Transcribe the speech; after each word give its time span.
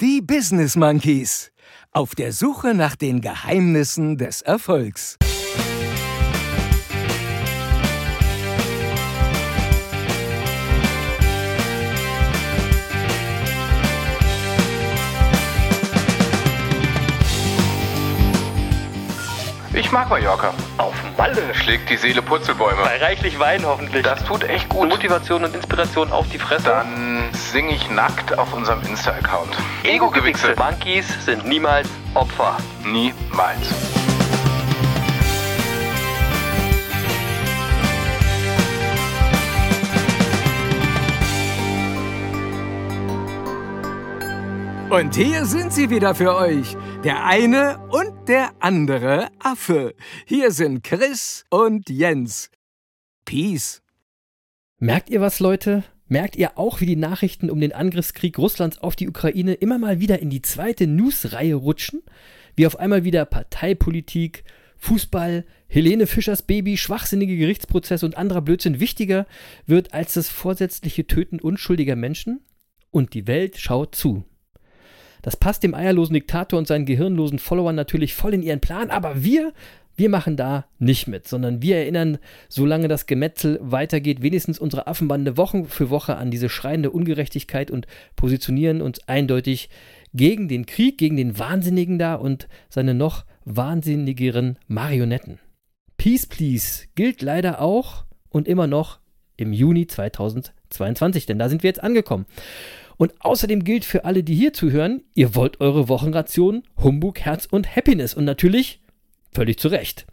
Die 0.00 0.20
Business 0.20 0.74
Monkeys. 0.74 1.52
Auf 1.92 2.16
der 2.16 2.32
Suche 2.32 2.74
nach 2.74 2.96
den 2.96 3.20
Geheimnissen 3.20 4.18
des 4.18 4.42
Erfolgs. 4.42 5.16
Ich 19.72 19.92
mag 19.92 20.10
Mallorca. 20.10 20.52
Auf 20.76 21.03
Malle. 21.16 21.54
Schlägt 21.54 21.90
die 21.90 21.96
Seele 21.96 22.22
Purzelbäume. 22.22 22.82
Bei 22.82 22.98
reichlich 22.98 23.38
Wein 23.38 23.64
hoffentlich. 23.64 24.02
Das 24.02 24.24
tut 24.24 24.44
echt 24.44 24.68
gut. 24.68 24.88
Motivation 24.88 25.44
und 25.44 25.54
Inspiration 25.54 26.12
auf 26.12 26.28
die 26.28 26.38
Fresse. 26.38 26.64
Dann 26.64 27.28
singe 27.32 27.74
ich 27.74 27.90
nackt 27.90 28.36
auf 28.38 28.52
unserem 28.52 28.82
Insta-Account. 28.82 29.56
Ego-Gewichse. 29.84 30.54
Monkeys 30.56 31.06
sind 31.24 31.46
niemals 31.46 31.88
Opfer. 32.14 32.56
Niemals. 32.84 33.74
Und 44.90 45.16
hier 45.16 45.44
sind 45.44 45.72
sie 45.72 45.90
wieder 45.90 46.14
für 46.14 46.36
euch. 46.36 46.76
Der 47.02 47.24
eine 47.24 47.78
und 47.88 48.13
der 48.26 48.54
andere 48.60 49.28
Affe. 49.38 49.94
Hier 50.26 50.50
sind 50.50 50.82
Chris 50.82 51.44
und 51.50 51.90
Jens. 51.90 52.50
Peace. 53.26 53.82
Merkt 54.78 55.10
ihr 55.10 55.20
was, 55.20 55.40
Leute? 55.40 55.84
Merkt 56.06 56.36
ihr 56.36 56.58
auch, 56.58 56.80
wie 56.80 56.86
die 56.86 56.96
Nachrichten 56.96 57.50
um 57.50 57.60
den 57.60 57.72
Angriffskrieg 57.72 58.38
Russlands 58.38 58.78
auf 58.78 58.96
die 58.96 59.08
Ukraine 59.08 59.54
immer 59.54 59.78
mal 59.78 60.00
wieder 60.00 60.20
in 60.20 60.30
die 60.30 60.42
zweite 60.42 60.86
News-Reihe 60.86 61.54
rutschen? 61.54 62.02
Wie 62.56 62.66
auf 62.66 62.78
einmal 62.78 63.04
wieder 63.04 63.24
Parteipolitik, 63.26 64.44
Fußball, 64.78 65.44
Helene 65.66 66.06
Fischers 66.06 66.42
Baby, 66.42 66.76
schwachsinnige 66.78 67.36
Gerichtsprozesse 67.36 68.06
und 68.06 68.16
anderer 68.16 68.42
Blödsinn 68.42 68.80
wichtiger 68.80 69.26
wird 69.66 69.92
als 69.92 70.14
das 70.14 70.28
vorsätzliche 70.30 71.06
Töten 71.06 71.40
unschuldiger 71.40 71.96
Menschen? 71.96 72.40
Und 72.90 73.12
die 73.12 73.26
Welt 73.26 73.58
schaut 73.58 73.94
zu. 73.94 74.24
Das 75.24 75.38
passt 75.38 75.62
dem 75.62 75.74
eierlosen 75.74 76.12
Diktator 76.12 76.58
und 76.58 76.68
seinen 76.68 76.84
gehirnlosen 76.84 77.38
Followern 77.38 77.74
natürlich 77.74 78.12
voll 78.12 78.34
in 78.34 78.42
ihren 78.42 78.60
Plan, 78.60 78.90
aber 78.90 79.24
wir, 79.24 79.54
wir 79.96 80.10
machen 80.10 80.36
da 80.36 80.66
nicht 80.78 81.06
mit, 81.06 81.26
sondern 81.26 81.62
wir 81.62 81.78
erinnern, 81.78 82.18
solange 82.50 82.88
das 82.88 83.06
Gemetzel 83.06 83.58
weitergeht, 83.62 84.20
wenigstens 84.20 84.58
unsere 84.58 84.86
Affenbande 84.86 85.38
Wochen 85.38 85.64
für 85.64 85.88
Woche 85.88 86.16
an 86.16 86.30
diese 86.30 86.50
schreiende 86.50 86.90
Ungerechtigkeit 86.90 87.70
und 87.70 87.86
positionieren 88.16 88.82
uns 88.82 89.08
eindeutig 89.08 89.70
gegen 90.12 90.46
den 90.46 90.66
Krieg, 90.66 90.98
gegen 90.98 91.16
den 91.16 91.38
Wahnsinnigen 91.38 91.98
da 91.98 92.16
und 92.16 92.46
seine 92.68 92.92
noch 92.92 93.24
wahnsinnigeren 93.46 94.58
Marionetten. 94.66 95.38
Peace, 95.96 96.26
please 96.26 96.84
gilt 96.96 97.22
leider 97.22 97.62
auch 97.62 98.04
und 98.28 98.46
immer 98.46 98.66
noch 98.66 98.98
im 99.38 99.54
Juni 99.54 99.86
2022, 99.86 101.24
denn 101.24 101.38
da 101.38 101.48
sind 101.48 101.62
wir 101.62 101.70
jetzt 101.70 101.82
angekommen. 101.82 102.26
Und 102.96 103.12
außerdem 103.20 103.64
gilt 103.64 103.84
für 103.84 104.04
alle, 104.04 104.22
die 104.22 104.34
hier 104.34 104.52
zuhören, 104.52 105.02
ihr 105.14 105.34
wollt 105.34 105.60
eure 105.60 105.88
Wochenration, 105.88 106.62
Humbug, 106.82 107.20
Herz 107.20 107.46
und 107.50 107.74
Happiness. 107.74 108.14
Und 108.14 108.24
natürlich 108.24 108.80
völlig 109.32 109.58
zu 109.58 109.68
Recht. 109.68 110.06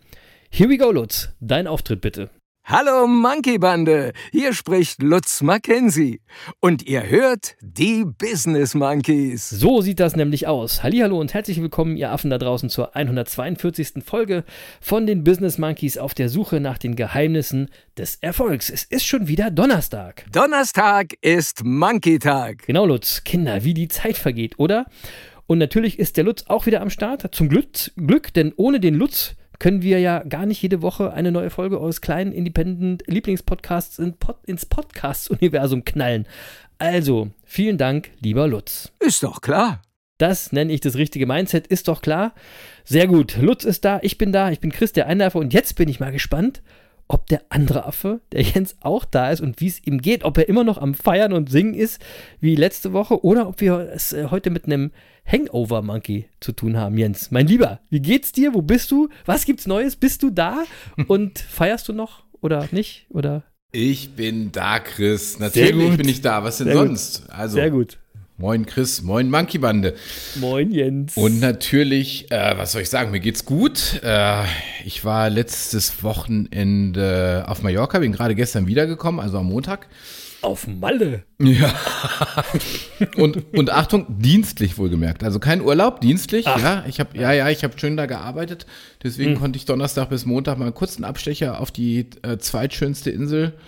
Here 0.49 0.69
we 0.69 0.77
go, 0.77 0.91
Lutz. 0.91 1.29
Dein 1.39 1.67
Auftritt 1.67 2.01
bitte. 2.01 2.29
Hallo 2.63 3.07
Monkey 3.07 3.57
Bande, 3.57 4.13
hier 4.31 4.53
spricht 4.53 5.01
Lutz 5.01 5.41
Mackenzie 5.41 6.21
und 6.59 6.87
ihr 6.87 7.09
hört 7.09 7.55
die 7.59 8.05
Business 8.05 8.75
Monkeys. 8.75 9.49
So 9.49 9.81
sieht 9.81 9.99
das 9.99 10.15
nämlich 10.15 10.47
aus. 10.47 10.83
Hallo 10.83 11.19
und 11.19 11.33
herzlich 11.33 11.59
willkommen, 11.59 11.97
ihr 11.97 12.11
Affen 12.11 12.29
da 12.29 12.37
draußen 12.37 12.69
zur 12.69 12.95
142. 12.95 14.03
Folge 14.05 14.45
von 14.79 15.07
den 15.07 15.23
Business 15.23 15.57
Monkeys 15.57 15.97
auf 15.97 16.13
der 16.13 16.29
Suche 16.29 16.59
nach 16.59 16.77
den 16.77 16.95
Geheimnissen 16.95 17.69
des 17.97 18.17
Erfolgs. 18.21 18.69
Es 18.69 18.83
ist 18.83 19.05
schon 19.05 19.27
wieder 19.27 19.49
Donnerstag. 19.49 20.25
Donnerstag 20.31 21.15
ist 21.21 21.65
Monkey 21.65 22.19
Tag. 22.19 22.67
Genau, 22.67 22.85
Lutz. 22.85 23.23
Kinder, 23.23 23.63
wie 23.63 23.73
die 23.73 23.87
Zeit 23.87 24.17
vergeht, 24.17 24.59
oder? 24.59 24.85
Und 25.47 25.57
natürlich 25.57 25.99
ist 25.99 26.15
der 26.15 26.23
Lutz 26.23 26.45
auch 26.47 26.67
wieder 26.67 26.81
am 26.81 26.91
Start. 26.91 27.33
Zum 27.35 27.49
Glück, 27.49 27.91
Glück 27.97 28.33
denn 28.33 28.53
ohne 28.55 28.79
den 28.79 28.95
Lutz 28.95 29.35
können 29.61 29.83
wir 29.83 29.99
ja 29.99 30.23
gar 30.23 30.47
nicht 30.47 30.59
jede 30.63 30.81
Woche 30.81 31.13
eine 31.13 31.31
neue 31.31 31.51
Folge 31.51 31.79
eures 31.79 32.01
kleinen 32.01 32.31
Independent 32.31 33.03
Lieblingspodcasts 33.05 33.99
in 33.99 34.13
Pod, 34.13 34.37
ins 34.47 34.65
Podcast-Universum 34.65 35.85
knallen. 35.85 36.25
Also, 36.79 37.29
vielen 37.43 37.77
Dank, 37.77 38.09
lieber 38.21 38.47
Lutz. 38.47 38.91
Ist 38.99 39.21
doch 39.21 39.39
klar. 39.39 39.83
Das 40.17 40.51
nenne 40.51 40.73
ich 40.73 40.81
das 40.81 40.95
richtige 40.95 41.27
Mindset, 41.27 41.67
ist 41.67 41.87
doch 41.87 42.01
klar. 42.01 42.33
Sehr 42.85 43.05
gut. 43.05 43.37
Lutz 43.37 43.63
ist 43.63 43.85
da, 43.85 43.99
ich 44.01 44.17
bin 44.17 44.31
da, 44.31 44.49
ich 44.49 44.61
bin 44.61 44.71
Chris, 44.71 44.93
der 44.93 45.05
Einläufer 45.05 45.37
und 45.37 45.53
jetzt 45.53 45.75
bin 45.75 45.89
ich 45.89 45.99
mal 45.99 46.11
gespannt, 46.11 46.63
ob 47.07 47.27
der 47.27 47.43
andere 47.49 47.85
Affe, 47.85 48.21
der 48.31 48.41
Jens, 48.41 48.77
auch 48.79 49.05
da 49.05 49.29
ist 49.29 49.41
und 49.41 49.61
wie 49.61 49.67
es 49.67 49.85
ihm 49.85 50.01
geht, 50.01 50.23
ob 50.23 50.39
er 50.39 50.49
immer 50.49 50.63
noch 50.63 50.79
am 50.79 50.95
Feiern 50.95 51.33
und 51.33 51.51
Singen 51.51 51.75
ist 51.75 52.03
wie 52.39 52.55
letzte 52.55 52.93
Woche 52.93 53.23
oder 53.23 53.47
ob 53.47 53.61
wir 53.61 53.91
es 53.93 54.11
äh, 54.11 54.29
heute 54.31 54.49
mit 54.49 54.65
einem 54.65 54.89
Hangover 55.25 55.81
Monkey 55.81 56.27
zu 56.39 56.51
tun 56.51 56.77
haben, 56.77 56.97
Jens. 56.97 57.31
Mein 57.31 57.47
Lieber, 57.47 57.79
wie 57.89 58.01
geht's 58.01 58.31
dir? 58.31 58.53
Wo 58.53 58.61
bist 58.61 58.91
du? 58.91 59.09
Was 59.25 59.45
gibt's 59.45 59.67
Neues? 59.67 59.95
Bist 59.95 60.23
du 60.23 60.29
da? 60.29 60.63
Und 61.07 61.39
feierst 61.39 61.87
du 61.87 61.93
noch 61.93 62.23
oder 62.41 62.67
nicht? 62.71 63.05
Oder? 63.09 63.43
Ich 63.71 64.15
bin 64.15 64.51
da, 64.51 64.79
Chris. 64.79 65.39
Natürlich 65.39 65.95
bin 65.95 66.09
ich 66.09 66.21
da. 66.21 66.43
Was 66.43 66.57
denn 66.57 66.67
Sehr 66.67 66.75
sonst? 66.75 67.21
Gut. 67.21 67.31
Also, 67.31 67.55
Sehr 67.55 67.71
gut. 67.71 67.97
Moin 68.41 68.65
Chris, 68.65 69.03
moin 69.03 69.29
Monkey 69.29 69.59
Bande. 69.59 69.93
Moin 70.35 70.71
Jens. 70.71 71.15
Und 71.15 71.39
natürlich, 71.39 72.31
äh, 72.31 72.57
was 72.57 72.71
soll 72.71 72.81
ich 72.81 72.89
sagen, 72.89 73.11
mir 73.11 73.19
geht's 73.19 73.45
gut. 73.45 74.01
Äh, 74.03 74.45
ich 74.83 75.05
war 75.05 75.29
letztes 75.29 76.01
Wochenende 76.01 77.45
auf 77.47 77.61
Mallorca, 77.61 77.99
bin 77.99 78.11
gerade 78.11 78.33
gestern 78.33 78.65
wiedergekommen, 78.65 79.21
also 79.21 79.37
am 79.37 79.45
Montag. 79.45 79.87
Auf 80.41 80.67
Malle. 80.67 81.23
Ja. 81.39 81.73
und, 83.17 83.53
und 83.53 83.69
Achtung, 83.71 84.05
dienstlich 84.09 84.77
wohlgemerkt. 84.77 85.23
Also 85.23 85.39
kein 85.39 85.61
Urlaub, 85.61 86.01
dienstlich. 86.01 86.47
Ach. 86.47 86.59
Ja, 86.59 86.85
ich 86.87 86.99
habe 86.99 87.17
ja, 87.17 87.31
ja, 87.31 87.49
ich 87.49 87.63
habe 87.63 87.77
schön 87.77 87.97
da 87.97 88.05
gearbeitet. 88.05 88.65
Deswegen 89.03 89.31
Hm. 89.31 89.39
konnte 89.39 89.57
ich 89.57 89.65
Donnerstag 89.65 90.09
bis 90.09 90.25
Montag 90.25 90.57
mal 90.57 90.65
einen 90.65 90.73
kurzen 90.73 91.03
Abstecher 91.03 91.59
auf 91.59 91.71
die 91.71 92.07
äh, 92.23 92.37
zweitschönste 92.37 93.11
Insel 93.11 93.47
äh, 93.47 93.59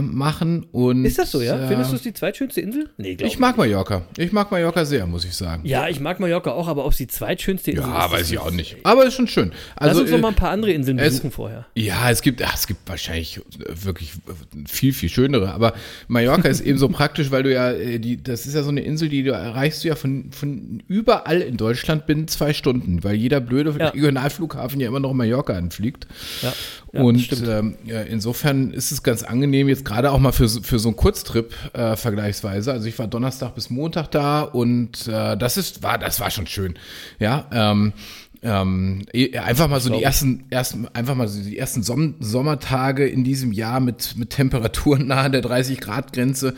machen. 0.00 0.66
Und, 0.72 1.04
Ist 1.04 1.18
das 1.18 1.30
so, 1.30 1.40
ja? 1.40 1.58
äh, 1.64 1.68
Findest 1.68 1.92
du 1.92 1.96
es 1.96 2.02
die 2.02 2.12
zweitschönste 2.12 2.60
Insel? 2.60 2.88
Nee, 2.96 3.14
glaub 3.14 3.28
Ich 3.30 3.38
mag 3.38 3.56
Mallorca. 3.56 4.02
Ich 4.16 4.32
mag 4.32 4.50
Mallorca 4.50 4.84
sehr, 4.84 5.06
muss 5.06 5.24
ich 5.24 5.34
sagen. 5.34 5.62
Ja, 5.66 5.88
ich 5.88 6.00
mag 6.00 6.20
Mallorca 6.20 6.50
auch, 6.52 6.68
aber 6.68 6.84
ob 6.84 6.92
es 6.92 6.98
die 6.98 7.06
zweitschönste 7.06 7.72
Insel 7.72 7.84
ist. 7.84 7.90
Ja, 7.90 8.10
weiß 8.10 8.30
ich 8.30 8.38
auch 8.38 8.50
nicht. 8.50 8.76
Aber 8.84 9.04
ist 9.06 9.14
schon 9.14 9.26
schön. 9.28 9.52
Lass 9.78 9.88
Also, 9.90 10.00
uns 10.02 10.10
noch 10.10 10.18
äh, 10.18 10.22
mal 10.22 10.28
ein 10.28 10.34
paar 10.34 10.50
andere 10.50 10.72
Inseln 10.72 10.98
es- 10.98 11.14
besuchen 11.14 11.30
vorher. 11.30 11.66
Ja, 11.74 12.10
es 12.10 12.22
gibt, 12.22 12.42
ach, 12.42 12.54
es 12.54 12.66
gibt 12.66 12.88
wahrscheinlich 12.88 13.40
wirklich 13.82 14.12
viel, 14.66 14.92
viel 14.92 15.08
schönere. 15.08 15.52
Aber 15.52 15.74
Mallorca 16.08 16.48
ist 16.48 16.60
eben 16.60 16.78
so 16.78 16.88
praktisch, 16.90 17.30
weil 17.30 17.42
du 17.42 17.52
ja, 17.52 17.70
äh, 17.72 17.98
die, 17.98 18.22
das 18.22 18.46
ist 18.46 18.54
ja 18.54 18.62
so 18.62 18.70
eine 18.70 18.80
Insel, 18.82 19.08
die 19.08 19.22
du 19.22 19.32
erreichst 19.32 19.84
du 19.84 19.88
ja 19.88 19.96
von, 19.96 20.30
von 20.32 20.82
überall 20.88 21.40
in 21.40 21.56
Deutschland 21.56 22.06
binnen 22.06 22.28
zwei 22.28 22.52
Stunden, 22.52 23.04
weil 23.04 23.14
jeder 23.16 23.40
blöde 23.40 23.74
Ja. 23.78 23.88
Regionalflughafen 23.88 24.80
ja 24.80 24.88
immer 24.88 25.00
noch 25.00 25.10
in 25.12 25.16
Mallorca 25.16 25.54
anfliegt. 25.54 26.06
Ja, 26.42 26.52
ja, 26.92 27.00
Und 27.02 27.28
ähm, 27.48 27.76
ja, 27.84 28.02
insofern 28.02 28.72
ist 28.72 28.92
es 28.92 29.02
ganz 29.02 29.22
angenehm, 29.22 29.63
jetzt 29.68 29.84
gerade 29.84 30.10
auch 30.12 30.18
mal 30.18 30.32
für, 30.32 30.48
so- 30.48 30.62
für 30.62 30.78
so 30.78 30.88
einen 30.88 30.96
Kurztrip 30.96 31.52
äh, 31.74 31.96
vergleichsweise. 31.96 32.72
Also 32.72 32.86
ich 32.88 32.98
war 32.98 33.06
Donnerstag 33.06 33.54
bis 33.54 33.70
Montag 33.70 34.10
da 34.10 34.42
und 34.42 35.06
äh, 35.08 35.36
das 35.36 35.56
ist, 35.56 35.82
war, 35.82 35.98
das 35.98 36.20
war 36.20 36.30
schon 36.30 36.46
schön. 36.46 36.74
Ja, 37.18 37.46
ähm, 37.52 37.92
ähm, 38.42 39.02
eh- 39.14 39.38
einfach 39.38 39.68
mal 39.68 39.80
so 39.80 39.88
die 39.90 40.02
ersten, 40.02 40.44
ersten, 40.50 40.86
einfach 40.92 41.14
mal 41.14 41.28
so 41.28 41.42
die 41.42 41.58
ersten 41.58 41.82
Som 41.82 42.16
Sommertage 42.20 43.06
in 43.06 43.24
diesem 43.24 43.52
Jahr 43.52 43.80
mit, 43.80 44.16
mit 44.16 44.30
Temperaturen 44.30 45.06
nahe 45.08 45.30
der 45.30 45.40
30 45.40 45.80
Grad 45.80 46.12
Grenze. 46.12 46.54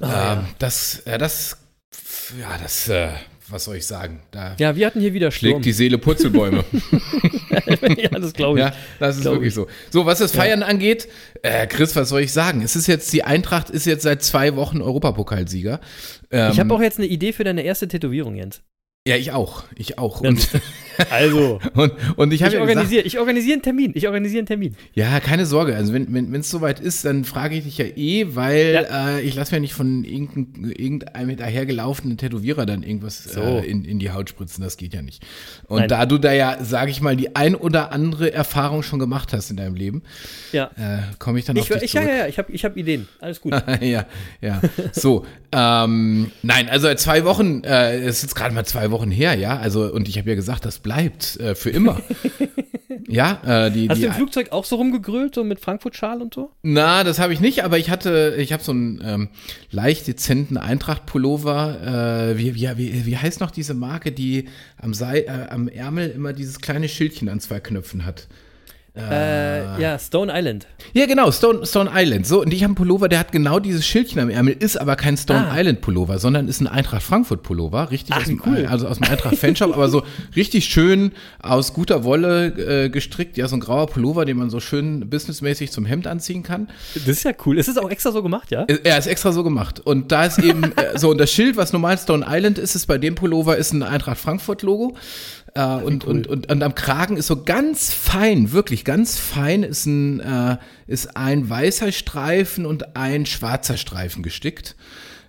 Ah, 0.00 0.34
ähm, 0.34 0.38
Das, 0.58 1.02
ja, 1.06 1.18
das, 1.18 1.58
ja, 2.40 2.56
das, 2.62 2.88
äh, 2.88 3.08
was 3.48 3.64
soll 3.64 3.76
ich 3.76 3.86
sagen? 3.86 4.20
Da 4.30 4.54
Ja, 4.58 4.76
wir 4.76 4.86
hatten 4.86 5.00
hier 5.00 5.12
wieder 5.14 5.30
Sturm. 5.30 5.50
schlägt 5.52 5.64
die 5.64 5.72
Seele 5.72 5.98
Purzelbäume. 5.98 6.64
ja, 7.96 8.08
das 8.10 8.32
glaube 8.32 8.58
ich. 8.58 8.64
Ja, 8.64 8.72
das 8.98 9.16
ist 9.16 9.22
Glaub 9.22 9.34
wirklich 9.34 9.48
ich. 9.48 9.54
so. 9.54 9.66
So, 9.90 10.06
was 10.06 10.18
das 10.18 10.32
Feiern 10.32 10.62
angeht, 10.62 11.08
äh, 11.42 11.66
Chris, 11.66 11.94
was 11.96 12.08
soll 12.08 12.20
ich 12.22 12.32
sagen? 12.32 12.62
Es 12.62 12.76
ist 12.76 12.86
jetzt, 12.86 13.12
die 13.12 13.22
Eintracht 13.24 13.70
ist 13.70 13.86
jetzt 13.86 14.02
seit 14.02 14.22
zwei 14.22 14.56
Wochen 14.56 14.80
Europapokalsieger. 14.82 15.80
Ähm, 16.30 16.50
Ich 16.52 16.60
habe 16.60 16.72
auch 16.74 16.80
jetzt 16.80 16.98
eine 16.98 17.06
Idee 17.06 17.32
für 17.32 17.44
deine 17.44 17.62
erste 17.62 17.88
Tätowierung, 17.88 18.36
Jens. 18.36 18.62
Ja, 19.06 19.16
ich 19.16 19.32
auch. 19.32 19.64
Ich 19.76 19.98
auch. 19.98 20.22
Ja, 20.22 20.28
Und, 20.30 20.48
Also, 21.10 21.60
und, 21.74 21.92
und 22.16 22.32
ich 22.32 22.40
habe 22.42 22.52
ich 22.52 22.54
ja 22.54 22.60
organisiere 22.62 23.02
ich 23.02 23.18
organisiere 23.18 23.52
einen 23.52 23.62
Termin. 23.62 23.92
Ich 23.94 24.06
organisiere 24.06 24.38
einen 24.38 24.46
Termin. 24.46 24.74
ja, 24.94 25.20
keine 25.20 25.44
Sorge. 25.44 25.76
Also 25.76 25.92
wenn 25.92 26.14
wenn 26.14 26.32
wenn, 26.32 26.40
es 26.40 26.48
soweit 26.50 26.80
ist, 26.80 27.04
dann 27.04 27.24
frage 27.26 27.54
ich 27.54 27.64
dich 27.64 27.76
ja 27.76 27.84
eh, 27.84 28.34
weil 28.34 28.86
äh, 28.90 29.20
ich 29.20 29.34
lasse 29.34 29.54
mir 29.54 29.60
nicht 29.60 29.74
von 29.74 30.04
irgendein, 30.04 30.70
irgendeinem 30.70 31.36
dahergelaufenen 31.36 32.16
Tätowierer 32.16 32.64
dann 32.64 32.82
irgendwas 32.82 33.22
So. 33.24 33.42
äh, 33.42 33.66
in, 33.66 33.84
in 33.84 33.98
die 33.98 34.10
Haut 34.10 34.30
spritzen. 34.30 34.64
Das 34.64 34.78
geht 34.78 34.94
ja 34.94 35.02
nicht. 35.02 35.22
Und 35.66 35.80
Nein. 35.80 35.88
da 35.90 36.06
du 36.06 36.16
da 36.16 36.32
ja, 36.32 36.64
sage 36.64 36.90
ich 36.90 37.02
mal, 37.02 37.14
die 37.14 37.36
ein 37.36 37.54
oder 37.56 37.92
andere 37.92 38.32
Erfahrung 38.32 38.82
schon 38.82 38.98
gemacht 38.98 39.34
hast 39.34 39.50
in 39.50 39.58
deinem 39.58 39.74
Leben, 39.74 40.02
Ja. 40.52 40.70
äh, 40.78 41.02
komme 41.18 41.38
ich 41.38 41.44
dann 41.44 41.56
Ich, 41.56 41.64
auf 41.70 41.78
dich 41.78 41.82
ich, 41.82 41.92
ja, 41.92 42.00
zurück. 42.00 42.14
ja, 42.14 42.20
ja, 42.22 42.26
ich 42.28 42.38
habe 42.38 42.50
ich 42.52 42.64
hab 42.64 42.74
Ideen. 42.74 43.06
Alles 43.20 43.42
gut. 43.42 43.52
ja, 43.82 44.06
ja. 44.40 44.62
So, 44.92 45.26
ähm, 45.52 46.30
nein, 46.42 46.70
also 46.70 46.92
zwei 46.94 47.26
Wochen, 47.26 47.64
äh, 47.64 47.98
es 47.98 48.16
ist 48.16 48.22
jetzt 48.22 48.34
gerade 48.34 48.54
mal 48.54 48.64
zwei 48.64 48.90
Wochen 48.90 48.95
her, 49.04 49.34
ja. 49.34 49.58
Also, 49.58 49.92
und 49.92 50.08
ich 50.08 50.18
habe 50.18 50.28
ja 50.30 50.34
gesagt, 50.34 50.64
das 50.64 50.78
bleibt 50.78 51.38
äh, 51.38 51.54
für 51.54 51.70
immer. 51.70 52.00
ja, 53.08 53.66
äh, 53.66 53.70
die, 53.70 53.88
Hast 53.88 53.98
die, 53.98 54.02
du 54.02 54.08
im 54.08 54.14
Flugzeug 54.14 54.52
auch 54.52 54.64
so 54.64 54.76
rumgegrölt, 54.76 55.34
so 55.34 55.44
mit 55.44 55.60
Frankfurt-Schal 55.60 56.22
und 56.22 56.34
so? 56.34 56.50
na, 56.62 57.04
das 57.04 57.18
habe 57.18 57.32
ich 57.32 57.40
nicht, 57.40 57.64
aber 57.64 57.78
ich 57.78 57.90
hatte, 57.90 58.36
ich 58.38 58.52
habe 58.52 58.62
so 58.62 58.72
einen 58.72 59.00
ähm, 59.04 59.28
leicht 59.70 60.06
dezenten 60.06 60.56
Eintracht-Pullover. 60.56 62.32
Äh, 62.32 62.38
wie, 62.38 62.54
wie, 62.54 62.68
wie, 62.76 63.06
wie 63.06 63.16
heißt 63.16 63.40
noch 63.40 63.50
diese 63.50 63.74
Marke, 63.74 64.12
die 64.12 64.48
am, 64.80 64.94
Sei, 64.94 65.20
äh, 65.20 65.48
am 65.50 65.68
Ärmel 65.68 66.10
immer 66.10 66.32
dieses 66.32 66.60
kleine 66.60 66.88
Schildchen 66.88 67.28
an 67.28 67.40
zwei 67.40 67.60
Knöpfen 67.60 68.04
hat? 68.04 68.28
Äh, 68.96 69.80
ja, 69.80 69.98
Stone 69.98 70.32
Island. 70.34 70.66
Ja, 70.94 71.06
genau, 71.06 71.30
Stone, 71.30 71.66
Stone 71.66 71.90
Island. 71.94 72.26
So, 72.26 72.40
und 72.40 72.52
ich 72.52 72.62
habe 72.62 72.70
einen 72.70 72.74
Pullover, 72.76 73.08
der 73.08 73.18
hat 73.18 73.30
genau 73.30 73.58
dieses 73.58 73.86
Schildchen 73.86 74.20
am 74.20 74.30
Ärmel, 74.30 74.56
ist 74.58 74.80
aber 74.80 74.96
kein 74.96 75.16
Stone 75.16 75.48
Ah. 75.50 75.58
Island 75.60 75.82
Pullover, 75.82 76.18
sondern 76.18 76.48
ist 76.48 76.60
ein 76.60 76.66
Eintracht 76.66 77.02
Frankfurt 77.02 77.42
Pullover, 77.42 77.90
richtig 77.90 78.14
Ach, 78.14 78.20
aus 78.22 78.26
dem, 78.26 78.40
cool. 78.46 78.66
also 78.70 78.88
aus 78.88 78.98
dem 78.98 79.10
Eintracht 79.10 79.36
Fanshop, 79.36 79.74
aber 79.74 79.88
so 79.90 80.02
richtig 80.34 80.64
schön 80.66 81.12
aus 81.42 81.74
guter 81.74 82.04
Wolle 82.04 82.84
äh, 82.84 82.88
gestrickt, 82.88 83.36
ja, 83.36 83.46
so 83.48 83.56
ein 83.56 83.60
grauer 83.60 83.86
Pullover, 83.88 84.24
den 84.24 84.38
man 84.38 84.48
so 84.48 84.60
schön 84.60 85.08
businessmäßig 85.10 85.70
zum 85.72 85.84
Hemd 85.84 86.06
anziehen 86.06 86.42
kann. 86.42 86.68
Das 86.94 87.06
ist 87.08 87.24
ja 87.24 87.32
cool. 87.44 87.58
Ist 87.58 87.68
es 87.68 87.76
auch 87.76 87.90
extra 87.90 88.12
so 88.12 88.22
gemacht, 88.22 88.50
ja? 88.50 88.62
Äh, 88.64 88.78
Er 88.84 88.98
ist 88.98 89.06
extra 89.06 89.32
so 89.32 89.44
gemacht. 89.44 89.80
Und 89.80 90.10
da 90.12 90.24
ist 90.24 90.38
eben 90.38 90.62
äh, 90.76 90.98
so, 90.98 91.10
und 91.10 91.18
das 91.18 91.30
Schild, 91.30 91.56
was 91.56 91.72
normal 91.72 91.98
Stone 91.98 92.24
Island 92.28 92.58
ist, 92.58 92.74
ist 92.74 92.86
bei 92.86 92.96
dem 92.96 93.14
Pullover, 93.14 93.56
ist 93.58 93.72
ein 93.74 93.82
Eintracht 93.82 94.18
Frankfurt 94.18 94.62
Logo. 94.62 94.96
Äh, 95.56 95.82
und, 95.82 96.04
und, 96.04 96.26
und, 96.26 96.50
und 96.50 96.62
am 96.62 96.74
Kragen 96.74 97.16
ist 97.16 97.28
so 97.28 97.42
ganz 97.42 97.92
fein, 97.92 98.52
wirklich 98.52 98.84
ganz 98.84 99.18
fein, 99.18 99.62
ist 99.62 99.86
ein, 99.86 100.20
äh, 100.20 100.58
ist 100.86 101.16
ein 101.16 101.48
weißer 101.48 101.92
Streifen 101.92 102.66
und 102.66 102.94
ein 102.94 103.24
schwarzer 103.24 103.78
Streifen 103.78 104.22
gestickt. 104.22 104.76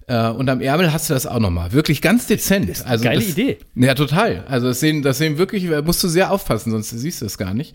Äh, 0.08 0.28
und 0.28 0.50
am 0.50 0.60
Ärmel 0.60 0.92
hast 0.92 1.10
du 1.10 1.14
das 1.14 1.28
auch 1.28 1.40
nochmal. 1.40 1.72
Wirklich 1.72 2.02
ganz 2.02 2.28
dezent. 2.28 2.86
Also 2.86 3.06
geile 3.06 3.22
das, 3.22 3.30
Idee. 3.30 3.58
Ja, 3.76 3.96
total. 3.96 4.44
Also 4.50 4.68
das 4.68 4.82
sehen, 4.82 5.02
das 5.02 5.18
sehen 5.18 5.38
wirklich, 5.38 5.70
da 5.70 5.82
musst 5.82 6.04
du 6.04 6.10
sehr 6.10 6.30
aufpassen, 6.30 6.72
sonst 6.72 6.90
siehst 6.90 7.22
du 7.22 7.26
es 7.26 7.38
gar 7.38 7.54
nicht. 7.54 7.74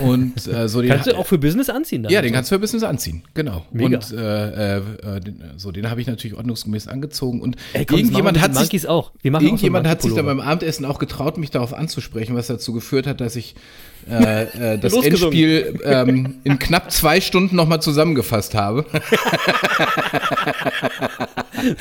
Und 0.00 0.46
äh, 0.46 0.68
so 0.68 0.82
den 0.82 0.90
Kannst 0.90 1.06
du 1.06 1.16
auch 1.16 1.26
für 1.26 1.38
Business 1.38 1.70
anziehen 1.70 2.02
dann? 2.02 2.12
ja, 2.12 2.20
den 2.20 2.32
kannst 2.32 2.50
du 2.50 2.56
für 2.56 2.58
Business 2.58 2.82
anziehen, 2.82 3.22
genau. 3.34 3.64
Mega. 3.72 3.96
Und 3.96 4.12
äh, 4.12 4.76
äh, 4.76 4.78
äh, 4.78 5.20
den, 5.20 5.42
so, 5.56 5.70
den 5.70 5.88
habe 5.88 6.00
ich 6.00 6.06
natürlich 6.06 6.36
ordnungsgemäß 6.36 6.88
angezogen. 6.88 7.40
Und 7.40 7.56
Ey, 7.72 7.86
komm, 7.86 7.98
irgendjemand 7.98 8.40
hat 8.40 8.54
sich, 8.56 8.88
auch. 8.88 9.12
Machen 9.22 9.36
auch 9.36 9.40
so 9.40 9.46
irgendjemand 9.46 9.86
hat 9.86 10.02
sich 10.02 10.12
dann 10.14 10.26
beim 10.26 10.40
Abendessen 10.40 10.84
auch 10.84 10.98
getraut, 10.98 11.38
mich 11.38 11.50
darauf 11.50 11.72
anzusprechen, 11.72 12.34
was 12.34 12.48
dazu 12.48 12.72
geführt 12.72 13.06
hat, 13.06 13.20
dass 13.20 13.36
ich 13.36 13.54
äh, 14.10 14.74
äh, 14.74 14.78
das. 14.80 14.92
Endspiel 14.92 15.78
ähm, 15.84 16.36
in 16.44 16.58
knapp 16.58 16.90
zwei 16.90 17.20
Stunden 17.20 17.54
nochmal 17.54 17.80
zusammengefasst 17.80 18.54
habe. 18.54 18.86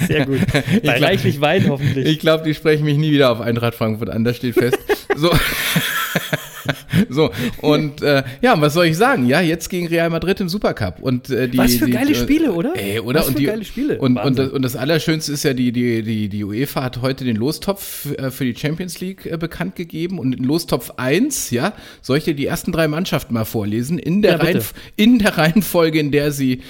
Sehr 0.07 0.25
gut. 0.25 0.39
Bei 0.83 0.99
reichlich 0.99 1.41
Wein 1.41 1.69
hoffentlich. 1.69 2.05
Ich 2.05 2.19
glaube, 2.19 2.43
die 2.43 2.53
sprechen 2.53 2.85
mich 2.85 2.97
nie 2.97 3.11
wieder 3.11 3.31
auf 3.31 3.41
Eintracht 3.41 3.75
Frankfurt 3.75 4.09
an, 4.09 4.23
das 4.23 4.37
steht 4.37 4.53
fest. 4.55 4.77
So. 5.15 5.31
So, 7.09 7.31
und 7.61 8.01
äh, 8.01 8.23
ja, 8.41 8.59
was 8.59 8.73
soll 8.73 8.85
ich 8.87 8.97
sagen? 8.97 9.25
Ja, 9.27 9.41
jetzt 9.41 9.69
gegen 9.69 9.87
Real 9.87 10.09
Madrid 10.09 10.39
im 10.39 10.49
Supercup. 10.49 10.99
Und, 11.01 11.29
äh, 11.29 11.47
die, 11.47 11.57
Was 11.57 11.75
für 11.75 11.85
die, 11.85 11.91
geile 11.91 12.11
äh, 12.11 12.15
Spiele, 12.15 12.51
oder? 12.51 12.73
Ey, 12.75 12.99
oder? 12.99 13.19
Was 13.19 13.27
und 13.27 13.33
für 13.33 13.39
die, 13.39 13.45
geile 13.45 13.65
Spiele. 13.65 13.99
Und, 13.99 14.17
und, 14.17 14.39
und 14.39 14.61
das 14.61 14.75
Allerschönste 14.75 15.33
ist 15.33 15.43
ja, 15.43 15.53
die, 15.53 15.71
die, 15.71 16.03
die, 16.03 16.29
die 16.29 16.43
UEFA 16.43 16.83
hat 16.83 17.01
heute 17.01 17.25
den 17.25 17.35
Lostopf 17.35 18.11
äh, 18.17 18.31
für 18.31 18.45
die 18.45 18.55
Champions 18.55 18.99
League 18.99 19.25
äh, 19.25 19.37
bekannt 19.37 19.75
gegeben. 19.75 20.19
Und 20.19 20.35
in 20.35 20.43
Lostopf 20.43 20.91
1, 20.97 21.51
ja, 21.51 21.73
soll 22.01 22.17
ich 22.17 22.23
dir 22.23 22.35
die 22.35 22.45
ersten 22.45 22.71
drei 22.71 22.87
Mannschaften 22.87 23.33
mal 23.33 23.45
vorlesen? 23.45 23.99
In 23.99 24.21
der, 24.21 24.31
Ja. 24.33 24.37
Reihenf 24.37 24.73
in 24.95 25.19
der 25.19 25.37
Reihenfolge, 25.37 25.99
in 25.99 26.11
der 26.11 26.31
sie 26.31 26.61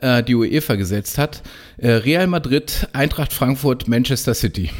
äh, 0.00 0.22
die 0.22 0.34
UEFA 0.34 0.74
gesetzt 0.74 1.18
hat. 1.18 1.42
Äh, 1.84 1.96
Real 1.96 2.26
Madrid, 2.26 2.88
Eintracht 2.94 3.34
Frankfurt, 3.34 3.88
Manchester 3.88 4.32
City. 4.32 4.70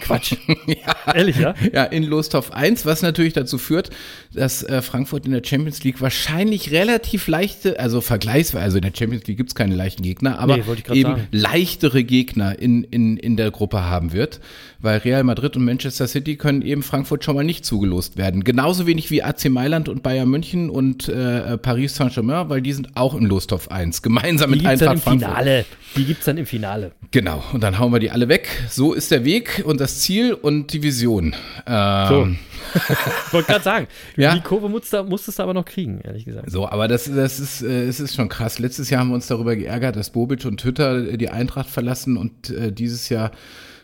Quatsch. 0.00 0.34
ja. 0.66 1.14
Ehrlich, 1.14 1.36
ja? 1.38 1.54
Ja, 1.72 1.84
in 1.84 2.02
Lostopf 2.02 2.50
1, 2.50 2.84
was 2.84 3.00
natürlich 3.02 3.32
dazu 3.32 3.58
führt, 3.58 3.90
dass 4.32 4.64
äh, 4.64 4.82
Frankfurt 4.82 5.24
in 5.24 5.30
der 5.30 5.42
Champions 5.44 5.84
League 5.84 6.00
wahrscheinlich 6.00 6.72
relativ 6.72 7.28
leichte, 7.28 7.78
also 7.78 8.00
vergleichsweise, 8.00 8.64
also 8.64 8.78
in 8.78 8.82
der 8.82 8.92
Champions 8.92 9.24
League 9.28 9.36
gibt's 9.36 9.54
keine 9.54 9.76
leichten 9.76 10.02
Gegner, 10.02 10.40
aber 10.40 10.56
Nee, 10.56 10.64
eben 10.94 11.10
sagen. 11.10 11.28
leichtere 11.30 12.02
Gegner 12.02 12.58
in, 12.58 12.82
in, 12.82 13.18
in 13.18 13.36
der 13.36 13.52
Gruppe 13.52 13.84
haben 13.84 14.12
wird, 14.12 14.40
weil 14.86 14.98
Real 15.00 15.22
Madrid 15.24 15.56
und 15.56 15.64
Manchester 15.64 16.06
City 16.08 16.36
können 16.36 16.62
eben 16.62 16.82
Frankfurt 16.82 17.24
schon 17.24 17.34
mal 17.34 17.44
nicht 17.44 17.66
zugelost 17.66 18.16
werden. 18.16 18.42
Genauso 18.44 18.86
wenig 18.86 19.10
wie 19.10 19.22
AC 19.22 19.50
Mailand 19.50 19.90
und 19.90 20.02
Bayern 20.02 20.28
München 20.30 20.70
und 20.70 21.08
äh, 21.08 21.58
Paris 21.58 21.96
Saint-Germain, 21.96 22.48
weil 22.48 22.62
die 22.62 22.72
sind 22.72 22.96
auch 22.96 23.14
in 23.14 23.26
Lostopf 23.26 23.68
1, 23.68 24.00
gemeinsam 24.00 24.50
Die 24.52 24.58
mit 24.58 24.66
Eintracht 24.66 24.94
im 24.94 25.00
Frankfurt. 25.02 25.28
Finale. 25.30 25.64
Die 25.96 26.04
gibt's 26.04 26.24
dann 26.24 26.38
im 26.38 26.46
Finale. 26.46 26.92
Genau, 27.10 27.42
und 27.52 27.62
dann 27.62 27.78
hauen 27.78 27.92
wir 27.92 27.98
die 27.98 28.10
alle 28.10 28.28
weg. 28.28 28.48
So 28.70 28.94
ist 28.94 29.10
der 29.10 29.24
Weg 29.24 29.62
und 29.66 29.80
das 29.80 30.00
Ziel 30.00 30.32
und 30.32 30.72
die 30.72 30.82
Vision. 30.82 31.34
Ähm, 31.66 32.38
Ich 32.74 33.32
wollte 33.32 33.48
gerade 33.52 33.64
sagen, 33.64 33.86
Ja. 34.16 34.34
die 34.34 34.40
Kurve 34.40 34.68
musstest 34.68 34.92
du, 34.94 35.04
musstest 35.04 35.38
du 35.38 35.42
aber 35.42 35.54
noch 35.54 35.64
kriegen, 35.64 36.00
ehrlich 36.02 36.24
gesagt. 36.24 36.50
So, 36.50 36.68
aber 36.68 36.88
das, 36.88 37.04
das 37.12 37.40
ist, 37.40 37.62
äh, 37.62 37.84
es 37.84 38.00
ist 38.00 38.14
schon 38.14 38.28
krass. 38.28 38.58
Letztes 38.58 38.90
Jahr 38.90 39.00
haben 39.00 39.08
wir 39.08 39.14
uns 39.14 39.26
darüber 39.26 39.56
geärgert, 39.56 39.96
dass 39.96 40.10
Bobic 40.10 40.44
und 40.44 40.62
Hütter 40.62 41.16
die 41.16 41.28
Eintracht 41.28 41.68
verlassen 41.68 42.16
und 42.16 42.50
äh, 42.50 42.72
dieses 42.72 43.08
Jahr 43.08 43.30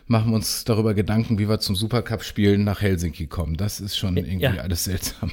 machen 0.07 0.31
wir 0.31 0.35
uns 0.35 0.63
darüber 0.65 0.93
Gedanken, 0.93 1.39
wie 1.39 1.47
wir 1.47 1.59
zum 1.59 1.75
Supercup-Spielen 1.75 2.63
nach 2.63 2.81
Helsinki 2.81 3.27
kommen. 3.27 3.55
Das 3.55 3.79
ist 3.79 3.97
schon 3.97 4.17
irgendwie 4.17 4.43
Ja. 4.43 4.51
alles 4.61 4.83
seltsam. 4.83 5.31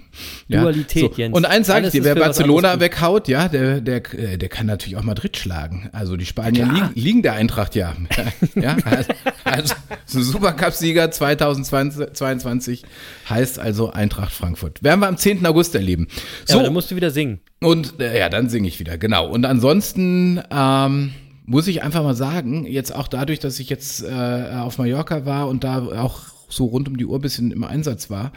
Dualität, 0.48 1.16
Jens. 1.16 1.36
Und 1.36 1.44
eins 1.44 1.66
sage 1.66 1.86
ich 1.86 1.92
dir, 1.92 2.04
wer 2.04 2.14
Barcelona 2.14 2.78
weghaut, 2.80 3.28
ja, 3.28 3.48
der, 3.48 3.80
der, 3.80 4.14
äh, 4.14 4.38
der 4.38 4.48
kann 4.48 4.66
natürlich 4.66 4.96
auch 4.96 5.02
Madrid 5.02 5.36
schlagen. 5.36 5.90
Also 5.92 6.16
die 6.16 6.26
Spanier 6.26 6.66
liegen, 6.66 6.90
liegen 6.94 7.22
der 7.22 7.34
Eintracht 7.34 7.74
ja. 7.74 7.94
ja 8.54 8.76
also, 8.84 9.12
also 9.44 9.74
so 10.06 10.22
Supercup-Sieger 10.22 11.10
2022 11.10 12.84
heißt 13.28 13.58
also 13.58 13.90
Eintracht 13.90 14.32
Frankfurt. 14.32 14.82
Werden 14.82 15.00
wir 15.00 15.08
am 15.08 15.16
10. 15.16 15.44
August 15.46 15.74
erleben. 15.74 16.08
Ja, 16.48 16.54
aber 16.54 16.64
dann 16.64 16.72
musst 16.72 16.90
du 16.90 16.96
wieder 16.96 17.10
singen. 17.10 17.40
Und 17.60 18.00
äh, 18.00 18.18
ja, 18.18 18.28
dann 18.28 18.48
singe 18.48 18.68
ich 18.68 18.78
wieder, 18.80 18.98
genau. 18.98 19.28
Und 19.28 19.44
ansonsten 19.44 20.40
ähm, 20.50 21.12
muss 21.50 21.66
ich 21.66 21.82
einfach 21.82 22.04
mal 22.04 22.14
sagen, 22.14 22.64
jetzt 22.64 22.94
auch 22.94 23.08
dadurch, 23.08 23.40
dass 23.40 23.58
ich 23.58 23.68
jetzt 23.68 24.04
äh, 24.04 24.50
auf 24.54 24.78
Mallorca 24.78 25.26
war 25.26 25.48
und 25.48 25.64
da 25.64 25.84
auch 26.00 26.20
so 26.48 26.66
rund 26.66 26.86
um 26.86 26.96
die 26.96 27.04
Uhr 27.04 27.18
ein 27.18 27.22
bisschen 27.22 27.50
im 27.50 27.64
Einsatz 27.64 28.08
war, 28.08 28.30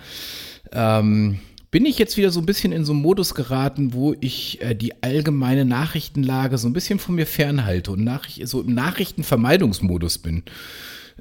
ähm, 0.72 1.40
bin 1.70 1.86
ich 1.86 2.00
jetzt 2.00 2.18
wieder 2.18 2.32
so 2.32 2.40
ein 2.40 2.48
bisschen 2.48 2.72
in 2.72 2.86
so 2.86 2.92
einen 2.92 3.04
Modus 3.04 3.36
geraten, 3.36 3.94
wo 3.94 4.16
ich 4.20 4.64
äh, 4.64 4.74
die 4.74 5.04
allgemeine 5.04 5.64
Nachrichtenlage 5.64 6.58
so 6.58 6.68
ein 6.68 6.74
bisschen 6.74 6.98
von 6.98 7.14
mir 7.14 7.28
fernhalte 7.28 7.92
und 7.92 8.04
nach, 8.04 8.28
so 8.46 8.62
im 8.62 8.74
Nachrichtenvermeidungsmodus 8.74 10.18
bin. 10.18 10.42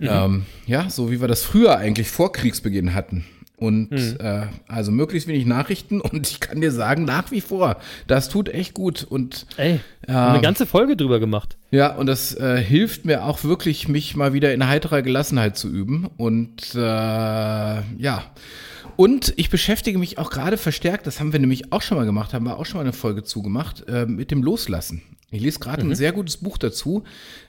Ähm, 0.00 0.46
ja, 0.66 0.88
so 0.88 1.10
wie 1.10 1.20
wir 1.20 1.28
das 1.28 1.42
früher 1.42 1.76
eigentlich 1.76 2.08
vor 2.08 2.32
Kriegsbeginn 2.32 2.94
hatten. 2.94 3.26
Und 3.62 3.92
äh, 4.20 4.46
also 4.66 4.90
möglichst 4.90 5.28
wenig 5.28 5.46
Nachrichten 5.46 6.00
und 6.02 6.28
ich 6.28 6.40
kann 6.40 6.60
dir 6.60 6.72
sagen, 6.72 7.04
nach 7.04 7.30
wie 7.30 7.40
vor, 7.40 7.76
das 8.08 8.28
tut 8.28 8.48
echt 8.48 8.74
gut. 8.74 9.04
Und 9.08 9.46
Ey, 9.56 9.78
eine 10.06 10.40
ganze 10.40 10.66
Folge 10.66 10.96
drüber 10.96 11.20
gemacht. 11.20 11.56
ja, 11.70 11.94
und 11.94 12.06
das 12.06 12.34
äh, 12.34 12.60
hilft 12.60 13.04
mir 13.04 13.24
auch 13.24 13.44
wirklich, 13.44 13.86
mich 13.86 14.16
mal 14.16 14.32
wieder 14.32 14.52
in 14.52 14.66
heiterer 14.66 15.02
Gelassenheit 15.02 15.56
zu 15.56 15.68
üben. 15.68 16.08
Und 16.16 16.74
äh, 16.74 16.78
ja. 16.78 18.24
Und 18.96 19.32
ich 19.36 19.48
beschäftige 19.48 19.98
mich 19.98 20.18
auch 20.18 20.30
gerade 20.30 20.56
verstärkt, 20.56 21.06
das 21.06 21.20
haben 21.20 21.32
wir 21.32 21.38
nämlich 21.38 21.72
auch 21.72 21.82
schon 21.82 21.96
mal 21.96 22.04
gemacht, 22.04 22.34
haben 22.34 22.44
wir 22.44 22.58
auch 22.58 22.66
schon 22.66 22.78
mal 22.78 22.82
eine 22.82 22.92
Folge 22.92 23.22
zugemacht, 23.22 23.88
äh, 23.88 24.06
mit 24.06 24.30
dem 24.32 24.42
Loslassen. 24.42 25.02
Ich 25.30 25.40
lese 25.40 25.60
gerade 25.60 25.82
ein 25.82 25.94
sehr 25.94 26.12
gutes 26.12 26.36
Buch 26.36 26.58
dazu. 26.58 27.04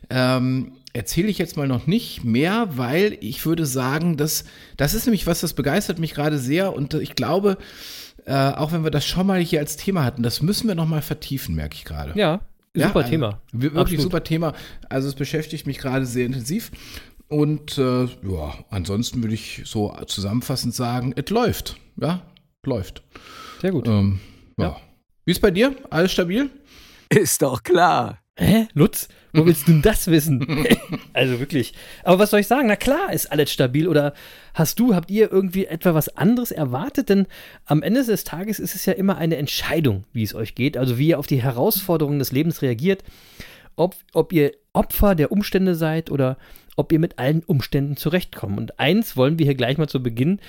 Ähm, 0.09 0.73
erzähle 0.93 1.27
ich 1.27 1.37
jetzt 1.37 1.57
mal 1.57 1.67
noch 1.67 1.87
nicht 1.87 2.23
mehr, 2.23 2.69
weil 2.77 3.17
ich 3.19 3.45
würde 3.45 3.65
sagen, 3.65 4.15
dass 4.17 4.45
das 4.77 4.93
ist 4.93 5.05
nämlich 5.05 5.25
was, 5.27 5.41
das 5.41 5.53
begeistert 5.53 5.99
mich 5.99 6.13
gerade 6.13 6.37
sehr 6.37 6.73
und 6.73 6.93
ich 6.93 7.15
glaube, 7.15 7.57
äh, 8.25 8.33
auch 8.33 8.71
wenn 8.71 8.83
wir 8.83 8.91
das 8.91 9.05
schon 9.05 9.27
mal 9.27 9.39
hier 9.39 9.59
als 9.59 9.75
Thema 9.75 10.03
hatten, 10.05 10.23
das 10.23 10.41
müssen 10.41 10.67
wir 10.67 10.75
noch 10.75 10.87
mal 10.87 11.01
vertiefen, 11.01 11.55
merke 11.55 11.75
ich 11.75 11.83
gerade. 11.85 12.17
Ja, 12.17 12.41
super 12.75 12.99
also, 12.99 13.09
Thema. 13.09 13.41
wir- 13.51 13.73
Wirklich 13.73 13.79
Absolut. 13.99 14.01
super 14.03 14.23
Thema. 14.23 14.53
Also 14.89 15.07
es 15.09 15.15
beschäftigt 15.15 15.67
mich 15.67 15.77
gerade 15.79 16.05
sehr 16.05 16.25
intensiv. 16.25 16.71
Und 17.27 17.77
äh, 17.79 18.03
ja, 18.03 18.53
ansonsten 18.69 19.23
würde 19.23 19.33
ich 19.33 19.63
so 19.65 19.91
zusammenfassend 20.05 20.75
sagen, 20.75 21.13
es 21.15 21.29
läuft. 21.31 21.77
Ja, 21.99 22.21
läuft. 22.65 23.01
Sehr 23.61 23.71
gut. 23.71 23.87
Ähm, 23.87 24.19
ja. 24.57 24.65
Ja. 24.65 24.77
Wie 25.25 25.31
ist 25.31 25.41
bei 25.41 25.49
dir? 25.51 25.75
Alles 25.89 26.11
stabil? 26.11 26.49
Ist 27.09 27.41
doch 27.41 27.63
klar. 27.63 28.19
Hä? 28.37 28.67
Lutz, 28.73 29.07
wo 29.33 29.45
willst 29.45 29.67
du 29.67 29.71
denn 29.71 29.81
das 29.81 30.07
wissen? 30.07 30.65
also 31.13 31.39
wirklich. 31.39 31.73
Aber 32.03 32.19
was 32.19 32.29
soll 32.29 32.39
ich 32.39 32.47
sagen? 32.47 32.67
Na 32.67 32.75
klar, 32.75 33.11
ist 33.11 33.31
alles 33.31 33.51
stabil. 33.51 33.87
Oder 33.87 34.13
hast 34.53 34.79
du, 34.79 34.93
habt 34.93 35.09
ihr 35.09 35.31
irgendwie 35.31 35.65
etwa 35.65 35.93
was 35.93 36.15
anderes 36.15 36.51
erwartet? 36.51 37.09
Denn 37.09 37.25
am 37.65 37.81
Ende 37.81 38.03
des 38.03 38.23
Tages 38.23 38.59
ist 38.59 38.75
es 38.75 38.85
ja 38.85 38.93
immer 38.93 39.17
eine 39.17 39.37
Entscheidung, 39.37 40.03
wie 40.13 40.23
es 40.23 40.35
euch 40.35 40.55
geht. 40.55 40.77
Also 40.77 40.97
wie 40.97 41.09
ihr 41.09 41.19
auf 41.19 41.27
die 41.27 41.41
Herausforderungen 41.41 42.19
des 42.19 42.31
Lebens 42.31 42.61
reagiert. 42.61 43.03
Ob, 43.75 43.95
ob 44.13 44.31
ihr 44.31 44.51
Opfer 44.71 45.15
der 45.15 45.31
Umstände 45.31 45.73
seid 45.73 46.11
oder 46.11 46.37
ob 46.75 46.91
ihr 46.91 46.99
mit 46.99 47.17
allen 47.17 47.43
Umständen 47.43 47.97
zurechtkommt. 47.97 48.57
Und 48.57 48.79
eins 48.79 49.17
wollen 49.17 49.39
wir 49.39 49.45
hier 49.45 49.55
gleich 49.55 49.77
mal 49.77 49.89
zu 49.89 50.01
Beginn 50.01 50.39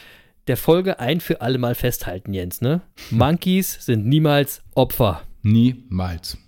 der 0.47 0.57
Folge 0.57 1.00
ein 1.00 1.21
für 1.21 1.41
alle 1.41 1.59
Mal 1.59 1.75
festhalten, 1.75 2.35
Jens. 2.35 2.61
Ne? 2.61 2.83
Monkeys 3.11 3.85
sind 3.85 4.07
niemals 4.07 4.62
Opfer. 4.75 5.23
Niemals. 5.43 6.38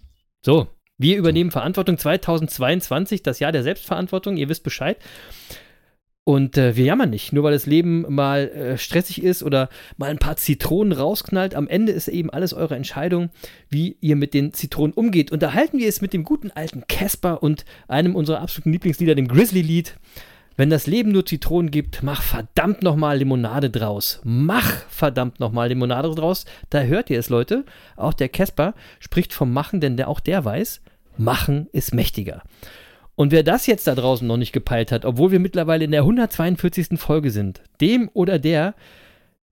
So, 0.45 0.69
wir 0.99 1.17
übernehmen 1.17 1.51
Verantwortung 1.51 1.99
2022, 1.99 3.23
das 3.23 3.39
Jahr 3.39 3.53
der 3.53 3.63
Selbstverantwortung, 3.63 4.37
ihr 4.37 4.49
wisst 4.49 4.63
Bescheid. 4.63 4.99
Und 6.29 6.59
äh, 6.59 6.75
wir 6.75 6.85
jammern 6.85 7.11
nicht, 7.11 7.33
nur 7.33 7.45
weil 7.45 7.53
das 7.53 7.67
Leben 7.67 8.05
mal 8.09 8.49
äh, 8.49 8.79
stressig 8.79 9.23
ist 9.23 9.45
oder 9.45 9.69
mal 9.97 10.11
ein 10.11 10.19
paar 10.19 10.37
Zitronen 10.37 10.93
rausknallt. 10.93 11.55
Am 11.55 11.69
Ende 11.69 11.93
ist 11.93 12.09
eben 12.09 12.31
alles 12.31 12.53
eure 12.53 12.75
Entscheidung, 12.75 13.31
wie 13.69 13.97
ihr 14.01 14.17
mit 14.17 14.35
den 14.35 14.53
Zitronen 14.53 14.93
umgeht. 14.93 15.31
Und 15.31 15.41
da 15.45 15.53
halten 15.53 15.79
wir 15.79 15.87
es 15.87 16.01
mit 16.01 16.13
dem 16.13 16.25
guten 16.25 16.51
alten 16.51 16.85
Casper 16.89 17.45
und 17.45 17.65
einem 17.87 18.17
unserer 18.17 18.41
absoluten 18.41 18.73
Lieblingslieder, 18.73 19.15
dem 19.15 19.29
Grizzly-Lied. 19.29 19.95
Wenn 20.57 20.71
das 20.71 20.87
Leben 20.87 21.13
nur 21.13 21.27
Zitronen 21.27 21.71
gibt, 21.71 22.03
mach 22.03 22.23
verdammt 22.23 22.83
nochmal 22.83 23.19
Limonade 23.19 23.69
draus. 23.69 24.21
Mach 24.25 24.71
verdammt 24.89 25.39
nochmal 25.39 25.69
Limonade 25.69 26.15
draus. 26.15 26.47
Da 26.71 26.81
hört 26.81 27.11
ihr 27.11 27.19
es, 27.19 27.29
Leute. 27.29 27.65
Auch 27.95 28.15
der 28.15 28.31
Casper 28.31 28.75
spricht 28.99 29.35
vom 29.35 29.53
Machen, 29.53 29.81
denn 29.81 29.99
der, 29.99 30.09
auch 30.09 30.21
der 30.21 30.45
weiß, 30.45 30.81
Machen 31.19 31.69
ist 31.73 31.95
mächtiger. 31.95 32.43
Und 33.17 33.33
wer 33.33 33.43
das 33.43 33.67
jetzt 33.67 33.87
da 33.87 33.95
draußen 33.95 34.27
noch 34.27 34.37
nicht 34.37 34.53
gepeilt 34.53 34.93
hat, 34.93 35.05
obwohl 35.05 35.31
wir 35.31 35.41
mittlerweile 35.41 35.85
in 35.85 35.91
der 35.91 36.03
142. 36.03 36.99
Folge 36.99 37.31
sind, 37.31 37.63
dem 37.81 38.11
oder 38.13 38.39
der 38.39 38.75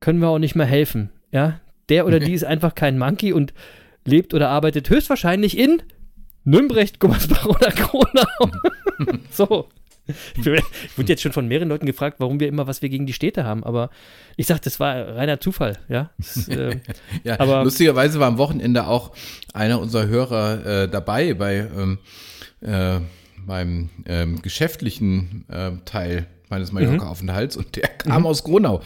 können 0.01 0.21
wir 0.21 0.29
auch 0.29 0.39
nicht 0.39 0.55
mehr 0.55 0.67
helfen. 0.67 1.11
Ja, 1.33 1.61
der 1.89 2.07
oder 2.07 2.19
die 2.19 2.33
ist 2.35 2.45
einfach 2.45 2.75
kein 2.75 2.99
Monkey 2.99 3.33
und 3.33 3.53
lebt 4.07 4.35
oder 4.35 4.51
arbeitet 4.51 4.89
höchstwahrscheinlich 4.91 5.59
in 5.59 5.83
Nürnberg, 6.45 6.99
Gummersbach 6.99 7.47
oder 7.47 7.71
Kronau. 7.71 8.51
so. 9.31 9.69
Ich 10.07 10.45
wurde 10.45 11.09
jetzt 11.09 11.23
schon 11.23 11.33
von 11.33 11.49
mehreren 11.49 11.69
Leuten 11.69 11.87
gefragt, 11.87 12.17
warum 12.21 12.39
wir 12.39 12.49
immer 12.49 12.67
was 12.67 12.83
wir 12.83 12.89
gegen 12.91 13.07
die 13.07 13.13
Städte 13.13 13.45
haben, 13.45 13.65
aber 13.65 13.91
ich 14.37 14.47
sag, 14.47 14.61
das 14.63 14.79
war 14.79 15.17
reiner 15.17 15.41
Zufall, 15.41 15.79
ja. 15.89 16.11
Das, 16.19 16.49
äh, 16.49 16.77
Ja, 17.25 17.41
aber 17.41 17.65
lustigerweise 17.65 18.21
war 18.21 18.29
am 18.29 18.39
Wochenende 18.39 18.87
auch 18.87 19.13
einer 19.55 19.81
unserer 19.81 20.07
Hörer 20.07 20.83
äh, 20.83 20.89
dabei 20.89 21.35
bei 21.35 21.67
ähm, 21.77 21.99
äh, 22.61 23.01
beim 23.47 23.91
ähm, 24.07 24.43
geschäftlichen 24.43 25.45
ähm, 25.51 25.83
Teil 25.85 26.27
meines 26.49 26.73
Mhm. 26.73 26.81
Mallorca-Aufenthalts 26.81 27.57
und 27.57 27.77
der 27.77 27.89
kam 27.89 28.27
aus 28.27 28.45
Gronau. 28.45 28.81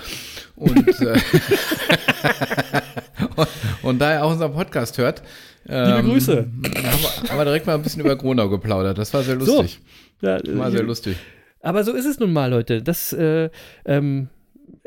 Und, 0.57 0.89
äh, 1.01 1.19
und, 3.37 3.49
und 3.83 3.99
da 3.99 4.13
er 4.13 4.25
auch 4.25 4.33
unseren 4.33 4.53
Podcast 4.53 4.99
hört, 4.99 5.23
ähm, 5.69 6.07
Grüße. 6.07 6.37
Haben 6.37 6.63
wir, 6.73 7.31
haben 7.31 7.39
wir 7.39 7.45
direkt 7.45 7.67
mal 7.67 7.75
ein 7.75 7.83
bisschen 7.83 8.01
über 8.01 8.17
Gronau 8.17 8.49
geplaudert. 8.49 8.97
Das 8.97 9.13
war 9.13 9.23
sehr 9.23 9.35
lustig. 9.35 9.81
Ja, 10.21 10.39
War 10.45 10.71
sehr 10.71 10.83
lustig. 10.83 11.17
Aber 11.61 11.85
so 11.85 11.93
ist 11.93 12.07
es 12.07 12.19
nun 12.19 12.33
mal, 12.33 12.51
Leute. 12.51 12.83
Das, 12.83 13.13
äh, 13.13 13.51
ähm, 13.85 14.29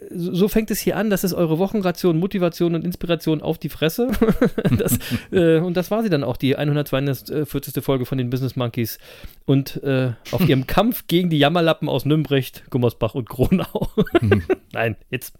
so 0.09 0.47
fängt 0.47 0.71
es 0.71 0.79
hier 0.79 0.97
an. 0.97 1.09
Das 1.09 1.23
ist 1.23 1.33
eure 1.33 1.59
Wochenration, 1.59 2.17
Motivation 2.17 2.75
und 2.75 2.83
Inspiration 2.83 3.41
auf 3.41 3.57
die 3.57 3.69
Fresse. 3.69 4.11
das, 4.77 4.97
äh, 5.31 5.59
und 5.59 5.77
das 5.77 5.91
war 5.91 6.03
sie 6.03 6.09
dann 6.09 6.23
auch, 6.23 6.37
die 6.37 6.55
142. 6.55 7.83
Folge 7.83 8.05
von 8.05 8.17
den 8.17 8.29
Business 8.29 8.55
Monkeys. 8.55 8.99
Und 9.45 9.81
äh, 9.83 10.13
auf 10.31 10.47
ihrem 10.47 10.67
Kampf 10.67 11.07
gegen 11.07 11.29
die 11.29 11.37
Jammerlappen 11.37 11.89
aus 11.89 12.05
Nümbrecht, 12.05 12.63
Gummersbach 12.69 13.15
und 13.15 13.29
Gronau. 13.29 13.89
Nein, 14.73 14.95
jetzt 15.09 15.35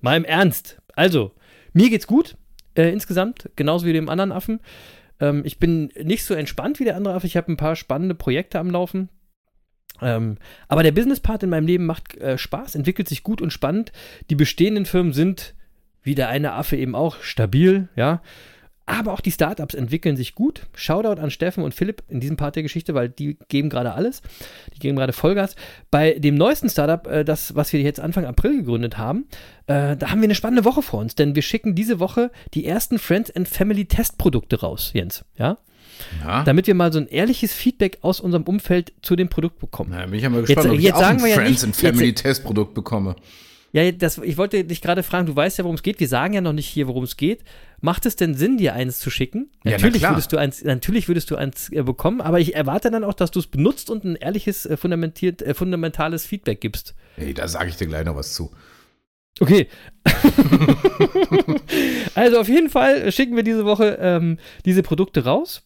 mal 0.00 0.16
im 0.16 0.24
Ernst. 0.24 0.78
Also, 0.94 1.32
mir 1.72 1.90
geht's 1.90 2.06
gut. 2.06 2.36
Äh, 2.74 2.90
insgesamt, 2.90 3.50
genauso 3.56 3.84
wie 3.84 3.92
dem 3.92 4.08
anderen 4.08 4.32
Affen. 4.32 4.60
Ähm, 5.22 5.42
ich 5.44 5.58
bin 5.58 5.90
nicht 6.02 6.24
so 6.24 6.34
entspannt 6.34 6.80
wie 6.80 6.84
der 6.84 6.96
andere 6.96 7.14
Affe. 7.14 7.26
Ich 7.26 7.36
habe 7.36 7.50
ein 7.50 7.56
paar 7.56 7.76
spannende 7.76 8.14
Projekte 8.14 8.58
am 8.58 8.68
Laufen. 8.68 9.08
Ähm, 10.02 10.36
aber 10.66 10.82
der 10.82 10.90
Business-Part 10.90 11.44
in 11.44 11.50
meinem 11.50 11.66
Leben 11.66 11.86
macht 11.86 12.16
äh, 12.18 12.36
Spaß, 12.36 12.74
entwickelt 12.74 13.08
sich 13.08 13.22
gut 13.22 13.40
und 13.40 13.52
spannend. 13.52 13.92
Die 14.30 14.34
bestehenden 14.34 14.84
Firmen 14.84 15.12
sind, 15.12 15.54
wie 16.02 16.16
der 16.16 16.28
eine 16.28 16.52
Affe 16.52 16.76
eben 16.76 16.96
auch, 16.96 17.22
stabil, 17.22 17.88
ja. 17.94 18.20
Aber 18.84 19.12
auch 19.12 19.20
die 19.20 19.30
Startups 19.30 19.74
entwickeln 19.74 20.16
sich 20.16 20.34
gut. 20.34 20.66
Shoutout 20.74 21.20
an 21.20 21.30
Steffen 21.30 21.62
und 21.62 21.72
Philipp 21.74 22.02
in 22.08 22.18
diesem 22.20 22.36
Part 22.36 22.56
der 22.56 22.62
Geschichte, 22.64 22.94
weil 22.94 23.08
die 23.08 23.38
geben 23.48 23.68
gerade 23.70 23.92
alles. 23.94 24.22
Die 24.74 24.80
geben 24.80 24.96
gerade 24.96 25.12
Vollgas. 25.12 25.54
Bei 25.90 26.14
dem 26.18 26.34
neuesten 26.34 26.68
Startup, 26.68 27.06
äh, 27.06 27.24
das, 27.24 27.54
was 27.54 27.72
wir 27.72 27.80
jetzt 27.80 28.00
Anfang 28.00 28.24
April 28.26 28.56
gegründet 28.56 28.98
haben, 28.98 29.26
äh, 29.66 29.96
da 29.96 30.10
haben 30.10 30.20
wir 30.20 30.24
eine 30.26 30.34
spannende 30.34 30.64
Woche 30.64 30.82
vor 30.82 31.00
uns, 31.00 31.14
denn 31.14 31.34
wir 31.36 31.42
schicken 31.42 31.74
diese 31.76 32.00
Woche 32.00 32.30
die 32.54 32.66
ersten 32.66 32.98
Friends 32.98 33.30
and 33.34 33.48
Family 33.48 33.84
Testprodukte 33.84 34.60
raus, 34.60 34.90
Jens. 34.94 35.24
Ja? 35.38 35.58
Ja. 36.24 36.42
Damit 36.42 36.66
wir 36.66 36.74
mal 36.74 36.92
so 36.92 36.98
ein 36.98 37.06
ehrliches 37.06 37.52
Feedback 37.54 37.98
aus 38.02 38.18
unserem 38.18 38.42
Umfeld 38.44 38.92
zu 39.02 39.14
dem 39.14 39.28
Produkt 39.28 39.60
bekommen. 39.60 39.90
Na, 39.92 40.04
bin 40.06 40.14
ich 40.14 40.22
ja 40.22 40.30
mal 40.30 40.40
gespannt, 40.42 40.68
ob 40.68 40.74
ich 40.76 40.82
jetzt 40.82 40.94
auch 40.96 41.00
sagen 41.00 41.18
ein 41.18 41.22
wir 41.24 41.30
ja 41.30 41.36
Friends 41.36 41.50
nicht- 41.50 41.64
and 41.64 41.76
Family 41.76 42.08
jetzt- 42.08 42.22
Testprodukt 42.22 42.74
bekomme. 42.74 43.14
Ja, 43.72 43.90
das, 43.90 44.18
ich 44.18 44.36
wollte 44.36 44.64
dich 44.64 44.82
gerade 44.82 45.02
fragen, 45.02 45.26
du 45.26 45.34
weißt 45.34 45.56
ja, 45.56 45.64
worum 45.64 45.76
es 45.76 45.82
geht. 45.82 45.98
Wir 45.98 46.08
sagen 46.08 46.34
ja 46.34 46.42
noch 46.42 46.52
nicht 46.52 46.68
hier, 46.68 46.88
worum 46.88 47.04
es 47.04 47.16
geht. 47.16 47.42
Macht 47.80 48.04
es 48.04 48.16
denn 48.16 48.34
Sinn, 48.34 48.58
dir 48.58 48.74
eins 48.74 48.98
zu 48.98 49.10
schicken? 49.10 49.50
Ja, 49.52 49.58
na 49.64 49.70
natürlich, 49.72 50.02
klar. 50.02 50.12
würdest 50.12 50.32
du 50.32 50.36
eins, 50.36 50.62
natürlich 50.62 51.08
würdest 51.08 51.30
du 51.30 51.36
eins 51.36 51.72
äh, 51.72 51.82
bekommen, 51.82 52.20
aber 52.20 52.38
ich 52.38 52.54
erwarte 52.54 52.90
dann 52.90 53.02
auch, 53.02 53.14
dass 53.14 53.30
du 53.30 53.40
es 53.40 53.46
benutzt 53.46 53.88
und 53.88 54.04
ein 54.04 54.16
ehrliches, 54.16 54.66
äh, 54.66 54.76
fundamentiert, 54.76 55.40
äh, 55.40 55.54
fundamentales 55.54 56.26
Feedback 56.26 56.60
gibst. 56.60 56.94
Hey, 57.16 57.32
da 57.32 57.48
sage 57.48 57.70
ich 57.70 57.76
dir 57.76 57.86
gleich 57.86 58.04
noch 58.04 58.14
was 58.14 58.34
zu. 58.34 58.52
Okay. 59.40 59.68
also 62.14 62.40
auf 62.40 62.48
jeden 62.48 62.68
Fall 62.68 63.10
schicken 63.10 63.36
wir 63.36 63.42
diese 63.42 63.64
Woche 63.64 63.96
ähm, 63.98 64.38
diese 64.66 64.82
Produkte 64.82 65.24
raus. 65.24 65.62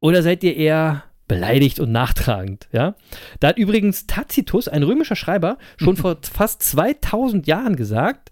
Oder 0.00 0.22
seid 0.22 0.44
ihr 0.44 0.56
eher 0.56 1.04
beleidigt 1.26 1.80
und 1.80 1.92
nachtragend? 1.92 2.68
Ja? 2.72 2.94
Da 3.40 3.48
hat 3.48 3.58
übrigens 3.58 4.06
Tacitus, 4.06 4.68
ein 4.68 4.82
römischer 4.82 5.16
Schreiber, 5.16 5.58
schon 5.76 5.96
vor 5.98 6.18
fast 6.22 6.62
2000 6.62 7.46
Jahren 7.46 7.76
gesagt, 7.76 8.30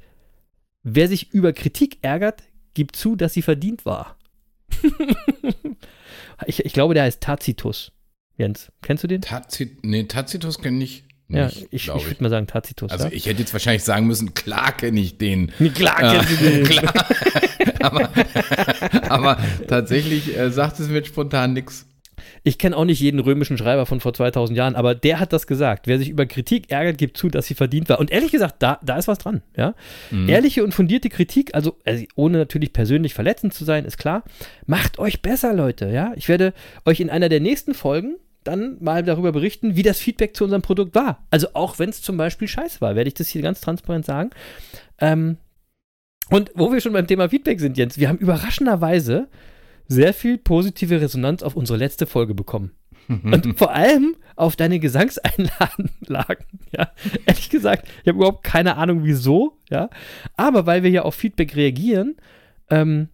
wer 0.82 1.08
sich 1.08 1.32
über 1.32 1.52
Kritik 1.52 1.98
ärgert, 2.02 2.42
gibt 2.74 2.96
zu, 2.96 3.16
dass 3.16 3.34
sie 3.34 3.42
verdient 3.42 3.84
war. 3.86 4.16
ich, 6.46 6.64
ich 6.64 6.72
glaube, 6.72 6.94
der 6.94 7.04
heißt 7.04 7.22
Tacitus. 7.22 7.92
Jens, 8.38 8.70
kennst 8.82 9.02
du 9.02 9.08
den? 9.08 9.22
Tacit 9.22 9.82
nee, 9.82 10.04
Tacitus 10.04 10.60
kenne 10.60 10.84
ich 10.84 11.04
Ja, 11.28 11.46
nicht, 11.46 11.62
ich, 11.62 11.68
ich 11.72 11.84
glaub 11.84 12.04
würde 12.06 12.22
mal 12.22 12.28
sagen 12.28 12.46
Tacitus. 12.46 12.90
Also 12.90 13.06
ja? 13.06 13.12
ich 13.12 13.26
hätte 13.26 13.40
jetzt 13.40 13.52
wahrscheinlich 13.52 13.82
sagen 13.82 14.06
müssen, 14.06 14.34
klar 14.34 14.72
kenne 14.72 15.00
ich 15.00 15.18
den. 15.18 15.48
Klar 15.74 16.02
Äh, 16.02 16.18
kennst 16.18 16.30
du 16.30 16.36
den. 16.36 16.64
klar. 16.64 17.06
aber, 17.80 18.10
aber 19.08 19.38
tatsächlich 19.66 20.36
äh, 20.36 20.50
sagt 20.50 20.78
es 20.80 20.88
mir 20.88 21.04
spontan 21.04 21.52
nichts. 21.52 21.86
Ich 22.42 22.58
kenne 22.58 22.76
auch 22.76 22.84
nicht 22.84 23.00
jeden 23.00 23.18
römischen 23.18 23.58
Schreiber 23.58 23.86
von 23.86 23.98
vor 23.98 24.14
2000 24.14 24.56
Jahren, 24.56 24.76
aber 24.76 24.94
der 24.94 25.18
hat 25.18 25.32
das 25.32 25.48
gesagt. 25.48 25.88
Wer 25.88 25.98
sich 25.98 26.08
über 26.08 26.26
Kritik 26.26 26.70
ärgert, 26.70 26.96
gibt 26.96 27.16
zu, 27.16 27.28
dass 27.28 27.46
sie 27.46 27.54
verdient 27.54 27.88
war. 27.88 27.98
Und 27.98 28.12
ehrlich 28.12 28.30
gesagt, 28.30 28.62
da, 28.62 28.78
da 28.84 28.96
ist 28.96 29.08
was 29.08 29.18
dran. 29.18 29.42
Ja? 29.56 29.74
Ehrliche 30.28 30.62
und 30.62 30.72
fundierte 30.72 31.08
Kritik, 31.08 31.54
also, 31.56 31.76
also 31.84 32.04
ohne 32.14 32.38
natürlich 32.38 32.72
persönlich 32.72 33.14
verletzend 33.14 33.52
zu 33.52 33.64
sein, 33.64 33.84
ist 33.84 33.98
klar. 33.98 34.22
Macht 34.64 35.00
euch 35.00 35.22
besser, 35.22 35.54
Leute. 35.54 35.90
Ja? 35.90 36.12
Ich 36.14 36.28
werde 36.28 36.52
euch 36.84 37.00
in 37.00 37.10
einer 37.10 37.28
der 37.28 37.40
nächsten 37.40 37.74
Folgen 37.74 38.16
dann 38.46 38.76
mal 38.80 39.02
darüber 39.02 39.32
berichten, 39.32 39.76
wie 39.76 39.82
das 39.82 39.98
Feedback 39.98 40.36
zu 40.36 40.44
unserem 40.44 40.62
Produkt 40.62 40.94
war. 40.94 41.26
Also 41.30 41.48
auch 41.54 41.78
wenn 41.78 41.90
es 41.90 42.02
zum 42.02 42.16
Beispiel 42.16 42.48
scheiße 42.48 42.80
war, 42.80 42.94
werde 42.94 43.08
ich 43.08 43.14
das 43.14 43.28
hier 43.28 43.42
ganz 43.42 43.60
transparent 43.60 44.04
sagen. 44.04 44.30
Ähm, 44.98 45.36
und 46.30 46.50
wo 46.54 46.72
wir 46.72 46.80
schon 46.80 46.92
beim 46.92 47.06
Thema 47.06 47.28
Feedback 47.28 47.60
sind, 47.60 47.76
Jens, 47.76 47.98
wir 47.98 48.08
haben 48.08 48.18
überraschenderweise 48.18 49.28
sehr 49.88 50.12
viel 50.12 50.38
positive 50.38 51.00
Resonanz 51.00 51.42
auf 51.42 51.54
unsere 51.54 51.78
letzte 51.78 52.06
Folge 52.06 52.34
bekommen. 52.34 52.72
Und 53.08 53.56
vor 53.58 53.72
allem 53.72 54.16
auf 54.34 54.56
deine 54.56 54.78
Gesangseinlagen. 54.78 55.90
Ja, 56.76 56.90
ehrlich 57.24 57.48
gesagt, 57.48 57.88
ich 58.02 58.08
habe 58.08 58.18
überhaupt 58.18 58.42
keine 58.42 58.76
Ahnung, 58.76 59.04
wieso. 59.04 59.56
Ja, 59.70 59.88
aber 60.36 60.66
weil 60.66 60.82
wir 60.82 60.90
ja 60.90 61.02
auf 61.02 61.14
Feedback 61.14 61.56
reagieren, 61.56 62.16
ähm, 62.68 63.08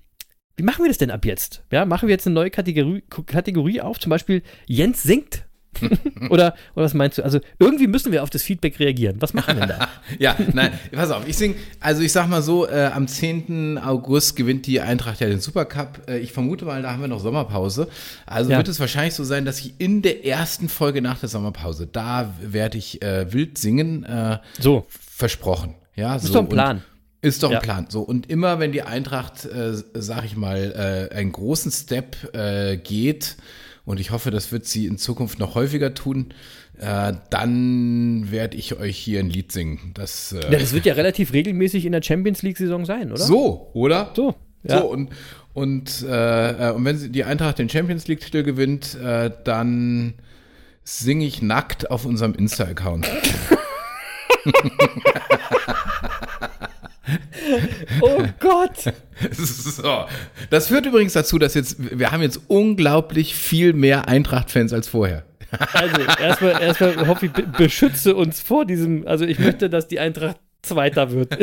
wie 0.63 0.67
machen 0.67 0.85
wir 0.85 0.89
das 0.89 0.99
denn 0.99 1.11
ab 1.11 1.25
jetzt? 1.25 1.65
Ja, 1.73 1.85
machen 1.85 2.07
wir 2.07 2.13
jetzt 2.13 2.25
eine 2.25 2.35
neue 2.35 2.49
Kategorie, 2.49 3.03
Kategorie 3.27 3.81
auf, 3.81 3.99
zum 3.99 4.11
Beispiel 4.11 4.43
Jens 4.67 5.03
singt. 5.03 5.43
oder, 6.31 6.55
oder 6.77 6.85
was 6.85 6.95
meinst 6.95 7.19
du? 7.19 7.25
Also 7.25 7.41
irgendwie 7.59 7.89
müssen 7.89 8.13
wir 8.13 8.23
auf 8.23 8.31
das 8.31 8.45
Feedback 8.45 8.79
reagieren. 8.79 9.17
Was 9.19 9.35
machen 9.35 9.57
wir 9.57 9.67
denn 9.67 9.77
da? 9.77 9.89
ja, 10.21 10.37
nein, 10.53 10.71
pass 10.93 11.11
auf, 11.11 11.27
ich 11.27 11.37
sing, 11.37 11.57
also 11.81 12.03
ich 12.03 12.13
sag 12.13 12.29
mal 12.29 12.43
so, 12.43 12.69
äh, 12.69 12.91
am 12.95 13.09
10. 13.09 13.79
August 13.79 14.37
gewinnt 14.37 14.67
die 14.67 14.81
Eintracht 14.81 15.19
ja 15.19 15.27
den 15.27 15.41
Supercup. 15.41 16.03
Äh, 16.09 16.19
ich 16.19 16.33
vermute 16.33 16.65
mal, 16.65 16.81
da 16.81 16.93
haben 16.93 17.01
wir 17.01 17.09
noch 17.09 17.19
Sommerpause. 17.19 17.89
Also 18.25 18.53
Ja. 18.53 18.59
wird 18.59 18.69
es 18.69 18.79
wahrscheinlich 18.79 19.15
so 19.15 19.25
sein, 19.25 19.45
dass 19.45 19.59
ich 19.59 19.75
in 19.79 20.03
der 20.03 20.25
ersten 20.25 20.69
Folge 20.69 21.03
nach 21.03 21.19
der 21.19 21.29
Sommerpause, 21.29 21.89
da 21.89 22.33
werde 22.41 22.79
ich 22.79 23.03
äh, 23.03 23.33
wild 23.33 23.59
singen, 23.59 24.05
äh, 24.05 24.39
So, 24.61 24.87
versprochen. 24.89 25.75
Ja, 25.97 26.15
ist 26.15 26.27
so, 26.27 26.35
doch 26.35 26.41
ein 26.43 26.49
Plan. 26.49 26.83
Ist 27.23 27.43
doch 27.45 27.51
ein 27.51 27.55
Ja. 27.55 27.61
Plan. 27.61 27.87
So, 27.89 28.01
und 28.03 28.29
immer 28.29 28.59
wenn 28.59 28.73
die 28.73 28.83
Eintracht, 28.83 29.45
äh, 29.45 29.75
sag 29.95 30.25
ich 30.25 30.37
mal, 30.37 31.09
äh, 31.13 31.15
einen 31.15 31.31
großen 31.33 31.71
Step 31.71 32.17
äh, 32.35 32.77
geht, 32.77 33.37
und 33.85 33.99
ich 34.01 34.11
hoffe, 34.11 34.31
das 34.31 34.53
wird 34.53 34.67
sie 34.67 34.87
in 34.87 34.99
Zukunft 34.99 35.39
noch 35.39 35.55
häufiger 35.55 35.95
tun, 35.95 36.35
äh, 36.79 37.13
dann 37.31 38.31
werde 38.31 38.57
ich 38.57 38.77
euch 38.79 38.97
hier 38.99 39.21
ein 39.21 39.31
Lied 39.31 39.53
singen. 39.53 39.93
Das, 39.95 40.33
äh, 40.33 40.41
Ja, 40.53 40.59
das 40.59 40.73
wird 40.73 40.85
ja 40.85 40.95
relativ 40.95 41.33
regelmäßig 41.33 41.85
in 41.87 41.93
der 41.93 42.03
Champions 42.03 42.43
League-Saison 42.43 42.85
sein, 42.85 43.13
oder? 43.13 43.21
so, 43.23 43.71
oder? 43.73 44.13
So, 44.17 44.35
ja. 44.65 44.79
So, 44.81 44.87
und, 44.91 45.11
und, 45.53 46.03
äh, 46.09 46.71
äh, 46.71 46.73
und 46.73 46.85
wenn 46.85 46.97
sie 46.99 47.11
die 47.11 47.23
Eintracht 47.25 47.59
den 47.59 47.69
Champions 47.69 48.09
League-Titel 48.09 48.43
gewinnt, 48.43 48.97
äh, 48.97 49.31
dann 49.45 50.15
singe 50.85 51.25
ich 51.25 51.41
nackt 51.43 51.89
auf 51.91 52.05
unserem 52.05 52.35
Insta-Account. 52.35 53.09
Oh 58.01 58.23
Gott! 58.39 58.93
So. 59.33 60.07
Das 60.51 60.67
führt 60.69 60.85
übrigens 60.87 61.13
dazu, 61.13 61.39
dass 61.39 61.55
jetzt, 61.55 61.77
wir 61.97 62.11
haben 62.11 62.23
jetzt 62.23 62.41
unglaublich 62.49 63.35
viel 63.37 63.73
mehr 63.73 64.09
Eintracht-Fans 64.09 64.73
als 64.73 64.89
vorher. 64.89 65.25
Also, 65.75 66.01
erstmal, 66.21 66.61
erstmal 66.63 67.07
hoffe 67.07 67.27
ich, 67.27 67.33
be- 67.33 67.43
beschütze 67.57 68.17
uns 68.17 68.41
vor 68.41 68.65
diesem. 68.65 69.07
Also, 69.07 69.25
ich 69.25 69.39
möchte, 69.39 69.69
dass 69.71 69.87
die 69.87 70.01
Eintracht 70.01 70.39
Zweiter 70.63 71.11
wird. 71.13 71.37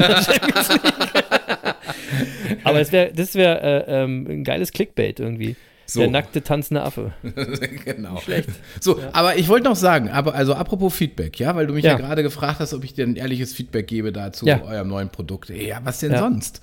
Aber 2.63 2.79
es 2.81 2.91
wär, 2.91 3.11
das 3.11 3.35
wäre 3.35 3.85
äh, 3.87 4.03
ähm, 4.03 4.25
ein 4.29 4.43
geiles 4.43 4.71
Clickbait 4.71 5.19
irgendwie. 5.19 5.55
So. 5.89 6.01
Der 6.01 6.09
nackte 6.09 6.43
tanzende 6.43 6.83
Affe. 6.83 7.13
genau. 7.85 8.17
schlecht. 8.19 8.49
So, 8.79 8.99
aber 9.11 9.37
ich 9.37 9.47
wollte 9.47 9.65
noch 9.67 9.75
sagen, 9.75 10.09
aber 10.09 10.35
also 10.35 10.53
apropos 10.53 10.93
Feedback, 10.93 11.39
ja, 11.39 11.55
weil 11.55 11.67
du 11.67 11.73
mich 11.73 11.83
ja, 11.83 11.91
Ja. 11.93 11.97
gerade 11.97 12.21
gefragt 12.23 12.59
hast, 12.59 12.73
ob 12.73 12.83
ich 12.83 12.93
dir 12.93 13.05
ein 13.07 13.15
ehrliches 13.15 13.53
Feedback 13.53 13.87
gebe 13.87 14.11
dazu 14.11 14.45
Ja. 14.45 14.61
eurem 14.63 14.87
neuen 14.87 15.09
Produkt. 15.09 15.49
Ja, 15.49 15.79
was 15.83 15.99
denn 15.99 16.11
Ja. 16.11 16.19
sonst? 16.19 16.61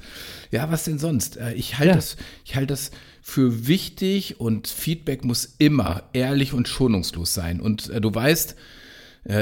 Ja, 0.51 0.71
was 0.71 0.85
denn 0.85 0.99
sonst? 0.99 1.37
Äh, 1.39 1.55
Ich 1.55 1.79
halte 1.79 1.91
Ja. 1.91 1.95
das, 1.97 2.17
ich 2.45 2.55
halte 2.55 2.69
das 2.69 2.91
für 3.21 3.67
wichtig 3.67 4.39
und 4.41 4.69
Feedback 4.69 5.25
muss 5.25 5.57
immer 5.59 6.05
ehrlich 6.13 6.53
und 6.53 6.69
schonungslos 6.69 7.35
sein. 7.35 7.61
Und 7.61 7.91
äh, 7.91 8.01
du 8.01 8.15
weißt, 8.15 8.55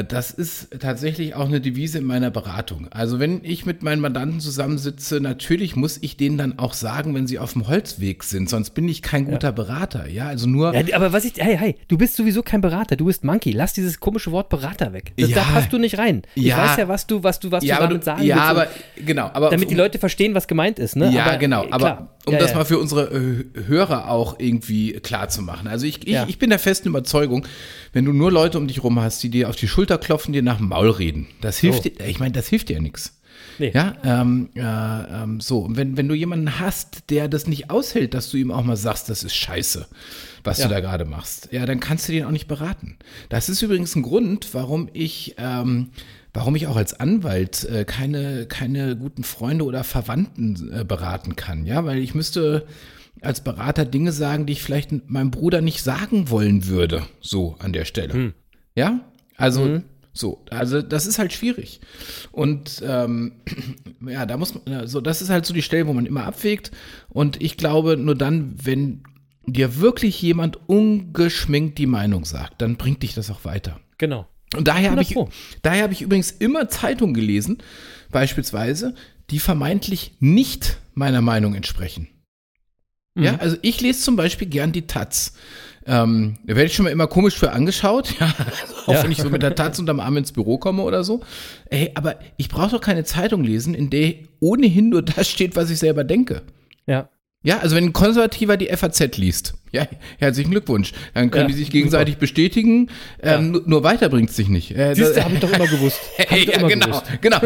Das 0.09 0.31
ist 0.31 0.69
tatsächlich 0.81 1.35
auch 1.35 1.45
eine 1.47 1.61
Devise 1.61 1.99
in 1.99 2.05
meiner 2.05 2.31
Beratung. 2.31 2.89
Also 2.91 3.19
wenn 3.21 3.41
ich 3.45 3.67
mit 3.67 3.83
meinen 3.83 4.01
Mandanten 4.01 4.41
zusammensitze, 4.41 5.21
natürlich 5.21 5.77
muss 5.77 5.99
ich 6.01 6.17
denen 6.17 6.39
dann 6.39 6.59
auch 6.59 6.73
sagen, 6.73 7.15
wenn 7.15 7.27
sie 7.27 7.39
auf 7.39 7.53
dem 7.53 7.69
Holzweg 7.69 8.25
sind, 8.25 8.49
sonst 8.49 8.71
bin 8.71 8.89
ich 8.89 9.03
kein 9.03 9.27
guter 9.27 9.53
Berater. 9.53 10.09
Ja, 10.09 10.27
also 10.29 10.47
nur. 10.49 10.75
Ja, 10.75 10.97
aber 10.97 11.13
was 11.13 11.27
ich. 11.27 11.35
Hey, 11.37 11.59
hey, 11.59 11.77
du 11.89 11.99
bist 11.99 12.17
sowieso 12.17 12.43
kein 12.43 12.63
Berater, 12.63 12.97
du 12.97 13.05
bist 13.05 13.25
Monkey. 13.25 13.53
Lass 13.53 13.75
dieses 13.75 14.01
komische 14.01 14.33
Wort 14.33 14.49
Berater 14.49 14.95
weg. 14.95 15.13
Das, 15.19 15.29
Ja. 15.29 15.37
Da 15.37 15.43
passt 15.43 15.71
du 15.73 15.79
nicht 15.79 15.99
rein. 15.99 16.23
Ich 16.35 16.45
Ja. 16.45 16.57
weiß 16.59 16.77
ja, 16.79 16.89
was 16.89 17.07
du, 17.07 17.23
was 17.23 17.39
du, 17.41 17.51
was 17.51 17.63
ja, 17.63 17.77
du 17.77 17.83
damit 17.83 18.01
du, 18.01 18.05
sagen 18.07 18.23
ja, 18.23 18.37
willst. 18.37 18.49
aber 18.51 18.67
genau, 19.05 19.31
aber 19.35 19.51
damit 19.51 19.71
die 19.71 19.75
Leute 19.75 19.99
verstehen, 19.99 20.35
was 20.35 20.49
gemeint 20.49 20.79
ist, 20.79 20.97
ne? 20.97 21.11
Ja, 21.13 21.25
aber, 21.27 21.37
genau. 21.37 21.65
äh, 21.65 21.71
Aber 21.73 21.79
klar. 21.85 22.09
um 22.25 22.33
ja, 22.33 22.39
das 22.39 22.53
ja. 22.53 22.57
mal 22.57 22.65
für 22.65 22.79
unsere 22.79 23.11
äh, 23.13 23.45
Hörer 23.67 24.09
auch 24.11 24.39
irgendwie 24.39 24.93
klar 24.95 25.29
zu 25.29 25.43
machen. 25.43 25.69
Also 25.69 25.85
ich, 25.85 25.99
ich, 26.07 26.13
Ja. 26.15 26.25
ich 26.27 26.39
bin 26.39 26.49
der 26.49 26.59
festen 26.59 26.89
Überzeugung, 26.89 27.47
wenn 27.93 28.07
du 28.07 28.13
nur 28.15 28.33
Leute 28.33 28.57
um 28.59 28.67
dich 28.67 28.83
rum 28.83 28.99
hast, 29.01 29.23
die 29.23 29.29
dir 29.29 29.49
auf 29.51 29.57
die 29.57 29.69
Schulter 29.75 29.99
klopfen, 29.99 30.33
dir 30.33 30.43
nach 30.43 30.59
dem 30.59 30.69
Maul 30.69 30.91
reden, 30.91 31.27
das 31.41 31.59
hilft 31.59 31.81
Oh. 31.81 31.83
dir, 31.89 32.07
ich 32.07 32.21
meine, 32.21 32.33
das 32.33 32.47
hilft 32.47 32.69
dir 32.69 32.75
ja 32.77 32.81
nichts. 32.83 33.19
Nee. 33.59 33.73
Ja, 33.75 33.95
ähm, 34.05 34.51
äh, 34.55 34.61
ähm, 34.61 35.41
so, 35.41 35.61
und 35.61 35.77
wenn, 35.77 35.97
wenn 35.97 36.09
du 36.09 36.15
jemanden 36.15 36.61
hast, 36.61 37.11
der 37.11 37.29
das 37.29 37.47
nicht 37.47 37.71
aushält, 37.71 38.15
dass 38.15 38.31
du 38.31 38.37
ihm 38.37 38.51
auch 38.53 38.63
mal 38.65 38.77
sagst, 38.77 39.09
das 39.09 39.23
ist 39.25 39.35
scheiße, 39.35 39.87
was 40.45 40.59
Ja. 40.59 40.69
du 40.69 40.75
da 40.75 40.81
gerade 40.81 41.05
machst, 41.05 41.49
ja, 41.53 41.67
dann 41.67 41.81
kannst 41.81 42.09
du 42.09 42.13
den 42.13 42.25
auch 42.25 42.31
nicht 42.31 42.47
beraten. 42.49 42.97
Das 43.29 43.49
ist 43.49 43.63
übrigens 43.63 43.95
ein 43.97 44.03
Grund, 44.03 44.55
warum 44.55 44.89
ich, 44.93 45.35
ähm, 45.39 45.91
warum 46.33 46.55
ich 46.57 46.67
auch 46.69 46.77
als 46.77 46.99
Anwalt 46.99 47.65
äh, 47.65 47.85
keine, 47.85 48.47
keine 48.47 48.97
guten 48.97 49.25
Freunde 49.25 49.65
oder 49.65 49.83
Verwandten 49.85 50.73
äh, 50.73 50.85
beraten 50.85 51.35
kann, 51.37 51.67
ja, 51.67 51.85
weil 51.85 51.99
ich 51.99 52.15
müsste 52.15 52.67
als 53.21 53.43
Berater 53.43 53.85
Dinge 53.85 54.13
sagen, 54.13 54.47
die 54.47 54.53
ich 54.55 54.63
vielleicht 54.63 55.09
meinem 55.11 55.31
Bruder 55.31 55.61
nicht 55.61 55.83
sagen 55.83 56.31
wollen 56.31 56.67
würde, 56.67 57.05
so 57.21 57.57
an 57.59 57.73
der 57.73 57.85
Stelle. 57.85 58.35
Ja, 58.77 59.01
also 59.37 59.81
so, 60.17 60.45
also 60.51 60.81
das 60.81 61.07
ist 61.07 61.19
halt 61.19 61.33
schwierig. 61.33 61.81
Und 62.31 62.83
ähm, 62.87 63.33
ja, 64.07 64.27
da 64.27 64.37
muss 64.37 64.55
man, 64.55 64.87
so, 64.87 65.01
das 65.01 65.21
ist 65.21 65.29
halt 65.29 65.45
so 65.45 65.53
die 65.53 65.63
Stelle, 65.63 65.89
wo 65.89 65.93
man 65.93 66.07
immer 66.07 66.25
abwägt. 66.25 66.71
Und 67.09 67.43
ich 67.43 67.57
glaube, 67.57 67.97
nur 67.97 68.15
dann, 68.15 68.55
wenn 68.63 69.03
dir 69.45 69.81
wirklich 69.81 70.23
jemand 70.23 70.59
ungeschminkt 70.69 71.79
die 71.79 71.87
Meinung 71.87 72.25
sagt, 72.25 72.63
dann 72.63 72.77
bringt 72.77 73.03
dich 73.03 73.15
das 73.15 73.31
auch 73.31 73.45
weiter. 73.45 73.81
Genau. 73.99 74.29
Und 74.57 74.69
daher 74.69 74.93
habe 74.93 75.03
ich, 75.03 75.11
100 75.11 75.33
Pro. 75.33 75.37
daher 75.63 75.83
habe 75.83 75.93
ich 75.93 76.03
übrigens 76.03 76.31
immer 76.31 76.69
Zeitungen 76.69 77.15
gelesen, 77.15 77.59
beispielsweise, 78.13 78.95
die 79.31 79.41
vermeintlich 79.41 80.13
nicht 80.21 80.79
meiner 80.95 81.23
Meinung 81.23 81.57
entsprechen. 81.57 82.09
Ja, 83.17 83.37
also 83.37 83.57
ich 83.63 83.81
lese 83.81 84.01
zum 84.01 84.17
Beispiel 84.17 84.49
gern 84.49 84.73
die 84.73 84.89
Taz. 84.89 85.35
Ähm, 85.87 86.37
da 86.45 86.57
werde 86.57 86.65
ich 86.67 86.75
schon 86.75 86.85
mal 86.85 86.91
immer 86.91 87.07
komisch 87.07 87.37
für 87.39 87.53
angeschaut, 87.53 88.15
ja, 88.21 88.27
also 88.37 88.75
auch 88.87 88.95
Ja. 88.95 89.03
wenn 89.05 89.13
ich 89.13 89.19
so 89.19 89.29
mit 89.31 89.43
der 89.43 89.55
Taz 89.55 89.79
unterm 89.79 90.01
Arm 90.01 90.17
ins 90.17 90.33
Büro 90.33 90.57
komme 90.59 90.83
oder 90.83 91.05
so. 91.05 91.21
Ey, 91.71 91.91
aber 91.95 92.17
ich 92.37 92.49
brauche 92.49 92.71
doch 92.71 92.81
keine 92.81 93.05
Zeitung 93.05 93.45
lesen, 93.45 93.75
in 93.75 93.91
der 93.91 94.15
ohnehin 94.41 94.89
nur 94.89 95.03
das 95.03 95.29
steht, 95.29 95.57
was 95.57 95.71
ich 95.71 95.79
selber 95.79 96.05
denke. 96.05 96.43
Ja. 96.87 97.09
Ja, 97.47 97.59
also 97.59 97.77
wenn 97.77 97.85
ein 97.85 97.93
Konservativer 97.93 98.57
die 98.57 98.69
FAZ 98.75 99.19
liest, 99.19 99.53
ja, 99.71 99.87
herzlichen 100.19 100.51
Glückwunsch. 100.51 100.93
Dann 101.13 101.31
können 101.31 101.43
Ja, 101.45 101.49
die 101.49 101.59
sich 101.59 101.71
gegenseitig 101.71 102.17
bestätigen, 102.17 102.89
ähm, 103.23 103.51
nur, 103.53 103.63
nur 103.67 103.83
weiter 103.85 104.09
bringt 104.09 104.31
es 104.31 104.37
sich 104.37 104.49
nicht. 104.49 104.71
Äh, 104.75 104.95
Siehst 104.95 105.15
du, 105.17 105.23
habe 105.25 105.35
ich 105.35 105.41
doch 105.41 105.53
immer 105.53 105.67
gewusst. 105.67 106.01
Hab 106.19 106.33
ich 106.33 106.47
ja, 106.47 106.55
immer 106.59 106.69
genau, 106.69 106.87
gewusst. 106.87 107.05
genau. 107.21 107.39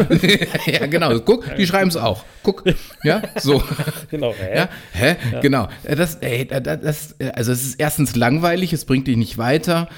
ja, 0.71 0.85
genau. 0.87 1.19
Guck, 1.19 1.53
die 1.57 1.67
schreiben 1.67 1.89
es 1.89 1.97
auch. 1.97 2.23
Guck, 2.43 2.63
ja, 3.03 3.21
so. 3.41 3.61
Genau. 4.09 4.33
hä? 4.39 4.55
Ja, 4.57 4.69
hä? 4.93 5.15
Genau. 5.41 5.67
Äh, 5.83 5.95
Das, 5.97 6.15
ey, 6.15 6.45
da- 6.47 6.61
da- 6.61 6.77
das, 6.77 7.15
äh, 7.19 7.31
also 7.31 7.51
es 7.51 7.61
ist 7.65 7.75
erstens 7.79 8.15
langweilig, 8.15 8.71
es 8.71 8.85
bringt 8.85 9.05
dich 9.07 9.17
nicht 9.17 9.37
weiter. 9.37 9.89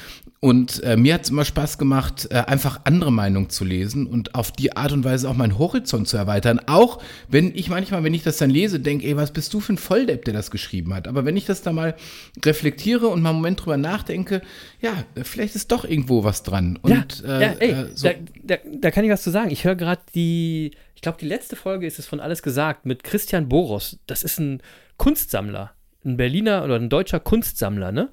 Und 0.43 0.81
äh, 0.81 0.97
mir 0.97 1.13
hat 1.13 1.25
es 1.25 1.29
immer 1.29 1.45
Spaß 1.45 1.77
gemacht, 1.77 2.27
äh, 2.31 2.37
einfach 2.37 2.81
andere 2.85 3.11
Meinungen 3.11 3.51
zu 3.51 3.63
lesen 3.63 4.07
und 4.07 4.33
auf 4.33 4.51
die 4.51 4.75
Art 4.75 4.91
und 4.91 5.03
Weise 5.03 5.29
auch 5.29 5.35
meinen 5.35 5.59
Horizont 5.59 6.07
zu 6.07 6.17
erweitern. 6.17 6.59
Auch 6.65 6.99
wenn 7.27 7.53
ich 7.53 7.69
manchmal, 7.69 8.03
wenn 8.03 8.15
ich 8.15 8.23
das 8.23 8.37
dann 8.37 8.49
lese, 8.49 8.79
denke, 8.79 9.05
ey, 9.05 9.15
was 9.15 9.33
bist 9.33 9.53
du 9.53 9.59
für 9.59 9.73
ein 9.73 9.77
Volldepp, 9.77 10.25
der 10.25 10.33
das 10.33 10.49
geschrieben 10.49 10.95
hat. 10.95 11.07
Aber 11.07 11.25
wenn 11.25 11.37
ich 11.37 11.45
das 11.45 11.61
da 11.61 11.71
mal 11.71 11.95
reflektiere 12.43 13.07
und 13.07 13.21
mal 13.21 13.29
einen 13.29 13.37
Moment 13.37 13.61
drüber 13.61 13.77
nachdenke, 13.77 14.41
ja, 14.81 15.03
vielleicht 15.21 15.55
ist 15.55 15.71
doch 15.71 15.85
irgendwo 15.85 16.23
was 16.23 16.41
dran. 16.41 16.79
Und, 16.81 17.21
ja, 17.21 17.37
äh, 17.37 17.41
ja, 17.41 17.55
ey, 17.59 17.71
äh, 17.73 17.85
so. 17.93 18.07
da, 18.07 18.13
da, 18.43 18.55
da 18.79 18.89
kann 18.89 19.05
ich 19.05 19.11
was 19.11 19.21
zu 19.21 19.29
sagen. 19.29 19.51
Ich 19.51 19.63
höre 19.63 19.75
gerade 19.75 20.01
die, 20.15 20.71
ich 20.95 21.03
glaube, 21.03 21.19
die 21.21 21.27
letzte 21.27 21.55
Folge 21.55 21.85
ist 21.85 21.99
es 21.99 22.07
von 22.07 22.19
Alles 22.19 22.41
gesagt 22.41 22.87
mit 22.87 23.03
Christian 23.03 23.47
Boros. 23.47 23.99
Das 24.07 24.23
ist 24.23 24.39
ein 24.39 24.63
Kunstsammler, 24.97 25.75
ein 26.05 26.17
Berliner 26.17 26.63
oder 26.63 26.75
ein 26.75 26.89
deutscher 26.89 27.19
Kunstsammler, 27.19 27.91
ne? 27.91 28.09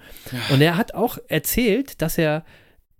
Und 0.50 0.60
er 0.60 0.76
hat 0.76 0.94
auch 0.94 1.18
erzählt, 1.28 2.02
dass 2.02 2.18
er 2.18 2.44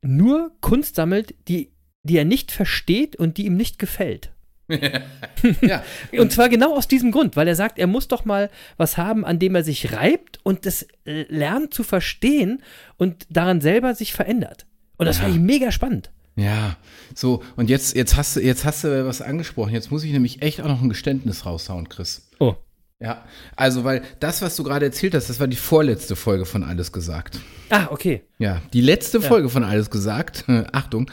nur 0.01 0.53
Kunst 0.61 0.97
sammelt, 0.97 1.35
die, 1.49 1.73
die 2.03 2.17
er 2.17 2.25
nicht 2.25 2.53
versteht 2.53 3.17
und 3.17 3.37
die 3.37 3.47
ihm 3.47 3.57
nicht 3.57 3.79
gefällt. 3.79 4.33
ja. 5.63 5.83
Und 6.21 6.31
zwar 6.31 6.51
genau 6.51 6.77
aus 6.77 6.89
diesem 6.89 7.11
Grund, 7.11 7.37
weil 7.37 7.49
er 7.49 7.57
sagt, 7.57 7.79
er 7.79 7.87
muss 7.87 8.07
doch 8.09 8.27
mal 8.27 8.51
was 8.77 8.99
haben, 8.99 9.25
an 9.25 9.39
dem 9.39 9.55
er 9.55 9.65
sich 9.65 9.93
reibt 9.93 10.41
und 10.43 10.67
das 10.67 10.87
lernt 11.05 11.73
zu 11.73 11.83
verstehen 11.83 12.63
und 12.99 13.27
daran 13.31 13.63
selber 13.63 13.95
sich 13.95 14.13
verändert. 14.13 14.67
Und 14.99 15.07
das 15.07 15.19
fand 15.19 15.35
ich 15.35 15.41
mega 15.41 15.73
spannend. 15.73 16.11
Ja, 16.37 16.77
so, 17.15 17.43
und 17.57 17.71
jetzt, 17.71 17.97
jetzt 17.97 18.17
hast 18.17 18.37
du, 18.37 18.41
jetzt 18.41 18.65
hast 18.65 18.85
du 18.85 19.07
was 19.07 19.23
angesprochen. 19.23 19.73
Jetzt 19.73 19.91
muss 19.91 20.05
ich 20.05 20.13
nämlich 20.13 20.43
echt 20.43 20.61
auch 20.61 20.69
noch 20.69 20.83
ein 20.83 20.89
Geständnis 20.89 21.47
raushauen, 21.47 21.89
Chris. 21.89 22.29
Oh. 22.39 22.55
Ja, 23.01 23.25
also, 23.55 23.85
weil 23.85 24.03
das, 24.19 24.43
was 24.43 24.57
du 24.57 24.65
gerade 24.65 24.87
erzählt 24.87 25.15
hast, 25.15 25.31
das 25.31 25.39
war 25.39 25.47
die 25.47 25.57
vorletzte 25.57 26.17
Folge 26.17 26.45
von 26.47 26.65
Alles 26.65 26.91
gesagt. 26.93 27.39
Ah, 27.71 27.87
okay. 27.91 28.23
Ja, 28.39 28.61
die 28.73 28.81
letzte 28.81 29.21
Folge 29.21 29.49
von 29.49 29.63
Alles 29.63 29.91
gesagt, 29.91 30.45
äh, 30.49 30.65
Achtung, 30.73 31.09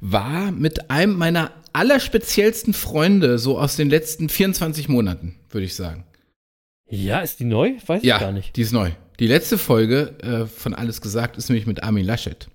war 0.00 0.50
mit 0.52 0.90
einem 0.90 1.16
meiner 1.16 1.52
allerspeziellsten 1.72 2.74
Freunde 2.74 3.38
so 3.38 3.58
aus 3.58 3.76
den 3.76 3.88
letzten 3.88 4.28
24 4.28 4.88
Monaten, 4.88 5.36
würde 5.48 5.64
ich 5.64 5.74
sagen. 5.74 6.04
Ja, 6.88 7.20
ist 7.20 7.40
die 7.40 7.44
neu? 7.44 7.72
Weiß 7.86 8.02
Ja, 8.02 8.16
ich 8.16 8.20
gar 8.20 8.32
nicht. 8.32 8.56
die 8.56 8.62
ist 8.62 8.72
neu. 8.72 8.90
Die 9.18 9.26
letzte 9.26 9.56
Folge 9.56 10.18
äh, 10.22 10.46
von 10.46 10.74
Alles 10.74 11.00
gesagt 11.00 11.38
ist 11.38 11.48
nämlich 11.48 11.66
mit 11.66 11.82
Armin 11.82 12.04
Laschet. 12.04 12.48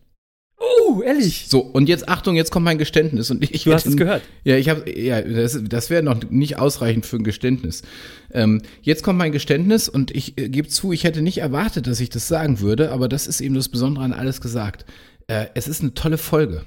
Oh, 0.65 1.01
ehrlich? 1.01 1.45
So, 1.47 1.59
und 1.59 1.89
jetzt 1.89 2.07
Achtung, 2.09 2.35
jetzt 2.35 2.51
kommt 2.51 2.65
mein 2.65 2.77
Geständnis. 2.77 3.29
Und 3.31 3.43
ich 3.43 3.63
Du 3.63 3.73
hast 3.73 3.85
es 3.85 3.97
gehört. 3.97 4.23
Ja, 4.43 4.55
ich 4.55 4.69
habe, 4.69 4.89
ja, 4.97 5.21
das, 5.21 5.59
das 5.63 5.89
wäre 5.89 6.03
noch 6.03 6.29
nicht 6.29 6.57
ausreichend 6.57 7.05
für 7.05 7.17
ein 7.17 7.23
Geständnis. 7.23 7.83
Ähm, 8.31 8.61
jetzt 8.81 9.03
kommt 9.03 9.19
mein 9.19 9.31
Geständnis 9.31 9.89
und 9.89 10.11
ich 10.11 10.37
äh, 10.37 10.49
gebe 10.49 10.67
zu, 10.67 10.91
ich 10.91 11.03
hätte 11.03 11.21
nicht 11.21 11.39
erwartet, 11.39 11.87
dass 11.87 11.99
ich 11.99 12.09
das 12.09 12.27
sagen 12.27 12.59
würde, 12.59 12.91
aber 12.91 13.07
das 13.07 13.27
ist 13.27 13.41
eben 13.41 13.55
das 13.55 13.69
Besondere 13.69 14.05
an 14.05 14.13
alles 14.13 14.41
gesagt. 14.41 14.85
Äh, 15.27 15.47
es 15.53 15.67
ist 15.67 15.81
eine 15.81 15.93
tolle 15.93 16.17
Folge. 16.17 16.65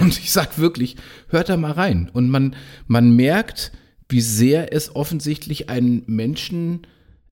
Und 0.00 0.18
ich 0.18 0.32
sag 0.32 0.58
wirklich, 0.58 0.96
hört 1.28 1.48
da 1.48 1.56
mal 1.56 1.72
rein. 1.72 2.10
Und 2.12 2.30
man, 2.30 2.54
man 2.86 3.16
merkt, 3.16 3.72
wie 4.08 4.20
sehr 4.20 4.72
es 4.72 4.94
offensichtlich 4.94 5.68
einen 5.68 6.02
Menschen, 6.06 6.86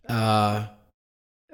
äh, 0.09 0.61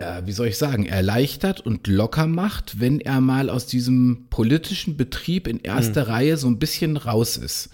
äh, 0.03 0.27
wie 0.27 0.33
soll 0.33 0.49
ich 0.49 0.59
sagen, 0.59 0.87
erleichtert 0.87 1.61
und 1.61 1.87
locker 1.87 2.27
macht, 2.27 2.81
wenn 2.81 3.01
er 3.01 3.21
mal 3.21 3.49
aus 3.49 3.67
diesem 3.67 4.27
politischen 4.31 4.97
Betrieb 4.97 5.47
in 5.47 5.61
erster 5.61 6.09
Reihe 6.09 6.37
so 6.37 6.49
ein 6.49 6.59
bisschen 6.59 6.97
raus 6.97 7.37
ist. 7.37 7.71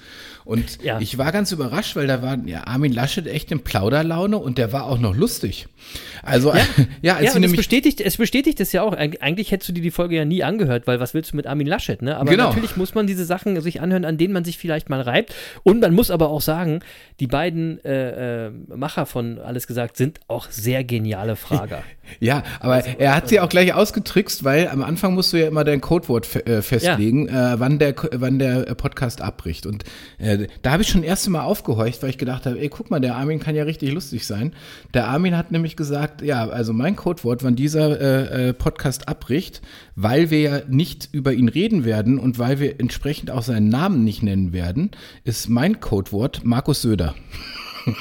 Und 0.49 0.83
Ja. 0.83 0.99
ich 0.99 1.19
war 1.19 1.31
ganz 1.31 1.53
überrascht, 1.53 1.95
weil 1.95 2.07
da 2.07 2.23
war 2.23 2.39
ja, 2.47 2.67
Armin 2.67 2.91
Laschet 2.91 3.27
echt 3.27 3.53
in 3.53 3.61
Plauderlaune 3.61 4.39
und 4.39 4.57
der 4.57 4.73
war 4.73 4.87
auch 4.87 4.99
noch 4.99 5.15
lustig. 5.15 5.67
Also, 6.23 6.55
ja, 6.55 6.57
ja 7.03 7.15
als 7.17 7.25
Ja, 7.27 7.31
sie 7.33 7.37
und 7.37 7.45
es 7.45 7.51
nämlich 7.51 7.57
bestätigt, 7.59 8.01
es 8.01 8.17
bestätigt 8.17 8.59
es 8.59 8.73
ja 8.73 8.81
auch. 8.83 8.97
Eig 8.97 9.19
eigentlich 9.21 9.51
hättest 9.51 9.69
du 9.69 9.75
dir 9.75 9.83
die 9.83 9.91
Folge 9.91 10.17
ja 10.17 10.25
nie 10.25 10.43
angehört, 10.43 10.87
weil 10.87 11.01
was 11.01 11.13
willst 11.13 11.33
du 11.33 11.37
mit 11.37 11.47
Armin 11.47 11.67
Laschet, 11.67 12.01
ne? 12.01 12.17
Aber 12.17 12.31
Genau. 12.31 12.47
natürlich 12.47 12.79
muss 12.79 12.95
man 12.95 13.07
diese 13.07 13.27
Sachen 13.27 13.61
sich 13.61 13.83
anhören, 13.83 14.07
an 14.07 14.17
denen 14.17 14.33
man 14.33 14.43
sich 14.45 14.57
vielleicht 14.57 14.89
mal 14.89 15.03
reibt. 15.03 15.35
Und 15.65 15.81
man 15.81 15.93
muss 15.93 16.11
aber 16.11 16.31
auch 16.31 16.41
sagen, 16.41 16.81
die 17.21 17.27
beiden 17.27 17.85
äh, 17.85 18.47
äh, 18.47 18.51
Macher 18.75 19.05
von 19.05 19.39
Alles 19.41 19.67
gesagt 19.67 19.99
sind 19.99 20.19
auch 20.29 20.49
sehr 20.51 20.83
geniale 20.83 21.37
Frager. 21.37 21.83
Ja, 22.21 22.43
aber 22.61 22.79
er 22.87 23.15
hat 23.15 23.29
sie 23.29 23.39
auch 23.39 23.51
gleich 23.51 23.75
ausgetrickst, 23.75 24.43
weil 24.43 24.69
am 24.69 24.83
Anfang 24.83 25.13
musst 25.13 25.35
du 25.35 25.37
ja 25.37 25.47
immer 25.47 25.63
dein 25.65 25.83
Codewort 25.83 26.37
äh, 26.47 26.63
festlegen, 26.63 27.29
äh, 27.29 27.57
wann, 27.61 27.79
der, 27.79 27.95
wann 28.13 28.39
der 28.39 28.61
Podcast 28.77 29.21
abbricht. 29.21 29.67
Und 29.67 29.85
äh, 30.17 30.38
da 30.63 30.73
habe 30.73 30.83
ich 30.83 30.89
schon 30.89 31.03
das 31.03 31.09
erste 31.09 31.31
Mal 31.31 31.43
aufgehorcht, 31.43 32.03
weil 32.03 32.11
ich 32.11 32.19
gedacht 32.19 32.47
habe, 32.47 32.59
ey, 32.61 32.69
guck 32.69 32.91
mal, 32.91 33.01
der 33.01 33.17
Armin 33.17 33.41
kann 33.41 33.55
ja 33.55 33.65
richtig 33.65 33.93
lustig 33.93 34.27
sein. 34.27 34.53
Der 34.95 35.09
Armin 35.09 35.37
hat 35.37 35.51
nämlich 35.51 35.77
gesagt, 35.77 36.23
ja, 36.23 36.49
also 36.49 36.73
mein 36.73 36.97
Codewort, 36.97 37.43
wann 37.43 37.57
dieser 37.57 38.01
äh, 38.01 38.49
äh, 38.49 38.53
Podcast 38.53 39.09
abbricht, 39.09 39.61
weil 39.97 40.31
wir 40.31 40.41
ja 40.41 40.61
nicht 40.69 41.09
über 41.13 41.33
ihn 41.33 41.49
reden 41.49 41.85
werden 41.85 42.19
und 42.19 42.39
weil 42.39 42.61
wir 42.61 42.79
entsprechend 42.81 43.31
auch 43.31 43.43
seinen 43.43 43.69
Namen 43.69 44.05
nicht 44.05 44.23
nennen 44.23 44.53
werden, 44.53 44.91
ist 45.25 45.49
mein 45.49 45.81
Codewort 45.81 46.45
Markus 46.45 46.83
Söder. 46.83 47.15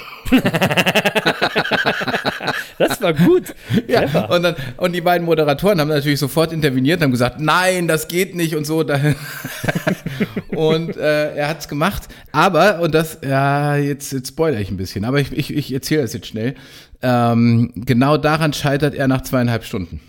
Das 2.78 3.02
war 3.02 3.14
gut. 3.14 3.56
Ja, 3.88 4.26
und, 4.26 4.44
dann, 4.44 4.56
und 4.78 4.94
die 4.94 5.02
beiden 5.02 5.26
Moderatoren 5.26 5.80
haben 5.80 5.88
natürlich 5.88 6.20
sofort 6.20 6.52
interveniert, 6.52 7.02
haben 7.02 7.12
gesagt, 7.12 7.40
nein, 7.40 7.88
das 7.88 8.08
geht 8.08 8.36
nicht 8.36 8.56
und 8.56 8.66
so. 8.66 8.84
Und 10.50 10.98
äh, 10.98 11.36
er 11.36 11.50
hat 11.50 11.60
es 11.60 11.68
gemacht. 11.68 12.08
Aber, 12.32 12.80
und 12.82 12.96
das, 12.96 13.20
ja, 13.24 13.76
jetzt, 13.76 14.12
jetzt 14.12 14.30
spoilere 14.30 14.62
ich 14.62 14.72
ein 14.72 14.78
bisschen, 14.78 15.06
aber 15.06 15.20
ich, 15.20 15.32
ich, 15.32 15.56
ich 15.56 15.72
erzähle 15.72 16.02
das 16.02 16.14
jetzt 16.14 16.28
schnell. 16.28 16.56
Ähm, 17.02 17.72
genau 17.76 18.18
daran 18.18 18.54
scheitert 18.54 18.96
er 18.96 19.08
nach 19.08 19.22
zweieinhalb 19.22 19.64
Stunden. 19.64 20.00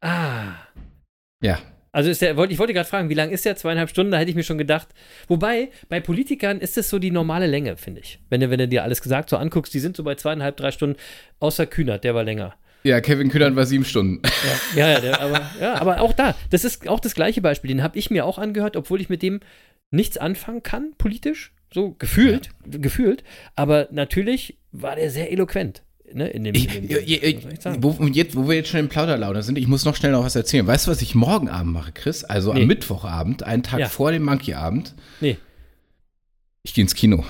Ah. 0.00 0.54
Ja. 1.40 1.58
Also 1.92 2.10
ist 2.10 2.20
der, 2.20 2.36
ich 2.36 2.58
wollte 2.58 2.74
gerade 2.74 2.88
fragen, 2.88 3.08
wie 3.08 3.14
lang 3.14 3.30
ist 3.30 3.44
der? 3.44 3.56
Zweieinhalb 3.56 3.90
Stunden, 3.90 4.12
da 4.12 4.18
hätte 4.18 4.30
ich 4.30 4.36
mir 4.36 4.42
schon 4.42 4.58
gedacht. 4.58 4.88
Wobei, 5.26 5.70
bei 5.88 6.00
Politikern 6.00 6.60
ist 6.60 6.76
es 6.76 6.90
so 6.90 6.98
die 6.98 7.10
normale 7.10 7.46
Länge, 7.46 7.76
finde 7.76 8.00
ich. 8.00 8.20
Wenn 8.28 8.40
du, 8.40 8.50
wenn 8.50 8.58
du 8.58 8.68
dir 8.68 8.82
alles 8.82 9.00
gesagt 9.00 9.30
so 9.30 9.36
anguckst, 9.36 9.72
die 9.72 9.80
sind 9.80 9.96
so 9.96 10.04
bei 10.04 10.14
zweieinhalb, 10.14 10.56
drei 10.56 10.70
Stunden, 10.70 10.96
außer 11.40 11.66
Kühnert, 11.66 12.04
der 12.04 12.14
war 12.14 12.24
länger. 12.24 12.54
Ja, 12.84 13.00
Kevin 13.00 13.28
Kühnert 13.30 13.56
war 13.56 13.66
sieben 13.66 13.84
Stunden. 13.84 14.22
Ja, 14.76 14.88
ja, 14.88 15.00
der, 15.00 15.20
aber, 15.20 15.50
ja, 15.60 15.74
aber 15.80 16.00
auch 16.00 16.12
da, 16.12 16.36
das 16.50 16.64
ist 16.64 16.88
auch 16.88 17.00
das 17.00 17.14
gleiche 17.14 17.40
Beispiel. 17.40 17.68
Den 17.68 17.82
habe 17.82 17.98
ich 17.98 18.10
mir 18.10 18.24
auch 18.24 18.38
angehört, 18.38 18.76
obwohl 18.76 19.00
ich 19.00 19.08
mit 19.08 19.22
dem 19.22 19.40
nichts 19.90 20.16
anfangen 20.16 20.62
kann, 20.62 20.92
politisch. 20.96 21.52
So 21.72 21.94
gefühlt, 21.98 22.50
gefühlt. 22.64 23.24
Aber 23.54 23.88
natürlich 23.90 24.58
war 24.72 24.96
der 24.96 25.10
sehr 25.10 25.32
eloquent. 25.32 25.82
Ne, 26.14 26.28
in 26.28 26.44
dem, 26.44 26.54
Ich, 26.54 26.74
in 26.74 26.88
dem, 26.88 26.90
ja, 26.90 26.98
ja, 27.04 27.22
ich 27.22 27.60
sagen? 27.60 27.82
wo, 27.82 27.92
jetzt, 28.06 28.34
wo 28.36 28.48
wir 28.48 28.56
jetzt 28.56 28.70
schon 28.70 28.80
in 28.80 28.88
Plauderlaune 28.88 29.42
sind, 29.42 29.58
ich 29.58 29.66
muss 29.66 29.84
noch 29.84 29.94
schnell 29.96 30.12
noch 30.12 30.24
was 30.24 30.34
erzählen. 30.36 30.66
Weißt 30.66 30.86
du, 30.86 30.90
was 30.90 31.02
ich 31.02 31.14
morgen 31.14 31.48
Abend 31.48 31.72
mache, 31.72 31.92
Chris? 31.92 32.24
Also 32.24 32.52
Nee. 32.54 32.62
am 32.62 32.66
Mittwochabend, 32.66 33.42
einen 33.42 33.62
Tag 33.62 33.80
Ja. 33.80 33.88
vor 33.88 34.10
dem 34.12 34.22
Monkey-Abend. 34.24 34.94
Nee. 35.20 35.36
Ich 36.62 36.74
gehe 36.74 36.82
ins 36.82 36.94
Kino. 36.94 37.24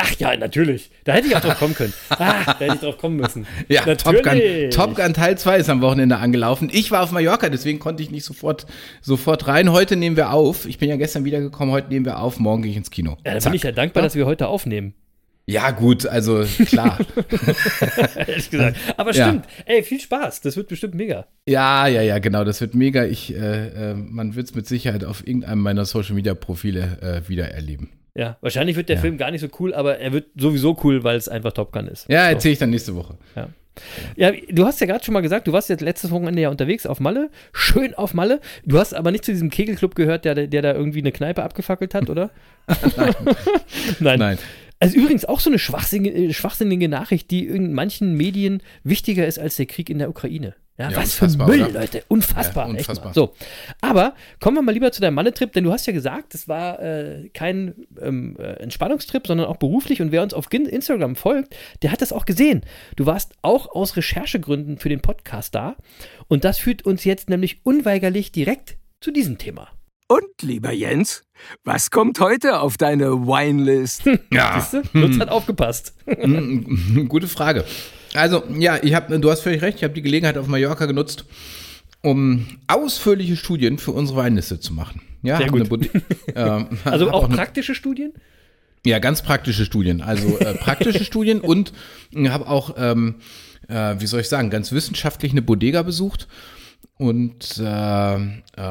Ach 0.00 0.12
ja, 0.20 0.36
natürlich. 0.36 0.90
Da 1.02 1.14
hätte 1.14 1.26
ich 1.26 1.34
auch 1.34 1.40
drauf 1.40 1.58
kommen 1.58 1.74
können. 1.74 1.92
Ah, 2.10 2.44
da 2.44 2.58
hätte 2.60 2.74
ich 2.74 2.80
drauf 2.80 2.98
kommen 2.98 3.16
müssen. 3.16 3.46
Ja, 3.68 3.82
Top 3.96 4.14
Gun, 4.14 4.22
Natürlich. 4.24 4.74
Top 4.74 4.94
Gun 4.94 5.12
Teil 5.12 5.36
2 5.36 5.56
ist 5.58 5.68
am 5.70 5.80
Wochenende 5.80 6.18
angelaufen. 6.18 6.70
Ich 6.72 6.92
war 6.92 7.02
auf 7.02 7.10
Mallorca, 7.10 7.48
deswegen 7.48 7.80
konnte 7.80 8.04
ich 8.04 8.10
nicht 8.12 8.24
sofort, 8.24 8.66
sofort 9.02 9.48
rein. 9.48 9.72
Heute 9.72 9.96
nehmen 9.96 10.16
wir 10.16 10.30
auf. 10.32 10.66
Ich 10.66 10.78
bin 10.78 10.88
ja 10.88 10.94
gestern 10.96 11.24
wiedergekommen, 11.24 11.72
heute 11.74 11.88
nehmen 11.88 12.04
wir 12.06 12.20
auf, 12.20 12.38
morgen 12.38 12.62
gehe 12.62 12.70
ich 12.70 12.76
ins 12.76 12.92
Kino. 12.92 13.16
Ja, 13.26 13.34
da 13.34 13.40
bin 13.40 13.54
ich 13.54 13.64
ja 13.64 13.72
dankbar, 13.72 14.04
dass 14.04 14.14
wir 14.14 14.24
heute 14.24 14.46
aufnehmen. 14.46 14.94
Ja, 15.50 15.70
gut, 15.70 16.06
also 16.06 16.44
klar. 16.66 16.98
Ehrlich 18.26 18.50
gesagt. 18.50 18.76
Aber 18.96 19.12
Ja. 19.14 19.28
stimmt. 19.28 19.46
Ey, 19.66 19.82
viel 19.82 20.00
Spaß. 20.00 20.40
Das 20.42 20.56
wird 20.56 20.68
bestimmt 20.68 20.94
mega. 20.94 21.26
ja, 21.46 21.86
ja, 21.86 22.02
ja, 22.02 22.18
genau, 22.18 22.44
das 22.44 22.60
wird 22.60 22.74
mega. 22.74 23.04
Ich, 23.04 23.34
äh, 23.34 23.90
äh, 23.92 23.94
man 23.94 24.34
wird 24.36 24.46
es 24.48 24.54
mit 24.54 24.66
Sicherheit 24.66 25.04
auf 25.04 25.26
irgendeinem 25.26 25.60
meiner 25.60 25.84
Social 25.84 26.14
Media 26.14 26.34
Profile 26.34 26.98
äh, 27.24 27.28
wieder 27.28 27.48
erleben. 27.50 27.90
Ja, 28.14 28.36
wahrscheinlich 28.40 28.76
wird 28.76 28.88
der 28.88 28.96
Ja. 28.96 29.02
Film 29.02 29.16
gar 29.16 29.30
nicht 29.30 29.40
so 29.40 29.48
cool, 29.60 29.72
aber 29.74 29.98
er 29.98 30.12
wird 30.12 30.26
sowieso 30.36 30.76
cool, 30.82 31.04
weil 31.04 31.16
es 31.16 31.28
einfach 31.28 31.52
Top 31.52 31.72
Gun 31.72 31.86
ist. 31.86 32.08
Ja, 32.08 32.24
So. 32.26 32.30
erzähle 32.34 32.52
ich 32.52 32.58
dann 32.58 32.70
nächste 32.70 32.94
Woche. 32.96 33.16
Ja, 34.16 34.32
du 34.50 34.66
hast 34.66 34.80
ja 34.80 34.88
gerade 34.88 35.04
schon 35.04 35.12
mal 35.14 35.20
gesagt, 35.20 35.46
du 35.46 35.52
warst 35.52 35.68
jetzt 35.68 35.82
letztes 35.82 36.10
Wochenende 36.10 36.42
ja 36.42 36.48
unterwegs 36.48 36.84
auf 36.84 36.98
Malle. 36.98 37.30
Schön 37.52 37.94
auf 37.94 38.12
Malle. 38.12 38.40
Du 38.66 38.76
hast 38.80 38.92
aber 38.92 39.12
nicht 39.12 39.24
zu 39.24 39.30
diesem 39.30 39.50
Kegelclub 39.50 39.94
gehört, 39.94 40.24
der, 40.24 40.34
der 40.48 40.62
da 40.62 40.72
irgendwie 40.74 40.98
eine 40.98 41.12
Kneipe 41.12 41.44
abgefackelt 41.44 41.94
hat, 41.94 42.10
oder? 42.10 42.30
Nein. 44.00 44.18
Nein. 44.18 44.38
Also 44.80 44.96
übrigens 44.96 45.24
auch 45.24 45.40
so 45.40 45.50
eine 45.50 45.58
schwachsinnige, 45.58 46.32
schwachsinnige 46.32 46.88
Nachricht, 46.88 47.30
die 47.30 47.46
in 47.46 47.72
manchen 47.72 48.14
Medien 48.14 48.62
wichtiger 48.84 49.26
ist 49.26 49.38
als 49.38 49.56
der 49.56 49.66
Krieg 49.66 49.90
in 49.90 49.98
der 49.98 50.08
Ukraine. 50.08 50.54
Ja, 50.78 50.90
Ja, 50.90 50.96
was 50.96 51.14
für 51.14 51.26
Müll, 51.26 51.62
oder? 51.62 51.80
Leute. 51.80 52.04
Unfassbar. 52.06 52.68
Ja, 52.68 52.74
unfassbar. 52.74 53.12
So. 53.12 53.34
Aber 53.80 54.14
kommen 54.38 54.56
wir 54.56 54.62
mal 54.62 54.70
lieber 54.70 54.92
zu 54.92 55.00
deinem 55.00 55.14
Mannetrip, 55.14 55.52
denn 55.52 55.64
du 55.64 55.72
hast 55.72 55.86
ja 55.86 55.92
gesagt, 55.92 56.36
es 56.36 56.46
war 56.46 56.80
äh, 56.80 57.28
kein 57.34 57.74
ähm, 58.00 58.36
äh, 58.38 58.60
Entspannungstrip, 58.60 59.26
sondern 59.26 59.48
auch 59.48 59.56
beruflich. 59.56 60.00
Und 60.00 60.12
wer 60.12 60.22
uns 60.22 60.34
auf 60.34 60.46
Instagram 60.52 61.16
folgt, 61.16 61.56
der 61.82 61.90
hat 61.90 62.00
das 62.00 62.12
auch 62.12 62.26
gesehen. 62.26 62.62
Du 62.94 63.06
warst 63.06 63.32
auch 63.42 63.74
aus 63.74 63.96
Recherchegründen 63.96 64.78
für 64.78 64.88
den 64.88 65.00
Podcast 65.00 65.56
da. 65.56 65.74
Und 66.28 66.44
das 66.44 66.58
führt 66.58 66.82
uns 66.82 67.02
jetzt 67.02 67.28
nämlich 67.28 67.58
unweigerlich 67.64 68.30
direkt 68.30 68.76
zu 69.00 69.10
diesem 69.10 69.38
Thema. 69.38 69.68
Und, 70.08 70.24
lieber 70.42 70.72
Jens, 70.72 71.24
was 71.64 71.90
kommt 71.90 72.18
heute 72.18 72.60
auf 72.60 72.76
deine 72.78 73.10
Winelist? 73.26 74.02
Ja, 74.32 74.58
Siehst 74.60 74.84
du? 74.94 74.98
Lutz 74.98 75.18
hat 75.18 75.28
aufgepasst. 75.28 75.94
Gute 77.08 77.28
Frage. 77.28 77.64
Also, 78.14 78.42
ja, 78.58 78.78
ich 78.82 78.94
hab, 78.94 79.08
du 79.08 79.30
hast 79.30 79.42
völlig 79.42 79.60
recht. 79.60 79.76
Ich 79.78 79.84
habe 79.84 79.92
die 79.94 80.00
Gelegenheit 80.02 80.38
auf 80.38 80.46
Mallorca 80.46 80.86
genutzt, 80.86 81.26
um 82.02 82.46
ausführliche 82.68 83.36
Studien 83.36 83.76
für 83.78 83.90
unsere 83.92 84.18
Weinliste 84.18 84.58
zu 84.60 84.72
machen. 84.72 85.02
Ja, 85.22 85.36
Sehr 85.36 85.48
gut. 85.50 85.70
eine 85.70 85.88
ähm, 86.34 86.78
Also 86.84 87.10
auch 87.10 87.24
eine- 87.24 87.36
praktische 87.36 87.74
Studien? 87.74 88.14
Ja, 88.86 89.00
ganz 89.00 89.22
praktische 89.22 89.64
Studien. 89.66 90.00
Also 90.00 90.38
äh, 90.38 90.54
praktische 90.54 91.04
Studien 91.04 91.40
und 91.42 91.72
habe 92.28 92.46
auch, 92.48 92.76
ähm, 92.78 93.16
äh, 93.68 93.96
wie 93.98 94.06
soll 94.06 94.20
ich 94.20 94.28
sagen, 94.28 94.48
ganz 94.48 94.72
wissenschaftlich 94.72 95.32
eine 95.32 95.42
Bodega 95.42 95.82
besucht. 95.82 96.28
Und 96.98 97.42
äh, 97.58 98.18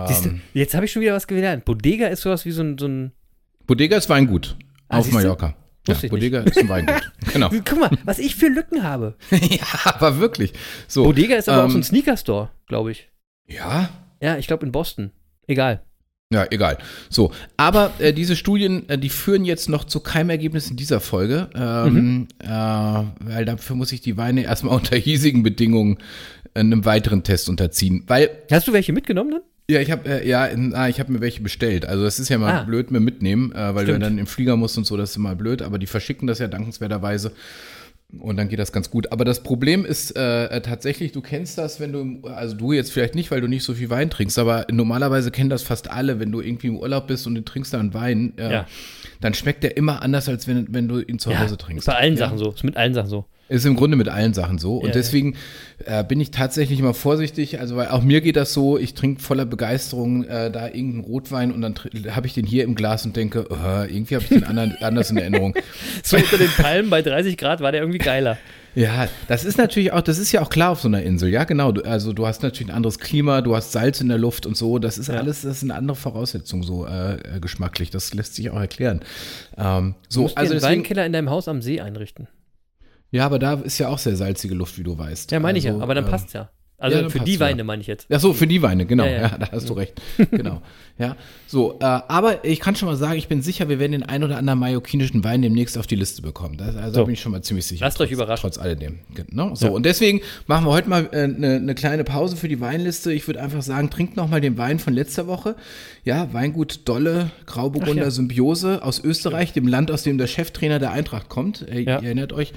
Siehst 0.07 0.25
du, 0.25 0.29
ähm, 0.29 0.41
jetzt 0.53 0.73
habe 0.75 0.85
ich 0.85 0.91
schon 0.91 1.01
wieder 1.01 1.13
was 1.13 1.27
gelernt. 1.27 1.65
Bodega 1.65 2.07
ist 2.07 2.21
sowas 2.21 2.45
wie 2.45 2.51
so 2.51 2.61
ein, 2.61 2.77
so 2.77 2.85
ein 2.87 3.11
Bodega 3.65 3.97
ist 3.97 4.09
Weingut 4.09 4.55
Ah, 4.89 4.99
auf? 4.99 5.11
Mallorca. 5.11 5.55
Ja, 5.87 5.95
Bodega 6.09 6.41
ist 6.41 6.57
ein 6.57 6.69
Weingut. 6.69 7.11
Genau. 7.33 7.49
Guck 7.49 7.79
mal, 7.79 7.89
was 8.05 8.19
ich 8.19 8.35
für 8.35 8.47
Lücken 8.47 8.83
habe. 8.83 9.15
ja, 9.31 9.65
aber 9.85 10.19
wirklich. 10.19 10.53
So, 10.87 11.03
Bodega 11.05 11.35
ist 11.35 11.47
aber 11.49 11.65
auch 11.65 11.69
so 11.69 11.75
ein 11.77 11.81
ähm, 11.81 11.83
Sneaker-Store, 11.83 12.49
glaube 12.67 12.91
ich. 12.91 13.09
Ja, 13.47 13.89
Ja, 14.21 14.37
ich 14.37 14.47
glaube 14.47 14.65
in 14.65 14.71
Boston. 14.71 15.11
Egal. 15.47 15.81
Ja, 16.33 16.45
egal. 16.51 16.77
So, 17.09 17.31
aber 17.55 17.93
äh, 17.99 18.11
diese 18.11 18.35
Studien, 18.35 18.87
äh, 18.89 18.97
die 18.97 19.07
führen 19.09 19.45
jetzt 19.45 19.69
noch 19.69 19.85
zu 19.85 20.01
keinem 20.01 20.29
Ergebnis 20.29 20.69
in 20.69 20.75
dieser 20.75 20.99
Folge, 20.99 21.49
ähm, 21.55 22.27
äh, 22.39 22.47
weil 22.49 23.45
dafür 23.45 23.77
muss 23.77 23.93
ich 23.93 24.01
die 24.01 24.17
Weine 24.17 24.43
erstmal 24.43 24.75
unter 24.77 24.97
hiesigen 24.97 25.41
Bedingungen 25.41 25.97
einem 26.53 26.83
weiteren 26.83 27.23
Test 27.23 27.47
unterziehen. 27.47 28.03
Weil, 28.07 28.29
Hast 28.51 28.67
du 28.67 28.73
welche 28.73 28.91
mitgenommen 28.91 29.31
dann? 29.31 29.41
ja, 29.69 29.79
ich 29.81 29.91
habe 29.91 30.09
äh, 30.09 30.27
ja, 30.27 30.49
ah, 30.73 30.87
ich 30.89 30.99
habe 30.99 31.11
mir 31.13 31.21
welche 31.21 31.41
bestellt. 31.41 31.85
Also 31.85 32.03
das 32.03 32.19
ist 32.19 32.27
ja 32.29 32.37
mal 32.37 32.53
Ah. 32.53 32.63
blöd 32.63 32.89
mit 32.91 33.03
mitnehmen, 33.03 33.51
äh, 33.53 33.75
weil 33.75 33.83
Stimmt. 33.83 34.01
du 34.01 34.05
dann 34.05 34.17
im 34.17 34.27
Flieger 34.27 34.55
musst 34.57 34.77
und 34.77 34.85
so, 34.85 34.97
das 34.97 35.11
ist 35.11 35.15
immer 35.17 35.35
blöd. 35.35 35.61
Aber 35.61 35.77
die 35.79 35.87
verschicken 35.87 36.27
das 36.27 36.39
ja 36.39 36.47
dankenswerterweise. 36.47 37.31
Und 38.19 38.37
dann 38.37 38.47
geht 38.47 38.57
das 38.57 38.71
ganz 38.71 38.89
gut. 38.89 39.11
Aber 39.11 39.25
das 39.25 39.43
Problem 39.43 39.83
ist 39.83 40.15
äh, 40.15 40.45
äh, 40.45 40.61
tatsächlich, 40.61 41.11
du 41.11 41.21
kennst 41.21 41.57
das, 41.57 41.81
wenn 41.81 41.91
du, 41.91 42.27
also 42.27 42.55
du 42.55 42.71
jetzt 42.71 42.93
vielleicht 42.93 43.15
nicht, 43.15 43.31
weil 43.31 43.41
du 43.41 43.47
nicht 43.47 43.63
so 43.63 43.73
viel 43.73 43.89
Wein 43.89 44.09
trinkst, 44.09 44.39
aber 44.39 44.65
normalerweise 44.71 45.29
kennen 45.29 45.49
das 45.49 45.63
fast 45.63 45.91
alle, 45.91 46.19
wenn 46.19 46.31
du 46.31 46.39
irgendwie 46.39 46.67
im 46.67 46.77
Urlaub 46.77 47.07
bist 47.07 47.27
und 47.27 47.35
du 47.35 47.43
trinkst 47.43 47.73
dann 47.73 47.93
Wein. 47.93 48.33
Äh, 48.37 48.51
Ja. 48.51 48.67
Dann 49.21 49.33
schmeckt 49.33 49.63
der 49.63 49.77
immer 49.77 50.01
anders, 50.01 50.29
als 50.29 50.47
wenn, 50.47 50.73
wenn 50.73 50.87
du 50.87 50.99
ihn 50.99 51.19
zu 51.19 51.31
Ja, 51.31 51.39
Hause 51.39 51.57
trinkst. 51.57 51.87
Ist 51.87 51.93
bei 51.93 51.99
allen 51.99 52.13
ja? 52.13 52.19
Sachen 52.19 52.37
so. 52.37 52.51
Ist 52.51 52.63
mit 52.63 52.77
allen 52.77 52.93
Sachen 52.93 53.09
so. 53.09 53.25
Ist 53.49 53.65
im 53.65 53.77
Grunde 53.77 53.95
mit 53.95 54.09
allen 54.09 54.33
Sachen 54.33 54.57
so. 54.57 54.75
Und 54.77 54.87
Ja, 54.87 54.93
deswegen 54.93 55.35
äh, 55.85 56.03
bin 56.03 56.19
ich 56.19 56.31
tatsächlich 56.31 56.79
immer 56.79 56.93
vorsichtig. 56.93 57.61
Also, 57.61 57.77
weil 57.77 57.87
auch 57.87 58.03
mir 58.03 58.19
geht 58.19 58.35
das 58.35 58.51
so, 58.53 58.77
ich 58.77 58.93
trinke 58.93 59.21
voller 59.21 59.45
Begeisterung 59.45 60.25
äh, 60.25 60.51
da 60.51 60.67
irgendeinen 60.67 61.05
Rotwein 61.05 61.53
und 61.53 61.61
dann 61.61 61.75
habe 62.09 62.27
ich 62.27 62.33
den 62.33 62.45
hier 62.45 62.65
im 62.65 62.75
Glas 62.75 63.05
und 63.05 63.15
denke, 63.15 63.47
oh, 63.49 63.55
irgendwie 63.87 64.15
habe 64.15 64.23
ich 64.23 64.29
den 64.29 64.43
anderen, 64.43 64.75
anders 64.81 65.11
in 65.11 65.17
Erinnerung. 65.17 65.55
So 66.03 66.17
unter 66.17 66.37
den 66.37 66.49
Palmen 66.49 66.89
bei 66.89 67.01
30 67.01 67.37
Grad 67.37 67.61
war 67.61 67.71
der 67.71 67.81
irgendwie 67.81 67.99
geiler. 67.99 68.37
Ja, 68.79 69.07
das 69.27 69.43
ist 69.43 69.57
natürlich 69.57 69.91
auch, 69.91 70.01
das 70.01 70.19
ist 70.19 70.31
ja 70.31 70.41
auch 70.43 70.49
klar 70.51 70.69
auf 70.69 70.81
so 70.81 70.87
einer 70.87 71.01
Insel, 71.01 71.29
ja, 71.29 71.45
genau. 71.45 71.71
Du, 71.71 71.81
also 71.81 72.13
du 72.13 72.27
hast 72.27 72.43
natürlich 72.43 72.69
ein 72.71 72.75
anderes 72.75 72.99
Klima, 72.99 73.41
du 73.41 73.55
hast 73.55 73.71
Salz 73.71 74.01
in 74.01 74.07
der 74.07 74.19
Luft 74.19 74.45
und 74.45 74.55
so. 74.55 74.77
Das 74.77 74.99
ist 74.99 75.07
Ja. 75.07 75.15
alles, 75.15 75.41
das 75.41 75.57
ist 75.57 75.63
eine 75.63 75.73
andere 75.73 75.95
Voraussetzung 75.95 76.61
so 76.61 76.85
äh, 76.85 77.15
äh, 77.37 77.39
geschmacklich. 77.39 77.89
Das 77.89 78.13
lässt 78.13 78.35
sich 78.35 78.51
auch 78.51 78.59
erklären. 78.59 78.99
Ähm, 79.57 79.95
Du 80.09 80.13
so, 80.13 80.21
musst 80.21 80.37
also 80.37 80.51
dir 80.51 80.57
einen 80.57 80.61
deswegen, 80.61 80.79
Weinkeller 80.81 81.05
in 81.07 81.13
deinem 81.13 81.29
Haus 81.31 81.47
am 81.47 81.63
See 81.63 81.81
einrichten. 81.81 82.27
ja, 83.09 83.25
aber 83.25 83.39
da 83.39 83.53
ist 83.55 83.79
ja 83.79 83.87
auch 83.89 83.97
sehr 83.97 84.15
salzige 84.15 84.53
Luft, 84.53 84.77
wie 84.77 84.83
du 84.83 84.95
weißt. 84.95 85.31
Ja, 85.31 85.39
meine 85.39 85.57
ich 85.57 85.63
ja. 85.63 85.71
Also, 85.71 85.81
Aber 85.81 85.95
dann 85.95 86.05
ähm, 86.05 86.11
passt's 86.11 86.33
ja. 86.33 86.51
Also 86.79 86.99
ja, 86.99 87.09
für 87.09 87.21
die 87.21 87.33
ja. 87.33 87.39
Weine 87.39 87.63
meine 87.63 87.81
ich 87.81 87.87
jetzt. 87.87 88.05
Ach 88.13 88.19
so, 88.19 88.33
für 88.33 88.45
die 88.45 88.61
Weine, 88.61 88.85
genau. 88.85 89.05
Ja, 89.05 89.11
Ja, 89.11 89.21
ja. 89.21 89.37
da 89.39 89.51
hast 89.51 89.67
du 89.67 89.73
recht. 89.73 89.99
genau. 90.29 90.61
Ja, 90.99 91.15
so. 91.47 91.77
Äh, 91.79 91.83
aber 91.85 92.45
ich 92.45 92.59
kann 92.59 92.75
schon 92.75 92.87
mal 92.87 92.95
sagen, 92.95 93.17
ich 93.17 93.27
bin 93.27 93.41
sicher, 93.41 93.67
wir 93.67 93.79
werden 93.79 93.93
den 93.93 94.03
ein 94.03 94.23
oder 94.23 94.37
anderen 94.37 94.59
mallorquinischen 94.59 95.23
Wein 95.23 95.41
demnächst 95.41 95.75
auf 95.77 95.87
die 95.87 95.95
Liste 95.95 96.21
bekommen. 96.21 96.57
Das, 96.57 96.75
also 96.75 96.89
So. 96.89 96.99
da 96.99 97.03
bin 97.05 97.13
ich 97.13 97.21
schon 97.21 97.31
mal 97.31 97.41
ziemlich 97.41 97.65
sicher. 97.65 97.83
Lasst 97.85 97.99
euch 97.99 98.09
trotz, 98.09 98.15
überraschen. 98.15 98.41
Trotz 98.41 98.57
alledem. 98.59 98.99
Genau. 99.15 99.55
So. 99.55 99.67
Ja. 99.67 99.71
Und 99.71 99.87
deswegen 99.87 100.21
machen 100.45 100.65
wir 100.65 100.71
heute 100.71 100.87
mal 100.89 101.09
eine 101.11 101.55
äh, 101.55 101.59
ne 101.59 101.73
kleine 101.75 102.03
Pause 102.03 102.35
für 102.37 102.47
die 102.47 102.61
Weinliste. 102.61 103.11
Ich 103.11 103.25
würde 103.27 103.41
einfach 103.41 103.63
sagen, 103.63 103.89
trinkt 103.89 104.15
noch 104.15 104.29
mal 104.29 104.39
den 104.41 104.59
Wein 104.59 104.77
von 104.77 104.93
letzter 104.93 105.25
Woche. 105.25 105.55
Ja, 106.03 106.31
Weingut 106.31 106.81
Dolle, 106.85 107.31
Grauburgunder 107.47 108.03
ja. 108.03 108.11
Symbiose 108.11 108.83
aus 108.83 109.03
Österreich, 109.03 109.51
dem 109.53 109.67
Land, 109.67 109.89
aus 109.89 110.03
dem 110.03 110.19
der 110.19 110.27
Cheftrainer 110.27 110.77
der 110.77 110.91
Eintracht 110.91 111.27
kommt. 111.27 111.65
Ja. 111.71 111.75
Ihr 111.75 111.87
erinnert 112.03 112.33
euch. 112.33 112.53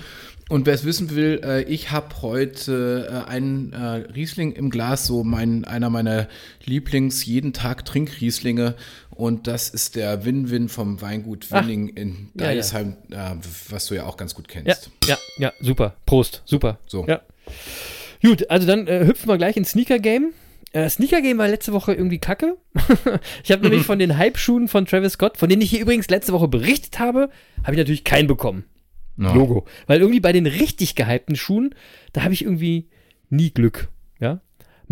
Und 0.50 0.66
wer 0.66 0.74
es 0.74 0.84
wissen 0.84 1.14
will, 1.14 1.40
äh, 1.44 1.62
ich 1.62 1.92
habe 1.92 2.08
heute 2.22 3.24
äh, 3.26 3.30
einen 3.30 3.72
äh, 3.72 3.78
Riesling 4.12 4.50
im 4.52 4.68
Glas, 4.68 5.06
so 5.06 5.22
mein, 5.22 5.64
einer 5.64 5.90
meiner 5.90 6.26
Lieblings 6.64 7.24
jeden 7.24 7.52
Tag 7.52 7.84
Trinkrieslinge. 7.84 8.74
Und 9.10 9.46
das 9.46 9.68
ist 9.68 9.94
der 9.94 10.24
Win-Win 10.24 10.68
vom 10.68 11.00
Weingut 11.00 11.46
Ach. 11.50 11.62
Winning 11.62 11.88
in 11.90 12.30
Ja, 12.34 12.46
ja. 12.46 12.48
Deidesheim, 12.48 12.96
Äh, 13.10 13.36
was 13.68 13.86
du 13.86 13.94
ja 13.94 14.06
auch 14.06 14.16
ganz 14.16 14.34
gut 14.34 14.52
Ja, 14.52 14.60
kennst. 14.62 14.90
ja, 15.06 15.16
ja, 15.38 15.52
super. 15.60 15.94
Prost, 16.04 16.42
super. 16.46 16.78
So. 16.88 17.06
Ja. 17.06 17.20
Gut, 18.22 18.50
also 18.50 18.66
dann 18.66 18.88
äh, 18.88 19.06
hüpfen 19.06 19.28
wir 19.28 19.38
gleich 19.38 19.56
ins 19.56 19.70
Sneaker-Game. 19.70 20.32
Äh, 20.72 20.88
Sneaker-Game 20.90 21.38
war 21.38 21.46
letzte 21.46 21.72
Woche 21.72 21.94
irgendwie 21.94 22.18
kacke. 22.18 22.56
ich 23.44 23.52
habe 23.52 23.62
nämlich 23.62 23.82
von 23.86 24.00
den 24.00 24.16
Hype-Schuhen 24.18 24.66
von 24.66 24.84
Travis 24.84 25.12
Scott, 25.12 25.36
von 25.36 25.48
denen 25.48 25.62
ich 25.62 25.70
hier 25.70 25.80
übrigens 25.80 26.10
letzte 26.10 26.32
Woche 26.32 26.48
berichtet 26.48 26.98
habe, 26.98 27.30
habe 27.62 27.72
ich 27.72 27.78
natürlich 27.78 28.02
keinen 28.04 28.26
bekommen. 28.26 28.64
Ja. 29.20 29.34
Logo. 29.34 29.66
Weil 29.86 30.00
irgendwie 30.00 30.20
bei 30.20 30.32
den 30.32 30.46
richtig 30.46 30.94
gehypten 30.94 31.36
Schuhen, 31.36 31.74
da 32.12 32.22
habe 32.22 32.34
ich 32.34 32.42
irgendwie 32.42 32.88
nie 33.28 33.50
Glück. 33.50 33.88
Ja. 34.18 34.40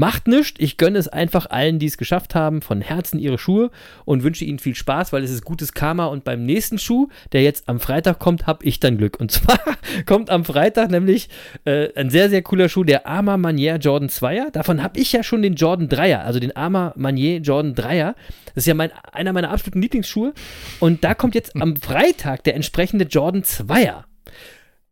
Macht 0.00 0.28
nichts, 0.28 0.60
ich 0.60 0.76
gönne 0.76 0.96
es 0.96 1.08
einfach 1.08 1.50
allen, 1.50 1.80
die 1.80 1.86
es 1.86 1.98
geschafft 1.98 2.36
haben, 2.36 2.62
von 2.62 2.80
Herzen 2.80 3.18
ihre 3.18 3.36
Schuhe 3.36 3.72
und 4.04 4.22
wünsche 4.22 4.44
ihnen 4.44 4.60
viel 4.60 4.76
Spaß, 4.76 5.12
weil 5.12 5.24
es 5.24 5.32
ist 5.32 5.44
gutes 5.44 5.72
Karma 5.72 6.06
und 6.06 6.22
beim 6.22 6.46
nächsten 6.46 6.78
Schuh, 6.78 7.08
der 7.32 7.42
jetzt 7.42 7.68
am 7.68 7.80
Freitag 7.80 8.20
kommt, 8.20 8.46
habe 8.46 8.64
ich 8.64 8.78
dann 8.78 8.96
Glück. 8.96 9.18
Und 9.18 9.32
zwar 9.32 9.58
kommt 10.06 10.30
am 10.30 10.44
Freitag 10.44 10.92
nämlich 10.92 11.30
äh, 11.64 11.88
ein 11.96 12.10
sehr, 12.10 12.30
sehr 12.30 12.42
cooler 12.42 12.68
Schuh, 12.68 12.84
der 12.84 13.08
Arma 13.08 13.36
Manier 13.36 13.74
Jordan 13.78 14.08
2er. 14.08 14.52
Davon 14.52 14.84
habe 14.84 15.00
ich 15.00 15.10
ja 15.12 15.24
schon 15.24 15.42
den 15.42 15.54
Jordan 15.54 15.88
3er, 15.88 16.18
also 16.18 16.38
den 16.38 16.54
Arma 16.54 16.92
Manier 16.94 17.38
Jordan 17.38 17.74
3er. 17.74 18.14
Das 18.54 18.58
ist 18.58 18.66
ja 18.66 18.74
mein, 18.74 18.92
einer 19.10 19.32
meiner 19.32 19.50
absoluten 19.50 19.82
Lieblingsschuhe. 19.82 20.32
Und 20.78 21.02
da 21.02 21.14
kommt 21.14 21.34
jetzt 21.34 21.56
am 21.60 21.74
Freitag 21.74 22.44
der 22.44 22.54
entsprechende 22.54 23.06
Jordan 23.06 23.42
2er. 23.42 24.04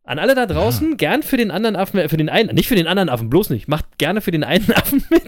An 0.06 0.18
alle 0.20 0.34
da 0.34 0.46
draußen, 0.46 0.96
gern 0.96 1.22
für 1.22 1.36
den 1.36 1.50
anderen 1.50 1.76
Affen, 1.76 1.98
äh, 1.98 2.08
für 2.08 2.16
den 2.16 2.28
einen, 2.28 2.54
nicht 2.54 2.68
für 2.68 2.76
den 2.76 2.86
anderen 2.86 3.08
Affen, 3.08 3.28
bloß 3.28 3.50
nicht. 3.50 3.66
Macht 3.68 3.98
gerne 3.98 4.20
für 4.20 4.30
den 4.30 4.44
einen 4.44 4.72
Affen 4.74 5.04
mit. 5.10 5.22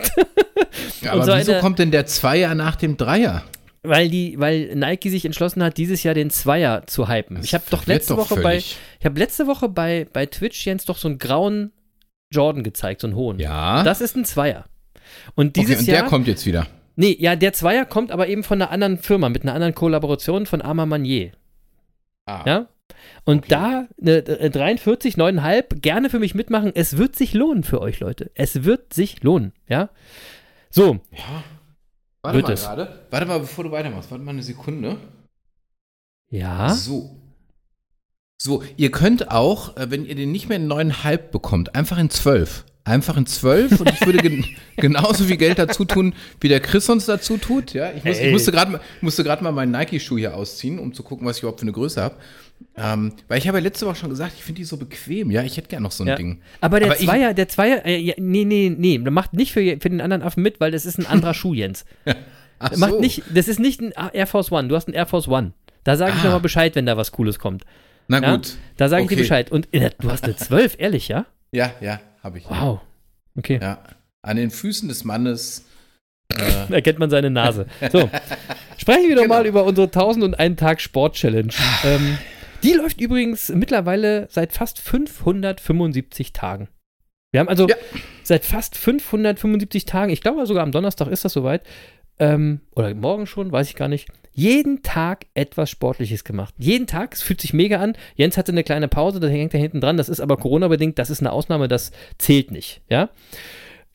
Ja, 1.03 1.13
aber 1.13 1.25
so 1.25 1.37
wieso 1.37 1.53
eine- 1.53 1.61
kommt 1.61 1.79
denn 1.81 1.91
der 1.91 2.07
Zweier 2.07 2.55
nach 2.55 2.77
dem 2.77 2.97
Dreier? 2.97 3.43
Weil 3.83 4.09
die, 4.09 4.39
weil 4.39 4.75
Nike 4.75 5.09
sich 5.11 5.25
entschlossen 5.25 5.63
hat, 5.63 5.77
dieses 5.79 6.03
Jahr 6.03 6.15
den 6.15 6.31
Zweier 6.31 6.87
zu 6.87 7.09
hypen. 7.09 7.37
Das 7.37 7.45
ich 7.45 7.55
habe 7.55 7.65
doch 7.71 7.87
letzte 7.87 8.15
doch 8.15 8.31
Woche 8.31 8.41
bei, 8.41 8.57
ich 8.59 8.77
habe 9.05 9.19
letzte 9.19 9.47
Woche 9.47 9.69
bei, 9.69 10.07
bei 10.13 10.27
Twitch 10.27 10.65
Jens 10.67 10.85
doch 10.85 10.97
so 10.99 11.09
einen 11.09 11.19
grauen 11.19 11.73
Jordan 12.33 12.63
gezeigt, 12.65 13.01
so 13.01 13.07
einen 13.07 13.17
hohen. 13.17 13.39
Ja. 13.39 13.83
Das 13.85 14.01
ist 14.01 14.17
ein 14.17 14.25
Zweier. 14.25 14.65
Und 15.35 15.57
dieses 15.57 15.77
okay, 15.77 15.81
und 15.81 15.87
Jahr, 15.89 16.01
der 16.03 16.09
kommt 16.11 16.27
jetzt 16.27 16.45
wieder. 16.45 16.67
nee, 16.97 17.17
ja, 17.19 17.35
der 17.37 17.53
Zweier 17.53 17.85
kommt 17.85 18.11
aber 18.11 18.29
eben 18.29 18.43
von 18.45 18.61
einer 18.61 18.71
anderen 18.71 18.99
Firma, 18.99 19.29
mit 19.29 19.43
einer 19.43 19.55
anderen 19.55 19.75
Kollaboration 19.75 20.47
von 20.47 20.61
Arma 20.61 20.85
Manier. 20.85 21.33
Ah. 22.27 22.43
Ja? 22.47 22.67
Und 23.29 23.45
Okay. 23.53 23.87
da 24.01 24.11
äh, 24.11 24.49
43, 24.51 25.17
9,5, 25.17 25.81
gerne 25.81 26.09
für 26.09 26.19
mich 26.19 26.35
mitmachen. 26.35 26.73
Es 26.75 26.97
wird 26.97 27.15
sich 27.15 27.35
lohnen 27.35 27.63
für 27.63 27.83
euch, 27.83 28.01
Leute. 28.01 28.31
Es 28.35 28.65
wird 28.65 28.95
sich 28.95 29.23
lohnen, 29.23 29.53
ja? 29.69 29.91
So, 30.71 31.01
Ja. 31.13 31.45
Warte 32.23 32.37
Wird 32.39 32.47
mal 32.47 32.53
es. 32.55 32.63
gerade. 32.63 33.05
Warte 33.11 33.27
mal, 33.27 33.41
bevor 33.41 33.65
du 33.65 33.71
weitermachst. 33.71 34.11
Warte 34.11 34.25
mal 34.25 34.31
eine 34.33 34.43
Sekunde. 34.43 34.97
ja. 36.31 36.71
So. 36.75 37.15
So, 38.41 38.63
ihr 38.77 38.91
könnt 38.93 39.31
auch, 39.33 39.77
äh, 39.77 39.91
wenn 39.91 40.07
ihr 40.07 40.15
den 40.15 40.31
nicht 40.33 40.49
mehr 40.49 40.57
in 40.59 40.69
9,5 40.69 41.19
bekommt, 41.33 41.75
einfach 41.75 41.99
in 41.99 42.09
12. 42.09 42.65
Einfach 42.85 43.17
in 43.19 43.27
12 43.27 43.81
und 43.81 43.91
ich 43.91 44.01
würde 44.07 44.19
gen 44.19 44.45
genauso 44.77 45.25
viel 45.25 45.37
Geld 45.37 45.59
dazu 45.59 45.85
tun, 45.85 46.15
wie 46.41 46.49
der 46.49 46.61
Chris 46.61 46.89
uns 46.89 47.05
dazu 47.07 47.37
tut. 47.37 47.75
Ja, 47.75 47.91
ich, 47.91 48.05
muss, 48.05 48.17
ich 48.17 48.23
Hey. 48.23 48.33
musste 49.03 49.23
gerade 49.25 49.43
mal 49.45 49.53
meinen 49.53 49.73
Nike-Schuh 49.73 50.17
hier 50.19 50.35
ausziehen, 50.37 50.79
um 50.79 50.95
zu 50.95 51.03
gucken, 51.03 51.27
was 51.27 51.37
ich 51.39 51.43
überhaupt 51.43 51.61
für 51.61 51.65
eine 51.65 51.73
Größe 51.73 52.01
habe. 52.01 52.15
Ähm, 52.77 53.13
weil 53.27 53.39
ich 53.39 53.49
habe 53.49 53.59
ja 53.59 53.65
letzte 53.65 53.87
Woche 53.87 53.97
schon 53.97 54.11
gesagt, 54.11 54.33
ich 54.37 54.45
finde 54.45 54.61
die 54.61 54.65
so 54.65 54.77
bequem. 54.77 55.31
Ja, 55.31 55.43
ich 55.43 55.57
hätte 55.57 55.69
gerne 55.69 55.83
noch 55.85 55.91
so 55.93 56.05
ein 56.05 56.09
Ja. 56.09 56.15
Ding. 56.17 56.41
Aber 56.61 56.79
der 56.81 56.91
Aber 56.91 57.01
ich- 57.01 57.07
Zweier, 57.07 57.35
der 57.35 57.49
Zweier, 57.49 57.85
äh, 57.85 57.97
ja, 57.99 58.15
nee, 58.19 58.45
nee, 58.45 58.73
nee, 58.77 58.99
der 58.99 59.11
macht 59.11 59.33
nicht 59.33 59.53
für, 59.53 59.61
für 59.81 59.91
den 59.91 60.01
anderen 60.01 60.23
Affen 60.23 60.43
mit, 60.43 60.61
weil 60.61 60.71
das 60.71 60.87
ist 60.87 60.99
ein 60.99 61.07
anderer 61.07 61.35
Schuh, 61.35 61.55
Jens. 61.55 61.85
Ach 62.61 62.69
Der 62.71 62.79
Macht 62.79 63.01
nicht, 63.01 63.23
das 63.35 63.49
ist 63.49 63.59
nicht 63.61 63.81
ein 63.81 63.93
Air 64.13 64.27
Force 64.27 64.51
One, 64.53 64.69
du 64.69 64.77
hast 64.77 64.87
einen 64.89 64.95
Air 64.95 65.07
Force 65.07 65.29
One. 65.29 65.53
Da 65.85 65.97
sage 65.97 66.13
ich 66.15 66.21
Ah. 66.21 66.25
nochmal 66.25 66.41
Bescheid, 66.41 66.75
wenn 66.77 66.87
da 66.87 66.97
was 66.97 67.13
Cooles 67.13 67.39
kommt. 67.39 67.65
Na 68.09 68.21
Ja? 68.23 68.37
gut. 68.37 68.57
Da 68.77 68.89
sage 68.89 69.03
ich 69.03 69.09
dir 69.09 69.15
Okay. 69.15 69.23
Bescheid. 69.23 69.51
Und 69.53 69.69
äh, 69.75 69.91
du 70.01 70.11
hast 70.11 70.25
eine 70.25 70.37
12, 70.37 70.77
ehrlich, 70.79 71.09
ja? 71.09 71.27
Ja, 71.53 71.73
ja, 71.81 72.01
habe 72.23 72.39
ich. 72.39 72.45
Wow. 72.49 72.81
Okay. 73.37 73.59
Ja. 73.63 73.79
An 74.23 74.37
den 74.37 74.51
Füßen 74.51 74.89
des 74.89 75.05
Mannes. 75.05 75.65
Äh, 76.37 76.73
Erkennt 76.75 76.99
man 76.99 77.11
seine 77.11 77.31
Nase. 77.31 77.67
So. 77.93 78.11
Sprechen 78.77 79.09
wir 79.09 79.17
doch 79.17 79.23
Genau. 79.23 79.35
mal 79.35 79.47
über 79.47 79.65
unsere 79.65 79.87
1001 79.87 80.59
Tag 80.59 80.81
Sport 80.81 81.15
Challenge. 81.17 81.53
ähm, 81.85 82.19
die 82.63 82.73
läuft 82.73 83.01
übrigens 83.01 83.49
mittlerweile 83.51 84.27
seit 84.31 84.53
fast 84.53 84.81
575 84.81 86.33
Tagen. 86.33 86.69
Wir 87.31 87.41
haben 87.41 87.49
also 87.49 87.69
Ja. 87.69 87.77
seit 88.23 88.45
fast 88.45 88.77
575 88.77 89.85
Tagen, 89.85 90.11
ich 90.13 90.21
glaube 90.21 90.47
sogar 90.47 90.63
am 90.63 90.73
Donnerstag 90.73 91.09
ist 91.09 91.25
das 91.25 91.33
soweit, 91.33 91.63
ähm, 92.19 92.61
oder 92.75 92.95
morgen 92.95 93.27
schon, 93.27 93.53
weiß 93.53 93.69
ich 93.69 93.77
gar 93.77 93.89
nicht, 93.89 94.09
jeden 94.33 94.83
Tag 94.83 95.27
etwas 95.35 95.69
Sportliches 95.71 96.25
gemacht. 96.25 96.55
Jeden 96.59 96.87
Tag, 96.87 97.13
es 97.15 97.23
fühlt 97.23 97.41
sich 97.41 97.53
mega 97.53 97.79
an. 97.81 97.97
Jens 98.15 98.37
hatte 98.37 98.53
eine 98.53 98.63
kleine 98.65 98.89
Pause, 98.89 99.19
da 99.21 99.27
hängt 99.27 99.53
er 99.53 99.61
hinten 99.61 99.81
dran, 99.81 99.97
das 99.97 100.09
ist 100.09 100.21
aber 100.21 100.37
Corona-bedingt, 100.37 100.99
das 100.99 101.11
ist 101.11 101.21
eine 101.21 101.33
Ausnahme, 101.33 101.69
das 101.69 101.93
zählt 102.19 102.51
nicht, 102.51 102.83
ja. 102.89 103.11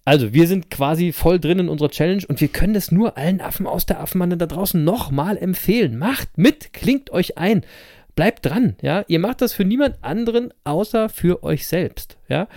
Also, 0.05 0.33
wir 0.33 0.47
sind 0.47 0.69
quasi 0.69 1.13
voll 1.13 1.39
drin 1.39 1.59
in 1.59 1.69
unserer 1.69 1.89
Challenge 1.89 2.23
und 2.27 2.41
wir 2.41 2.49
können 2.49 2.73
das 2.73 2.91
nur 2.91 3.17
allen 3.17 3.39
Affen 3.39 3.65
aus 3.65 3.85
der 3.85 4.01
Affenmanne 4.01 4.35
da 4.35 4.47
draußen 4.47 4.83
nochmal 4.83 5.37
empfehlen. 5.37 5.97
Macht 5.97 6.37
mit, 6.37 6.73
klingt 6.73 7.09
euch 7.11 7.37
ein. 7.37 7.65
Bleibt 8.15 8.45
dran, 8.45 8.75
ja. 8.81 9.03
Ihr 9.07 9.19
macht 9.19 9.41
das 9.41 9.53
für 9.53 9.65
niemand 9.65 10.03
anderen 10.03 10.53
außer 10.63 11.09
für 11.09 11.43
euch 11.43 11.67
selbst, 11.67 12.17
ja. 12.29 12.47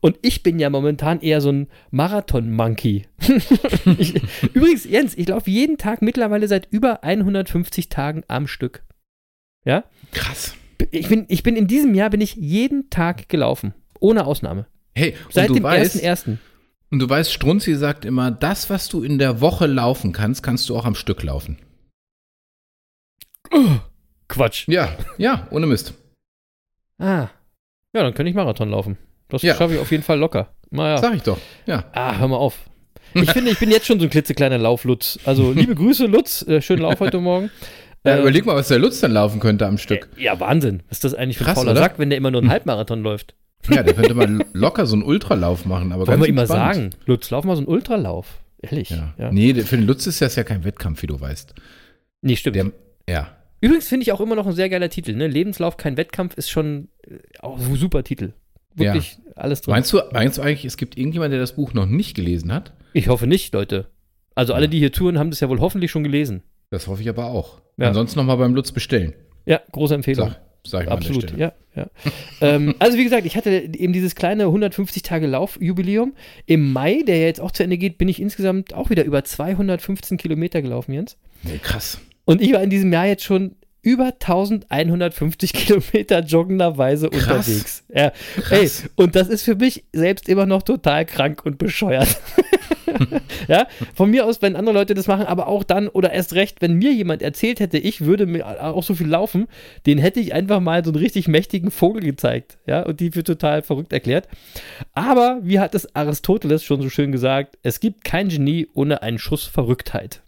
Und 0.00 0.18
ich 0.22 0.42
bin 0.42 0.58
ja 0.58 0.68
momentan 0.68 1.20
eher 1.20 1.40
so 1.40 1.50
ein 1.52 1.68
Marathon-Monkey. 1.92 3.06
Übrigens, 4.52 4.84
Jens, 4.84 5.16
ich 5.16 5.28
laufe 5.28 5.50
jeden 5.50 5.78
Tag 5.78 6.02
mittlerweile 6.02 6.48
seit 6.48 6.66
über 6.72 7.04
150 7.04 7.88
Tagen 7.88 8.24
am 8.26 8.48
Stück. 8.48 8.84
Ja? 9.64 9.84
krass. 10.12 10.54
Ich 10.90 11.08
bin, 11.08 11.24
ich 11.28 11.42
bin 11.42 11.56
in 11.56 11.66
diesem 11.66 11.94
Jahr 11.94 12.10
bin 12.10 12.20
ich 12.20 12.34
jeden 12.34 12.90
Tag 12.90 13.28
gelaufen. 13.28 13.74
Ohne 14.00 14.26
Ausnahme. 14.26 14.66
Hey, 14.94 15.14
Seit 15.30 15.50
dem 15.50 15.62
weißt, 15.62 15.96
1.1. 15.96 16.38
und 16.90 16.98
du 16.98 17.08
weißt, 17.08 17.32
Strunzi 17.32 17.74
sagt 17.74 18.04
immer, 18.04 18.30
das, 18.30 18.70
was 18.70 18.88
du 18.88 19.02
in 19.02 19.18
der 19.18 19.40
Woche 19.40 19.66
laufen 19.66 20.12
kannst, 20.12 20.42
kannst 20.42 20.68
du 20.68 20.76
auch 20.76 20.84
am 20.84 20.94
Stück 20.94 21.22
laufen. 21.22 21.58
Quatsch. 24.28 24.66
Ja, 24.68 24.90
ja, 25.18 25.46
ohne 25.50 25.66
Mist. 25.66 25.94
Ah. 26.98 27.28
Ja, 27.94 28.02
dann 28.02 28.14
könnte 28.14 28.30
ich 28.30 28.36
Marathon 28.36 28.70
laufen. 28.70 28.96
Das 29.28 29.42
Ja. 29.42 29.54
schaffe 29.54 29.74
ich 29.74 29.80
auf 29.80 29.90
jeden 29.90 30.02
Fall 30.02 30.18
locker. 30.18 30.48
Naja. 30.70 30.98
Sag 30.98 31.14
ich 31.14 31.22
doch. 31.22 31.38
Ja. 31.66 31.84
Ah, 31.92 32.16
hör 32.18 32.28
mal 32.28 32.36
auf. 32.36 32.58
Ich 33.14 33.30
finde, 33.30 33.50
ich 33.50 33.58
bin 33.58 33.70
jetzt 33.70 33.86
schon 33.86 33.98
so 33.98 34.06
ein 34.06 34.10
klitzekleiner 34.10 34.58
Lauflutz. 34.58 35.18
Also, 35.24 35.52
liebe 35.52 35.74
Grüße, 35.74 36.06
Lutz. 36.06 36.42
Äh, 36.46 36.60
schönen 36.60 36.82
Lauf 36.82 37.00
heute 37.00 37.18
Morgen. 37.18 37.50
ja 38.04 38.16
Äh, 38.16 38.20
überleg 38.20 38.44
mal, 38.44 38.56
was 38.56 38.68
der 38.68 38.78
Lutz 38.78 39.00
dann 39.00 39.12
laufen 39.12 39.40
könnte 39.40 39.66
am 39.66 39.78
Stück. 39.78 40.08
Ja, 40.16 40.38
Wahnsinn. 40.38 40.82
Was 40.88 40.98
ist 40.98 41.04
das 41.04 41.14
eigentlich 41.14 41.38
für 41.38 41.46
ein 41.46 41.54
fauler? 41.54 41.76
Sack, 41.76 41.98
wenn 41.98 42.10
der 42.10 42.18
immer 42.18 42.30
nur 42.30 42.40
einen 42.42 42.50
Halbmarathon 42.50 43.02
läuft? 43.02 43.34
Ja, 43.70 43.82
der 43.82 43.94
könnte 43.94 44.14
mal 44.14 44.44
locker 44.52 44.86
so 44.86 44.94
einen 44.94 45.02
Ultralauf 45.02 45.64
machen. 45.64 45.92
Aber 45.92 46.06
Wollen 46.06 46.18
ganz 46.18 46.22
wir 46.24 46.28
ihm 46.28 46.34
mal 46.34 46.46
sagen, 46.46 46.90
Lutz, 47.06 47.30
lauf 47.30 47.44
mal 47.44 47.56
so 47.56 47.60
einen 47.60 47.68
Ultralauf. 47.68 48.26
Ehrlich. 48.60 48.90
Ja. 48.90 49.14
Ja. 49.18 49.32
Nee, 49.32 49.54
für 49.62 49.76
den 49.76 49.86
Lutz 49.86 50.06
ist 50.06 50.20
das 50.20 50.36
ja 50.36 50.44
kein 50.44 50.64
Wettkampf, 50.64 51.02
wie 51.02 51.06
du 51.06 51.18
weißt. 51.20 51.54
Nee, 52.22 52.36
stimmt. 52.36 52.56
Der, 52.56 52.70
ja. 53.08 53.28
Übrigens 53.66 53.88
finde 53.88 54.04
ich 54.04 54.12
auch 54.12 54.20
immer 54.20 54.36
noch 54.36 54.46
ein 54.46 54.52
sehr 54.52 54.68
geiler 54.68 54.88
Titel. 54.88 55.14
Ne? 55.14 55.26
Lebenslauf, 55.26 55.76
kein 55.76 55.96
Wettkampf 55.96 56.34
ist 56.36 56.48
schon 56.48 56.88
äh, 57.02 57.16
auch 57.40 57.58
ein 57.58 57.74
super 57.74 58.04
Titel. 58.04 58.32
Wirklich 58.76 59.18
alles 59.34 59.62
drin. 59.62 59.72
Meinst 59.72 59.92
du, 59.92 60.00
meinst 60.12 60.38
du 60.38 60.42
eigentlich, 60.42 60.64
es 60.64 60.76
gibt 60.76 60.96
irgendjemand, 60.96 61.32
der 61.32 61.40
das 61.40 61.56
Buch 61.56 61.74
noch 61.74 61.86
nicht 61.86 62.14
gelesen 62.14 62.52
hat? 62.52 62.74
Ich 62.92 63.08
hoffe 63.08 63.26
nicht, 63.26 63.52
Leute. 63.54 63.88
Also 64.36 64.54
alle, 64.54 64.68
die 64.68 64.78
hier 64.78 64.92
touren, 64.92 65.18
haben 65.18 65.30
das 65.30 65.40
ja 65.40 65.48
wohl 65.48 65.60
hoffentlich 65.60 65.90
schon 65.90 66.04
gelesen. 66.04 66.42
Das 66.70 66.86
hoffe 66.86 67.02
ich 67.02 67.08
aber 67.08 67.26
auch. 67.26 67.60
Ja. 67.76 67.88
Ansonsten 67.88 68.20
nochmal 68.20 68.36
beim 68.36 68.54
Lutz 68.54 68.70
bestellen. 68.70 69.14
Ja, 69.46 69.60
große 69.72 69.94
Empfehlung. 69.94 70.28
Sag, 70.28 70.40
sag 70.64 70.82
ich 70.82 70.88
mal 70.88 70.94
Absolut, 70.94 71.36
ja. 71.36 71.52
ja. 71.74 71.90
ähm, 72.42 72.74
also 72.78 72.98
wie 72.98 73.04
gesagt, 73.04 73.26
ich 73.26 73.36
hatte 73.36 73.50
eben 73.50 73.92
dieses 73.92 74.14
kleine 74.14 74.44
150 74.44 75.02
Tage 75.02 75.26
Laufjubiläum. 75.26 76.14
Im 76.44 76.72
Mai, 76.72 77.02
der 77.04 77.16
ja 77.16 77.26
jetzt 77.26 77.40
auch 77.40 77.50
zu 77.50 77.64
Ende 77.64 77.78
geht, 77.78 77.98
bin 77.98 78.06
ich 78.06 78.20
insgesamt 78.20 78.74
auch 78.74 78.90
wieder 78.90 79.04
über 79.04 79.24
215 79.24 80.18
Kilometer 80.18 80.62
gelaufen, 80.62 80.92
Jens. 80.92 81.18
Nee, 81.42 81.58
krass. 81.58 81.98
Und 82.26 82.42
ich 82.42 82.52
war 82.52 82.62
in 82.62 82.68
diesem 82.68 82.92
Jahr 82.92 83.06
jetzt 83.06 83.24
schon 83.24 83.56
über 83.86 84.06
1150 84.06 85.52
Kilometer 85.54 86.20
joggenderweise 86.20 87.08
Krass. 87.08 87.48
unterwegs. 87.48 87.84
Ja. 87.88 88.12
Krass. 88.42 88.82
Ey, 88.84 88.90
und 88.96 89.14
das 89.14 89.28
ist 89.28 89.44
für 89.44 89.54
mich 89.54 89.84
selbst 89.92 90.28
immer 90.28 90.44
noch 90.44 90.62
total 90.62 91.06
krank 91.06 91.46
und 91.46 91.56
bescheuert. 91.56 92.20
ja, 93.48 93.68
von 93.94 94.10
mir 94.10 94.26
aus, 94.26 94.42
wenn 94.42 94.56
andere 94.56 94.74
Leute 94.74 94.94
das 94.94 95.06
machen, 95.06 95.26
aber 95.26 95.46
auch 95.46 95.62
dann 95.62 95.86
oder 95.86 96.12
erst 96.12 96.34
recht, 96.34 96.62
wenn 96.62 96.74
mir 96.74 96.92
jemand 96.92 97.22
erzählt 97.22 97.60
hätte, 97.60 97.78
ich 97.78 98.00
würde 98.00 98.26
mir 98.26 98.64
auch 98.64 98.82
so 98.82 98.94
viel 98.94 99.06
laufen, 99.06 99.46
den 99.86 99.98
hätte 99.98 100.18
ich 100.18 100.34
einfach 100.34 100.58
mal 100.60 100.84
so 100.84 100.90
einen 100.90 100.98
richtig 100.98 101.28
mächtigen 101.28 101.70
Vogel 101.70 102.02
gezeigt, 102.02 102.58
ja, 102.66 102.82
und 102.82 102.98
die 102.98 103.12
für 103.12 103.22
total 103.22 103.62
verrückt 103.62 103.92
erklärt. 103.92 104.28
Aber 104.94 105.38
wie 105.42 105.60
hat 105.60 105.76
es 105.76 105.94
Aristoteles 105.94 106.64
schon 106.64 106.82
so 106.82 106.90
schön 106.90 107.12
gesagt, 107.12 107.56
es 107.62 107.78
gibt 107.78 108.02
kein 108.02 108.28
Genie 108.28 108.66
ohne 108.74 109.02
einen 109.02 109.18
Schuss 109.18 109.44
Verrücktheit. 109.44 110.22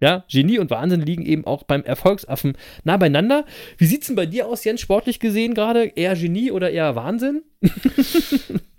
Ja, 0.00 0.24
Genie 0.30 0.58
und 0.58 0.70
Wahnsinn 0.70 1.00
liegen 1.00 1.24
eben 1.24 1.46
auch 1.46 1.62
beim 1.62 1.84
Erfolgsaffen 1.84 2.56
nah 2.82 2.96
beieinander. 2.96 3.44
Wie 3.78 3.86
sieht's 3.86 4.08
denn 4.08 4.16
bei 4.16 4.26
dir 4.26 4.46
aus, 4.46 4.64
Jens, 4.64 4.80
sportlich 4.80 5.20
gesehen 5.20 5.54
gerade? 5.54 5.84
Eher 5.84 6.14
Genie 6.16 6.50
oder 6.50 6.70
eher 6.70 6.96
Wahnsinn? 6.96 7.42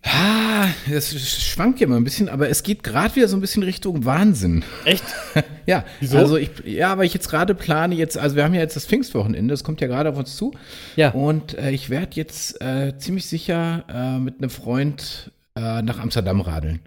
Ah, 0.07 0.67
das 0.87 1.19
schwankt 1.19 1.79
ja 1.79 1.87
mal 1.87 1.97
ein 1.97 2.03
bisschen, 2.03 2.29
aber 2.29 2.47
es 2.47 2.61
geht 2.61 2.83
gerade 2.83 3.15
wieder 3.15 3.27
so 3.27 3.35
ein 3.35 3.41
bisschen 3.41 3.63
Richtung 3.63 4.05
Wahnsinn. 4.05 4.63
Echt? 4.85 5.03
Ja, 5.65 5.83
Wieso? 5.99 6.19
also 6.19 6.37
ich, 6.37 6.51
ja, 6.63 6.91
aber 6.91 7.05
ich 7.05 7.13
jetzt 7.15 7.27
gerade 7.27 7.55
plane 7.55 7.95
jetzt, 7.95 8.19
also 8.19 8.35
wir 8.35 8.43
haben 8.43 8.53
ja 8.53 8.61
jetzt 8.61 8.75
das 8.75 8.85
Pfingstwochenende, 8.85 9.51
das 9.51 9.63
kommt 9.63 9.81
ja 9.81 9.87
gerade 9.87 10.11
auf 10.11 10.17
uns 10.17 10.35
zu. 10.35 10.53
Ja. 10.95 11.09
Und 11.09 11.57
äh, 11.57 11.71
ich 11.71 11.89
werde 11.89 12.11
jetzt 12.13 12.61
äh, 12.61 12.95
ziemlich 12.99 13.25
sicher 13.25 13.83
äh, 13.89 14.19
mit 14.19 14.37
einem 14.37 14.51
Freund 14.51 15.31
äh, 15.55 15.81
nach 15.81 15.97
Amsterdam 15.97 16.39
radeln. 16.41 16.81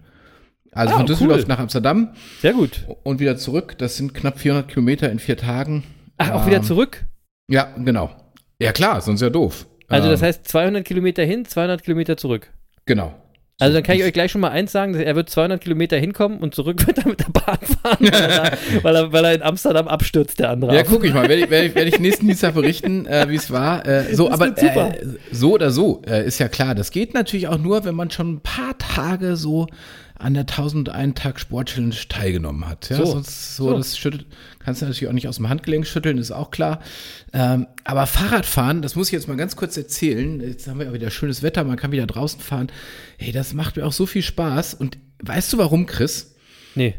Also 0.71 0.93
Ah, 0.93 0.97
von 0.97 1.05
Düsseldorf 1.07 1.39
cool. 1.41 1.45
nach 1.47 1.59
Amsterdam 1.59 2.09
Sehr 2.41 2.53
gut. 2.53 2.85
und 3.03 3.19
wieder 3.19 3.37
zurück. 3.37 3.75
Das 3.77 3.97
sind 3.97 4.13
knapp 4.13 4.39
400 4.39 4.67
Kilometer 4.67 5.11
in 5.11 5.19
vier 5.19 5.37
Tagen. 5.37 5.83
Ach, 6.17 6.31
auch 6.31 6.45
wieder 6.47 6.57
Ähm, 6.57 6.63
zurück? 6.63 7.05
Ja, 7.49 7.73
genau. 7.77 8.11
Ja 8.61 8.71
klar, 8.71 9.01
sonst 9.01 9.21
ja 9.21 9.29
doof. 9.29 9.65
Also 9.87 10.09
das 10.09 10.21
Ähm, 10.21 10.27
heißt 10.27 10.47
200 10.47 10.85
Kilometer 10.85 11.23
hin, 11.23 11.45
200 11.45 11.83
Kilometer 11.83 12.17
zurück. 12.17 12.51
Genau. 12.85 13.13
Also 13.61 13.73
dann 13.73 13.83
kann 13.83 13.97
ich 13.97 14.03
euch 14.03 14.13
gleich 14.13 14.31
schon 14.31 14.39
mal 14.39 14.51
eins 14.51 14.71
sagen, 14.71 14.93
er 14.95 15.15
wird 15.17 15.29
200 15.29 15.59
Kilometer 15.61 15.97
hinkommen 15.97 16.37
und 16.39 16.55
zurück 16.55 16.85
wird 16.87 16.99
er 16.99 17.07
mit 17.07 17.19
der 17.19 17.29
Bahn 17.29 17.57
fahren, 17.59 17.97
weil 17.99 18.13
er, 18.13 18.57
weil 18.83 18.95
er, 18.95 19.11
weil 19.11 19.25
er 19.25 19.33
in 19.33 19.41
Amsterdam 19.41 19.87
abstürzt, 19.87 20.39
der 20.39 20.51
andere. 20.51 20.73
Ja, 20.75 20.83
guck 20.83 21.03
ich 21.03 21.13
mal, 21.13 21.27
werde 21.27 21.43
ich, 21.43 21.49
werd 21.49 21.65
ich, 21.65 21.75
werd 21.75 21.87
ich 21.87 21.99
nächsten 21.99 22.27
Dienstag 22.27 22.53
berichten, 22.53 23.05
äh, 23.07 23.25
wie 23.27 23.35
es 23.35 23.51
war. 23.51 23.85
Äh, 23.85 24.13
so, 24.15 24.31
aber 24.31 24.55
äh, 24.57 25.05
so 25.31 25.53
oder 25.53 25.71
so, 25.71 26.01
äh, 26.07 26.25
ist 26.25 26.39
ja 26.39 26.47
klar. 26.47 26.75
Das 26.75 26.91
geht 26.91 27.13
natürlich 27.13 27.47
auch 27.47 27.57
nur, 27.57 27.83
wenn 27.83 27.95
man 27.95 28.11
schon 28.11 28.33
ein 28.35 28.41
paar 28.41 28.77
Tage 28.77 29.35
so 29.35 29.67
an 30.19 30.33
der 30.33 30.41
1001 30.41 31.15
Tag 31.19 31.39
Sport 31.39 31.69
Challenge 31.69 31.95
teilgenommen 32.09 32.67
hat. 32.67 32.89
Ja, 32.89 32.97
So. 32.97 33.05
sonst 33.05 33.55
so, 33.55 33.69
So. 33.69 33.77
das 33.77 33.97
schüttelt, 33.97 34.25
kannst 34.59 34.81
du 34.81 34.85
natürlich 34.85 35.07
auch 35.09 35.13
nicht 35.13 35.27
aus 35.27 35.37
dem 35.37 35.49
Handgelenk 35.49 35.87
schütteln, 35.87 36.17
ist 36.17 36.31
auch 36.31 36.51
klar. 36.51 36.81
Ähm, 37.33 37.67
aber 37.85 38.05
Fahrradfahren, 38.05 38.81
das 38.81 38.95
muss 38.95 39.07
ich 39.07 39.13
jetzt 39.13 39.27
mal 39.27 39.37
ganz 39.37 39.55
kurz 39.55 39.75
erzählen. 39.77 40.41
Jetzt 40.41 40.67
haben 40.67 40.79
wir 40.79 40.85
ja 40.87 40.93
wieder 40.93 41.09
schönes 41.09 41.41
Wetter, 41.41 41.63
man 41.63 41.77
kann 41.77 41.91
wieder 41.91 42.05
draußen 42.05 42.39
fahren. 42.41 42.67
Hey, 43.17 43.31
das 43.31 43.53
macht 43.53 43.77
mir 43.77 43.85
auch 43.85 43.93
so 43.93 44.05
viel 44.05 44.21
Spaß. 44.21 44.73
Und 44.75 44.97
weißt 45.23 45.53
du 45.53 45.57
warum, 45.57 45.85
Chris? 45.85 46.35
Nee. 46.75 46.95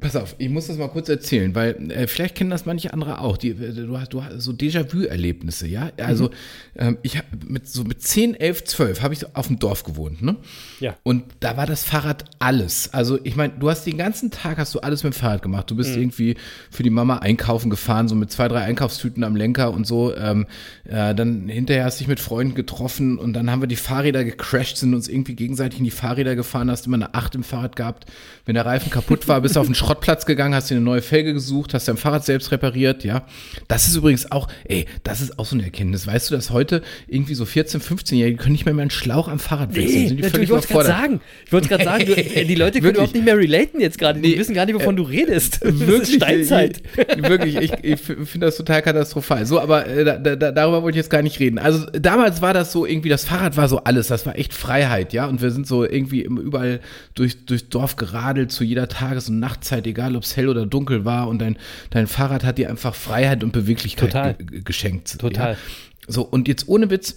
Pass 0.00 0.16
auf, 0.16 0.34
ich 0.38 0.48
muss 0.48 0.66
das 0.66 0.76
mal 0.76 0.88
kurz 0.88 1.08
erzählen, 1.08 1.54
weil 1.54 1.90
äh, 1.90 2.06
vielleicht 2.06 2.34
kennen 2.34 2.50
das 2.50 2.66
manche 2.66 2.92
andere 2.92 3.20
auch. 3.20 3.36
Die, 3.36 3.50
äh, 3.50 3.72
du 3.72 3.98
hast, 3.98 4.12
du 4.12 4.24
hast 4.24 4.40
so 4.40 4.52
Déjà-vu-Erlebnisse, 4.52 5.66
ja? 5.66 5.90
Also 5.98 6.30
ähm, 6.76 6.98
ich 7.02 7.16
habe 7.16 7.26
mit 7.46 7.68
so 7.68 7.84
mit 7.84 8.02
10, 8.02 8.34
11, 8.34 8.64
12 8.64 9.02
habe 9.02 9.14
ich 9.14 9.20
so 9.20 9.26
auf 9.34 9.46
dem 9.46 9.58
Dorf 9.58 9.84
gewohnt, 9.84 10.22
ne? 10.22 10.36
Ja. 10.80 10.96
Und 11.02 11.24
da 11.40 11.56
war 11.56 11.66
das 11.66 11.84
Fahrrad 11.84 12.24
alles. 12.38 12.92
Also 12.92 13.18
ich 13.22 13.36
meine, 13.36 13.54
du 13.58 13.70
hast 13.70 13.84
den 13.84 13.98
ganzen 13.98 14.30
Tag 14.30 14.58
hast 14.58 14.74
du 14.74 14.80
alles 14.80 15.04
mit 15.04 15.14
dem 15.14 15.16
Fahrrad 15.16 15.42
gemacht. 15.42 15.70
Du 15.70 15.76
bist 15.76 15.96
irgendwie 15.96 16.36
für 16.70 16.82
die 16.82 16.90
Mama 16.90 17.18
einkaufen 17.18 17.70
gefahren, 17.70 18.08
so 18.08 18.14
mit 18.14 18.30
zwei, 18.30 18.48
drei 18.48 18.62
Einkaufstüten 18.62 19.24
am 19.24 19.36
Lenker 19.36 19.72
und 19.72 19.86
so. 19.86 20.14
Ähm, 20.16 20.46
äh, 20.84 21.14
dann 21.14 21.48
hinterher 21.48 21.84
hast 21.84 21.98
du 21.98 22.04
dich 22.04 22.08
mit 22.08 22.20
Freunden 22.20 22.54
getroffen 22.54 23.18
und 23.18 23.32
dann 23.34 23.50
haben 23.50 23.62
wir 23.62 23.68
die 23.68 23.76
Fahrräder 23.76 24.24
gecrashed, 24.24 24.78
sind 24.78 24.94
uns 24.94 25.08
irgendwie 25.08 25.34
gegenseitig 25.34 25.78
in 25.78 25.84
die 25.84 25.90
Fahrräder 25.90 26.36
gefahren, 26.36 26.70
hast 26.70 26.86
immer 26.86 26.96
eine 26.96 27.14
Acht 27.14 27.34
im 27.34 27.44
Fahrrad 27.44 27.76
gehabt. 27.76 28.10
Wenn 28.44 28.54
der 28.54 28.66
Reifen 28.66 28.90
kaputt 28.90 29.28
war, 29.28 29.40
bist 29.40 29.56
du 29.56 29.60
auf 29.60 29.66
den 29.66 29.74
Schrottplatz 29.94 30.26
gegangen, 30.26 30.54
hast 30.54 30.70
dir 30.70 30.74
eine 30.74 30.84
neue 30.84 31.02
Felge 31.02 31.32
gesucht, 31.32 31.72
hast 31.72 31.86
dein 31.86 31.96
Fahrrad 31.96 32.24
selbst 32.24 32.50
repariert, 32.50 33.04
ja. 33.04 33.24
Das 33.68 33.86
ist 33.86 33.94
übrigens 33.94 34.30
auch, 34.32 34.48
ey, 34.64 34.86
das 35.04 35.20
ist 35.20 35.38
auch 35.38 35.46
so 35.46 35.54
eine 35.54 35.64
Erkenntnis. 35.64 36.06
Weißt 36.06 36.30
du, 36.30 36.34
dass 36.34 36.50
heute 36.50 36.82
irgendwie 37.06 37.34
so 37.34 37.44
14, 37.44 37.80
15-Jährige 37.80 38.36
können 38.36 38.52
nicht 38.52 38.64
mehr, 38.64 38.74
mehr 38.74 38.82
einen 38.82 38.90
Schlauch 38.90 39.28
am 39.28 39.38
Fahrrad 39.38 39.74
wechseln, 39.76 40.08
sind 40.08 40.16
die 40.16 40.22
natürlich, 40.22 40.48
völlig 40.48 40.48
ich 40.48 40.50
wollte 40.50 40.68
gerade 40.68 40.88
sagen. 40.88 41.20
Ich 41.46 41.52
wollte 41.52 41.68
gerade 41.68 41.84
sagen, 41.84 42.06
du, 42.06 42.16
äh, 42.16 42.44
die 42.48 42.54
Leute 42.54 42.80
können 42.80 42.94
überhaupt 42.94 43.14
nicht 43.14 43.24
mehr 43.24 43.38
relaten 43.38 43.80
jetzt 43.80 43.98
gerade. 43.98 44.20
Die 44.20 44.30
Nee, 44.30 44.38
wissen 44.38 44.54
gar 44.54 44.66
nicht, 44.66 44.74
wovon 44.74 44.96
du 44.96 45.02
redest. 45.04 45.60
Das 45.74 45.86
Wirklich, 45.86 46.16
Steinzeit. 46.16 46.82
Ich, 46.96 47.28
wirklich, 47.28 47.56
ich, 47.56 47.72
ich 47.82 48.00
finde 48.00 48.46
das 48.46 48.56
total 48.56 48.80
katastrophal. 48.82 49.44
So, 49.44 49.60
aber 49.60 49.86
äh, 49.86 50.04
da, 50.04 50.18
da, 50.18 50.52
darüber 50.52 50.82
wollte 50.82 50.96
ich 50.96 51.04
jetzt 51.04 51.10
gar 51.10 51.22
nicht 51.22 51.40
reden. 51.40 51.58
Also 51.58 51.86
damals 51.86 52.42
war 52.42 52.54
das 52.54 52.70
so 52.70 52.86
irgendwie, 52.86 53.08
das 53.08 53.24
Fahrrad 53.24 53.56
war 53.56 53.68
so 53.68 53.78
alles, 53.84 54.08
das 54.08 54.24
war 54.24 54.38
echt 54.38 54.52
Freiheit, 54.54 55.12
ja. 55.12 55.26
Und 55.26 55.42
wir 55.42 55.50
sind 55.50 55.66
so 55.66 55.84
irgendwie 55.84 56.22
überall 56.22 56.80
durch, 57.14 57.44
durchs 57.44 57.68
Dorf 57.68 57.96
geradelt 57.96 58.52
zu 58.52 58.62
jeder 58.64 58.88
Tages- 58.88 59.28
und 59.28 59.40
Nachtzeit, 59.40 59.73
egal 59.82 60.16
ob 60.16 60.22
es 60.22 60.36
hell 60.36 60.48
oder 60.48 60.66
dunkel 60.66 61.04
war. 61.04 61.28
Und 61.28 61.40
dein, 61.40 61.56
dein 61.90 62.06
Fahrrad 62.06 62.44
hat 62.44 62.58
dir 62.58 62.70
einfach 62.70 62.94
Freiheit 62.94 63.42
und 63.42 63.52
Beweglichkeit 63.52 64.10
Total. 64.10 64.34
ge 64.34 64.62
geschenkt. 64.62 65.18
Total. 65.18 65.52
Ja? 65.52 65.58
So, 66.06 66.22
und 66.22 66.48
jetzt 66.48 66.68
ohne 66.68 66.90
Witz, 66.90 67.16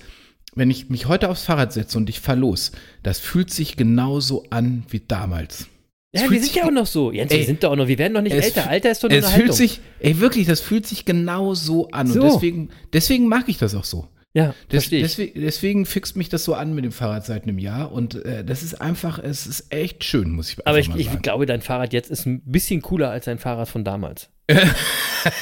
wenn 0.56 0.72
ich 0.72 0.90
mich 0.90 1.08
heute 1.08 1.30
aufs 1.30 1.44
Fahrrad 1.44 1.74
setze 1.74 1.98
und 1.98 2.10
ich 2.10 2.20
fahr 2.20 2.36
los, 2.36 2.72
das 3.04 3.20
fühlt 3.20 3.52
sich 3.52 3.78
genauso 3.78 4.46
an 4.50 4.84
wie 4.90 5.02
damals. 5.08 5.68
Ja, 6.14 6.30
wir 6.30 6.42
sind 6.42 6.56
ja 6.56 6.66
auch 6.66 6.72
noch 6.72 6.88
so. 6.88 7.12
Jens, 7.12 7.32
wir 7.32 7.40
Ey, 7.40 7.46
sind 7.46 7.64
doch 7.64 7.72
auch 7.72 7.76
noch, 7.76 7.88
wir 7.88 7.98
werden 7.98 8.14
doch 8.14 8.22
nicht 8.22 8.34
älter. 8.34 8.68
Alter 8.70 8.92
ist 8.92 9.04
doch 9.04 9.10
nur 9.10 9.20
es 9.20 9.26
eine 9.26 9.34
fühlt 9.34 9.50
Haltung. 9.50 9.58
sich, 9.58 9.82
ey, 10.00 10.20
wirklich, 10.20 10.48
das 10.48 10.62
fühlt 10.62 10.88
sich 10.88 11.06
genau 11.06 11.54
so 11.54 11.90
an. 11.90 12.08
So. 12.08 12.22
Und 12.22 12.34
deswegen, 12.34 12.70
deswegen 12.94 13.28
mag 13.28 13.48
ich 13.50 13.58
das 13.58 13.76
auch 13.76 13.84
so. 13.84 14.08
Ja, 14.38 14.54
Des, 14.72 14.92
ich. 14.92 15.02
deswegen, 15.02 15.42
deswegen 15.42 15.86
fixt 15.86 16.16
mich 16.16 16.30
das 16.30 16.44
so 16.44 16.54
an 16.54 16.74
mit 16.76 16.86
dem 16.86 16.92
Fahrrad 16.92 17.26
seit 17.26 17.44
einem 17.44 17.58
Jahr. 17.58 17.92
Und 17.92 18.24
äh, 18.26 18.44
das 18.44 18.62
ist 18.64 18.76
einfach, 18.80 19.18
es 19.20 19.48
ist 19.48 19.74
echt 19.74 20.04
schön, 20.04 20.30
muss 20.32 20.52
ich 20.52 20.68
Aber 20.68 20.78
ich, 20.80 20.90
mal 20.90 21.00
ich 21.00 21.08
sagen. 21.08 21.22
glaube, 21.22 21.46
dein 21.46 21.62
Fahrrad 21.62 21.92
jetzt 21.94 22.12
ist 22.12 22.26
ein 22.26 22.42
bisschen 22.46 22.82
cooler 22.82 23.10
als 23.10 23.26
dein 23.26 23.40
Fahrrad 23.40 23.68
von 23.68 23.84
damals. 23.84 24.30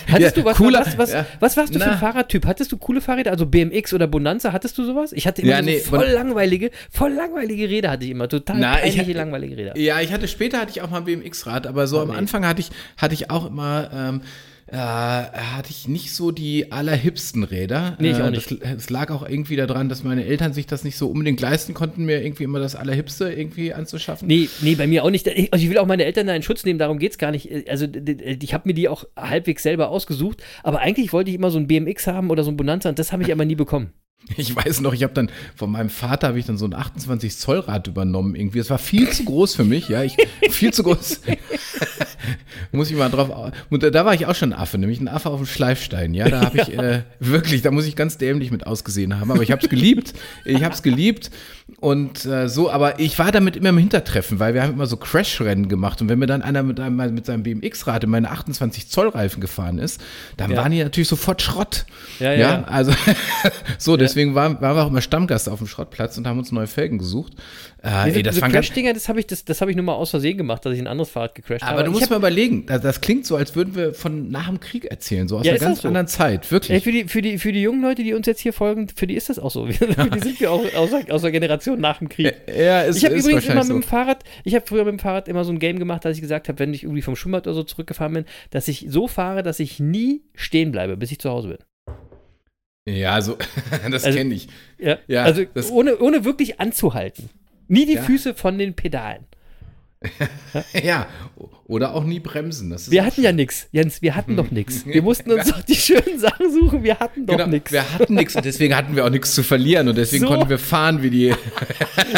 Hattest 0.08 0.38
Ja, 0.38 0.42
du 0.42 0.46
was, 0.46 0.58
cooler, 0.58 0.80
was, 0.80 0.98
was, 0.98 1.12
ja. 1.14 1.26
was 1.40 1.58
warst 1.58 1.76
du 1.76 1.80
für 1.80 1.86
Na. 1.86 1.92
ein 1.92 1.98
Fahrradtyp? 2.00 2.46
Hattest 2.48 2.72
du 2.72 2.78
coole 2.78 3.02
Fahrräder? 3.02 3.32
Also 3.32 3.46
BMX 3.46 3.94
oder 3.94 4.08
Bonanza, 4.08 4.52
hattest 4.52 4.78
du 4.78 4.84
sowas? 4.86 5.12
Ich 5.14 5.28
hatte 5.28 5.42
immer 5.44 5.52
Ja, 5.52 5.58
so 5.60 5.66
nee, 5.66 5.78
voll 5.80 6.08
langweilige, 6.08 6.72
voll 6.90 7.12
langweilige 7.14 7.70
Räder 7.70 7.92
hatte 7.92 8.06
ich 8.06 8.12
immer. 8.12 8.28
Total 8.30 8.58
Na, 8.58 8.76
ich 8.78 8.82
peinliche, 8.82 9.02
hatte- 9.02 9.12
langweilige 9.14 9.58
Räder. 9.58 9.78
Ja, 9.78 10.02
ich 10.02 10.12
hatte 10.12 10.28
später 10.28 10.60
hatte 10.60 10.72
ich 10.72 10.82
auch 10.82 10.90
mal 10.90 11.00
ein 11.00 11.06
BMX-Rad, 11.06 11.68
aber 11.68 11.86
so 11.88 12.00
am 12.00 12.10
nee. 12.10 12.16
Anfang 12.16 12.46
hatte 12.48 12.62
ich, 12.62 12.70
hatte 12.98 13.14
ich 13.14 13.30
auch 13.30 13.46
immer, 13.46 13.90
ähm, 13.94 14.22
äh, 14.68 14.78
hatte 14.78 15.70
ich 15.70 15.88
nicht 15.88 16.14
so 16.14 16.32
die 16.32 16.72
allerhipsten 16.72 17.44
Räder. 17.44 17.96
Nee, 18.00 18.12
ich 18.12 18.18
äh, 18.18 18.22
auch 18.24 18.30
nicht. 18.32 18.50
Das, 18.52 18.58
es 18.78 18.90
lag 18.90 19.12
auch 19.12 19.28
irgendwie 19.28 19.56
daran, 19.56 19.90
dass 19.90 20.04
meine 20.04 20.26
Eltern 20.26 20.54
sich 20.54 20.66
das 20.66 20.84
nicht 20.84 20.98
so 20.98 21.08
unbedingt 21.10 21.40
leisten 21.40 21.74
konnten, 21.74 22.06
mir 22.06 22.24
irgendwie 22.24 22.44
immer 22.46 22.60
das 22.60 22.76
allerhipste 22.76 23.32
irgendwie 23.32 23.74
anzuschaffen. 23.74 24.28
Nee, 24.28 24.50
nee, 24.62 24.76
bei 24.76 24.88
mir 24.88 25.04
auch 25.04 25.12
nicht. 25.12 25.28
Ich- 25.28 25.54
Also 25.54 25.64
ich 25.64 25.70
will 25.70 25.78
auch 25.78 25.86
meine 25.86 26.06
Eltern 26.06 26.28
da 26.28 26.36
in 26.36 26.42
Schutz 26.42 26.66
nehmen, 26.66 26.80
darum 26.80 26.98
geht's 26.98 27.18
gar 27.18 27.32
nicht. 27.32 27.70
Also 27.70 27.86
d- 27.88 28.02
d- 28.02 28.38
ich 28.42 28.54
habe 28.54 28.68
mir 28.68 28.74
die 28.74 28.90
auch 28.90 29.06
halbwegs 29.16 29.62
selber 29.64 29.90
ausgesucht, 29.90 30.42
aber 30.64 30.80
eigentlich 30.80 31.14
wollte 31.14 31.30
ich 31.30 31.36
immer 31.36 31.52
so 31.52 31.60
ein 31.60 31.68
BMX 31.68 32.08
haben 32.08 32.30
oder 32.32 32.44
so 32.44 32.50
ein 32.52 32.58
Bonanza 32.58 32.90
und 32.90 32.98
das 32.98 33.12
habe 33.12 33.22
ich 33.24 33.32
aber 33.32 33.46
nie 33.46 33.56
bekommen. 33.56 33.92
Ich 34.38 34.56
weiß 34.56 34.82
noch, 34.82 34.94
ich 34.96 35.04
habe 35.04 35.14
dann 35.14 35.30
von 35.56 35.70
meinem 35.70 35.90
Vater 35.92 36.30
habe 36.30 36.40
ich 36.40 36.48
dann 36.48 36.58
so 36.58 36.66
ein 36.66 36.74
28 36.74 37.38
Zoll 37.38 37.60
Rad 37.60 37.86
übernommen 37.88 38.34
irgendwie. 38.34 38.58
Es 38.58 38.72
war 38.72 38.80
viel 38.80 39.08
zu 39.12 39.24
groß 39.24 39.54
für 39.56 39.64
mich, 39.66 39.88
ja, 39.90 40.02
ich 40.04 40.16
viel 40.50 40.74
zu 40.74 40.82
groß. 40.82 41.22
muss 42.72 42.90
ich 42.90 42.98
mal 42.98 43.10
drauf. 43.10 43.52
Und 43.70 43.84
da, 43.84 44.06
war 44.06 44.14
ich 44.14 44.26
auch 44.26 44.36
schon 44.36 44.54
ein 44.54 44.60
Affe, 44.60 44.78
nämlich 44.78 45.00
ein 45.00 45.08
Affe 45.08 45.30
auf 45.30 45.40
dem 45.40 45.46
Schleifstein. 45.46 46.14
Ja, 46.14 46.30
da 46.30 46.42
habe 46.42 46.58
ich 46.58 46.78
äh, 46.78 47.04
wirklich, 47.20 47.62
da 47.62 47.72
muss 47.72 47.86
ich 47.86 47.96
ganz 47.96 48.18
dämlich 48.18 48.52
mit 48.52 48.66
ausgesehen 48.68 49.20
haben, 49.20 49.32
aber 49.32 49.42
ich 49.42 49.52
habe 49.52 49.62
es 49.62 49.70
geliebt. 49.70 50.14
Ich 50.46 50.64
habe 50.64 50.74
es 50.74 50.84
geliebt 50.84 51.32
und 51.80 52.26
äh, 52.26 52.48
so, 52.48 52.70
aber 52.70 53.00
ich 53.00 53.18
war 53.18 53.32
damit 53.32 53.56
immer 53.56 53.70
im 53.70 53.78
Hintertreffen, 53.78 54.40
weil 54.40 54.54
wir 54.54 54.62
haben 54.64 54.74
immer 54.74 54.86
so 54.86 54.98
Crash-Rennen 54.98 55.68
gemacht 55.68 56.02
und 56.02 56.10
wenn 56.10 56.20
mir 56.20 56.28
dann 56.28 56.42
einer 56.42 56.64
mit, 56.64 56.80
einem, 56.80 57.14
mit 57.14 57.26
seinem 57.26 57.44
BMX-Rad 57.44 58.04
in 58.04 58.10
meine 58.10 58.30
28 58.30 58.88
Zoll 58.90 59.10
Reifen 59.10 59.42
gefahren 59.42 59.80
ist, 59.80 60.00
dann 60.38 60.52
Ja. 60.52 60.58
waren 60.58 60.72
die 60.72 60.84
natürlich 60.84 61.08
sofort 61.10 61.42
Schrott. 61.42 61.86
Ja, 62.20 62.34
ja. 62.34 62.64
also 62.66 62.94
so, 63.78 63.98
deswegen 63.98 64.36
waren, 64.36 64.62
waren 64.62 64.76
wir 64.76 64.84
auch 64.84 64.90
immer 64.90 65.02
Stammgast 65.02 65.50
auf 65.50 65.60
dem 65.60 65.68
Schrottplatz 65.68 66.18
und 66.18 66.28
haben 66.28 66.40
uns 66.40 66.52
neue 66.52 66.68
Felgen 66.68 66.98
gesucht. 66.98 67.34
Äh, 67.86 68.12
ey, 68.16 68.24
das 68.24 68.42
Crash-Dinger, 68.42 68.94
das 68.94 69.08
habe 69.10 69.20
ich, 69.20 69.28
das, 69.28 69.46
das 69.46 69.62
hab 69.62 69.70
ich 69.70 69.76
nur 69.76 69.86
mal 69.86 69.94
aus 69.94 70.10
Versehen 70.10 70.38
gemacht, 70.38 70.66
dass 70.66 70.74
ich 70.74 70.80
ein 70.80 70.88
anderes 70.88 71.10
Fahrrad 71.12 71.36
gecrashed 71.36 71.62
habe. 71.64 71.74
aber 71.74 71.84
du 71.84 71.92
musst 71.92 72.10
mal 72.10 72.16
überlegen, 72.18 72.66
das, 72.66 72.82
das 72.82 73.00
klingt 73.02 73.26
so, 73.26 73.36
als 73.36 73.56
würden 73.56 73.76
wir 73.76 73.94
von 73.94 74.30
nach 74.30 74.48
dem 74.48 74.60
Krieg 74.60 74.86
erzählen, 74.86 75.28
so 75.28 75.38
aus 75.38 75.46
Ja, 75.46 75.52
einer 75.52 75.58
ist 75.58 75.64
ganz 75.64 75.82
so? 75.82 75.88
anderen 75.88 76.08
Zeit, 76.08 76.52
wirklich. 76.52 76.84
für, 76.84 76.92
die, 76.92 77.04
für, 77.08 77.22
die, 77.22 77.38
für 77.38 77.52
die 77.52 77.62
jungen 77.62 77.82
Leute, 77.82 78.04
die 78.04 78.14
uns 78.14 78.26
jetzt 78.26 78.40
hier 78.42 78.54
folgen, 78.54 78.88
für 78.90 79.06
die 79.08 79.14
ist 79.16 79.30
das 79.30 79.38
auch 79.38 79.52
so. 79.52 79.68
für 79.72 79.86
die 79.88 80.20
sind 80.20 80.40
wir 80.40 80.52
auch 80.52 80.64
aus 80.76 80.90
der, 80.90 81.14
aus 81.14 81.22
der 81.22 81.32
Generation 81.32 81.80
nach 81.80 82.00
dem 82.00 82.10
Krieg. 82.10 82.34
ja, 82.48 82.84
es 82.86 82.98
Ich 82.98 83.06
habe 83.06 83.16
ist 83.16 83.26
übrigens 83.26 83.46
immer 83.46 83.64
mit 83.64 83.70
dem 83.74 83.84
Fahrrad, 83.84 84.24
ich 84.44 84.56
habe 84.56 84.66
früher 84.66 84.84
mit 84.86 84.94
dem 84.94 85.00
Fahrrad 85.00 85.28
immer 85.28 85.44
so 85.44 85.52
ein 85.52 85.60
Game 85.60 85.78
gemacht, 85.78 86.04
dass 86.06 86.16
ich 86.16 86.22
gesagt 86.22 86.48
habe, 86.50 86.58
wenn 86.60 86.74
ich 86.74 86.84
irgendwie 86.84 87.02
vom 87.04 87.16
Schwimmbad 87.16 87.46
oder 87.46 87.54
so 87.56 87.64
zurückgefahren 87.64 88.14
bin, 88.14 88.26
dass 88.50 88.68
ich 88.68 88.88
so 88.90 89.08
fahre, 89.08 89.44
dass 89.44 89.60
ich 89.60 89.80
nie 89.80 90.22
stehen 90.34 90.72
bleibe, 90.72 90.98
bis 90.98 91.12
ich 91.12 91.20
zu 91.20 91.30
Hause 91.30 91.50
bin. 91.50 91.58
Ja, 92.88 93.22
so, 93.22 93.38
das 93.92 94.04
Also- 94.06 94.18
kenne 94.18 94.34
ich. 94.36 94.48
Ja, 94.78 94.98
Ja, 95.08 95.24
also 95.24 95.44
ohne, 95.72 95.98
ohne 95.98 96.24
wirklich 96.26 96.60
anzuhalten. 96.60 97.30
Nie 97.68 97.86
die 97.86 97.94
Ja. 97.96 98.02
Füße 98.04 98.34
von 98.36 98.58
den 98.58 98.74
Pedalen. 98.76 99.26
Ja, 100.84 101.08
oder 101.66 101.96
auch 101.96 102.04
nie 102.04 102.20
bremsen. 102.20 102.76
Wir 102.92 103.06
hatten 103.06 103.24
ja 103.24 103.32
nichts, 103.32 103.68
Jens, 103.72 104.02
wir 104.04 104.16
hatten 104.16 104.36
doch 104.36 104.52
nichts. 104.52 104.86
Wir 104.86 105.02
mussten 105.02 105.32
uns 105.32 105.50
doch 105.50 105.62
die 105.64 105.74
schönen 105.76 106.20
Sachen 106.20 106.52
suchen, 106.52 106.84
wir 106.84 107.00
hatten 107.00 107.26
doch 107.26 107.38
Genau, 107.38 107.50
nichts. 107.50 107.72
wir 107.72 107.92
hatten 107.92 108.14
nichts 108.14 108.36
und 108.36 108.46
deswegen 108.46 108.76
hatten 108.76 108.96
wir 108.96 109.04
auch 109.06 109.10
nichts 109.10 109.34
zu 109.34 109.42
verlieren 109.42 109.88
und 109.88 109.98
deswegen 109.98 110.24
So. 110.26 110.30
konnten 110.30 110.50
wir 110.50 110.60
fahren 110.60 111.02
wie 111.02 111.10
die, 111.10 111.34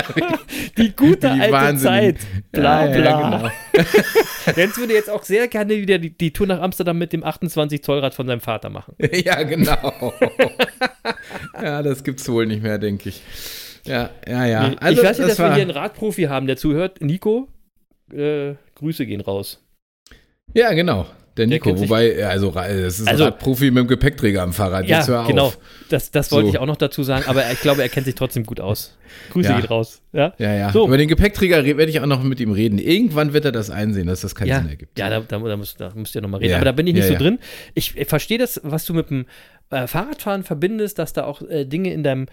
Die 0.77 0.91
gute 0.95 1.19
die 1.33 1.41
alte 1.41 1.51
Wahnsinnigen. 1.53 2.17
Zeit. 2.17 2.27
Bla 2.51 2.85
Ja, 2.87 2.95
ja, 2.97 3.01
bla. 3.17 3.51
genau. 3.73 4.53
Jens 4.57 4.77
würde 4.77 4.93
jetzt 4.93 5.09
auch 5.09 5.23
sehr 5.23 5.47
gerne 5.47 5.77
wieder 5.77 5.97
die, 5.97 6.09
die 6.09 6.31
Tour 6.33 6.47
nach 6.47 6.59
Amsterdam 6.61 6.97
mit 6.97 7.13
dem 7.13 7.23
28 7.23 7.81
Zollrad 7.83 8.13
von 8.13 8.27
seinem 8.27 8.41
Vater 8.41 8.69
machen. 8.69 8.95
Ja, 9.13 9.41
genau. 9.43 10.13
ja, 11.61 11.81
das 11.83 12.03
gibt's 12.03 12.27
wohl 12.27 12.45
nicht 12.47 12.63
mehr, 12.63 12.77
denke 12.79 13.09
ich. 13.09 13.21
Ja, 13.87 14.09
ja, 14.27 14.45
ja. 14.45 14.73
Also, 14.79 15.01
ich 15.01 15.07
weiß 15.07 15.17
nicht, 15.19 15.29
das 15.29 15.37
dass 15.37 15.39
wir 15.39 15.45
war, 15.45 15.53
hier 15.53 15.61
einen 15.63 15.71
Radprofi 15.71 16.23
haben, 16.23 16.47
der 16.47 16.57
zuhört. 16.57 17.01
Nico, 17.01 17.47
äh, 18.13 18.53
Grüße 18.75 19.05
gehen 19.05 19.21
raus. 19.21 19.63
Ja, 20.53 20.73
genau. 20.73 21.05
Der 21.35 21.45
Nico, 21.45 21.65
kennt 21.65 21.77
sich- 21.79 21.87
wobei, 21.89 22.25
also, 22.25 22.49
das 22.51 22.99
ist 22.99 23.07
Also- 23.07 23.25
ein 23.25 23.29
Radprofi 23.33 23.65
mit 23.69 23.77
dem 23.83 23.87
Gepäckträger 23.87 24.41
am 24.41 24.53
Fahrrad. 24.53 24.85
Jetzt 24.87 25.07
hör 25.07 25.15
ja, 25.17 25.21
auf. 25.21 25.27
genau. 25.27 25.53
Das, 25.89 26.09
das 26.09 26.31
wollte 26.31 26.47
So. 26.47 26.53
ich 26.53 26.59
auch 26.59 26.65
noch 26.65 26.77
dazu 26.77 27.03
sagen, 27.03 27.25
aber 27.27 27.43
ich 27.51 27.61
glaube, 27.61 27.83
er 27.83 27.89
kennt 27.89 28.07
sich 28.07 28.15
trotzdem 28.15 28.43
gut 28.43 28.59
aus. 28.59 28.97
Grüße 29.31 29.49
Ja. 29.49 29.59
gehen 29.59 29.67
raus. 29.67 30.01
Ja, 30.13 30.33
Ja, 30.39 30.53
ja. 30.55 30.71
So. 30.71 30.87
Über 30.87 30.97
den 30.97 31.07
Gepäckträger 31.07 31.63
werde 31.63 31.85
ich 31.91 31.99
auch 32.01 32.07
noch 32.07 32.23
mit 32.23 32.39
ihm 32.39 32.51
reden. 32.51 32.79
Irgendwann 32.79 33.33
wird 33.33 33.45
er 33.45 33.51
das 33.51 33.69
einsehen, 33.69 34.07
dass 34.07 34.21
das 34.21 34.33
keinen 34.33 34.47
ja, 34.47 34.59
Sinn 34.61 34.69
ergibt. 34.69 34.97
ja 34.97 35.09
da, 35.11 35.19
da, 35.19 35.37
da, 35.37 35.57
musst, 35.57 35.79
da 35.79 35.91
musst 35.93 36.15
du 36.15 36.19
ja 36.19 36.23
nochmal 36.23 36.39
reden. 36.39 36.51
Ja, 36.51 36.55
Aber 36.57 36.65
da 36.65 36.71
bin 36.71 36.87
ich 36.87 36.95
nicht 36.95 37.07
so 37.07 37.13
drin. 37.15 37.37
Ich, 37.75 37.95
ich 37.95 38.07
verstehe 38.07 38.39
das, 38.39 38.59
was 38.63 38.85
du 38.85 38.95
mit 38.95 39.11
dem 39.11 39.27
äh, 39.69 39.85
Fahrradfahren 39.85 40.41
verbindest, 40.43 40.97
dass 40.97 41.13
da 41.13 41.25
auch 41.25 41.43
äh, 41.43 41.65
Dinge 41.65 41.93
in 41.93 42.01
deinem 42.01 42.25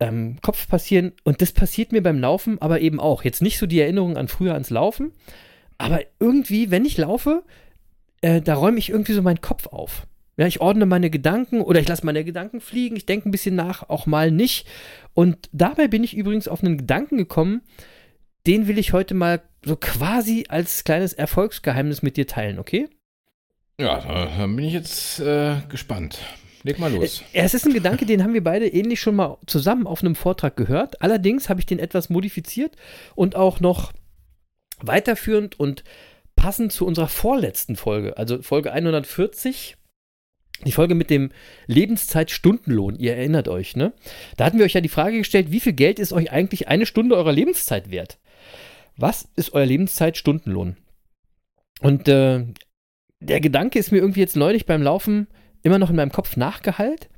ähm, 0.00 0.38
Kopf 0.42 0.68
passieren. 0.68 1.12
Und 1.24 1.42
das 1.42 1.52
passiert 1.52 1.92
mir 1.92 2.02
beim 2.02 2.18
Laufen 2.18 2.60
aber 2.60 2.80
eben 2.80 3.00
auch. 3.00 3.24
Jetzt 3.24 3.42
nicht 3.42 3.58
so 3.58 3.66
die 3.66 3.80
Erinnerung 3.80 4.16
an 4.16 4.28
früher 4.28 4.52
ans 4.52 4.70
Laufen, 4.70 5.12
aber 5.76 6.00
irgendwie, 6.18 6.70
wenn 6.70 6.84
ich 6.84 6.96
laufe, 6.96 7.44
äh, 8.20 8.40
da 8.40 8.54
räume 8.54 8.78
ich 8.78 8.90
irgendwie 8.90 9.12
so 9.12 9.22
meinen 9.22 9.40
Kopf 9.40 9.66
auf. 9.68 10.06
Ja, 10.36 10.46
ich 10.46 10.60
ordne 10.60 10.86
meine 10.86 11.10
Gedanken 11.10 11.60
oder 11.60 11.80
ich 11.80 11.88
lasse 11.88 12.06
meine 12.06 12.24
Gedanken 12.24 12.60
fliegen, 12.60 12.94
ich 12.94 13.06
denke 13.06 13.28
ein 13.28 13.32
bisschen 13.32 13.56
nach, 13.56 13.88
auch 13.88 14.06
mal 14.06 14.30
nicht. 14.30 14.68
Und 15.14 15.48
dabei 15.52 15.88
bin 15.88 16.04
ich 16.04 16.16
übrigens 16.16 16.46
auf 16.46 16.62
einen 16.62 16.78
Gedanken 16.78 17.16
gekommen, 17.16 17.62
den 18.46 18.68
will 18.68 18.78
ich 18.78 18.92
heute 18.92 19.14
mal 19.14 19.42
so 19.64 19.74
quasi 19.74 20.46
als 20.48 20.84
kleines 20.84 21.12
Erfolgsgeheimnis 21.12 22.02
mit 22.02 22.16
dir 22.16 22.28
teilen, 22.28 22.60
okay? 22.60 22.88
Ja, 23.80 24.00
da, 24.00 24.26
da 24.26 24.46
bin 24.46 24.60
ich 24.60 24.72
jetzt 24.72 25.18
äh, 25.20 25.56
gespannt. 25.68 26.20
Leg 26.62 26.78
mal 26.78 26.92
los. 26.92 27.22
Äh, 27.32 27.42
Es 27.42 27.54
ist 27.54 27.66
ein 27.66 27.72
Gedanke, 27.72 28.06
den 28.06 28.22
haben 28.22 28.34
wir 28.34 28.44
beide 28.44 28.66
ähnlich 28.66 29.00
schon 29.00 29.16
mal 29.16 29.38
zusammen 29.46 29.86
auf 29.86 30.02
einem 30.02 30.14
Vortrag 30.14 30.56
gehört. 30.56 31.00
Allerdings 31.02 31.48
habe 31.48 31.60
ich 31.60 31.66
den 31.66 31.78
etwas 31.78 32.10
modifiziert 32.10 32.76
und 33.14 33.36
auch 33.36 33.60
noch 33.60 33.92
weiterführend 34.80 35.58
und 35.58 35.84
passend 36.36 36.72
zu 36.72 36.86
unserer 36.86 37.08
vorletzten 37.08 37.76
Folge, 37.76 38.16
also 38.16 38.42
Folge 38.42 38.72
140, 38.72 39.76
die 40.64 40.72
Folge 40.72 40.94
mit 40.94 41.10
dem 41.10 41.30
Lebenszeit-Stundenlohn. 41.66 42.96
Ihr 42.96 43.16
erinnert 43.16 43.48
euch, 43.48 43.76
ne? 43.76 43.92
Da 44.36 44.44
hatten 44.44 44.58
wir 44.58 44.64
euch 44.64 44.72
ja 44.72 44.80
die 44.80 44.88
Frage 44.88 45.18
gestellt, 45.18 45.52
wie 45.52 45.60
viel 45.60 45.72
Geld 45.72 45.98
ist 45.98 46.12
euch 46.12 46.32
eigentlich 46.32 46.68
eine 46.68 46.86
Stunde 46.86 47.16
eurer 47.16 47.32
Lebenszeit 47.32 47.90
wert? 47.90 48.18
Was 48.96 49.28
ist 49.36 49.52
euer 49.52 49.66
Lebenszeit-Stundenlohn? 49.66 50.76
Und 51.80 52.08
äh, 52.08 52.44
der 53.20 53.40
Gedanke 53.40 53.78
ist 53.78 53.92
mir 53.92 53.98
irgendwie 53.98 54.20
jetzt 54.20 54.36
neulich 54.36 54.66
beim 54.66 54.82
Laufen 54.82 55.28
immer 55.62 55.78
noch 55.78 55.90
in 55.90 55.96
meinem 55.96 56.12
Kopf 56.12 56.36
nachgehallt. 56.36 57.08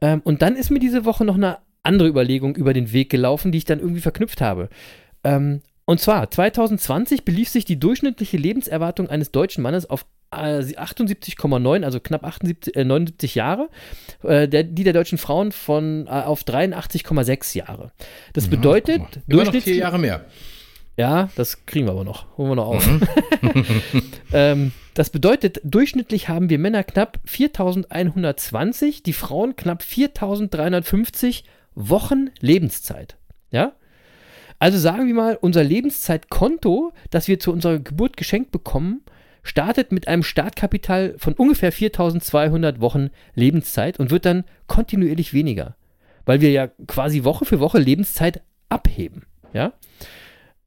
Ähm, 0.00 0.20
und 0.24 0.42
dann 0.42 0.56
ist 0.56 0.70
mir 0.70 0.80
diese 0.80 1.04
Woche 1.04 1.24
noch 1.24 1.36
eine 1.36 1.58
andere 1.82 2.08
Überlegung 2.08 2.56
über 2.56 2.72
den 2.72 2.92
Weg 2.92 3.10
gelaufen, 3.10 3.52
die 3.52 3.58
ich 3.58 3.64
dann 3.64 3.78
irgendwie 3.80 4.00
verknüpft 4.00 4.40
habe. 4.40 4.68
Ähm, 5.22 5.60
und 5.86 6.00
zwar, 6.00 6.30
2020 6.30 7.24
belief 7.24 7.48
sich 7.50 7.64
die 7.66 7.78
durchschnittliche 7.78 8.38
Lebenserwartung 8.38 9.08
eines 9.10 9.32
deutschen 9.32 9.62
Mannes 9.62 9.88
auf 9.88 10.06
äh, 10.32 10.60
78,9, 10.62 11.84
also 11.84 12.00
knapp 12.00 12.24
78, 12.24 12.74
äh, 12.74 12.84
79 12.84 13.34
Jahre, 13.34 13.68
äh, 14.22 14.48
der, 14.48 14.64
die 14.64 14.82
der 14.82 14.94
deutschen 14.94 15.18
Frauen 15.18 15.52
von, 15.52 16.06
äh, 16.06 16.10
auf 16.10 16.42
83,6 16.44 17.54
Jahre. 17.56 17.92
Das 18.32 18.48
bedeutet, 18.48 18.96
Immer 18.96 19.44
noch 19.44 19.52
vier 19.52 19.60
durchschnittlich- 19.60 19.76
Jahre 19.76 19.98
mehr. 19.98 20.24
ja, 20.96 21.28
das 21.36 21.66
kriegen 21.66 21.86
wir 21.86 21.92
aber 21.92 22.04
noch. 22.04 22.26
Holen 22.38 22.48
wir 22.50 22.56
noch 22.56 22.66
auf. 22.68 22.88
ähm, 24.32 24.72
das 24.94 25.10
bedeutet, 25.10 25.60
durchschnittlich 25.64 26.28
haben 26.28 26.48
wir 26.48 26.58
Männer 26.58 26.84
knapp 26.84 27.18
4120, 27.24 29.02
die 29.02 29.12
Frauen 29.12 29.56
knapp 29.56 29.82
4350 29.82 31.44
Wochen 31.74 32.30
Lebenszeit. 32.40 33.16
Ja? 33.50 33.72
Also 34.60 34.78
sagen 34.78 35.08
wir 35.08 35.14
mal, 35.14 35.38
unser 35.40 35.64
Lebenszeitkonto, 35.64 36.92
das 37.10 37.26
wir 37.26 37.40
zu 37.40 37.52
unserer 37.52 37.80
Geburt 37.80 38.16
geschenkt 38.16 38.52
bekommen, 38.52 39.02
startet 39.42 39.92
mit 39.92 40.08
einem 40.08 40.22
Startkapital 40.22 41.16
von 41.18 41.34
ungefähr 41.34 41.72
4200 41.72 42.80
Wochen 42.80 43.10
Lebenszeit 43.34 43.98
und 43.98 44.10
wird 44.10 44.24
dann 44.24 44.44
kontinuierlich 44.68 45.34
weniger, 45.34 45.76
weil 46.24 46.40
wir 46.40 46.50
ja 46.50 46.68
quasi 46.86 47.24
Woche 47.24 47.44
für 47.44 47.60
Woche 47.60 47.78
Lebenszeit 47.78 48.42
abheben. 48.68 49.24
Ja? 49.52 49.72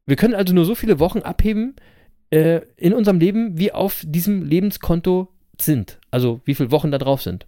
Wir 0.06 0.16
können 0.16 0.34
also 0.34 0.54
nur 0.54 0.66
so 0.66 0.74
viele 0.74 1.00
Wochen 1.00 1.20
abheben 1.20 1.76
äh, 2.30 2.60
in 2.76 2.94
unserem 2.94 3.18
Leben, 3.18 3.58
wie 3.58 3.72
auf 3.72 4.02
diesem 4.04 4.42
Lebenskonto 4.42 5.28
sind. 5.60 5.98
Also 6.10 6.40
wie 6.44 6.54
viele 6.54 6.70
Wochen 6.70 6.90
da 6.90 6.98
drauf 6.98 7.22
sind. 7.22 7.46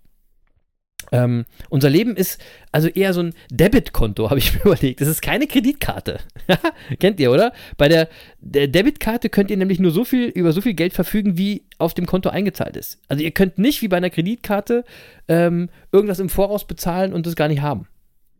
Ähm, 1.12 1.44
unser 1.70 1.90
Leben 1.90 2.14
ist 2.14 2.40
also 2.72 2.88
eher 2.88 3.12
so 3.14 3.22
ein 3.22 3.34
Debitkonto, 3.50 4.30
habe 4.30 4.38
ich 4.38 4.54
mir 4.54 4.60
überlegt. 4.62 5.00
Das 5.00 5.08
ist 5.08 5.22
keine 5.22 5.46
Kreditkarte. 5.46 6.20
Kennt 7.00 7.20
ihr, 7.20 7.32
oder? 7.32 7.52
Bei 7.76 7.88
der, 7.88 8.08
der 8.40 8.68
Debitkarte 8.68 9.28
könnt 9.28 9.50
ihr 9.50 9.56
nämlich 9.56 9.80
nur 9.80 9.90
so 9.90 10.04
viel 10.04 10.26
über 10.26 10.52
so 10.52 10.60
viel 10.60 10.74
Geld 10.74 10.92
verfügen, 10.92 11.36
wie 11.36 11.64
auf 11.78 11.94
dem 11.94 12.06
Konto 12.06 12.28
eingezahlt 12.28 12.76
ist. 12.76 12.98
Also 13.08 13.24
ihr 13.24 13.32
könnt 13.32 13.58
nicht 13.58 13.82
wie 13.82 13.88
bei 13.88 13.96
einer 13.96 14.10
Kreditkarte 14.10 14.84
ähm, 15.28 15.68
irgendwas 15.92 16.20
im 16.20 16.28
Voraus 16.28 16.66
bezahlen 16.66 17.12
und 17.12 17.26
das 17.26 17.36
gar 17.36 17.48
nicht 17.48 17.62
haben. 17.62 17.88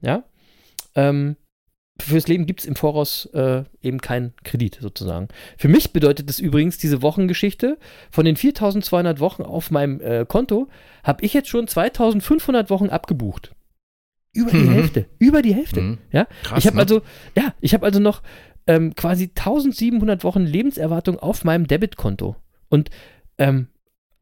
Ja? 0.01 0.25
Ähm, 0.95 1.37
fürs 2.01 2.29
Leben 2.29 2.47
gibt 2.47 2.61
es 2.61 2.67
im 2.67 2.77
Voraus 2.77 3.27
äh, 3.33 3.65
eben 3.83 4.01
keinen 4.01 4.35
Kredit 4.45 4.79
sozusagen. 4.81 5.29
Für 5.57 5.69
mich 5.69 5.93
bedeutet 5.93 6.29
das 6.29 6.39
übrigens 6.39 6.79
diese 6.79 7.03
Wochengeschichte. 7.03 7.79
Von 8.11 8.25
den 8.25 8.37
4200 8.37 9.21
Wochen 9.21 9.43
auf 9.43 9.71
meinem 9.71 10.01
äh, 10.01 10.25
Konto 10.27 10.69
habe 11.03 11.25
ich 11.25 11.35
jetzt 11.35 11.49
schon 11.49 11.67
2500 11.67 12.71
Wochen 12.71 12.89
abgebucht. 12.89 13.55
Über 14.33 14.51
die 14.51 14.59
Mhm. 14.59 14.73
Hälfte. 14.73 15.07
Über 15.19 15.43
die 15.43 15.55
Hälfte. 15.55 15.81
Mhm. 15.81 15.99
Ja? 16.13 16.27
Krass, 16.43 16.59
ich 16.59 16.67
habe 16.67 16.77
ne? 16.77 16.83
also, 16.83 17.03
ja, 17.37 17.55
ich 17.61 17.75
habe 17.75 17.85
also 17.85 17.99
noch 17.99 18.23
ähm, 18.67 18.95
quasi 18.95 19.25
1700 19.25 20.23
Wochen 20.23 20.45
Lebenserwartung 20.45 21.19
auf 21.19 21.45
meinem 21.45 21.67
Debitkonto. 21.67 22.37
Und 22.69 22.91
ähm, 23.39 23.67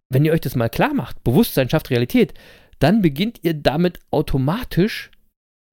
wenn 0.09 0.25
ihr 0.25 0.33
euch 0.33 0.41
das 0.41 0.57
mal 0.57 0.71
klar 0.71 0.95
macht, 0.95 1.23
Bewusstsein 1.25 1.69
schafft 1.69 1.91
Realität, 1.91 2.33
dann 2.79 3.03
beginnt 3.03 3.41
ihr 3.43 3.55
damit 3.55 3.99
automatisch 4.11 5.11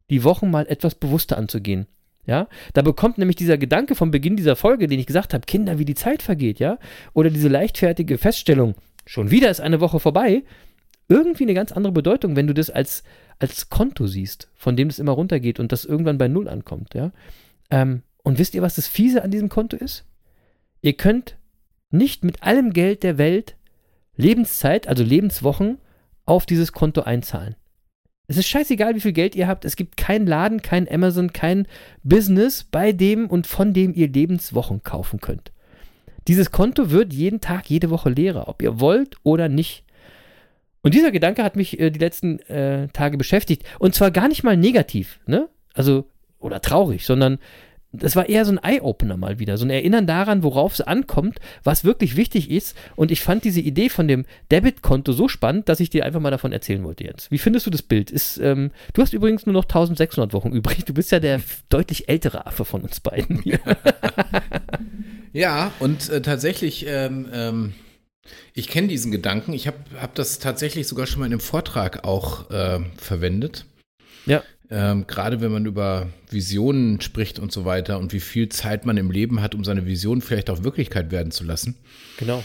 die 0.10 0.24
Wochen 0.24 0.52
mal 0.52 0.68
etwas 0.68 0.96
bewusster 0.96 1.38
anzugehen. 1.38 1.88
Ja, 2.26 2.48
da 2.74 2.82
bekommt 2.82 3.18
nämlich 3.18 3.36
dieser 3.36 3.58
Gedanke 3.58 3.94
vom 3.94 4.10
Beginn 4.12 4.36
dieser 4.36 4.56
Folge, 4.56 4.88
den 4.88 5.00
ich 5.00 5.06
gesagt 5.06 5.34
habe, 5.34 5.46
Kinder, 5.46 5.78
wie 5.78 5.86
die 5.86 5.96
Zeit 5.96 6.24
vergeht, 6.24 6.60
ja, 6.60 6.80
oder 7.14 7.30
diese 7.30 7.50
leichtfertige 7.50 8.18
Feststellung, 8.18 8.74
schon 9.06 9.30
wieder 9.30 9.52
ist 9.52 9.62
eine 9.62 9.80
Woche 9.80 10.00
vorbei, 10.00 10.44
irgendwie 11.08 11.44
eine 11.44 11.54
ganz 11.54 11.72
andere 11.72 11.94
Bedeutung, 11.94 12.36
wenn 12.36 12.48
du 12.48 12.54
das 12.54 12.72
als, 12.72 13.04
als 13.38 13.70
Konto 13.70 14.08
siehst, 14.08 14.50
von 14.56 14.76
dem 14.76 14.88
es 14.88 14.98
immer 14.98 15.12
runtergeht 15.12 15.60
und 15.60 15.72
das 15.72 15.86
irgendwann 15.86 16.18
bei 16.18 16.28
Null 16.28 16.48
ankommt, 16.48 16.96
ja. 16.96 17.12
Ähm, 17.70 18.02
und 18.24 18.40
wisst 18.40 18.56
ihr, 18.56 18.64
was 18.64 18.76
das 18.76 18.88
Fiese 18.88 19.24
an 19.24 19.30
diesem 19.30 19.50
Konto 19.50 19.78
ist? 19.78 20.06
Ihr 20.82 20.94
könnt 20.94 21.38
nicht 21.92 22.24
mit 22.24 22.42
allem 22.42 22.74
Geld 22.74 23.04
der 23.04 23.20
Welt 23.20 23.56
Lebenszeit, 24.18 24.88
also 24.88 25.04
Lebenswochen, 25.04 25.78
auf 26.26 26.46
dieses 26.46 26.72
Konto 26.72 27.02
einzahlen. 27.02 27.56
Es 28.28 28.38
ist 28.38 28.48
scheißegal, 28.48 28.96
wie 28.96 29.02
viel 29.02 29.14
Geld 29.14 29.36
ihr 29.36 29.48
habt. 29.48 29.66
Es 29.66 29.76
gibt 29.76 29.98
keinen 29.98 30.26
Laden, 30.26 30.62
kein 30.62 30.90
Amazon, 30.92 31.32
kein 31.32 31.68
Business, 32.04 32.64
bei 32.64 32.92
dem 32.92 33.28
und 33.28 33.46
von 33.48 33.74
dem 33.74 33.94
ihr 33.94 34.08
Lebenswochen 34.08 34.84
kaufen 34.84 35.22
könnt. 35.22 35.52
Dieses 36.28 36.52
Konto 36.52 36.90
wird 36.90 37.14
jeden 37.14 37.40
Tag, 37.40 37.70
jede 37.70 37.92
Woche 37.92 38.10
leerer, 38.10 38.48
ob 38.48 38.62
ihr 38.62 38.80
wollt 38.80 39.18
oder 39.24 39.48
nicht. 39.48 39.84
Und 40.82 40.94
dieser 40.94 41.12
Gedanke 41.12 41.44
hat 41.44 41.56
mich 41.56 41.80
äh, 41.80 41.92
die 41.92 42.00
letzten 42.00 42.40
äh, 42.42 42.88
Tage 42.90 43.18
beschäftigt. 43.18 43.64
Und 43.80 43.94
zwar 43.94 44.12
gar 44.12 44.28
nicht 44.28 44.44
mal 44.44 44.58
negativ, 44.58 45.20
ne? 45.26 45.50
Also, 45.74 46.06
oder 46.40 46.62
traurig, 46.62 47.06
sondern 47.06 47.40
das 47.98 48.16
war 48.16 48.30
eher 48.30 48.46
so 48.46 48.52
ein 48.52 48.58
Eye-Opener 48.58 49.18
mal 49.18 49.40
wieder, 49.40 49.58
so 49.58 49.66
ein 49.66 49.70
Erinnern 49.70 50.08
daran, 50.08 50.44
worauf 50.44 50.74
es 50.74 50.82
ankommt, 50.82 51.40
was 51.64 51.84
wirklich 51.84 52.16
wichtig 52.16 52.50
ist. 52.52 52.76
Und 52.96 53.12
ich 53.12 53.22
fand 53.22 53.44
diese 53.44 53.62
Idee 53.62 53.90
von 53.90 54.08
dem 54.08 54.26
Debit-Konto 54.52 55.12
so 55.12 55.28
spannend, 55.28 55.70
dass 55.70 55.80
ich 55.80 55.90
dir 55.90 56.06
einfach 56.06 56.20
mal 56.20 56.32
davon 56.32 56.52
erzählen 56.52 56.84
wollte, 56.84 57.06
Jens. 57.06 57.32
Wie 57.32 57.38
findest 57.38 57.66
du 57.66 57.72
das 57.72 57.82
Bild? 57.82 58.12
Ist, 58.12 58.38
ähm, 58.38 58.72
du 58.94 59.02
hast 59.02 59.14
übrigens 59.14 59.46
nur 59.46 59.54
noch 59.54 59.66
1600 59.66 60.34
Wochen 60.34 60.52
übrig. 60.52 60.86
Du 60.86 60.94
bist 60.94 61.12
ja 61.12 61.20
der 61.20 61.42
deutlich 61.70 62.10
ältere 62.10 62.46
Affe 62.46 62.66
von 62.66 62.82
uns 62.82 63.00
beiden 63.00 63.42
hier. 63.42 63.60
Ja, 65.36 65.74
und 65.80 66.10
äh, 66.10 66.22
tatsächlich, 66.22 66.86
ähm, 66.88 67.28
ähm, 67.34 67.74
ich 68.54 68.70
kenne 68.70 68.88
diesen 68.88 69.12
Gedanken. 69.12 69.52
Ich 69.52 69.68
habe 69.68 69.76
hab 70.00 70.16
das 70.16 70.40
tatsächlich 70.40 70.88
sogar 70.88 71.08
schon 71.08 71.20
mal 71.20 71.26
in 71.26 71.34
einem 71.34 71.42
Vortrag 71.42 72.06
auch 72.06 72.50
äh, 72.52 72.80
verwendet. 72.96 73.66
Ja. 74.26 74.44
Ähm, 74.72 75.06
Gerade 75.08 75.42
wenn 75.42 75.52
man 75.52 75.66
über 75.66 76.08
Visionen 76.30 77.02
spricht 77.02 77.40
und 77.40 77.52
so 77.52 77.66
weiter 77.66 78.00
und 78.00 78.14
wie 78.14 78.20
viel 78.20 78.50
Zeit 78.50 78.86
man 78.86 78.98
im 78.98 79.12
Leben 79.12 79.42
hat, 79.42 79.56
um 79.56 79.64
seine 79.64 79.86
Vision 79.86 80.22
vielleicht 80.22 80.50
auch 80.50 80.64
Wirklichkeit 80.64 81.12
werden 81.12 81.32
zu 81.32 81.44
lassen. 81.44 81.76
Genau. 82.18 82.44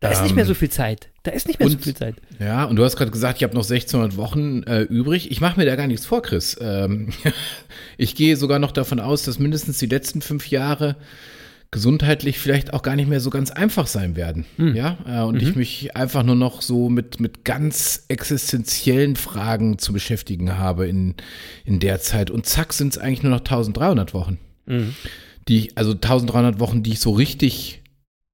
Da 0.00 0.10
ist 0.10 0.22
nicht 0.22 0.34
mehr 0.36 0.44
so 0.44 0.52
viel 0.52 0.68
Zeit. 0.68 1.08
Da 1.22 1.30
ist 1.30 1.46
nicht 1.46 1.58
mehr 1.58 1.68
so 1.68 1.76
und- 1.76 1.82
viel 1.82 1.94
Zeit. 1.94 2.16
Ja, 2.38 2.64
und 2.64 2.76
du 2.76 2.84
hast 2.84 2.96
gerade 2.96 3.10
gesagt, 3.10 3.38
ich 3.38 3.42
habe 3.44 3.54
noch 3.54 3.62
1600 3.64 4.18
Wochen 4.18 4.62
äh, 4.64 4.82
übrig. 4.82 5.30
Ich 5.30 5.40
mache 5.40 5.58
mir 5.58 5.64
da 5.64 5.76
gar 5.76 5.86
nichts 5.86 6.04
vor, 6.04 6.20
Chris. 6.20 6.58
Ähm, 6.60 7.08
ich 7.96 8.14
gehe 8.14 8.36
sogar 8.36 8.58
noch 8.58 8.72
davon 8.72 9.00
aus, 9.00 9.22
dass 9.22 9.38
mindestens 9.38 9.78
die 9.78 9.86
letzten 9.86 10.20
fünf 10.20 10.48
Jahre 10.50 10.96
gesundheitlich 11.74 12.38
vielleicht 12.38 12.72
auch 12.72 12.80
gar 12.80 12.96
nicht 12.96 13.08
mehr 13.08 13.20
so 13.20 13.28
ganz 13.28 13.50
einfach 13.50 13.86
sein 13.86 14.16
werden. 14.16 14.46
Ja, 14.56 14.96
äh, 15.06 15.20
und 15.24 15.42
ich 15.42 15.54
mich 15.56 15.94
einfach 15.94 16.22
nur 16.22 16.36
noch 16.36 16.62
so 16.62 16.88
mit, 16.88 17.20
mit 17.20 17.44
ganz 17.44 18.06
existenziellen 18.08 19.16
Fragen 19.16 19.76
zu 19.78 19.92
beschäftigen 19.92 20.56
habe 20.56 20.86
in, 20.88 21.14
in 21.66 21.80
der 21.80 22.00
Zeit. 22.00 22.30
Und 22.30 22.46
zack, 22.46 22.72
sind 22.72 22.92
es 22.94 22.98
eigentlich 22.98 23.22
nur 23.22 23.32
noch 23.32 23.40
1300 23.40 24.14
Wochen. 24.14 24.38
Die, 25.48 25.58
ich- 25.58 25.76
also 25.76 25.92
1300 25.92 26.58
Wochen, 26.60 26.82
die 26.82 26.92
ich 26.92 27.00
so 27.00 27.10
richtig 27.12 27.82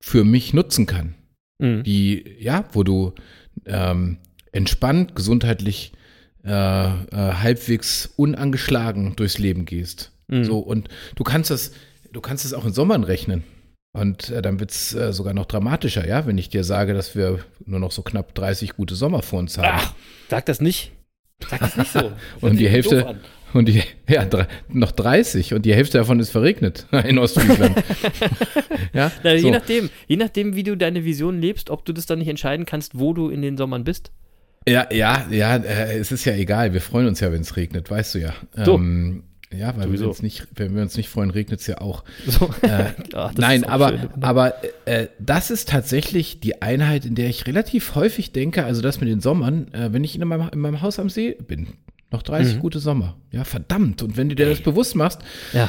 für 0.01 0.23
mich 0.25 0.55
nutzen 0.55 0.87
kann 0.87 1.15
Mhm. 1.63 1.83
die, 1.83 2.25
ja, 2.39 2.65
wo 2.73 2.83
du 2.85 3.13
ähm, 3.67 4.17
entspannt, 4.53 5.15
gesundheitlich 5.15 5.93
äh, 6.43 6.51
äh, 6.51 6.91
halbwegs 7.13 8.07
unangeschlagen 8.17 9.15
durchs 9.17 9.37
Leben 9.39 9.67
gehst. 9.67 10.11
Mhm. 10.29 10.45
So, 10.45 10.59
und 10.61 10.89
du 11.17 11.23
kannst 11.25 11.51
das, 11.51 11.73
du 12.13 12.21
kannst 12.21 12.45
es 12.45 12.55
auch 12.55 12.65
in 12.65 12.73
Sommern 12.73 13.05
rechnen. 13.05 13.45
Und 13.93 14.31
äh, 14.31 14.41
dann 14.41 14.61
wird 14.61 14.71
es 14.71 14.95
äh, 14.95 15.13
sogar 15.13 15.35
noch 15.35 15.47
dramatischer, 15.47 16.07
ja, 16.07 16.25
wenn 16.25 16.39
ich 16.39 16.49
dir 16.49 16.63
sage, 16.63 16.95
dass 16.95 17.17
wir 17.17 17.41
nur 17.65 17.81
noch 17.81 17.91
so 17.91 18.03
knapp 18.03 18.35
30 18.35 18.77
gute 18.77 18.95
Sommer 18.95 19.23
vor 19.23 19.41
uns 19.41 19.59
haben. 19.59 19.69
Ach, 19.69 19.95
sag 20.29 20.47
das 20.47 20.61
nicht. 20.61 20.93
Sag 21.49 21.59
das 21.59 21.77
nicht 21.77 21.93
so. 21.93 22.13
Und 22.41 22.59
die 22.59 22.69
Hälfte-. 22.69 23.17
Und 23.53 23.67
die, 23.67 23.83
ja, 24.09 24.25
drei, 24.25 24.47
noch 24.69 24.93
30 24.93 25.55
und 25.55 25.67
die 25.67 25.75
Hälfte 25.75 25.99
davon 25.99 26.21
ist 26.21 26.31
verregnet 26.31 26.87
in 27.05 27.19
Ostfriesland. 27.19 27.83
ja, 28.93 29.11
Na, 29.25 29.33
je, 29.33 29.41
so. 29.41 29.51
nachdem, 29.51 29.91
je 30.07 30.17
nachdem, 30.17 30.55
wie 30.55 30.63
du 30.63 30.77
deine 30.77 31.05
Vision 31.05 31.41
lebst, 31.41 31.69
ob 31.69 31.85
du 31.85 31.93
das 31.93 32.07
dann 32.07 32.21
nicht 32.21 32.29
entscheiden 32.29 32.65
kannst, 32.65 32.97
wo 32.97 33.13
du 33.13 33.29
in 33.29 33.43
den 33.43 33.57
Sommern 33.57 33.83
bist. 33.83 34.13
Ja, 34.69 34.87
ja, 34.93 35.27
ja, 35.31 35.57
äh, 35.57 35.99
es 35.99 36.13
ist 36.13 36.25
ja 36.27 36.35
egal. 36.35 36.75
Wir 36.75 36.81
freuen 36.81 37.09
uns 37.09 37.19
ja, 37.19 37.33
wenn 37.33 37.41
es 37.41 37.57
regnet, 37.57 37.91
weißt 37.91 38.15
du 38.15 38.19
ja. 38.21 38.35
So. 38.65 38.77
Ähm, 38.77 39.25
ja, 39.53 39.77
weil 39.77 39.85
Sowieso. 39.87 40.05
wir 40.05 40.09
uns 40.11 40.23
nicht, 40.23 40.47
wenn 40.55 40.75
wir 40.75 40.83
uns 40.83 40.97
nicht 40.97 41.09
freuen, 41.09 41.31
regnet 41.31 41.61
es 41.61 41.67
ja 41.67 41.81
auch. 41.81 42.05
So. 42.27 42.51
Äh, 42.63 42.93
Ach, 43.15 43.33
nein, 43.37 43.65
auch 43.65 43.71
aber, 43.71 43.89
schön. 43.91 44.09
aber 44.21 44.55
äh, 44.87 45.09
das 45.19 45.51
ist 45.51 45.69
tatsächlich 45.69 46.41
die 46.41 46.63
Einheit, 46.63 47.05
in 47.05 47.15
der 47.15 47.29
ich 47.29 47.47
relativ 47.47 47.95
häufig 47.95 48.33
denke, 48.33 48.65
also 48.65 48.81
das 48.83 49.01
mit 49.01 49.09
den 49.09 49.21
Sommern, 49.21 49.73
äh, 49.75 49.93
wenn 49.93 50.05
ich 50.05 50.15
in 50.21 50.27
meinem, 50.27 50.49
in 50.53 50.61
meinem 50.61 50.83
Haus 50.83 50.99
am 50.99 51.09
See 51.11 51.37
bin, 51.47 51.69
noch 52.13 52.23
30 52.23 52.57
Mhm. 52.57 52.61
gute 52.61 52.79
Sommer. 52.81 53.17
Ja, 53.33 53.45
verdammt. 53.45 54.03
Und 54.03 54.17
wenn 54.17 54.29
du 54.29 54.35
dir 54.35 54.49
das 54.49 54.61
bewusst 54.61 54.95
machst, 54.97 55.21
Ja. 55.53 55.69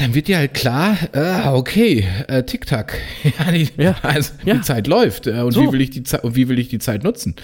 dann 0.00 0.14
wird 0.14 0.28
dir 0.28 0.38
halt 0.38 0.54
klar, 0.54 0.96
ah, 1.12 1.54
okay, 1.54 2.06
äh, 2.28 2.42
Tick-Tack. 2.44 2.98
Ja, 3.38 3.52
die, 3.52 3.68
Ja. 3.76 3.96
Also, 4.02 4.32
Ja. 4.44 4.54
die 4.54 4.60
Zeit 4.62 4.86
läuft. 4.86 5.26
Äh, 5.26 5.40
und, 5.40 5.52
So. 5.52 5.62
wie 5.62 5.72
will 5.72 5.80
ich 5.80 5.90
die 5.90 6.02
Zeit, 6.02 6.24
und 6.24 6.34
wie 6.36 6.48
will 6.48 6.58
ich 6.58 6.68
die 6.68 6.78
Zeit 6.78 7.02
nutzen? 7.04 7.34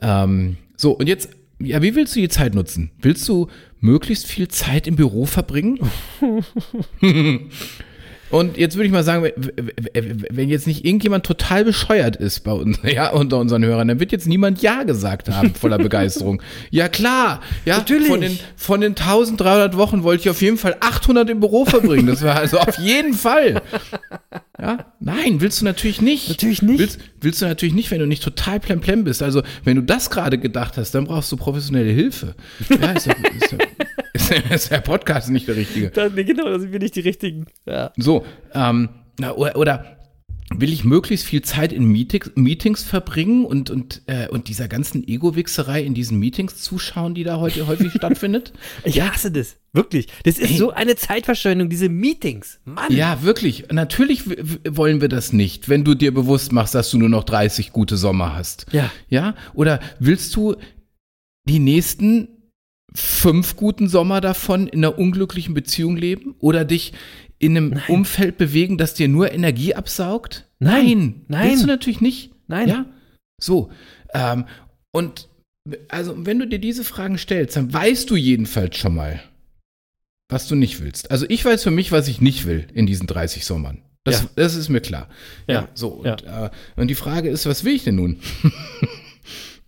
Ähm, 0.00 0.56
so, 0.76 0.92
und 0.92 1.08
jetzt, 1.08 1.30
ja, 1.60 1.82
wie 1.82 1.94
willst 1.94 2.16
du 2.16 2.20
die 2.20 2.28
Zeit 2.28 2.54
nutzen? 2.54 2.90
Willst 3.00 3.28
du 3.28 3.48
möglichst 3.80 4.26
viel 4.26 4.48
Zeit 4.48 4.86
im 4.86 4.96
Büro 4.96 5.26
verbringen? 5.26 5.78
Und 8.30 8.56
jetzt 8.56 8.76
würde 8.76 8.86
ich 8.86 8.92
mal 8.92 9.02
sagen, 9.02 9.28
wenn 10.30 10.48
jetzt 10.48 10.66
nicht 10.66 10.84
irgendjemand 10.84 11.26
total 11.26 11.64
bescheuert 11.64 12.16
ist 12.16 12.40
bei 12.40 12.52
uns, 12.52 12.78
ja, 12.84 13.10
unter 13.10 13.38
unseren 13.38 13.64
Hörern, 13.64 13.88
dann 13.88 14.00
wird 14.00 14.12
jetzt 14.12 14.26
niemand 14.26 14.62
Ja 14.62 14.84
gesagt 14.84 15.28
haben, 15.28 15.54
voller 15.54 15.78
Begeisterung. 15.90 16.40
Ja, 16.70 16.88
klar, 16.88 17.40
ja, 17.64 17.78
Natürlich. 17.78 18.08
Von, 18.08 18.20
den, 18.20 18.38
von 18.56 18.80
den 18.80 18.92
1300 18.92 19.76
Wochen 19.76 20.02
wollte 20.02 20.22
ich 20.22 20.30
auf 20.30 20.40
jeden 20.42 20.58
Fall 20.58 20.76
800 20.80 21.28
im 21.30 21.40
Büro 21.40 21.64
verbringen. 21.64 22.06
Das 22.06 22.22
war 22.22 22.36
also 22.36 22.58
auf 22.58 22.78
jeden 22.78 23.14
Fall. 23.14 23.62
Ja, 24.60 24.86
nein, 25.00 25.40
willst 25.40 25.60
du 25.60 25.64
natürlich 25.64 26.00
nicht. 26.00 26.28
Natürlich 26.28 26.62
nicht. 26.62 26.78
Willst, 26.78 26.98
willst 27.20 27.42
du 27.42 27.46
natürlich 27.46 27.74
nicht, 27.74 27.90
wenn 27.90 27.98
du 27.98 28.06
nicht 28.06 28.22
total 28.22 28.60
plemplem 28.60 29.04
bist. 29.04 29.22
Also, 29.22 29.42
wenn 29.64 29.76
du 29.76 29.82
das 29.82 30.10
gerade 30.10 30.38
gedacht 30.38 30.76
hast, 30.76 30.94
dann 30.94 31.04
brauchst 31.04 31.32
du 31.32 31.36
professionelle 31.36 31.90
Hilfe. 31.90 32.34
Ja, 32.68 32.92
ist, 32.92 33.06
ja, 33.06 33.14
ist, 33.14 33.52
ja, 33.52 33.58
ist, 34.50 34.70
der 34.70 34.80
Podcast 34.80 35.30
nicht 35.30 35.48
der 35.48 35.56
richtige. 35.56 35.90
Das, 35.90 36.12
nee, 36.12 36.24
genau, 36.24 36.44
da 36.44 36.58
sind 36.58 36.72
wir 36.72 36.78
nicht 36.78 36.96
die 36.96 37.00
richtigen. 37.00 37.46
Ja. 37.66 37.92
So, 37.96 38.24
ähm, 38.54 38.88
oder, 39.36 39.56
oder 39.56 39.96
will 40.56 40.72
ich 40.72 40.84
möglichst 40.84 41.26
viel 41.26 41.42
Zeit 41.42 41.72
in 41.72 41.84
Meetings, 41.84 42.32
Meetings 42.34 42.82
verbringen 42.82 43.44
und, 43.44 43.70
und, 43.70 44.02
äh, 44.06 44.28
und 44.28 44.48
dieser 44.48 44.66
ganzen 44.68 45.06
Ego-Wichserei 45.06 45.82
in 45.82 45.94
diesen 45.94 46.18
Meetings 46.18 46.56
zuschauen, 46.56 47.14
die 47.14 47.22
da 47.22 47.38
heute 47.38 47.66
häufig 47.66 47.92
stattfindet? 47.96 48.52
Ich 48.84 49.00
hasse 49.00 49.30
das. 49.30 49.56
Wirklich. 49.72 50.08
Das 50.24 50.38
ist 50.38 50.50
Ey. 50.50 50.56
so 50.56 50.72
eine 50.72 50.96
Zeitverschwendung, 50.96 51.68
diese 51.68 51.88
Meetings. 51.88 52.58
Mann. 52.64 52.92
Ja, 52.92 53.22
wirklich. 53.22 53.66
Natürlich 53.70 54.24
wollen 54.68 55.00
wir 55.00 55.08
das 55.08 55.32
nicht, 55.32 55.68
wenn 55.68 55.84
du 55.84 55.94
dir 55.94 56.12
bewusst 56.12 56.50
machst, 56.50 56.74
dass 56.74 56.90
du 56.90 56.98
nur 56.98 57.08
noch 57.08 57.22
30 57.22 57.70
gute 57.70 57.96
Sommer 57.96 58.34
hast. 58.34 58.66
Ja. 58.72 58.90
Ja? 59.08 59.36
Oder 59.54 59.78
willst 60.00 60.34
du 60.34 60.56
die 61.44 61.60
nächsten 61.60 62.39
fünf 62.94 63.56
guten 63.56 63.88
Sommer 63.88 64.20
davon 64.20 64.66
in 64.66 64.80
einer 64.80 64.98
unglücklichen 64.98 65.54
Beziehung 65.54 65.96
leben? 65.96 66.34
Oder 66.38 66.64
dich 66.64 66.92
in 67.38 67.56
einem 67.56 67.80
Umfeld 67.88 68.36
bewegen, 68.36 68.76
das 68.78 68.94
dir 68.94 69.08
nur 69.08 69.32
Energie 69.32 69.74
absaugt? 69.74 70.46
Nein. 70.58 71.22
Nein. 71.28 71.50
Willst 71.50 71.62
du 71.62 71.66
natürlich 71.66 72.00
nicht. 72.00 72.32
Nein. 72.48 72.68
Ja? 72.68 72.86
So. 73.40 73.70
Ähm, 74.12 74.44
und 74.92 75.28
also, 75.88 76.26
wenn 76.26 76.38
du 76.38 76.46
dir 76.46 76.58
diese 76.58 76.84
Fragen 76.84 77.18
stellst, 77.18 77.56
dann 77.56 77.72
weißt 77.72 78.10
du 78.10 78.16
jedenfalls 78.16 78.76
schon 78.76 78.94
mal, 78.94 79.20
was 80.28 80.48
du 80.48 80.54
nicht 80.54 80.80
willst. 80.82 81.10
Also 81.10 81.26
ich 81.28 81.44
weiß 81.44 81.62
für 81.62 81.70
mich, 81.70 81.92
was 81.92 82.08
ich 82.08 82.20
nicht 82.20 82.46
will 82.46 82.66
in 82.74 82.86
diesen 82.86 83.06
30 83.06 83.44
Sommern. 83.44 83.82
Das, 84.04 84.22
Ja. 84.22 84.28
das 84.36 84.54
ist 84.54 84.68
mir 84.70 84.80
klar. 84.80 85.08
Ja, 85.46 85.54
Ja. 85.54 85.68
so. 85.74 85.88
Und, 85.88 86.22
Ja. 86.22 86.46
äh, 86.46 86.50
und 86.76 86.88
die 86.88 86.94
Frage 86.94 87.28
ist, 87.28 87.46
was 87.46 87.64
will 87.64 87.74
ich 87.74 87.84
denn 87.84 87.96
nun? 87.96 88.18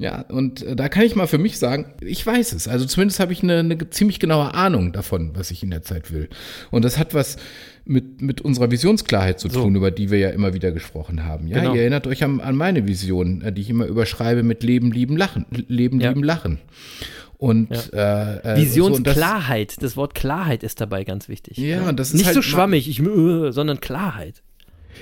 ja, 0.03 0.23
und 0.23 0.63
äh, 0.63 0.77
da 0.77 0.89
kann 0.89 1.05
ich 1.05 1.15
mal 1.17 1.27
für 1.27 1.39
mich 1.39 1.59
sagen, 1.59 1.87
ich 2.01 2.27
weiß 2.27 2.53
es. 2.53 2.69
Also 2.69 2.85
zumindest 2.87 3.21
habe 3.21 3.33
ich 3.33 3.43
eine, 3.43 3.61
eine 3.61 3.91
ziemlich 3.91 4.19
genaue 4.21 4.55
Ahnung 4.55 4.93
davon, 4.93 5.31
was 5.35 5.51
ich 5.51 5.63
in 5.63 5.71
der 5.71 5.83
Zeit 5.83 6.13
will. 6.13 6.29
Und 6.71 6.85
das 6.85 6.99
hat 6.99 7.15
was 7.15 7.37
mit, 7.85 8.21
mit 8.23 8.41
unserer 8.41 8.71
Visionsklarheit 8.71 9.41
zu 9.41 9.49
So. 9.49 9.63
tun, 9.63 9.75
über 9.77 9.91
die 9.91 10.11
wir 10.11 10.19
ja 10.19 10.31
immer 10.31 10.55
wieder 10.55 10.71
gesprochen 10.73 11.25
haben. 11.25 11.47
Ja, 11.49 11.61
Genau. 11.61 11.75
ihr 11.75 11.81
erinnert 11.83 12.07
euch 12.07 12.23
an, 12.23 12.41
an 12.41 12.55
meine 12.57 12.87
Vision, 12.87 13.43
äh, 13.43 13.53
die 13.53 13.63
ich 13.63 13.71
immer 13.71 13.87
überschreibe 13.87 14.43
mit 14.43 14.63
Leben, 14.63 14.93
Lieben, 14.93 15.17
Lachen. 15.17 15.47
Leben, 15.51 16.01
Ja. 16.01 16.11
Lieben, 16.11 16.23
Lachen. 16.23 16.59
Und 17.39 17.73
äh, 17.93 18.37
äh, 18.37 18.65
so, 18.67 18.87
und 18.87 19.05
das- 19.07 19.17
Visionsklarheit. 19.17 19.83
das, 19.83 19.97
Wort 19.97 20.15
Klarheit 20.15 20.63
ist 20.63 20.81
dabei 20.81 21.03
ganz 21.03 21.29
wichtig. 21.29 21.57
Ja, 21.59 21.89
und 21.89 21.99
das 21.99 22.09
ist 22.11 22.15
Nicht 22.15 22.27
halt 22.27 22.35
so 22.37 22.43
schwammig, 22.43 22.89
ich, 22.89 22.99
sondern 23.53 23.81
Klarheit. 23.81 24.43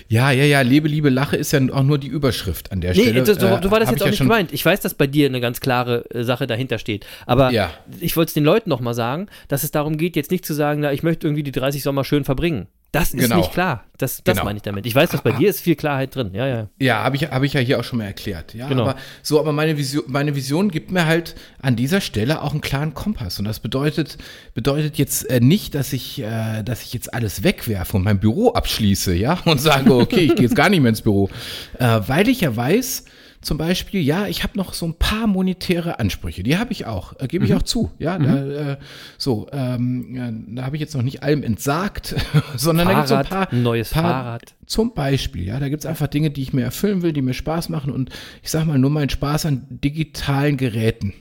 Ja, 0.09 0.31
ja, 0.31 0.45
ja, 0.45 0.61
Lebe, 0.63 0.89
Liebe, 0.89 1.09
Lache 1.11 1.37
ist 1.37 1.53
ja 1.53 1.61
auch 1.73 1.83
nur 1.83 1.99
die 1.99 2.07
Überschrift 2.09 2.73
an 2.73 2.81
der 2.81 2.95
Nee, 2.95 3.03
Stelle. 3.03 3.27
so, 3.27 3.35
so, 3.35 3.47
Äh, 3.47 3.61
so 3.63 3.71
war 3.71 3.81
das 3.81 3.89
hab 3.89 3.95
jetzt 3.95 4.03
auch 4.03 4.07
ja 4.07 4.11
nicht 4.11 4.21
gemeint. 4.21 4.53
Ich 4.53 4.65
weiß, 4.65 4.81
dass 4.81 4.95
bei 4.95 5.07
dir 5.07 5.27
eine 5.27 5.41
ganz 5.41 5.61
klare 5.61 6.05
äh, 6.11 6.25
Sache 6.25 6.47
dahinter 6.47 6.79
steht. 6.79 7.07
Aber 7.27 7.51
Ja. 7.53 7.71
ich 8.01 8.17
wollte 8.17 8.31
es 8.31 8.35
den 8.35 8.45
Leuten 8.45 8.71
nochmal 8.71 8.95
sagen, 8.95 9.27
dass 9.49 9.63
es 9.65 9.71
darum 9.71 9.97
geht, 9.97 10.17
jetzt 10.17 10.31
nicht 10.31 10.45
zu 10.45 10.55
sagen, 10.55 10.81
na, 10.81 10.93
ich 10.93 11.03
möchte 11.03 11.27
irgendwie 11.27 11.43
die 11.43 11.53
30 11.53 11.83
Sommer 11.83 12.05
schön 12.05 12.25
verbringen. 12.25 12.67
Das 12.93 13.15
ist 13.15 13.21
Genau. 13.21 13.37
nicht 13.37 13.53
klar. 13.53 13.85
Das, 13.99 14.21
das 14.25 14.35
Genau. 14.35 14.45
meine 14.47 14.57
ich 14.57 14.63
damit. 14.63 14.85
Ich 14.85 14.95
weiß, 14.95 15.11
dass 15.11 15.23
bei 15.23 15.31
dir 15.33 15.49
ist 15.49 15.61
viel 15.61 15.77
Klarheit 15.77 16.15
drin. 16.17 16.31
Ja, 16.35 16.47
ja. 16.49 16.69
Ja, 16.81 17.05
habe 17.05 17.15
ich, 17.15 17.23
hab 17.31 17.43
ich 17.45 17.53
ja 17.53 17.61
hier 17.61 17.79
auch 17.79 17.85
schon 17.85 17.99
mal 18.01 18.07
erklärt. 18.07 18.53
Ja, 18.55 18.67
Genau. 18.69 18.83
aber 18.83 18.97
so, 19.23 19.39
aber 19.39 19.53
meine 19.53 19.77
Vision, 19.77 20.05
meine 20.09 20.35
Vision 20.35 20.71
gibt 20.71 20.91
mir 20.91 21.07
halt 21.07 21.37
an 21.63 21.77
dieser 21.77 22.01
Stelle 22.01 22.43
auch 22.43 22.51
einen 22.51 22.61
klaren 22.63 22.93
Kompass. 22.95 23.39
Und 23.39 23.45
das 23.45 23.61
bedeutet, 23.61 24.19
bedeutet 24.55 24.99
jetzt 24.99 25.31
äh, 25.31 25.39
nicht, 25.41 25.75
dass 25.77 25.93
ich, 25.93 26.21
äh, 26.21 26.63
dass 26.65 26.83
ich 26.83 26.93
jetzt 26.93 27.15
alles 27.15 27.45
wegwerfe 27.45 27.97
und 27.97 28.03
mein 28.03 28.19
Büro 28.19 28.53
abschließe, 28.55 29.15
ja, 29.15 29.39
und 29.45 29.61
sage, 29.61 29.95
okay, 29.95 30.21
ich 30.21 30.35
gehe 30.35 30.43
jetzt 30.47 30.57
gar 30.57 30.69
nicht 30.69 30.81
mehr 30.81 30.91
ins 30.91 31.03
Büro. 31.03 31.31
Äh, 31.79 32.01
weil 32.09 32.29
ich 32.29 32.41
ja 32.41 32.57
weiß, 32.57 33.05
zum 33.43 33.57
Beispiel, 33.57 34.03
ja, 34.03 34.27
ich 34.27 34.43
habe 34.43 34.59
noch 34.59 34.75
so 34.75 34.87
ein 34.87 34.95
paar 34.95 35.27
monetäre 35.27 35.99
Ansprüche. 35.99 36.43
Die 36.43 36.59
habe 36.59 36.73
ich 36.73 36.85
auch, 36.85 37.19
äh, 37.19 37.27
gebe 37.27 37.45
ich 37.45 37.55
auch 37.55 37.63
zu. 37.63 37.91
Ja, 37.99 38.19
da, 38.19 38.73
äh, 38.73 38.77
so, 39.17 39.49
ähm, 39.53 40.55
da 40.55 40.65
habe 40.65 40.77
ich 40.77 40.81
jetzt 40.81 40.95
noch 40.95 41.03
nicht 41.03 41.23
allem 41.23 41.43
entsagt, 41.43 42.15
sondern 42.57 42.89
da 42.89 42.95
gibt 42.95 43.05
es 43.05 43.09
so 43.09 43.15
ein 43.15 43.25
Fahrrad, 43.25 43.51
paar, 43.51 43.59
neues 43.59 43.91
paar, 43.91 44.03
Fahrrad. 44.03 44.55
Zum 44.67 44.93
Beispiel, 44.93 45.47
ja, 45.47 45.59
da 45.59 45.71
gibt 45.71 45.85
es 45.85 45.87
einfach 45.87 46.09
Dinge, 46.09 46.31
die 46.31 46.43
ich 46.43 46.53
mir 46.53 46.63
erfüllen 46.63 47.01
will, 47.01 47.15
die 47.15 47.23
mir 47.23 47.35
Spaß 47.35 47.71
machen 47.71 47.93
und 47.93 48.11
ich 48.43 48.51
sag 48.51 48.67
mal 48.67 48.79
nur 48.79 48.91
meinen 48.91 49.11
Spaß 49.11 49.47
an 49.47 49.67
digitalen 49.71 50.59
Geräten. 50.59 51.15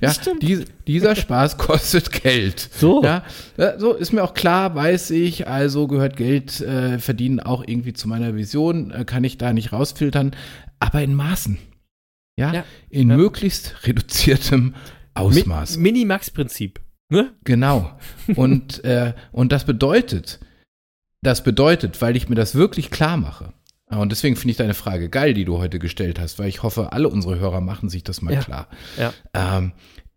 Ja, 0.00 0.12
die, 0.42 0.64
dieser 0.86 1.14
Spaß 1.16 1.58
kostet 1.58 2.10
Geld. 2.12 2.58
So. 2.72 3.02
Ja, 3.02 3.24
ja, 3.56 3.78
so 3.78 3.92
ist 3.94 4.12
mir 4.12 4.22
auch 4.24 4.34
klar, 4.34 4.74
weiß 4.74 5.10
ich, 5.10 5.46
also 5.48 5.86
gehört 5.86 6.16
Geld 6.16 6.60
äh, 6.60 6.98
verdienen 6.98 7.40
auch 7.40 7.62
irgendwie 7.66 7.92
zu 7.92 8.08
meiner 8.08 8.34
Vision, 8.34 8.90
äh, 8.90 9.04
kann 9.04 9.24
ich 9.24 9.38
da 9.38 9.52
nicht 9.52 9.72
rausfiltern, 9.72 10.34
aber 10.80 11.02
in 11.02 11.14
Maßen. 11.14 11.58
Ja, 12.38 12.52
Ja. 12.52 12.64
in 12.90 13.10
Ja. 13.10 13.16
möglichst 13.16 13.86
reduziertem 13.86 14.74
Ausmaß. 15.14 15.76
Mi 15.76 15.92
Minimax-Prinzip. 15.92 16.80
Ne? 17.10 17.32
Genau. 17.44 17.98
Und, 18.36 18.84
äh, 18.84 19.14
und 19.32 19.50
das 19.50 19.64
bedeutet, 19.64 20.38
das 21.22 21.42
bedeutet, 21.42 22.00
weil 22.02 22.16
ich 22.16 22.28
mir 22.28 22.34
das 22.36 22.54
wirklich 22.54 22.90
klar 22.90 23.16
mache. 23.16 23.52
Und 23.90 24.10
deswegen 24.12 24.36
finde 24.36 24.50
ich 24.52 24.56
deine 24.58 24.74
Frage 24.74 25.08
geil, 25.08 25.32
die 25.34 25.44
du 25.44 25.58
heute 25.58 25.78
gestellt 25.78 26.18
hast, 26.20 26.38
weil 26.38 26.48
ich 26.48 26.62
hoffe, 26.62 26.92
alle 26.92 27.08
unsere 27.08 27.38
Hörer 27.38 27.60
machen 27.60 27.88
sich 27.88 28.04
das 28.04 28.20
mal 28.22 28.34
Ja. 28.34 28.40
klar. 28.40 28.68
Ja. 28.98 29.12
Ähm, 29.32 29.72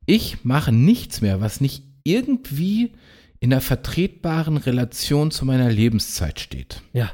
ich 0.05 0.43
mache 0.43 0.71
nichts 0.71 1.21
mehr, 1.21 1.39
was 1.41 1.61
nicht 1.61 1.83
irgendwie 2.03 2.91
in 3.39 3.51
einer 3.53 3.61
vertretbaren 3.61 4.57
Relation 4.57 5.31
zu 5.31 5.45
meiner 5.45 5.69
Lebenszeit 5.69 6.39
steht. 6.39 6.81
Ja. 6.93 7.11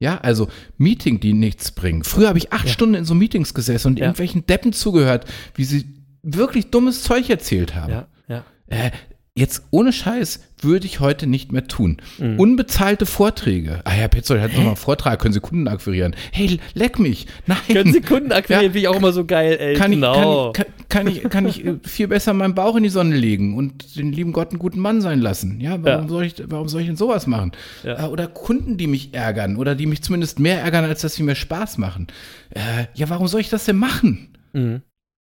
Ja, 0.00 0.18
also 0.18 0.48
Meeting, 0.78 1.20
die 1.20 1.32
nichts 1.32 1.70
bringen. 1.70 2.02
Früher 2.02 2.28
habe 2.28 2.38
ich 2.38 2.52
acht 2.52 2.66
Ja. 2.66 2.72
Stunden 2.72 2.94
in 2.96 3.04
so 3.04 3.14
Meetings 3.14 3.54
gesessen 3.54 3.88
und 3.88 3.98
irgendwelchen 4.00 4.46
Deppen 4.46 4.72
zugehört, 4.72 5.26
wie 5.54 5.64
sie 5.64 5.84
wirklich 6.22 6.70
dummes 6.70 7.02
Zeug 7.02 7.30
erzählt 7.30 7.74
haben. 7.76 7.92
Ja. 7.92 8.08
Ja. 8.28 8.44
Äh, 8.66 8.90
jetzt 9.34 9.62
ohne 9.70 9.92
Scheiß 9.92 10.40
würde 10.60 10.86
ich 10.86 11.00
heute 11.00 11.26
nicht 11.26 11.52
mehr 11.52 11.66
tun. 11.66 11.96
Mhm. 12.18 12.38
Unbezahlte 12.38 13.06
Vorträge. 13.06 13.80
Ah, 13.84 13.90
Herr 13.90 14.08
Petzold 14.08 14.40
hat 14.42 14.50
nochmal 14.52 14.66
einen 14.68 14.76
Vortrag, 14.76 15.20
können 15.20 15.32
Sie 15.32 15.40
Kunden 15.40 15.66
akquirieren? 15.68 16.14
Hey, 16.32 16.60
leck 16.74 16.98
mich. 16.98 17.26
Nein. 17.46 17.58
Können 17.66 17.92
Sie 17.92 18.02
Kunden 18.02 18.30
akquirieren, 18.30 18.64
Ja. 18.66 18.70
finde 18.72 18.78
ich 18.80 18.88
auch 18.88 18.96
immer 18.96 19.12
so 19.12 19.24
geil, 19.24 19.56
ey. 19.58 19.74
kann, 19.74 19.90
genau. 19.92 20.48
ich, 20.48 20.52
kann, 20.54 20.66
kann, 20.88 21.04
kann 21.04 21.06
ich, 21.16 21.22
kann 21.30 21.46
ich 21.48 21.64
äh, 21.64 21.74
viel 21.82 22.08
besser 22.08 22.34
meinen 22.34 22.54
Bauch 22.54 22.76
in 22.76 22.82
die 22.82 22.90
Sonne 22.90 23.16
legen 23.16 23.56
und 23.56 23.96
den 23.96 24.12
lieben 24.12 24.32
Gott 24.32 24.50
einen 24.50 24.58
guten 24.58 24.80
Mann 24.80 25.00
sein 25.00 25.20
lassen. 25.20 25.60
Ja, 25.60 25.82
warum, 25.82 26.02
Ja. 26.04 26.08
Soll, 26.08 26.24
ich, 26.26 26.34
warum 26.48 26.68
soll 26.68 26.82
ich 26.82 26.86
denn 26.88 26.96
sowas 26.96 27.26
machen? 27.26 27.52
Ja. 27.84 28.04
Äh, 28.04 28.08
Oder 28.08 28.26
Kunden, 28.28 28.76
die 28.76 28.86
mich 28.86 29.14
ärgern 29.14 29.56
oder 29.56 29.74
die 29.74 29.86
mich 29.86 30.02
zumindest 30.02 30.38
mehr 30.40 30.60
ärgern, 30.60 30.84
als 30.84 31.00
dass 31.00 31.14
sie 31.14 31.22
mir 31.22 31.34
Spaß 31.34 31.78
machen. 31.78 32.06
Äh, 32.50 32.84
ja, 32.94 33.08
warum 33.08 33.28
soll 33.28 33.40
ich 33.40 33.48
das 33.48 33.64
denn 33.64 33.76
machen? 33.76 34.28
Mhm. 34.52 34.82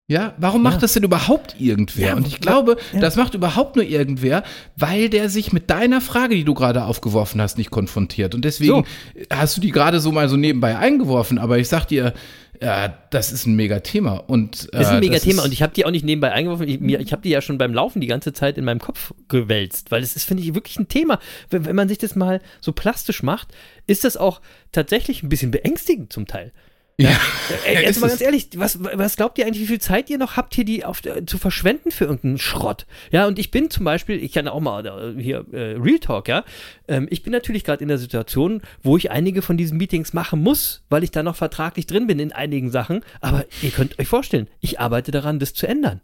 Ja, 0.09 0.35
warum 0.37 0.63
macht 0.63 0.75
Ja. 0.75 0.79
das 0.81 0.93
denn 0.93 1.03
überhaupt 1.03 1.57
irgendwer? 1.59 2.07
Ja, 2.09 2.15
und 2.15 2.25
ich 2.25 2.39
glaube, 2.39 2.77
ja. 2.93 2.99
das 3.01 3.17
macht 3.17 3.33
überhaupt 3.33 3.75
nur 3.75 3.83
irgendwer, 3.83 4.43
weil 4.77 5.09
der 5.09 5.29
sich 5.29 5.51
mit 5.51 5.69
deiner 5.69 5.99
Frage, 5.99 6.33
die 6.35 6.45
du 6.45 6.53
gerade 6.53 6.85
aufgeworfen 6.85 7.41
hast, 7.41 7.57
nicht 7.57 7.71
konfrontiert. 7.71 8.33
Und 8.33 8.45
deswegen 8.45 8.85
hast 9.29 9.57
du 9.57 9.61
die 9.61 9.71
gerade 9.71 9.99
so 9.99 10.13
mal 10.13 10.29
so 10.29 10.37
nebenbei 10.37 10.77
eingeworfen. 10.77 11.37
Aber 11.37 11.57
ich 11.59 11.67
sag 11.67 11.87
dir, 11.87 12.13
ja, 12.61 12.97
das 13.09 13.33
ist 13.33 13.47
ein 13.47 13.57
mega 13.57 13.81
Thema. 13.81 14.13
Und, 14.15 14.69
Das 14.71 14.83
ist 14.83 14.87
äh, 14.87 14.93
ein 14.93 14.99
mega 15.01 15.15
das 15.15 15.23
Thema 15.23 15.39
ist- 15.41 15.45
und 15.47 15.51
ich 15.51 15.61
habe 15.61 15.73
die 15.73 15.85
auch 15.85 15.91
nicht 15.91 16.05
nebenbei 16.05 16.31
eingeworfen. 16.31 16.69
Ich, 16.69 16.81
ich 16.81 17.11
habe 17.11 17.21
die 17.21 17.29
ja 17.29 17.41
schon 17.41 17.57
beim 17.57 17.73
Laufen 17.73 17.99
die 17.99 18.07
ganze 18.07 18.31
Zeit 18.31 18.57
in 18.57 18.63
meinem 18.63 18.79
Kopf 18.79 19.13
gewälzt, 19.27 19.91
weil 19.91 20.01
es 20.03 20.15
ist, 20.15 20.23
finde 20.23 20.41
ich, 20.41 20.55
wirklich 20.55 20.79
ein 20.79 20.87
Thema. 20.87 21.19
Wenn, 21.49 21.65
wenn 21.65 21.75
man 21.75 21.89
sich 21.89 21.97
das 21.97 22.15
mal 22.15 22.39
so 22.61 22.71
plastisch 22.71 23.23
macht, 23.23 23.49
ist 23.87 24.05
das 24.05 24.15
auch 24.15 24.39
tatsächlich 24.71 25.21
ein 25.21 25.27
bisschen 25.27 25.51
beängstigend 25.51 26.13
zum 26.13 26.27
Teil. 26.27 26.53
Ja, 26.99 27.11
ja, 27.71 27.81
jetzt 27.81 28.01
mal 28.01 28.07
ganz 28.07 28.21
ehrlich, 28.21 28.49
was, 28.55 28.79
was 28.81 29.17
glaubt 29.17 29.37
ihr 29.37 29.45
eigentlich, 29.45 29.61
wie 29.61 29.67
viel 29.67 29.79
Zeit 29.79 30.09
ihr 30.09 30.17
noch 30.17 30.35
habt, 30.35 30.55
hier 30.55 30.65
die 30.65 30.83
auf, 30.83 31.05
äh, 31.05 31.23
zu 31.27 31.37
verschwenden 31.37 31.91
für 31.91 32.05
irgendeinen 32.05 32.39
Schrott? 32.39 32.87
Ja, 33.11 33.27
und 33.27 33.37
ich 33.37 33.51
bin 33.51 33.69
zum 33.69 33.85
Beispiel, 33.85 34.21
ich 34.23 34.31
kann 34.31 34.47
auch 34.47 34.59
mal 34.59 34.83
äh, 34.85 35.21
hier 35.21 35.45
äh, 35.51 35.75
Real 35.77 35.99
Talk, 35.99 36.27
ja. 36.27 36.43
Ähm, 36.87 37.07
ich 37.11 37.21
bin 37.21 37.31
natürlich 37.31 37.63
gerade 37.63 37.83
in 37.83 37.87
der 37.87 37.99
Situation, 37.99 38.63
wo 38.81 38.97
ich 38.97 39.11
einige 39.11 39.43
von 39.43 39.57
diesen 39.57 39.77
Meetings 39.77 40.13
machen 40.13 40.41
muss, 40.41 40.85
weil 40.89 41.03
ich 41.03 41.11
da 41.11 41.21
noch 41.21 41.35
vertraglich 41.35 41.85
drin 41.85 42.07
bin 42.07 42.17
in 42.17 42.31
einigen 42.31 42.71
Sachen. 42.71 43.01
Aber 43.21 43.45
ihr 43.61 43.69
könnt 43.69 43.99
euch 43.99 44.07
vorstellen, 44.07 44.47
ich 44.59 44.79
arbeite 44.79 45.11
daran, 45.11 45.37
das 45.37 45.53
zu 45.53 45.67
ändern. 45.67 46.01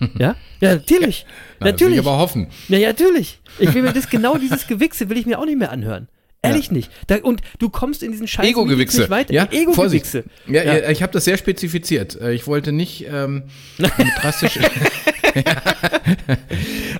Ja, 0.18 0.34
ja, 0.60 0.74
natürlich. 0.74 1.26
Na, 1.60 1.70
das 1.70 1.80
will 1.80 1.88
natürlich. 1.90 1.94
ich 1.94 2.06
aber 2.06 2.18
hoffen. 2.18 2.48
Na 2.68 2.78
ja, 2.78 2.88
natürlich. 2.88 3.40
Ich 3.60 3.72
will 3.74 3.82
mir 3.82 3.92
das 3.92 4.08
genau 4.08 4.38
dieses 4.38 4.66
Gewichse 4.66 5.08
will 5.08 5.18
ich 5.18 5.26
mir 5.26 5.38
auch 5.38 5.44
nicht 5.44 5.58
mehr 5.58 5.70
anhören. 5.70 6.08
Ehrlich 6.44 6.72
nicht. 6.72 6.90
Da, 7.06 7.18
und 7.22 7.40
du 7.60 7.68
kommst 7.70 8.02
in 8.02 8.10
diesen 8.10 8.26
Scheiß 8.26 8.44
Ego-Gewichse. 8.48 9.02
nicht 9.02 9.10
weiter. 9.10 9.32
Ja, 9.32 9.46
Ego-Gewichse. 9.50 10.24
Ja, 10.48 10.64
Ja. 10.64 10.76
ja. 10.78 10.90
ich 10.90 11.00
habe 11.02 11.12
das 11.12 11.24
sehr 11.24 11.36
spezifiziert. 11.36 12.20
Äh, 12.20 12.32
Ich 12.34 12.48
wollte 12.48 12.72
nicht 12.72 13.06
ähm, 13.08 13.44
eine 13.78 14.12
drastische. 14.20 14.60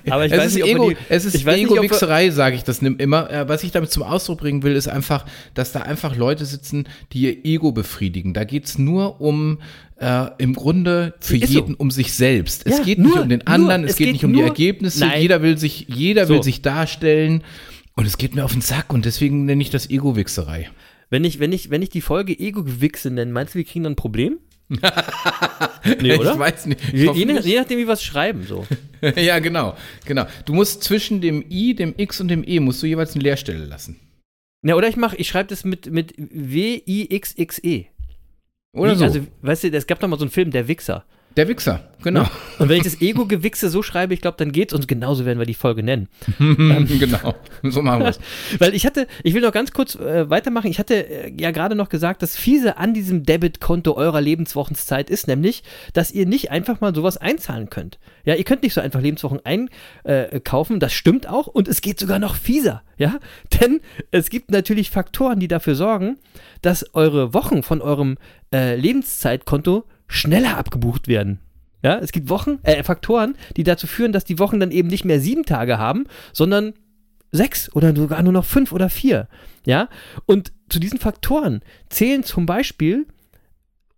Aber 0.09 0.25
ich 0.25 0.31
es 0.31 0.37
weiß 0.39 0.47
ist 0.47 0.53
nicht, 0.55 0.63
ob 0.63 0.69
Ego, 0.69 0.89
die, 0.91 0.97
es 1.09 1.25
ist 1.25 1.45
Ego-Wichserei, 1.45 2.29
sage 2.31 2.55
ich 2.55 2.63
das 2.63 2.79
immer. 2.79 3.29
Äh, 3.29 3.47
Was 3.49 3.63
ich 3.63 3.71
damit 3.71 3.91
zum 3.91 4.03
Ausdruck 4.03 4.39
bringen 4.39 4.63
will, 4.63 4.75
ist 4.77 4.87
einfach, 4.87 5.25
dass 5.53 5.71
da 5.71 5.81
einfach 5.81 6.15
Leute 6.15 6.45
sitzen, 6.45 6.87
die 7.11 7.19
ihr 7.23 7.45
Ego 7.45 7.71
befriedigen. 7.73 8.33
Da 8.33 8.45
geht's 8.45 8.77
nur 8.77 9.19
um 9.21 9.59
äh, 9.99 10.27
im 10.37 10.53
Grunde 10.53 11.15
für 11.19 11.37
Ist 11.37 11.49
so. 11.51 11.59
jeden 11.59 11.75
um 11.75 11.91
sich 11.91 12.13
selbst. 12.13 12.65
Es 12.65 12.77
Ja, 12.77 12.83
geht 12.85 12.97
nur, 12.99 13.11
nicht 13.11 13.19
um 13.23 13.29
den 13.29 13.39
nur. 13.39 13.47
anderen, 13.49 13.83
es, 13.83 13.91
Es 13.91 13.97
geht, 13.97 14.07
geht 14.07 14.13
nicht 14.13 14.25
um 14.25 14.31
die 14.33 14.39
nur- 14.39 14.47
Ergebnisse. 14.47 15.01
Nein. 15.01 15.21
Jeder 15.21 15.41
will 15.41 15.57
sich, 15.57 15.85
jeder 15.89 16.25
So. 16.27 16.35
will 16.35 16.43
sich 16.43 16.61
darstellen. 16.61 17.43
Und 17.95 18.05
es 18.05 18.17
geht 18.17 18.35
mir 18.35 18.43
auf 18.43 18.53
den 18.53 18.61
Sack 18.61 18.91
und 18.93 19.05
deswegen 19.05 19.45
nenne 19.45 19.61
ich 19.61 19.69
das 19.69 19.89
Ego-Wichserei. 19.89 20.69
Wenn 21.09 21.23
ich, 21.23 21.39
wenn, 21.39 21.51
ich, 21.51 21.69
wenn 21.69 21.81
ich 21.83 21.89
die 21.89 22.01
Folge 22.01 22.37
Ego-Gewichse 22.37 23.11
nenne, 23.11 23.31
meinst 23.31 23.53
du, 23.53 23.59
wir 23.59 23.65
kriegen 23.65 23.83
dann 23.83 23.93
ein 23.93 23.97
Problem? 23.97 24.39
nee, 26.01 26.15
oder? 26.17 26.33
Ich 26.33 26.39
weiß 26.39 26.65
nicht. 26.67 26.81
Ich 26.93 26.93
Je, 26.93 27.05
nach- 27.25 27.33
nicht. 27.35 27.45
je 27.45 27.59
nachdem, 27.59 27.77
wie 27.79 27.85
wir 27.87 27.93
es 27.93 28.03
schreiben, 28.03 28.43
so. 28.47 28.65
ja, 29.15 29.37
genau, 29.39 29.75
genau. 30.05 30.25
Du 30.45 30.53
musst 30.53 30.83
zwischen 30.83 31.21
dem 31.21 31.43
I, 31.49 31.75
dem 31.75 31.93
X 31.97 32.19
und 32.21 32.29
dem 32.29 32.43
E 32.47 32.59
musst 32.59 32.81
du 32.81 32.87
jeweils 32.87 33.13
eine 33.13 33.23
Leerstelle 33.23 33.65
lassen. 33.65 33.99
Ja, 34.65 34.75
oder 34.75 34.87
ich 34.87 34.95
mache, 34.95 35.17
ich 35.17 35.27
schreibe 35.27 35.49
das 35.49 35.63
mit, 35.65 35.91
mit 35.91 36.13
W-I-X-X-E. 36.17 37.85
Oder 38.75 38.93
Wie- 38.93 38.97
so. 38.97 39.03
Also, 39.03 39.19
weißt 39.41 39.63
du, 39.65 39.71
es 39.77 39.85
gab 39.87 39.99
doch 39.99 40.07
mal 40.07 40.17
so 40.17 40.23
einen 40.25 40.31
Film, 40.31 40.49
Der 40.51 40.67
Wichser. 40.67 41.05
Der 41.35 41.47
Wichser, 41.47 41.81
genau. 42.03 42.27
Und 42.59 42.69
wenn 42.69 42.77
ich 42.77 42.83
das 42.83 43.01
Ego-Gewichse 43.01 43.69
so 43.69 43.81
schreibe, 43.81 44.13
ich 44.13 44.21
glaube, 44.21 44.37
dann 44.37 44.51
geht's 44.51 44.71
uns 44.71 44.85
genauso 44.85 45.25
werden 45.25 45.39
wir 45.39 45.47
die 45.47 45.55
Folge 45.55 45.81
nennen. 45.81 46.07
genau. 46.37 47.33
So 47.63 47.81
machen 47.81 48.01
wir 48.01 48.09
es. 48.09 48.19
Weil 48.59 48.75
ich 48.75 48.85
hatte, 48.85 49.07
ich 49.23 49.33
will 49.33 49.41
noch 49.41 49.51
ganz 49.51 49.71
kurz 49.71 49.95
äh, 49.95 50.29
weitermachen. 50.29 50.69
Ich 50.69 50.77
hatte 50.77 50.95
äh, 50.95 51.33
ja 51.39 51.49
gerade 51.49 51.73
noch 51.73 51.89
gesagt, 51.89 52.21
das 52.21 52.35
Fiese 52.35 52.77
an 52.77 52.93
diesem 52.93 53.23
Debitkonto 53.23 53.95
eurer 53.95 54.21
Lebenswochenzeit 54.21 55.09
ist 55.09 55.27
nämlich, 55.27 55.63
dass 55.93 56.11
ihr 56.11 56.27
nicht 56.27 56.51
einfach 56.51 56.81
mal 56.81 56.93
sowas 56.93 57.17
einzahlen 57.17 57.71
könnt. 57.71 57.97
Ja, 58.25 58.35
ihr 58.35 58.43
könnt 58.43 58.61
nicht 58.61 58.75
so 58.75 58.81
einfach 58.81 59.01
Lebenswochen 59.01 59.39
einkaufen, 59.43 60.75
äh, 60.75 60.79
das 60.79 60.93
stimmt 60.93 61.27
auch 61.27 61.47
und 61.47 61.67
es 61.67 61.81
geht 61.81 61.99
sogar 61.99 62.19
noch 62.19 62.35
fieser. 62.35 62.83
Ja, 62.97 63.17
denn 63.59 63.81
es 64.11 64.29
gibt 64.29 64.51
natürlich 64.51 64.91
Faktoren, 64.91 65.39
die 65.39 65.47
dafür 65.47 65.73
sorgen, 65.73 66.17
dass 66.61 66.93
eure 66.93 67.33
Wochen 67.33 67.63
von 67.63 67.81
eurem 67.81 68.17
äh, 68.53 68.75
Lebenszeitkonto 68.75 69.85
schneller 70.13 70.57
abgebucht 70.57 71.07
werden. 71.07 71.39
Ja, 71.81 71.97
es 71.97 72.11
gibt 72.11 72.29
Wochen, 72.29 72.59
äh, 72.63 72.81
Faktoren, 72.83 73.35
die 73.57 73.63
dazu 73.63 73.87
führen, 73.87 74.13
dass 74.13 74.23
die 74.23 74.39
Wochen 74.39 74.59
dann 74.59 74.71
eben 74.71 74.87
nicht 74.87 75.03
mehr 75.03 75.19
sieben 75.19 75.43
Tage 75.43 75.77
haben, 75.77 76.05
sondern 76.31 76.73
sechs 77.31 77.73
oder 77.75 77.93
sogar 77.93 78.23
nur 78.23 78.31
noch 78.31 78.45
fünf 78.45 78.71
oder 78.71 78.89
vier. 78.89 79.27
Ja, 79.65 79.89
und 80.25 80.53
zu 80.69 80.79
diesen 80.79 80.99
Faktoren 80.99 81.61
zählen 81.89 82.23
zum 82.23 82.45
Beispiel 82.45 83.05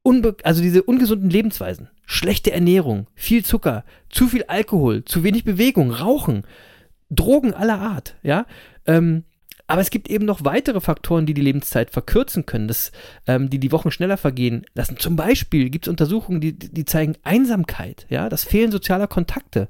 unbe 0.02 0.38
also 0.44 0.62
diese 0.62 0.84
ungesunden 0.84 1.30
Lebensweisen, 1.30 1.90
schlechte 2.06 2.52
Ernährung, 2.52 3.08
viel 3.14 3.44
Zucker, 3.44 3.84
zu 4.10 4.28
viel 4.28 4.44
Alkohol, 4.44 5.04
zu 5.04 5.24
wenig 5.24 5.44
Bewegung, 5.44 5.92
Rauchen, 5.92 6.44
Drogen 7.10 7.54
aller 7.54 7.80
Art. 7.80 8.16
Ja, 8.24 8.46
ähm, 8.88 9.26
aber 9.68 9.82
es 9.82 9.90
gibt 9.90 10.10
eben 10.10 10.26
noch 10.26 10.44
weitere 10.44 10.80
Faktoren, 10.80 11.26
die 11.26 11.34
die 11.34 11.42
Lebenszeit 11.42 11.92
verkürzen 11.92 12.46
können, 12.46 12.68
das, 12.68 12.92
ähm, 13.28 13.50
die 13.50 13.60
die 13.60 13.72
Wochen 13.72 13.92
schneller 13.92 14.18
vergehen 14.18 14.66
lassen. 14.76 14.98
Zum 14.98 15.16
Beispiel 15.16 15.70
gibt 15.70 15.88
es 15.88 15.90
Untersuchungen, 15.90 16.42
die, 16.42 16.54
die 16.54 16.86
zeigen 16.86 17.16
Einsamkeit, 17.24 18.06
ja, 18.10 18.30
das 18.30 18.44
Fehlen 18.44 18.72
sozialer 18.72 19.08
Kontakte 19.08 19.68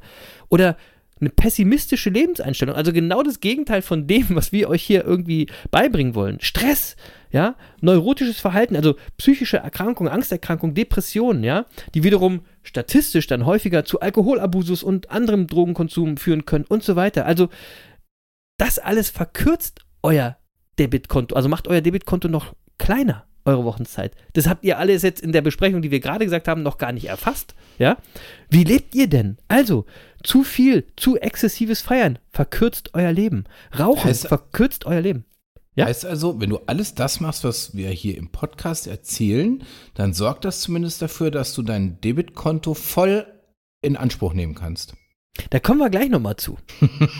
oder 0.50 0.78
eine 1.22 1.30
pessimistische 1.30 2.10
Lebenseinstellung, 2.10 2.76
also 2.76 2.92
genau 2.92 3.24
das 3.24 3.40
Gegenteil 3.40 3.82
von 3.82 4.06
dem, 4.06 4.26
was 4.30 4.52
wir 4.52 4.70
euch 4.70 4.84
hier 4.84 5.06
irgendwie 5.06 5.48
beibringen 5.72 6.14
wollen. 6.14 6.40
Stress, 6.42 6.98
ja, 7.32 7.56
neurotisches 7.80 8.40
Verhalten, 8.40 8.76
also 8.76 8.96
psychische 9.18 9.58
Erkrankungen, 9.58 10.12
Angsterkrankungen, 10.12 10.76
Depressionen, 10.76 11.44
ja, 11.44 11.66
die 11.94 12.04
wiederum 12.04 12.42
statistisch 12.64 13.28
dann 13.28 13.46
häufiger 13.46 13.86
zu 13.86 14.02
Alkoholabusus 14.02 14.84
und 14.84 15.10
anderem 15.10 15.48
Drogenkonsum 15.48 16.18
führen 16.18 16.46
können 16.46 16.66
und 16.68 16.84
so 16.84 16.98
weiter. 16.98 17.26
Also 17.26 17.48
das 18.58 18.80
alles 18.80 19.10
verkürzt 19.10 19.85
euer 20.06 20.38
Debitkonto, 20.80 21.36
also 21.36 21.50
macht 21.50 21.68
euer 21.68 21.82
Debitkonto 21.82 22.28
noch 22.28 22.54
kleiner, 22.78 23.26
eure 23.44 23.64
Wochenzeit. 23.66 24.16
Das 24.34 24.48
habt 24.48 24.64
ihr 24.64 24.78
alles 24.80 25.02
jetzt 25.04 25.22
in 25.22 25.32
der 25.32 25.42
Besprechung, 25.42 25.82
die 25.82 25.92
wir 25.92 26.00
gerade 26.00 26.26
gesagt 26.26 26.48
haben, 26.48 26.64
noch 26.64 26.78
gar 26.78 26.92
nicht 26.92 27.06
erfasst. 27.06 27.56
Ja? 27.78 27.98
Wie 28.50 28.64
lebt 28.64 28.96
ihr 28.96 29.08
denn? 29.08 29.38
Also, 29.48 29.86
zu 30.24 30.44
viel, 30.44 30.86
zu 30.96 31.18
exzessives 31.18 31.82
Feiern 31.82 32.20
verkürzt 32.30 32.92
euer 32.94 33.12
Leben. 33.12 33.46
Rauchen 33.78 34.10
Heißt- 34.12 34.28
verkürzt 34.28 34.86
euer 34.86 35.02
Leben. 35.02 35.26
Ja. 35.76 35.86
Heißt 35.88 36.06
also, 36.06 36.40
wenn 36.40 36.50
du 36.50 36.60
alles 36.68 36.96
das 36.96 37.20
machst, 37.20 37.44
was 37.44 37.76
wir 37.76 37.90
hier 37.90 38.16
im 38.18 38.30
Podcast 38.30 38.88
erzählen, 38.88 39.62
dann 39.94 40.14
sorgt 40.14 40.46
das 40.46 40.62
zumindest 40.62 41.02
dafür, 41.02 41.32
dass 41.32 41.54
du 41.54 41.64
dein 41.64 42.00
Debitkonto 42.00 42.74
voll 42.74 43.28
in 43.82 43.98
Anspruch 43.98 44.34
nehmen 44.34 44.56
kannst. 44.56 44.96
Da 45.50 45.60
kommen 45.60 45.80
wir 45.80 45.90
gleich 45.90 46.10
nochmal 46.10 46.38
zu. 46.38 46.58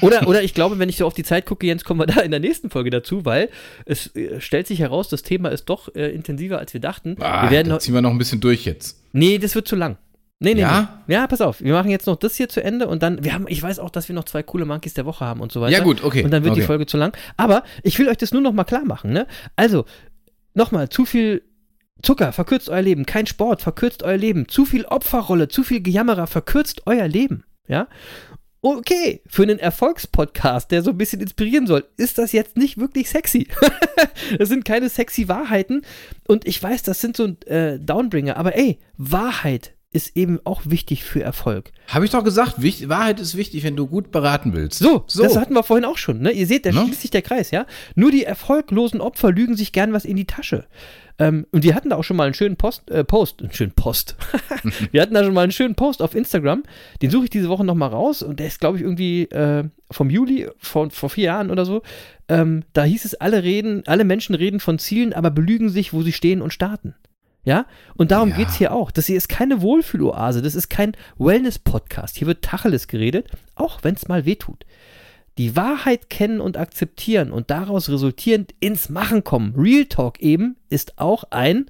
Oder, 0.02 0.28
oder 0.28 0.42
ich 0.42 0.54
glaube, 0.54 0.80
wenn 0.80 0.88
ich 0.90 0.98
so 0.98 1.06
auf 1.06 1.14
die 1.14 1.24
Zeit 1.24 1.46
gucke, 1.46 1.68
Jens, 1.68 1.84
kommen 1.84 2.00
wir 2.00 2.06
da 2.08 2.22
in 2.22 2.32
der 2.32 2.40
nächsten 2.40 2.70
Folge 2.70 2.90
dazu, 2.90 3.26
weil 3.26 3.50
es 3.86 4.16
äh, 4.16 4.40
stellt 4.40 4.68
sich 4.68 4.80
heraus, 4.80 5.10
das 5.10 5.22
Thema 5.22 5.50
ist 5.50 5.66
doch 5.66 5.94
äh, 5.96 6.10
intensiver, 6.14 6.60
als 6.60 6.74
wir 6.74 6.80
dachten. 6.82 7.18
Ah, 7.20 7.44
wir 7.44 7.52
werden 7.52 7.78
ziehen 7.80 7.94
wir 7.94 8.02
noch 8.02 8.12
ein 8.12 8.18
bisschen 8.18 8.40
durch 8.40 8.66
jetzt. 8.66 9.02
Nee, 9.12 9.38
das 9.38 9.54
wird 9.56 9.68
zu 9.68 9.76
lang. 9.76 9.98
Nee, 10.40 10.54
nee, 10.54 10.62
Ja? 10.62 11.02
nee. 11.08 11.14
Ja, 11.14 11.28
pass 11.28 11.42
auf. 11.42 11.62
Wir 11.62 11.74
machen 11.74 11.90
jetzt 11.90 12.08
noch 12.08 12.18
das 12.18 12.36
hier 12.36 12.50
zu 12.50 12.62
Ende 12.64 12.88
und 12.88 13.04
dann, 13.04 13.24
wir 13.24 13.34
haben, 13.34 13.46
ich 13.48 13.62
weiß 13.62 13.80
auch, 13.80 13.90
dass 13.90 14.10
wir 14.10 14.16
noch 14.16 14.26
zwei 14.26 14.44
coole 14.44 14.66
Monkeys 14.66 14.94
der 14.94 15.06
Woche 15.06 15.26
haben 15.26 15.42
und 15.42 15.52
so 15.52 15.62
weiter. 15.62 15.78
Ja, 15.78 15.84
gut, 15.84 16.04
okay, 16.04 16.24
Und 16.24 16.32
dann 16.32 16.44
wird 16.44 16.56
die 16.56 16.62
okay. 16.62 16.68
Folge 16.68 16.86
zu 16.86 16.98
lang. 16.98 17.16
Aber 17.38 17.64
ich 17.84 17.98
will 18.00 18.10
euch 18.10 18.18
das 18.18 18.32
nur 18.32 18.42
noch 18.42 18.54
mal 18.54 18.64
klar 18.66 18.86
machen, 18.86 19.12
ne? 19.12 19.28
Also, 19.56 19.86
nochmal, 20.54 20.90
zu 20.90 21.06
viel 21.06 21.42
Zucker 22.02 22.34
verkürzt 22.34 22.70
euer 22.70 22.82
Leben. 22.82 23.06
Kein 23.06 23.26
Sport 23.28 23.62
verkürzt 23.62 24.04
euer 24.04 24.18
Leben. 24.18 24.48
Zu 24.48 24.66
viel 24.66 24.86
Opferrolle, 24.86 25.48
zu 25.48 25.64
viel 25.64 25.82
Gejammerer 25.82 26.28
verkürzt 26.28 26.84
euer 26.86 27.08
Leben. 27.08 27.44
Ja? 27.68 27.88
Okay, 28.62 29.22
für 29.28 29.44
einen 29.44 29.60
Erfolgspodcast, 29.60 30.72
der 30.72 30.82
so 30.82 30.90
ein 30.90 30.98
bisschen 30.98 31.22
inspirieren 31.22 31.68
soll, 31.68 31.86
ist 31.98 32.18
das 32.18 32.32
jetzt 32.32 32.58
nicht 32.58 32.80
wirklich 32.80 33.10
sexy. 33.10 33.48
das 34.40 34.50
sind 34.50 34.66
keine 34.66 34.90
sexy 34.90 35.28
Wahrheiten. 35.28 35.84
Und 36.28 36.48
ich 36.48 36.64
weiß, 36.64 36.82
das 36.82 37.00
sind 37.00 37.16
so 37.16 37.28
äh, 37.46 37.78
Downbringer. 37.80 38.38
Aber 38.38 38.56
ey, 38.56 38.80
Wahrheit 38.98 39.75
ist 39.96 40.18
eben 40.18 40.40
auch 40.44 40.62
wichtig 40.66 41.06
für 41.06 41.24
Erfolg. 41.24 41.72
Habe 41.88 42.04
ich 42.04 42.12
doch 42.12 42.24
gesagt, 42.24 42.62
wichtig, 42.62 42.90
Wahrheit 42.90 43.20
ist 43.22 43.38
wichtig, 43.38 43.64
wenn 43.64 43.78
du 43.78 43.88
gut 43.88 44.12
beraten 44.12 44.54
willst. 44.54 44.80
So, 44.80 45.06
so. 45.08 45.24
das 45.24 45.38
hatten 45.38 45.54
wir 45.54 45.64
vorhin 45.64 45.86
auch 45.86 45.98
schon. 45.98 46.22
Ne? 46.22 46.32
Ihr 46.32 46.48
seht, 46.48 46.66
da 46.66 46.72
Ne? 46.74 46.82
schließt 46.84 47.02
sich 47.02 47.12
der 47.12 47.22
Kreis, 47.22 47.52
ja. 47.52 47.66
Nur 47.96 48.12
die 48.12 48.26
erfolglosen 48.26 49.00
Opfer 49.00 49.32
lügen 49.32 49.56
sich 49.56 49.72
gern 49.72 49.94
was 49.94 50.04
in 50.04 50.18
die 50.18 50.26
Tasche. 50.26 50.66
Ähm, 51.18 51.48
und 51.52 51.64
wir 51.64 51.76
hatten 51.76 51.92
da 51.92 51.96
auch 51.96 52.04
schon 52.04 52.18
mal 52.18 52.26
einen 52.26 52.34
schönen 52.34 52.58
Post, 52.58 52.92
äh, 52.92 53.06
Post, 53.06 53.42
einen 53.42 53.54
schönen 53.54 53.72
Post. 53.72 54.18
wir 54.92 55.02
hatten 55.02 55.14
da 55.14 55.24
schon 55.24 55.34
mal 55.34 55.44
einen 55.44 55.54
schönen 55.54 55.76
Post 55.76 56.02
auf 56.02 56.14
Instagram. 56.14 56.64
Den 57.02 57.10
suche 57.10 57.24
ich 57.24 57.30
diese 57.30 57.48
Woche 57.48 57.64
noch 57.64 57.76
mal 57.76 57.88
raus 57.88 58.22
und 58.22 58.40
der 58.40 58.48
ist, 58.48 58.60
glaube 58.60 58.78
ich, 58.78 58.84
irgendwie 58.84 59.24
äh, 59.24 59.64
vom 59.92 60.10
Juli, 60.10 60.50
vor, 60.58 60.92
vor 60.92 61.10
vier 61.10 61.26
Jahren 61.26 61.52
oder 61.52 61.64
so. 61.64 61.84
Ähm, 62.28 62.64
da 62.74 62.84
hieß 62.84 63.06
es, 63.06 63.16
alle 63.16 63.44
reden, 63.44 63.84
alle 63.86 64.04
Menschen 64.04 64.36
reden 64.36 64.60
von 64.60 64.78
Zielen, 64.78 65.14
aber 65.14 65.32
belügen 65.32 65.70
sich, 65.70 65.94
wo 65.94 66.02
sie 66.02 66.12
stehen 66.12 66.42
und 66.42 66.52
starten. 66.52 66.96
Ja? 67.46 67.66
Und 67.96 68.12
darum 68.12 68.30
Ja. 68.30 68.36
geht's 68.38 68.56
hier 68.56 68.74
auch. 68.74 68.92
Das 68.92 69.06
hier 69.06 69.16
ist 69.18 69.30
keine 69.30 69.62
Wohlfühloase, 69.62 70.42
das 70.42 70.56
ist 70.56 70.68
kein 70.70 70.98
Wellness-Podcast. 71.18 72.18
Hier 72.18 72.28
wird 72.28 72.44
Tacheles 72.44 72.88
geredet, 72.88 73.30
auch 73.56 73.84
wenn 73.84 73.96
es 73.96 74.08
mal 74.08 74.26
wehtut. 74.26 74.66
Die 75.38 75.56
Wahrheit 75.56 76.10
kennen 76.10 76.40
und 76.42 76.58
akzeptieren 76.58 77.32
und 77.32 77.50
daraus 77.52 77.90
resultierend 77.90 78.54
ins 78.62 78.90
Machen 78.90 79.24
kommen. 79.24 79.54
Real 79.56 79.86
Talk 79.86 80.20
eben 80.22 80.56
ist 80.70 80.98
auch 80.98 81.26
ein 81.30 81.70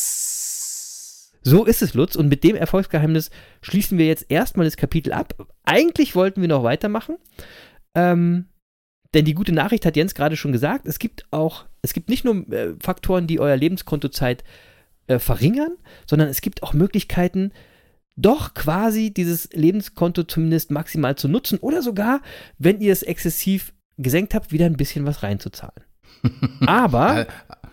Erfolgsgeheimnis. 0.00 1.30
So 1.42 1.64
ist 1.64 1.82
es, 1.82 1.94
Lutz. 1.94 2.16
Und 2.16 2.28
mit 2.28 2.44
dem 2.44 2.56
Erfolgsgeheimnis 2.56 3.30
schließen 3.62 3.98
wir 3.98 4.06
jetzt 4.06 4.26
erstmal 4.28 4.66
das 4.66 4.76
Kapitel 4.76 5.12
ab. 5.12 5.34
Eigentlich 5.64 6.14
wollten 6.14 6.40
wir 6.42 6.48
noch 6.48 6.62
weitermachen. 6.62 7.16
Ähm, 7.94 8.46
denn 9.14 9.24
die 9.24 9.34
gute 9.34 9.52
Nachricht 9.52 9.84
hat 9.86 9.96
Jens 9.96 10.14
gerade 10.14 10.36
schon 10.36 10.52
gesagt, 10.52 10.86
es 10.86 10.98
gibt 10.98 11.26
auch, 11.30 11.64
es 11.82 11.92
gibt 11.92 12.08
nicht 12.08 12.24
nur 12.24 12.48
äh, 12.52 12.74
Faktoren, 12.82 13.26
die 13.26 13.40
euer 13.40 13.56
Lebenskontozeit 13.56 14.44
äh, 15.06 15.18
verringern, 15.18 15.72
sondern 16.08 16.28
es 16.28 16.40
gibt 16.40 16.62
auch 16.62 16.72
Möglichkeiten, 16.72 17.52
doch 18.16 18.54
quasi 18.54 19.12
dieses 19.12 19.48
Lebenskonto 19.52 20.24
zumindest 20.24 20.70
maximal 20.70 21.16
zu 21.16 21.28
nutzen 21.28 21.58
oder 21.58 21.82
sogar, 21.82 22.20
wenn 22.58 22.80
ihr 22.80 22.92
es 22.92 23.02
exzessiv 23.02 23.72
gesenkt 23.98 24.34
habt, 24.34 24.52
wieder 24.52 24.66
ein 24.66 24.76
bisschen 24.76 25.06
was 25.06 25.22
reinzuzahlen. 25.22 25.84
Aber 26.66 27.20
Äh, 27.20 27.26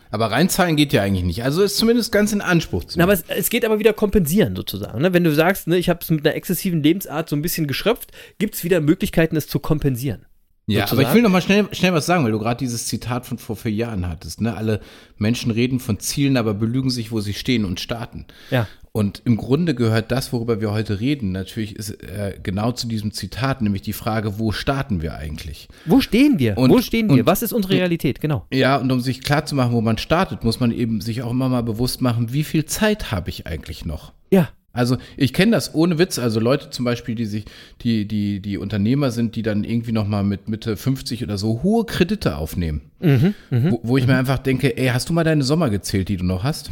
Aber 0.09 0.31
reinzahlen 0.31 0.77
geht 0.77 0.93
ja 0.93 1.01
eigentlich 1.03 1.25
nicht. 1.25 1.43
Also 1.43 1.61
ist 1.63 1.75
zumindest 1.77 2.11
ganz 2.13 2.31
in 2.31 2.39
Anspruch 2.41 2.85
zu 2.85 2.97
Na, 2.97 3.05
nehmen. 3.05 3.19
aber 3.19 3.29
es, 3.35 3.37
es 3.39 3.49
geht 3.49 3.65
aber 3.65 3.77
wieder 3.77 3.91
kompensieren 3.91 4.55
sozusagen. 4.55 5.01
Ne? 5.01 5.11
Wenn 5.13 5.25
du 5.25 5.33
sagst, 5.35 5.67
ne, 5.67 5.75
ich 5.77 5.89
habe 5.89 5.99
es 6.01 6.09
mit 6.09 6.25
einer 6.25 6.35
exzessiven 6.35 6.81
Lebensart 6.81 7.27
so 7.27 7.35
ein 7.35 7.41
bisschen 7.41 7.67
geschröpft, 7.67 8.11
gibt 8.39 8.55
es 8.55 8.63
wieder 8.63 8.79
Möglichkeiten, 8.79 9.35
es 9.35 9.47
zu 9.47 9.59
kompensieren. 9.59 10.25
Ja, 10.69 10.81
sozusagen. 10.81 10.99
aber 10.99 11.09
ich 11.09 11.15
will 11.15 11.21
noch 11.23 11.29
mal 11.31 11.41
schnell, 11.41 11.67
schnell 11.71 11.93
was 11.93 12.05
sagen, 12.05 12.25
weil 12.25 12.31
du 12.33 12.39
gerade 12.39 12.57
dieses 12.57 12.87
Zitat 12.87 13.25
von 13.25 13.37
vor 13.37 13.55
vier 13.55 13.71
Jahren 13.71 14.07
hattest. 14.07 14.41
Ne? 14.41 14.55
Alle 14.55 14.81
Menschen 15.17 15.49
reden 15.51 15.79
von 15.79 15.99
Zielen, 15.99 16.35
aber 16.37 16.53
belügen 16.53 16.89
sich, 16.89 17.11
wo 17.11 17.21
sie 17.21 17.33
stehen 17.33 17.63
und 17.63 17.79
starten. 17.79 18.25
Ja. 18.51 18.67
Und 18.91 19.21
im 19.25 19.37
Grunde 19.37 19.75
gehört 19.75 20.11
das, 20.11 20.33
worüber 20.33 20.59
wir 20.59 20.71
heute 20.71 20.99
reden, 20.99 21.31
natürlich 21.31 21.75
ist 21.75 21.91
äh, 22.03 22.37
genau 22.41 22.71
zu 22.71 22.87
diesem 22.87 23.11
Zitat, 23.11 23.61
nämlich 23.61 23.83
die 23.83 23.93
Frage, 23.93 24.39
wo 24.39 24.51
starten 24.51 25.01
wir 25.03 25.15
eigentlich? 25.15 25.67
Wo 25.85 26.01
stehen 26.01 26.39
wir? 26.39 26.57
Und- 26.57 26.71
Wo 26.71 26.81
stehen 26.81 27.07
wir? 27.07 27.13
und- 27.19 27.25
Was 27.27 27.43
ist 27.43 27.53
unsere 27.53 27.75
Realität? 27.75 28.19
Genau. 28.21 28.45
Ja, 28.51 28.75
und 28.77 28.91
um 28.91 28.99
sich 28.99 29.21
klar 29.21 29.45
zu 29.45 29.53
machen, 29.55 29.71
wo 29.73 29.81
man 29.81 29.97
startet, 29.99 30.43
muss 30.43 30.59
man 30.59 30.71
eben 30.71 30.99
sich 31.01 31.21
auch 31.21 31.29
immer 31.31 31.47
mal 31.47 31.61
bewusst 31.63 32.01
machen, 32.01 32.33
wie 32.33 32.43
viel 32.43 32.65
Zeit 32.65 33.11
habe 33.11 33.29
ich 33.29 33.45
eigentlich 33.45 33.85
noch? 33.85 34.13
Ja. 34.31 34.49
Also 34.77 34.97
ich 35.17 35.33
kenne 35.33 35.51
das 35.51 35.73
ohne 35.75 35.97
Witz. 35.99 36.19
Also 36.19 36.39
Leute 36.39 36.69
zum 36.69 36.85
Beispiel, 36.85 37.15
die 37.15 37.25
sich, 37.25 37.45
die, 37.81 38.07
die, 38.07 38.39
die 38.39 38.57
Unternehmer 38.57 39.11
sind, 39.11 39.35
die 39.35 39.41
dann 39.41 39.63
irgendwie 39.63 39.91
noch 39.91 40.07
mal 40.07 40.23
mit 40.23 40.47
Mitte 40.47 40.77
50 40.77 41.23
oder 41.23 41.37
so 41.37 41.61
hohe 41.63 41.85
Kredite 41.85 42.37
aufnehmen. 42.37 42.81
Mhm, 42.99 43.33
wo, 43.49 43.79
wo 43.83 43.97
ich 43.97 44.07
mir 44.07 44.15
einfach 44.17 44.37
denke, 44.39 44.77
ey, 44.77 44.87
hast 44.87 45.09
du 45.09 45.13
mal 45.13 45.23
deine 45.23 45.43
Sommer 45.43 45.69
gezählt, 45.69 46.09
die 46.09 46.17
du 46.17 46.25
noch 46.25 46.43
hast? 46.43 46.71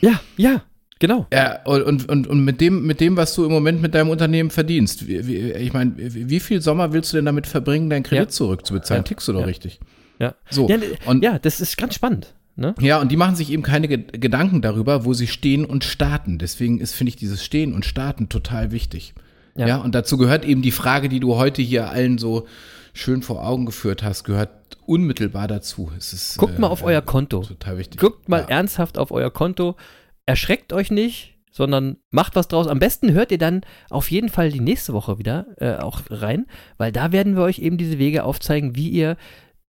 Ja, 0.00 0.20
ja, 0.36 0.62
genau. 0.98 1.26
Ja, 1.32 1.62
und, 1.64 2.08
und, 2.08 2.26
und 2.26 2.44
mit 2.44 2.60
dem, 2.60 2.86
mit 2.86 3.00
dem, 3.00 3.16
was 3.16 3.34
du 3.34 3.44
im 3.44 3.52
Moment 3.52 3.80
mit 3.82 3.94
deinem 3.94 4.10
Unternehmen 4.10 4.50
verdienst, 4.50 5.06
wie, 5.08 5.26
wie, 5.26 5.52
ich 5.52 5.72
meine, 5.72 5.92
wie 5.96 6.28
wie 6.28 6.40
viel 6.40 6.60
Sommer 6.60 6.92
willst 6.92 7.12
du 7.12 7.16
denn 7.16 7.24
damit 7.26 7.46
verbringen, 7.46 7.88
deinen 7.90 8.02
Kredit 8.02 8.26
Ja. 8.26 8.28
zurückzubezahlen? 8.28 9.02
Ja. 9.02 9.08
Tickst 9.08 9.28
du 9.28 9.32
doch 9.32 9.40
Ja. 9.40 9.46
richtig. 9.46 9.80
Ja. 10.18 10.34
So, 10.50 10.68
Ja, 10.68 10.76
und- 11.06 11.22
ja, 11.22 11.38
das 11.38 11.60
ist 11.60 11.76
ganz 11.76 11.94
spannend. 11.94 12.34
Ne? 12.56 12.74
Ja, 12.80 13.00
und 13.00 13.12
die 13.12 13.16
machen 13.16 13.36
sich 13.36 13.50
eben 13.52 13.62
keine 13.62 13.86
Ge 13.86 13.98
Gedanken 13.98 14.62
darüber, 14.62 15.04
wo 15.04 15.12
sie 15.12 15.26
stehen 15.26 15.66
und 15.66 15.84
starten. 15.84 16.38
Deswegen 16.38 16.80
ist, 16.80 16.94
finde 16.94 17.10
ich, 17.10 17.16
dieses 17.16 17.44
Stehen 17.44 17.74
und 17.74 17.84
Starten 17.84 18.28
total 18.28 18.72
wichtig. 18.72 19.14
Ja. 19.54 19.66
Ja. 19.66 19.76
und 19.78 19.94
dazu 19.94 20.16
gehört 20.18 20.44
eben 20.44 20.62
die 20.62 20.70
Frage, 20.70 21.08
die 21.08 21.20
du 21.20 21.36
heute 21.36 21.62
hier 21.62 21.88
allen 21.88 22.18
so 22.18 22.46
schön 22.92 23.22
vor 23.22 23.46
Augen 23.46 23.66
geführt 23.66 24.02
hast, 24.02 24.24
gehört 24.24 24.50
unmittelbar 24.86 25.48
dazu. 25.48 25.90
Es 25.96 26.12
ist, 26.12 26.38
Guckt 26.38 26.58
mal 26.58 26.68
äh, 26.68 26.70
auf 26.70 26.82
euer 26.82 27.02
Konto. 27.02 27.42
Total 27.42 27.78
wichtig. 27.78 28.00
Guckt 28.00 28.28
mal 28.28 28.42
ja. 28.42 28.48
ernsthaft 28.48 28.98
auf 28.98 29.10
euer 29.10 29.30
Konto. 29.30 29.76
Erschreckt 30.24 30.72
euch 30.72 30.90
nicht, 30.90 31.36
sondern 31.50 31.96
macht 32.10 32.36
was 32.36 32.48
draus. 32.48 32.66
Am 32.66 32.78
besten 32.78 33.12
hört 33.12 33.32
ihr 33.32 33.38
dann 33.38 33.62
auf 33.90 34.10
jeden 34.10 34.28
Fall 34.28 34.50
die 34.50 34.60
nächste 34.60 34.92
Woche 34.92 35.18
wieder 35.18 35.46
äh, 35.58 35.76
auch 35.76 36.02
rein, 36.10 36.46
weil 36.78 36.92
da 36.92 37.12
werden 37.12 37.36
wir 37.36 37.42
euch 37.42 37.58
eben 37.58 37.78
diese 37.78 37.98
Wege 37.98 38.24
aufzeigen, 38.24 38.76
wie 38.76 38.88
ihr 38.88 39.16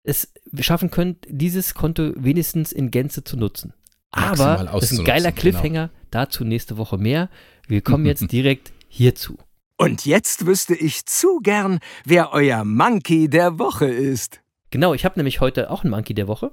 es 0.06 0.32
schaffen 0.60 0.92
könnt, 0.92 1.26
dieses 1.30 1.74
Konto 1.74 2.14
wenigstens 2.16 2.72
in 2.72 2.92
Gänze 2.92 3.24
zu 3.24 3.38
nutzen. 3.38 3.74
Aber 4.12 4.70
das 4.72 4.92
ist 4.92 5.00
ein 5.00 5.06
geiler 5.06 5.32
genau. 5.32 5.42
Cliffhanger. 5.42 5.90
Dazu 6.12 6.46
nächste 6.46 6.78
Woche 6.78 6.98
mehr. 6.98 7.30
Wir 7.68 7.82
kommen 7.82 8.06
jetzt 8.06 8.32
direkt 8.32 8.72
hierzu. 8.88 9.38
Und 9.78 10.06
jetzt 10.06 10.46
wüsste 10.46 10.74
ich 10.74 11.06
zu 11.06 11.40
gern, 11.42 11.80
wer 12.06 12.32
euer 12.32 12.64
Monkey 12.64 13.30
der 13.30 13.60
Woche 13.60 13.88
ist. 13.88 14.40
Genau, 14.70 14.94
ich 14.94 15.04
habe 15.04 15.20
nämlich 15.20 15.42
heute 15.42 15.70
auch 15.70 15.84
einen 15.84 15.92
Monkey 15.92 16.14
der 16.14 16.28
Woche. 16.28 16.52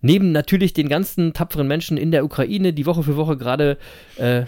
Neben 0.00 0.32
natürlich 0.32 0.72
den 0.72 0.88
ganzen 0.88 1.34
tapferen 1.34 1.68
Menschen 1.68 1.96
in 1.96 2.10
der 2.10 2.24
Ukraine, 2.24 2.72
die 2.72 2.86
Woche 2.86 3.02
für 3.02 3.16
Woche 3.16 3.36
gerade 3.36 3.78
äh, 4.16 4.44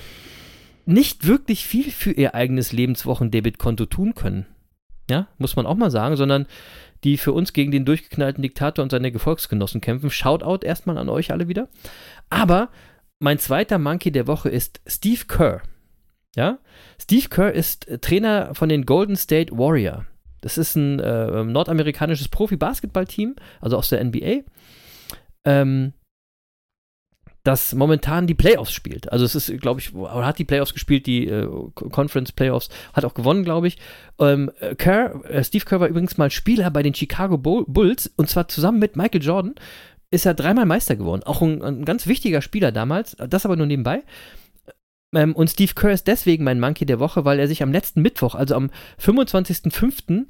nicht 0.87 1.27
wirklich 1.27 1.67
viel 1.67 1.91
für 1.91 2.13
ihr 2.13 2.35
eigenes 2.35 2.73
Lebenswochen-Debitkonto 2.73 3.87
tun 3.87 4.15
können. 4.15 4.47
Ja, 5.11 5.29
muss 5.39 5.57
man 5.57 5.67
auch 5.67 5.77
mal 5.77 5.91
sagen, 5.91 6.17
sondern 6.17 6.47
die 7.07 7.17
für 7.17 7.33
uns 7.33 7.53
gegen 7.53 7.71
den 7.71 7.85
durchgeknallten 7.85 8.43
Diktator 8.43 8.83
und 8.83 8.91
seine 8.91 9.13
Gefolgsgenossen 9.13 9.81
kämpfen. 9.81 10.11
Shoutout 10.11 10.67
erstmal 10.67 10.99
an 10.99 11.09
euch 11.09 11.31
alle 11.31 11.47
wieder. 11.47 11.69
Aber 12.31 12.69
mein 13.21 13.39
zweiter 13.39 13.79
Monkey 13.79 14.11
der 14.11 14.27
Woche 14.27 14.49
ist 14.49 14.81
Steve 14.89 15.25
Kerr. 15.29 15.63
Ja, 16.35 16.59
Steve 17.01 17.29
Kerr 17.29 17.53
ist 17.53 17.87
äh, 17.87 17.99
Trainer 17.99 18.55
von 18.55 18.69
den 18.69 18.85
Golden 18.85 19.15
State 19.17 19.57
Warrior. 19.57 20.05
Das 20.41 20.59
ist 20.59 20.75
ein 20.75 20.99
äh, 20.99 21.45
nordamerikanisches 21.45 22.29
Profi-Basketball-Team, 22.29 23.37
also 23.61 23.79
aus 23.79 23.89
der 23.89 24.05
NBA, 24.05 24.41
ähm, 25.45 25.93
das 27.47 27.75
momentan 27.75 28.27
die 28.27 28.35
Playoffs 28.35 28.73
spielt. 28.73 29.13
Also 29.13 29.25
es 29.25 29.35
ist, 29.35 29.61
glaube 29.61 29.81
ich, 29.81 29.95
oder 29.95 30.27
hat 30.27 30.39
die 30.39 30.45
Playoffs 30.45 30.75
gespielt, 30.75 31.07
die 31.07 31.29
äh, 31.29 31.49
Conference 31.75 32.33
Playoffs, 32.33 32.69
hat 32.93 33.05
auch 33.05 33.15
gewonnen, 33.15 33.45
glaube 33.45 33.69
ich. 33.69 33.79
Ähm, 34.19 34.51
äh, 34.61 34.75
Kerr, 34.75 35.25
äh, 35.25 35.45
Steve 35.45 35.65
Kerr 35.65 35.81
war 35.81 35.89
übrigens 35.89 36.17
mal 36.19 36.31
Spieler 36.31 36.71
bei 36.71 36.83
den 36.83 36.95
Chicago 36.95 37.39
Bull 37.39 37.65
Bulls 37.69 38.13
und 38.17 38.29
zwar 38.29 38.49
zusammen 38.49 38.79
mit 38.79 38.97
Michael 38.97 39.23
Jordan 39.23 39.55
ist 40.11 40.25
er 40.25 40.35
dreimal 40.35 40.67
Meister 40.67 40.97
geworden. 40.97 41.23
Auch 41.25 41.43
ein, 41.43 41.63
ein 41.63 41.85
ganz 41.85 42.07
wichtiger 42.07 42.41
Spieler 42.41 42.73
damals, 42.73 43.17
das 43.29 43.45
aber 43.45 43.57
nur 43.57 43.67
nebenbei. 43.67 44.03
Ähm, 45.15 45.35
und 45.35 45.51
Steve 45.51 45.73
Kerr 45.75 45.93
ist 45.93 46.07
deswegen 46.07 46.45
mein 46.45 46.61
Monkey 46.61 46.87
der 46.87 47.01
Woche, 47.01 47.25
weil 47.25 47.39
er 47.39 47.49
sich 47.49 47.63
am 47.63 47.73
letzten 47.73 48.03
Mittwoch, 48.03 48.35
also 48.35 48.55
am 48.55 48.71
25.05., 49.01 50.27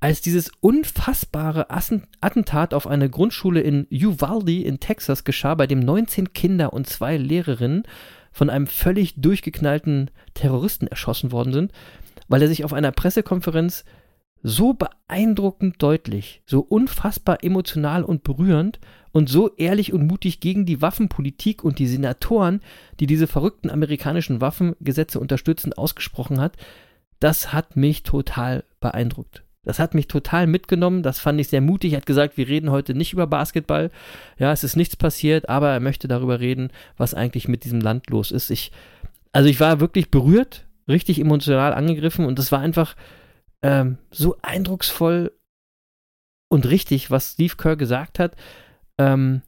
als 0.00 0.20
dieses 0.20 0.50
unfassbare 0.60 1.68
Attentat 1.70 2.74
auf 2.74 2.86
eine 2.86 3.08
Grundschule 3.08 3.60
in 3.60 3.86
Uvalde 3.90 4.62
in 4.62 4.78
Texas 4.78 5.24
geschah, 5.24 5.54
bei 5.54 5.66
dem 5.66 5.80
19 5.80 6.32
Kinder 6.32 6.72
und 6.72 6.86
zwei 6.86 7.16
Lehrerinnen 7.16 7.84
von 8.30 8.50
einem 8.50 8.66
völlig 8.66 9.14
durchgeknallten 9.20 10.10
Terroristen 10.34 10.86
erschossen 10.86 11.32
worden 11.32 11.52
sind, 11.52 11.72
weil 12.28 12.42
er 12.42 12.48
sich 12.48 12.64
auf 12.64 12.74
einer 12.74 12.92
Pressekonferenz 12.92 13.84
so 14.42 14.74
beeindruckend 14.74 15.82
deutlich, 15.82 16.42
so 16.44 16.60
unfassbar 16.60 17.42
emotional 17.42 18.04
und 18.04 18.22
berührend 18.22 18.78
und 19.12 19.30
so 19.30 19.54
ehrlich 19.56 19.94
und 19.94 20.06
mutig 20.06 20.40
gegen 20.40 20.66
die 20.66 20.82
Waffenpolitik 20.82 21.64
und 21.64 21.78
die 21.78 21.86
Senatoren, 21.86 22.60
die 23.00 23.06
diese 23.06 23.26
verrückten 23.26 23.70
amerikanischen 23.70 24.42
Waffengesetze 24.42 25.18
unterstützen, 25.18 25.72
ausgesprochen 25.72 26.38
hat, 26.38 26.56
das 27.18 27.54
hat 27.54 27.76
mich 27.76 28.02
total 28.02 28.64
beeindruckt. 28.78 29.45
Das 29.66 29.78
hat 29.78 29.94
mich 29.94 30.06
total 30.06 30.46
mitgenommen. 30.46 31.02
Das 31.02 31.18
fand 31.18 31.40
ich 31.40 31.48
sehr 31.48 31.60
mutig. 31.60 31.92
Er 31.92 31.98
hat 31.98 32.06
gesagt, 32.06 32.36
wir 32.36 32.48
reden 32.48 32.70
heute 32.70 32.94
nicht 32.94 33.12
über 33.12 33.26
Basketball. 33.26 33.90
Ja, 34.38 34.52
es 34.52 34.64
ist 34.64 34.76
nichts 34.76 34.96
passiert, 34.96 35.48
aber 35.48 35.70
er 35.70 35.80
möchte 35.80 36.08
darüber 36.08 36.40
reden, 36.40 36.70
was 36.96 37.12
eigentlich 37.12 37.48
mit 37.48 37.64
diesem 37.64 37.80
Land 37.80 38.08
los 38.08 38.30
ist. 38.30 38.50
Ich, 38.50 38.72
also 39.32 39.48
ich 39.48 39.60
war 39.60 39.80
wirklich 39.80 40.10
berührt, 40.10 40.66
richtig 40.88 41.20
emotional 41.20 41.74
angegriffen 41.74 42.24
und 42.24 42.38
das 42.38 42.52
war 42.52 42.60
einfach 42.60 42.94
ähm, 43.62 43.98
so 44.10 44.36
eindrucksvoll 44.40 45.32
und 46.48 46.66
richtig, 46.66 47.10
was 47.10 47.32
Steve 47.32 47.56
Kerr 47.56 47.76
gesagt 47.76 48.18
hat. 48.18 48.36
Ähm, 48.98 49.42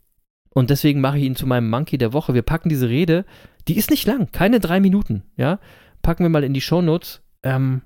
und 0.50 0.70
deswegen 0.70 1.00
mache 1.00 1.18
ich 1.18 1.24
ihn 1.24 1.36
zu 1.36 1.46
meinem 1.46 1.70
Monkey 1.70 1.96
der 1.98 2.12
Woche. 2.12 2.34
Wir 2.34 2.42
packen 2.42 2.68
diese 2.68 2.88
Rede, 2.88 3.24
die 3.68 3.76
ist 3.76 3.90
nicht 3.90 4.06
lang, 4.06 4.32
keine 4.32 4.58
drei 4.58 4.80
Minuten, 4.80 5.22
ja. 5.36 5.60
Packen 6.02 6.24
wir 6.24 6.30
mal 6.30 6.44
in 6.44 6.54
die 6.54 6.60
Shownotes. 6.60 7.22
Ähm, 7.42 7.82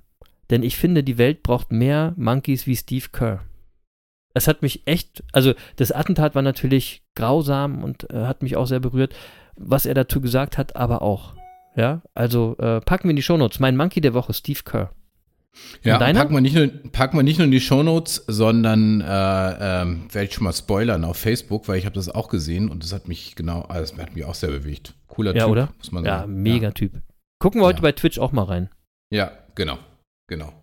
denn 0.53 0.61
ich 0.61 0.77
finde, 0.77 1.03
die 1.03 1.17
Welt 1.17 1.41
braucht 1.41 1.71
mehr 1.71 2.13
Monkeys 2.15 2.67
wie 2.67 2.75
Steve 2.75 3.07
Kerr. 3.11 3.39
Es 4.35 4.47
hat 4.47 4.61
mich 4.61 4.83
echt, 4.85 5.23
also 5.31 5.53
das 5.77 5.91
Attentat 5.91 6.35
war 6.35 6.43
natürlich 6.43 7.01
grausam 7.15 7.83
und 7.83 8.07
äh, 8.11 8.25
hat 8.27 8.43
mich 8.43 8.55
auch 8.55 8.67
sehr 8.67 8.79
berührt, 8.79 9.15
was 9.55 9.87
er 9.87 9.95
dazu 9.95 10.21
gesagt 10.21 10.59
hat, 10.59 10.75
aber 10.75 11.01
auch. 11.01 11.33
Ja, 11.75 12.03
also 12.13 12.55
äh, 12.59 12.81
packen 12.81 13.05
wir 13.05 13.09
in 13.09 13.15
die 13.15 13.23
Shownotes. 13.23 13.59
Mein 13.59 13.75
Monkey 13.75 13.99
der 13.99 14.13
Woche, 14.13 14.31
Steve 14.35 14.59
Kerr. 14.63 14.91
Ja, 15.83 15.97
packen 15.97 16.35
wir, 16.35 16.41
nicht 16.41 16.53
nur, 16.53 16.67
packen 16.91 17.17
wir 17.17 17.23
nicht 17.23 17.39
nur 17.39 17.45
in 17.45 17.51
die 17.51 17.59
Shownotes, 17.59 18.23
sondern 18.27 19.01
äh, 19.01 19.81
ähm, 19.81 20.07
werde 20.11 20.27
ich 20.27 20.35
schon 20.35 20.43
mal 20.43 20.53
spoilern 20.53 21.03
auf 21.03 21.17
Facebook, 21.17 21.67
weil 21.67 21.79
ich 21.79 21.85
habe 21.85 21.95
das 21.95 22.09
auch 22.09 22.27
gesehen 22.27 22.69
und 22.69 22.83
das 22.83 22.93
hat 22.93 23.07
mich 23.07 23.35
genau, 23.35 23.61
also 23.63 23.95
das 23.95 24.05
hat 24.05 24.13
mich 24.15 24.23
auch 24.25 24.35
sehr 24.35 24.51
bewegt. 24.51 24.93
Cooler 25.07 25.35
ja, 25.35 25.45
Typ, 25.45 25.51
oder? 25.51 25.69
muss 25.79 25.91
man 25.91 26.05
Ja, 26.05 26.19
sagen. 26.19 26.43
mega 26.43 26.69
Typ. 26.69 26.93
Gucken 27.39 27.59
wir 27.59 27.65
heute 27.65 27.77
Ja. 27.77 27.81
bei 27.81 27.91
Twitch 27.93 28.19
auch 28.19 28.31
mal 28.31 28.43
rein. 28.43 28.69
Ja, 29.09 29.31
genau, 29.55 29.79
genau. 30.27 30.53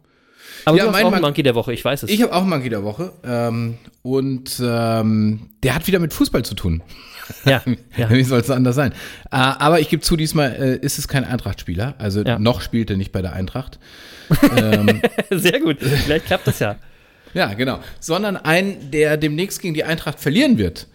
Aber 0.64 0.76
Ja, 0.76 0.84
du 0.84 0.90
hast 0.90 0.96
auch 0.96 1.00
einen 1.04 1.10
Mon- 1.12 1.20
Monkey 1.22 1.42
der 1.42 1.54
Woche, 1.54 1.72
ich 1.72 1.84
weiß 1.84 2.02
es. 2.02 2.10
Ich 2.10 2.22
habe 2.22 2.32
auch 2.34 2.40
einen 2.42 2.50
Monkey 2.50 2.68
der 2.68 2.82
Woche 2.82 3.12
ähm, 3.24 3.78
und 4.02 4.60
ähm, 4.62 5.50
der 5.62 5.74
hat 5.74 5.86
wieder 5.86 5.98
mit 5.98 6.12
Fußball 6.12 6.44
zu 6.44 6.54
tun. 6.54 6.82
ja, 7.44 7.62
ja. 7.96 8.10
Wie 8.10 8.24
soll 8.24 8.40
es 8.40 8.50
anders 8.50 8.74
sein? 8.76 8.92
Äh, 9.30 9.36
aber 9.36 9.80
ich 9.80 9.88
gebe 9.88 10.02
zu, 10.02 10.16
diesmal 10.16 10.52
äh, 10.52 10.76
ist 10.84 10.98
es 10.98 11.08
kein 11.08 11.24
Eintracht-Spieler. 11.24 11.94
Also 11.98 12.22
Ja. 12.22 12.38
noch 12.38 12.60
spielt 12.60 12.90
er 12.90 12.96
nicht 12.96 13.12
bei 13.12 13.22
der 13.22 13.32
Eintracht. 13.32 13.78
ähm, 14.56 15.00
Sehr 15.30 15.60
gut. 15.60 15.78
Vielleicht 15.80 16.26
klappt 16.26 16.46
das 16.46 16.58
ja. 16.58 16.76
ja, 17.34 17.54
genau. 17.54 17.80
Sondern 18.00 18.36
ein, 18.36 18.90
der 18.90 19.16
demnächst 19.16 19.60
gegen 19.62 19.74
die 19.74 19.84
Eintracht 19.84 20.20
verlieren 20.20 20.58
wird. 20.58 20.88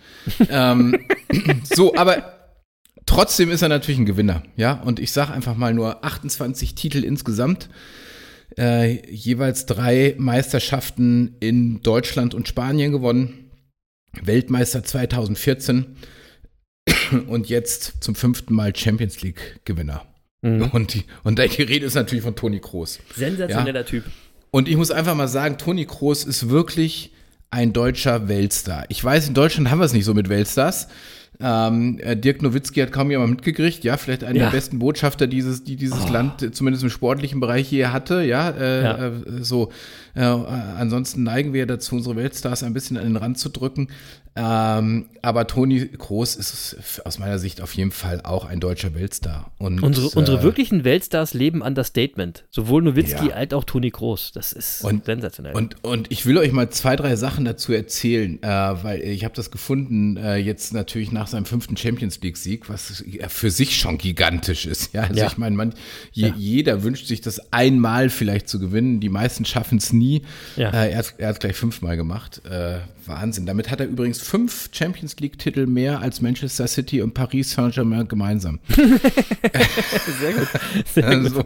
ähm, 0.49 0.97
so, 1.63 1.95
aber 1.95 2.33
trotzdem 3.05 3.49
ist 3.51 3.61
er 3.61 3.69
natürlich 3.69 3.99
ein 3.99 4.05
Gewinner. 4.05 4.43
Ja, 4.57 4.73
und 4.73 4.99
ich 4.99 5.11
sage 5.11 5.33
einfach 5.33 5.55
mal 5.55 5.73
nur 5.73 6.03
28 6.05 6.75
Titel 6.75 7.03
insgesamt. 7.03 7.69
Äh, 8.57 9.09
jeweils 9.09 9.65
drei 9.65 10.15
Meisterschaften 10.17 11.35
in 11.39 11.81
Deutschland 11.81 12.33
und 12.33 12.47
Spanien 12.47 12.91
gewonnen. 12.91 13.49
Weltmeister 14.21 14.83
2014 14.83 15.97
und 17.27 17.49
jetzt 17.49 17.95
zum 17.99 18.15
fünften 18.15 18.53
Mal 18.53 18.75
Champions 18.75 19.21
League 19.21 19.59
Gewinner. 19.65 20.05
Mhm. 20.41 20.69
Und, 20.71 20.93
die, 20.93 21.03
und 21.23 21.39
die 21.39 21.63
Rede 21.63 21.85
ist 21.85 21.95
natürlich 21.95 22.23
von 22.23 22.35
Toni 22.35 22.59
Kroos. 22.59 22.99
Sensationeller 23.15 23.85
Typ. 23.85 24.03
Und 24.51 24.69
ich 24.69 24.77
muss 24.77 24.91
einfach 24.91 25.15
mal 25.15 25.27
sagen, 25.27 25.57
Toni 25.57 25.85
Kroos 25.85 26.23
ist 26.23 26.49
wirklich 26.49 27.11
ein 27.51 27.73
deutscher 27.73 28.27
Weltstar. 28.27 28.85
Ich 28.89 29.03
weiß, 29.03 29.27
in 29.27 29.33
Deutschland 29.33 29.69
haben 29.69 29.79
wir 29.79 29.85
es 29.85 29.93
nicht 29.93 30.05
so 30.05 30.13
mit 30.13 30.29
Weltstars. 30.29 30.87
Ähm, 31.39 31.99
äh, 31.99 32.15
Dirk 32.15 32.41
Nowitzki 32.41 32.79
hat 32.81 32.91
kaum 32.91 33.11
jemand 33.11 33.31
mitgekriegt, 33.31 33.83
ja, 33.83 33.97
vielleicht 33.97 34.23
einer 34.23 34.37
Ja. 34.39 34.45
der 34.45 34.51
besten 34.51 34.79
Botschafter 34.79 35.27
dieses, 35.27 35.63
die 35.63 35.75
dieses 35.75 36.07
Land 36.09 36.41
äh, 36.41 36.51
zumindest 36.51 36.83
im 36.83 36.89
sportlichen 36.89 37.39
Bereich 37.39 37.71
je 37.71 37.87
hatte, 37.87 38.21
ja, 38.23 38.49
äh, 38.51 38.83
Ja. 38.83 39.07
Äh, 39.07 39.11
so. 39.41 39.69
Äh, 40.15 40.21
ansonsten 40.21 41.23
neigen 41.23 41.51
wir 41.53 41.65
dazu, 41.65 41.95
unsere 41.95 42.15
Weltstars 42.15 42.63
ein 42.63 42.73
bisschen 42.73 42.97
an 42.97 43.03
den 43.03 43.17
Rand 43.17 43.37
zu 43.37 43.49
drücken. 43.49 43.89
Ähm, 44.37 45.05
aber 45.21 45.47
Toni 45.47 45.87
Kroos 45.97 46.35
ist 46.35 46.75
aus 47.05 47.19
meiner 47.19 47.39
Sicht 47.39 47.61
auf 47.61 47.73
jeden 47.73 47.91
Fall 47.91 48.19
auch 48.21 48.43
ein 48.43 48.59
deutscher 48.59 48.93
Weltstar. 48.93 49.51
Und, 49.57 49.81
Unsere, 49.81 50.07
äh, 50.07 50.15
unsere 50.19 50.43
wirklichen 50.43 50.83
Weltstars 50.83 51.33
leben 51.33 51.61
Understatement. 51.61 52.43
Sowohl 52.51 52.81
Nowitzki 52.83 53.27
Ja. 53.29 53.33
als 53.35 53.53
auch 53.53 53.63
Toni 53.63 53.91
Kroos. 53.91 54.33
Das 54.33 54.51
ist 54.51 54.83
Und- 54.83 55.05
sensationell. 55.05 55.55
Und, 55.55 55.81
und 55.85 56.11
ich 56.11 56.25
will 56.25 56.37
euch 56.37 56.51
mal 56.51 56.69
zwei, 56.69 56.97
drei 56.97 57.15
Sachen 57.15 57.45
dazu 57.45 57.71
erzählen, 57.71 58.43
äh, 58.43 58.47
weil 58.47 59.01
ich 59.03 59.23
habe 59.23 59.33
das 59.33 59.51
gefunden, 59.51 60.17
äh, 60.17 60.35
jetzt 60.35 60.73
natürlich 60.73 61.13
nach 61.13 61.27
seinem 61.27 61.45
fünften 61.45 61.77
Champions 61.77 62.19
League-Sieg, 62.21 62.67
was 62.69 63.03
für 63.29 63.49
sich 63.51 63.77
schon 63.79 63.97
gigantisch 63.97 64.65
ist. 64.65 64.93
Ja, 64.93 65.03
also 65.03 65.15
Ja. 65.15 65.27
ich 65.27 65.37
meine, 65.37 65.71
je, 66.11 66.27
Ja. 66.27 66.33
jeder 66.35 66.83
wünscht 66.83 67.07
sich 67.07 67.21
das 67.21 67.53
einmal 67.53 68.09
vielleicht 68.09 68.49
zu 68.49 68.59
gewinnen. 68.59 68.99
Die 68.99 69.09
meisten 69.09 69.45
schaffen 69.45 69.77
es 69.77 69.93
nie. 69.93 70.23
Äh, 70.57 70.91
er 70.91 70.97
hat 70.97 71.15
es 71.19 71.39
gleich 71.39 71.55
fünfmal 71.55 71.95
gemacht. 71.95 72.41
Äh, 72.45 72.79
Wahnsinn. 73.05 73.45
Damit 73.45 73.69
hat 73.69 73.79
er 73.79 73.85
übrigens 73.85 74.19
fünf 74.27 74.69
Champions 74.71 75.15
League-Titel 75.19 75.65
mehr 75.65 75.99
als 76.01 76.21
Manchester 76.21 76.67
City 76.67 77.01
und 77.01 77.13
Paris 77.13 77.51
Saint-Germain 77.51 78.07
gemeinsam. 78.07 78.59
Sehr 80.19 80.33
gut. 80.33 80.47
Sehr 80.93 81.03
gut. 81.03 81.13
Also, 81.25 81.43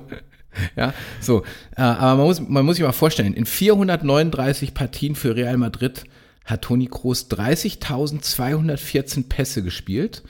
ja, 0.75 0.93
so. 1.21 1.43
Äh, 1.77 1.81
aber 1.81 2.17
man 2.17 2.25
muss, 2.27 2.39
man 2.41 2.65
muss 2.65 2.75
sich 2.77 2.85
mal 2.85 2.91
vorstellen, 2.91 3.33
in 3.33 3.45
439 3.45 4.73
Partien 4.73 5.15
für 5.15 5.35
Real 5.35 5.57
Madrid 5.57 6.03
hat 6.45 6.63
Toni 6.63 6.87
Kroos 6.87 7.29
30.214 7.29 9.29
Pässe 9.29 9.61
gespielt 9.63 10.23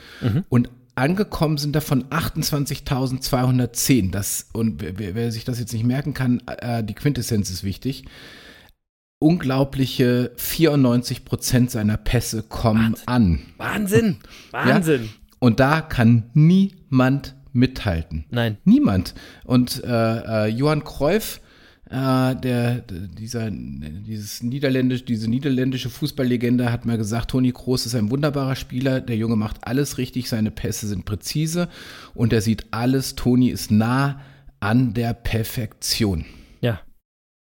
und 0.49 0.69
angekommen 0.95 1.57
sind 1.57 1.73
davon 1.75 2.03
28.210. 2.05 4.11
Das, 4.11 4.47
und 4.51 4.81
wer, 4.81 4.99
wer- 4.99 5.15
wer 5.15 5.31
sich 5.31 5.45
das 5.45 5.59
jetzt 5.59 5.71
nicht 5.73 5.85
merken 5.85 6.13
kann, 6.13 6.41
äh, 6.59 6.83
die 6.83 6.93
Quintessenz 6.95 7.49
ist 7.49 7.63
wichtig. 7.63 8.03
Unglaubliche 9.19 10.31
94 10.37 11.25
Prozent 11.25 11.71
seiner 11.71 11.97
Pässe 11.97 12.41
kommen 12.41 12.95
an. 13.05 13.39
Wahnsinn. 13.57 14.17
Wahnsinn. 14.51 15.09
Und 15.39 15.59
da 15.59 15.81
kann 15.81 16.23
niemand 16.33 17.35
mithalten. 17.51 18.23
Nein. 18.29 18.57
Niemand. 18.63 19.13
Und 19.43 19.83
äh, 19.83 20.45
äh, 20.45 20.47
Johann 20.47 20.85
Cruyff, 20.85 21.41
äh, 21.89 22.33
der, 22.35 22.83
dieser, 22.87 23.51
dieses 23.51 24.41
niederländisch, 24.41 25.03
diese 25.03 25.29
niederländische 25.29 25.89
Fußballlegende 25.89 26.71
hat 26.71 26.85
mal 26.85 26.97
gesagt, 26.97 27.31
Toni 27.31 27.51
Kroos 27.51 27.85
ist 27.85 27.95
ein 27.95 28.11
wunderbarer 28.11 28.55
Spieler, 28.55 29.01
der 29.01 29.17
Junge 29.17 29.35
macht 29.35 29.67
alles 29.67 29.97
richtig, 29.97 30.29
seine 30.29 30.51
Pässe 30.51 30.87
sind 30.87 31.03
präzise 31.03 31.67
und 32.13 32.31
er 32.31 32.41
sieht 32.41 32.67
alles, 32.71 33.15
Toni 33.15 33.49
ist 33.49 33.69
nah 33.69 34.21
an 34.61 34.93
der 34.93 35.13
Perfektion. 35.13 36.23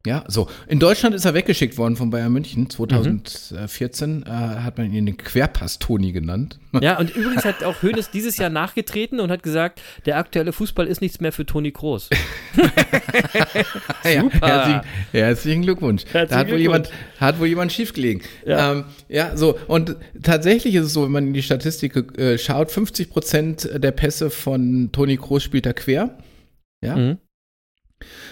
Ja. 0.07 0.24
So. 0.28 0.48
In 0.68 0.78
Deutschland 0.78 1.14
ist 1.14 1.24
er 1.24 1.34
weggeschickt 1.34 1.76
worden 1.78 1.96
von 1.96 2.11
Bayern 2.11 2.32
München. 2.32 2.70
2014 2.70 4.22
äh, 4.22 4.30
hat 4.30 4.78
man 4.78 4.92
ihn 4.92 5.07
den 5.07 5.16
Querpass-Toni 5.16 6.12
genannt. 6.12 6.59
Ja, 6.82 6.98
und 6.98 7.16
übrigens 7.16 7.46
hat 7.46 7.64
auch 7.64 7.82
Hoeneß 7.82 8.11
dieses 8.11 8.36
Jahr 8.36 8.50
nachgetreten 8.50 9.18
und 9.18 9.30
hat 9.30 9.42
gesagt, 9.42 9.80
der 10.04 10.18
aktuelle 10.18 10.52
Fußball 10.52 10.86
ist 10.86 11.00
nichts 11.00 11.20
mehr 11.20 11.32
für 11.32 11.46
Toni 11.46 11.72
Kroos. 11.72 12.11
Ja, 14.04 14.20
Super. 14.20 14.46
herzlichen, 14.46 14.80
herzlichen 15.12 15.62
Glückwunsch. 15.62 16.04
Herzlichen 16.04 16.28
da 16.28 16.36
hat 16.36 16.50
wohl, 16.50 16.59
jemand, 16.59 16.90
hat 17.18 17.40
wohl 17.40 17.46
jemand 17.46 17.72
schiefgelegen. 17.72 18.22
Ja. 18.44 18.72
Ähm, 18.72 18.84
ja, 19.09 19.36
so. 19.36 19.59
Und 19.68 19.96
tatsächlich 20.22 20.74
ist 20.74 20.86
es 20.86 20.92
so, 20.92 21.04
wenn 21.04 21.12
man 21.12 21.26
in 21.28 21.32
die 21.32 21.42
Statistik 21.42 21.96
äh, 22.18 22.36
schaut, 22.38 22.70
50 22.70 23.11
Prozent 23.11 23.70
der 23.74 23.92
Pässe 23.92 24.30
von 24.30 24.90
Toni 24.92 25.16
Kroos 25.16 25.42
spielt 25.42 25.66
er 25.66 25.74
quer. 25.74 26.18
Ja. 26.82 26.96
Mhm. 26.96 27.18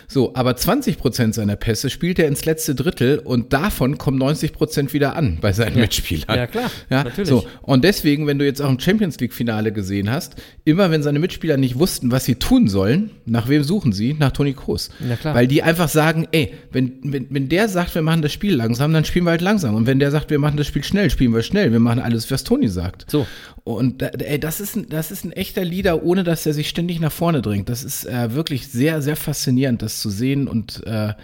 So, 0.09 0.35
aber 0.35 0.57
20 0.57 0.99
Prozent 0.99 1.35
seiner 1.35 1.57
Pässe 1.57 1.91
spielt 1.91 2.19
er 2.19 2.29
ins 2.29 2.45
letzte 2.45 2.75
Drittel 2.75 3.19
und 3.19 3.53
davon 3.53 3.99
kommen 3.99 4.19
90 4.19 4.53
Prozent 4.53 4.93
wieder 4.93 5.17
an 5.17 5.39
bei 5.41 5.53
seinen 5.53 5.79
Mitspielern. 5.81 6.37
Ja, 6.37 6.47
klar, 6.47 6.71
Ja, 6.91 7.05
natürlich. 7.05 7.29
So, 7.29 7.47
und 7.63 7.85
deswegen, 7.85 8.27
wenn 8.27 8.39
du 8.39 8.45
jetzt 8.45 8.61
auch 8.61 8.69
im 8.69 8.79
Champions 8.79 9.19
League-Finale 9.19 9.73
gesehen 9.73 10.11
hast, 10.11 10.37
immer 10.65 10.91
wenn 10.91 11.03
seine 11.03 11.19
Mitspieler 11.19 11.57
nicht 11.57 11.79
wussten, 11.79 12.11
was 12.11 12.25
sie 12.25 12.37
tun 12.37 12.69
sollen, 12.69 13.11
nach 13.27 13.49
wem 13.49 13.65
suchen 13.65 13.93
sie? 13.93 14.15
Nach 14.15 14.33
Toni 14.33 14.53
Kroos. 14.53 14.91
Na 15.01 15.17
klar. 15.17 15.35
Weil 15.35 15.47
die 15.47 15.63
einfach 15.63 15.89
sagen, 15.89 16.27
ey, 16.33 16.55
wenn, 16.73 16.99
wenn, 17.03 17.27
wenn 17.31 17.49
der 17.49 17.69
sagt, 17.69 17.95
wir 17.95 18.03
machen 18.03 18.23
das 18.23 18.33
Spiel 18.33 18.55
langsam, 18.55 18.93
dann 18.93 19.05
spielen 19.05 19.25
wir 19.25 19.31
halt 19.31 19.41
langsam. 19.41 19.75
Und 19.75 19.87
wenn 19.87 19.99
der 19.99 20.11
sagt, 20.11 20.31
wir 20.31 20.39
machen 20.39 20.57
das 20.57 20.67
Spiel 20.67 20.85
schnell, 20.85 21.11
spielen 21.11 21.35
wir 21.35 21.43
schnell. 21.43 21.73
Wir 21.73 21.81
machen 21.81 22.01
alles, 22.01 22.31
was 22.31 22.45
Toni 22.45 22.69
sagt. 22.69 23.07
So. 23.09 23.27
Und 23.65 24.03
ey, 24.03 24.39
das 24.39 24.61
ist, 24.61 24.77
ein, 24.77 24.89
das 24.91 25.11
ist 25.11 25.25
ein 25.25 25.33
echter 25.33 25.65
Leader, 25.65 26.03
ohne 26.03 26.23
dass 26.23 26.45
er 26.45 26.53
sich 26.53 26.69
ständig 26.69 27.01
nach 27.01 27.13
vorne 27.13 27.41
drängt. 27.41 27.71
Das 27.71 27.83
ist 27.83 28.05
äh, 28.05 28.35
wirklich 28.35 28.69
sehr, 28.69 29.01
sehr 29.01 29.17
faszinierend, 29.17 29.81
das 29.81 29.94
zu 30.01 30.11
sehen. 30.11 30.49
Und 30.49 30.87
äh, 30.87 31.15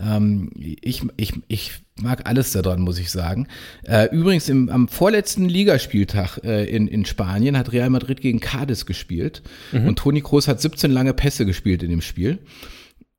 ähm, 0.00 0.50
ich, 0.56 1.02
ich, 1.16 1.32
ich 1.48 1.72
mag 2.00 2.28
alles 2.28 2.52
daran, 2.52 2.80
muss 2.80 2.98
ich 2.98 3.10
sagen. 3.10 3.48
Äh, 3.84 4.14
übrigens, 4.14 4.48
im, 4.48 4.68
am 4.68 4.88
vorletzten 4.88 5.48
Ligaspieltag 5.48 6.38
äh, 6.44 6.64
in, 6.64 6.88
in 6.88 7.04
Spanien 7.04 7.56
hat 7.56 7.72
Real 7.72 7.90
Madrid 7.90 8.20
gegen 8.20 8.40
Cadiz 8.40 8.86
gespielt. 8.86 9.42
Und 9.72 9.98
Toni 9.98 10.20
Kroos 10.20 10.48
hat 10.48 10.60
17 10.60 10.90
lange 10.90 11.14
Pässe 11.14 11.46
gespielt 11.46 11.82
in 11.82 11.90
dem 11.90 12.02
Spiel. 12.02 12.38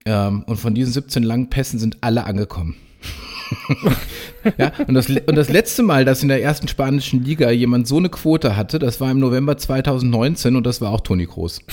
Ähm, 0.05 0.43
und 0.43 0.57
von 0.57 0.73
diesen 0.73 0.93
17 0.93 1.23
langen 1.23 1.49
Pässen 1.49 1.79
sind 1.79 1.97
alle 2.01 2.25
angekommen. 2.25 2.75
ja, 4.57 4.71
und 4.87 4.93
das, 4.93 5.09
und 5.09 5.35
das 5.35 5.49
letzte 5.49 5.83
Mal, 5.83 6.05
dass 6.05 6.21
in 6.21 6.29
der 6.29 6.41
ersten 6.41 6.67
spanischen 6.67 7.23
Liga 7.23 7.49
jemand 7.51 7.87
so 7.87 7.97
eine 7.97 8.09
Quote 8.09 8.55
hatte, 8.55 8.79
das 8.79 8.99
war 9.01 9.11
im 9.11 9.19
November 9.19 9.57
2019 9.57 10.55
und 10.55 10.65
das 10.65 10.81
war 10.81 10.91
auch 10.91 11.01
Toni 11.01 11.25
Kroos. 11.25 11.61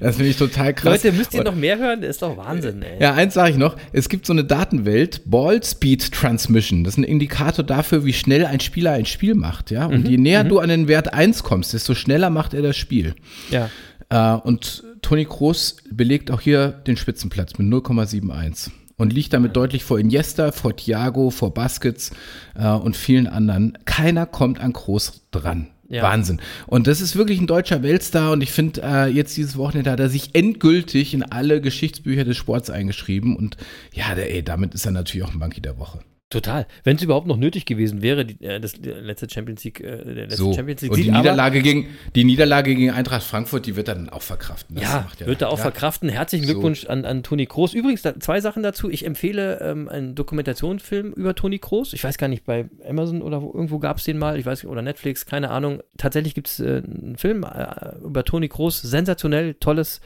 das 0.00 0.16
finde 0.16 0.30
ich 0.30 0.36
total 0.36 0.74
krass. 0.74 1.02
Leute, 1.02 1.16
müsst 1.16 1.34
ihr 1.34 1.44
noch 1.44 1.54
mehr 1.54 1.78
hören? 1.78 2.00
Das 2.00 2.10
ist 2.10 2.22
doch 2.22 2.36
Wahnsinn, 2.36 2.82
ey. 2.82 3.00
Ja, 3.00 3.14
eins 3.14 3.34
sage 3.34 3.50
ich 3.52 3.56
noch. 3.56 3.76
Es 3.92 4.08
gibt 4.08 4.26
so 4.26 4.32
eine 4.32 4.44
Datenwelt, 4.44 5.22
Ball 5.26 5.62
Speed 5.62 6.12
Transmission. 6.12 6.84
Das 6.84 6.94
ist 6.94 6.98
ein 6.98 7.04
Indikator 7.04 7.64
dafür, 7.64 8.04
wie 8.04 8.12
schnell 8.12 8.46
ein 8.46 8.60
Spieler 8.60 8.92
ein 8.92 9.06
Spiel 9.06 9.34
macht. 9.34 9.70
Ja? 9.70 9.86
Und 9.86 10.08
je 10.08 10.16
näher 10.16 10.44
du 10.44 10.58
an 10.58 10.68
den 10.68 10.88
Wert 10.88 11.12
1 11.12 11.42
kommst, 11.42 11.72
desto 11.74 11.94
schneller 11.94 12.30
macht 12.30 12.54
er 12.54 12.62
das 12.62 12.76
Spiel. 12.76 13.14
Ja. 13.50 13.70
Äh, 14.08 14.40
und 14.40 14.84
Toni 15.02 15.24
Kroos 15.24 15.76
belegt 15.90 16.30
auch 16.30 16.40
hier 16.40 16.68
den 16.68 16.96
Spitzenplatz 16.96 17.58
mit 17.58 17.66
0,71 17.68 18.70
und 18.96 19.12
liegt 19.12 19.32
damit 19.32 19.56
deutlich 19.56 19.84
vor 19.84 19.98
Iniesta, 19.98 20.52
vor 20.52 20.76
Thiago, 20.76 21.30
vor 21.30 21.54
Baskets 21.54 22.12
äh, 22.54 22.68
und 22.68 22.96
vielen 22.96 23.26
anderen. 23.26 23.78
Keiner 23.84 24.26
kommt 24.26 24.60
an 24.60 24.72
Kroos 24.72 25.22
dran. 25.30 25.68
Ja. 25.88 26.04
Wahnsinn. 26.04 26.40
Und 26.66 26.86
das 26.86 27.02
ist 27.02 27.16
wirklich 27.16 27.38
ein 27.38 27.46
deutscher 27.46 27.82
Weltstar 27.82 28.32
und 28.32 28.40
ich 28.40 28.50
finde, 28.50 28.80
äh, 28.82 29.08
jetzt 29.08 29.36
dieses 29.36 29.58
Wochenende 29.58 29.90
hat 29.90 30.00
er 30.00 30.08
sich 30.08 30.34
endgültig 30.34 31.12
in 31.12 31.22
alle 31.22 31.60
Geschichtsbücher 31.60 32.24
des 32.24 32.38
Sports 32.38 32.70
eingeschrieben 32.70 33.36
und 33.36 33.58
ja, 33.92 34.14
der, 34.14 34.34
ey, 34.34 34.42
damit 34.42 34.72
ist 34.72 34.86
er 34.86 34.92
natürlich 34.92 35.26
auch 35.26 35.32
ein 35.32 35.38
Monkey 35.38 35.60
der 35.60 35.78
Woche. 35.78 36.00
Total. 36.32 36.66
Wenn 36.82 36.96
es 36.96 37.02
überhaupt 37.02 37.26
noch 37.26 37.36
nötig 37.36 37.66
gewesen 37.66 38.00
wäre, 38.00 38.24
die, 38.24 38.42
äh, 38.42 38.58
das 38.58 38.72
der 38.72 39.02
letzte 39.02 39.28
Champions 39.28 39.62
League, 39.64 39.80
äh, 39.80 40.02
der 40.02 40.14
letzte 40.14 40.36
So. 40.36 40.54
Champions 40.54 40.80
League 40.80 40.90
Und 40.92 40.96
die 40.96 41.02
Sieg, 41.02 41.12
Niederlage, 41.12 41.60
gegen, 41.60 41.88
die 42.14 42.24
Niederlage 42.24 42.74
gegen 42.74 42.90
Eintracht 42.90 43.22
Frankfurt, 43.22 43.66
die 43.66 43.76
wird 43.76 43.88
er 43.88 43.96
dann 43.96 44.08
auch 44.08 44.22
verkraften. 44.22 44.76
Das 44.76 44.84
Ja, 44.84 45.00
macht 45.02 45.26
wird 45.26 45.42
er 45.42 45.50
auch 45.50 45.58
ja. 45.58 45.62
verkraften. 45.62 46.08
Herzlichen 46.08 46.46
So. 46.46 46.52
Glückwunsch 46.54 46.86
an, 46.86 47.04
an 47.04 47.22
Toni 47.22 47.44
Kroos. 47.44 47.74
Übrigens, 47.74 48.00
da, 48.00 48.18
zwei 48.18 48.40
Sachen 48.40 48.62
dazu. 48.62 48.88
Ich 48.88 49.04
empfehle 49.04 49.60
ähm, 49.60 49.90
einen 49.90 50.14
Dokumentationsfilm 50.14 51.12
über 51.12 51.34
Toni 51.34 51.58
Kroos. 51.58 51.92
Ich 51.92 52.02
weiß 52.02 52.16
gar 52.16 52.28
nicht, 52.28 52.46
bei 52.46 52.64
Amazon 52.88 53.20
oder 53.20 53.42
wo, 53.42 53.52
irgendwo 53.52 53.78
gab 53.78 53.98
es 53.98 54.04
den 54.04 54.16
mal, 54.16 54.38
ich 54.38 54.46
weiß 54.46 54.64
oder 54.64 54.80
Netflix, 54.80 55.26
keine 55.26 55.50
Ahnung. 55.50 55.82
Tatsächlich 55.98 56.34
gibt 56.34 56.48
es 56.48 56.60
äh, 56.60 56.82
einen 56.82 57.16
Film 57.18 57.44
äh, 57.44 57.96
über 58.02 58.24
Toni 58.24 58.48
Kroos. 58.48 58.80
Sensationell, 58.80 59.52
tolles, 59.54 60.00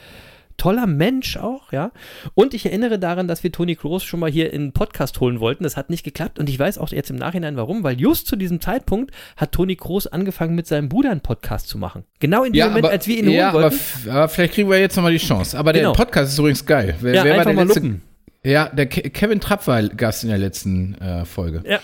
toller 0.56 0.86
Mensch 0.86 1.36
auch, 1.36 1.72
ja. 1.72 1.92
Und 2.34 2.54
ich 2.54 2.64
erinnere 2.66 2.98
daran, 2.98 3.28
dass 3.28 3.42
wir 3.44 3.52
Toni 3.52 3.76
Kroos 3.76 4.04
schon 4.04 4.20
mal 4.20 4.30
hier 4.30 4.52
in 4.52 4.62
einen 4.62 4.72
Podcast 4.72 5.20
holen 5.20 5.40
wollten. 5.40 5.64
Das 5.64 5.76
hat 5.76 5.90
nicht 5.90 6.02
geklappt 6.04 6.38
und 6.38 6.48
ich 6.48 6.58
weiß 6.58 6.78
auch 6.78 6.90
jetzt 6.90 7.10
im 7.10 7.16
Nachhinein 7.16 7.56
warum, 7.56 7.82
weil 7.84 8.00
just 8.00 8.26
zu 8.26 8.36
diesem 8.36 8.60
Zeitpunkt 8.60 9.12
hat 9.36 9.52
Toni 9.52 9.76
Kroos 9.76 10.06
angefangen 10.06 10.54
mit 10.54 10.66
seinem 10.66 10.88
Bruder 10.88 11.10
einen 11.10 11.20
Podcast 11.20 11.68
zu 11.68 11.78
machen. 11.78 12.04
Genau 12.20 12.44
in 12.44 12.52
dem 12.52 12.58
Ja, 12.58 12.66
Moment, 12.68 12.84
aber, 12.86 12.92
als 12.92 13.06
wir 13.06 13.18
ihn 13.18 13.26
holen 13.26 13.34
ja, 13.36 13.48
aber, 13.50 13.62
wollten. 13.64 13.76
f- 13.76 14.08
aber 14.08 14.28
vielleicht 14.28 14.54
kriegen 14.54 14.70
wir 14.70 14.78
jetzt 14.80 14.96
nochmal 14.96 15.12
die 15.12 15.18
Chance. 15.18 15.58
Aber 15.58 15.72
Genau. 15.72 15.92
der 15.92 15.96
Podcast 16.04 16.32
ist 16.32 16.38
übrigens 16.38 16.64
geil. 16.64 16.94
Wer, 17.00 17.14
Ja, 17.14 17.24
wer 17.24 17.30
war 17.32 17.38
einfach 17.40 17.50
der 17.50 17.54
mal 17.54 17.66
letzte? 17.66 17.80
lupen. 17.80 18.02
Ja, 18.44 18.68
der 18.68 18.86
Ke 18.86 19.10
Kevin 19.10 19.40
Trapp 19.40 19.66
war 19.66 19.82
Gast 19.82 20.22
in 20.24 20.30
der 20.30 20.38
letzten 20.38 20.94
äh, 21.00 21.24
Folge. 21.24 21.62
Ja. 21.68 21.80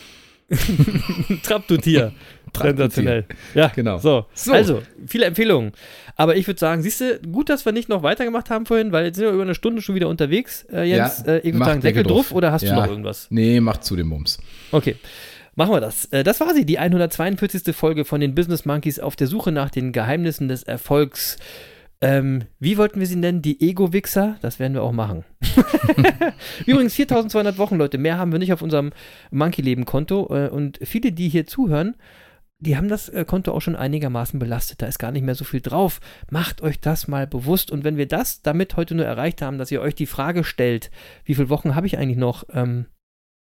Trapp 1.42 1.66
du 1.66 1.76
Tier. 1.76 2.12
Du 2.52 2.60
Sensationell. 2.60 3.24
Ja, 3.54 3.68
Genau. 3.74 3.98
So. 3.98 4.26
So. 4.34 4.52
Also, 4.52 4.82
viele 5.06 5.24
Empfehlungen. 5.26 5.72
Aber 6.16 6.36
ich 6.36 6.46
würde 6.46 6.60
sagen, 6.60 6.82
siehst 6.82 7.00
du, 7.00 7.18
gut, 7.20 7.48
dass 7.48 7.64
wir 7.64 7.72
nicht 7.72 7.88
noch 7.88 8.02
weitergemacht 8.02 8.50
haben 8.50 8.66
vorhin, 8.66 8.92
weil 8.92 9.06
jetzt 9.06 9.16
sind 9.16 9.24
wir 9.24 9.32
über 9.32 9.42
eine 9.42 9.54
Stunde 9.54 9.80
schon 9.82 9.94
wieder 9.94 10.08
unterwegs. 10.08 10.64
Äh, 10.72 10.84
Jens, 10.84 11.24
Ja, 11.26 11.32
äh, 11.34 11.38
ich 11.38 11.44
würde 11.46 11.58
mach 11.58 11.66
sagen, 11.68 11.80
Deckel 11.80 12.02
drauf 12.02 12.28
drauf. 12.28 12.32
oder 12.36 12.52
hast 12.52 12.62
du 12.62 12.66
Ja. 12.66 12.76
noch 12.76 12.86
irgendwas? 12.88 13.26
Nee, 13.30 13.60
macht 13.60 13.84
zu 13.84 13.96
dem 13.96 14.08
Mums. 14.08 14.38
Okay. 14.70 14.96
Machen 15.54 15.72
wir 15.72 15.80
das. 15.80 16.06
Äh, 16.06 16.22
Das 16.24 16.40
war 16.40 16.54
sie, 16.54 16.64
die 16.66 16.78
142. 16.78 17.74
Folge 17.74 18.04
von 18.04 18.20
den 18.20 18.34
Business 18.34 18.64
Monkeys 18.64 18.98
auf 18.98 19.16
der 19.16 19.26
Suche 19.26 19.52
nach 19.52 19.70
den 19.70 19.92
Geheimnissen 19.92 20.48
des 20.48 20.62
Erfolgs. 20.62 21.36
Ähm, 22.00 22.42
wie 22.58 22.78
wollten 22.78 22.98
wir 23.00 23.06
sie 23.06 23.16
nennen? 23.16 23.42
Die 23.42 23.60
Ego-Wichser? 23.60 24.36
Das 24.42 24.58
werden 24.58 24.74
wir 24.74 24.82
auch 24.82 24.92
machen. 24.92 25.24
Übrigens 26.66 26.94
4200 26.94 27.58
Wochen, 27.58 27.76
Leute. 27.76 27.98
Mehr 27.98 28.18
haben 28.18 28.32
wir 28.32 28.38
nicht 28.38 28.52
auf 28.52 28.62
unserem 28.62 28.90
Monkey-Leben-Konto. 29.30 30.28
Äh, 30.34 30.48
und 30.48 30.78
viele, 30.82 31.12
die 31.12 31.28
hier 31.28 31.46
zuhören, 31.46 31.94
die 32.62 32.76
haben 32.76 32.88
das 32.88 33.08
äh, 33.08 33.24
Konto 33.26 33.52
auch 33.52 33.60
schon 33.60 33.76
einigermaßen 33.76 34.38
belastet. 34.38 34.82
Da 34.82 34.86
ist 34.86 34.98
gar 34.98 35.10
nicht 35.10 35.24
mehr 35.24 35.34
so 35.34 35.44
viel 35.44 35.60
drauf. 35.60 36.00
Macht 36.30 36.62
euch 36.62 36.80
das 36.80 37.08
mal 37.08 37.26
bewusst. 37.26 37.70
Und 37.70 37.82
wenn 37.82 37.96
wir 37.96 38.06
das 38.06 38.42
damit 38.42 38.76
heute 38.76 38.94
nur 38.94 39.04
erreicht 39.04 39.42
haben, 39.42 39.58
dass 39.58 39.70
ihr 39.72 39.80
euch 39.80 39.94
die 39.96 40.06
Frage 40.06 40.44
stellt, 40.44 40.90
wie 41.24 41.34
viele 41.34 41.50
Wochen 41.50 41.74
habe 41.74 41.86
ich 41.86 41.98
eigentlich 41.98 42.18
noch, 42.18 42.44
ähm, 42.52 42.86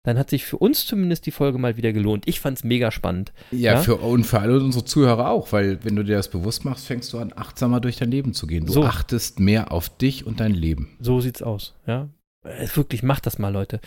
dann 0.02 0.18
hat 0.18 0.30
sich 0.30 0.44
für 0.44 0.58
uns 0.58 0.86
zumindest 0.86 1.26
die 1.26 1.32
Folge 1.32 1.58
mal 1.58 1.76
wieder 1.76 1.92
gelohnt. 1.92 2.28
Ich 2.28 2.40
fand 2.40 2.58
es 2.58 2.62
mega 2.64 2.92
spannend. 2.92 3.32
Ja, 3.50 3.74
Ja? 3.74 3.80
Für, 3.80 3.96
und 3.96 4.24
für 4.24 4.38
alle 4.38 4.60
unsere 4.60 4.84
Zuhörer 4.84 5.30
auch, 5.30 5.50
weil 5.50 5.82
wenn 5.82 5.96
du 5.96 6.04
dir 6.04 6.16
das 6.16 6.30
bewusst 6.30 6.64
machst, 6.64 6.86
fängst 6.86 7.12
du 7.12 7.18
an, 7.18 7.32
achtsamer 7.34 7.80
durch 7.80 7.96
dein 7.96 8.10
Leben 8.10 8.32
zu 8.34 8.46
gehen. 8.46 8.66
Du 8.66 8.72
So. 8.72 8.84
achtest 8.84 9.40
mehr 9.40 9.72
auf 9.72 9.88
dich 9.88 10.26
und 10.26 10.38
dein 10.40 10.52
Leben. 10.52 10.96
So 11.00 11.20
sieht's 11.20 11.42
aus, 11.42 11.74
ja. 11.86 12.08
Wirklich, 12.74 13.02
macht 13.02 13.26
das 13.26 13.38
mal, 13.38 13.48
Leute. 13.52 13.80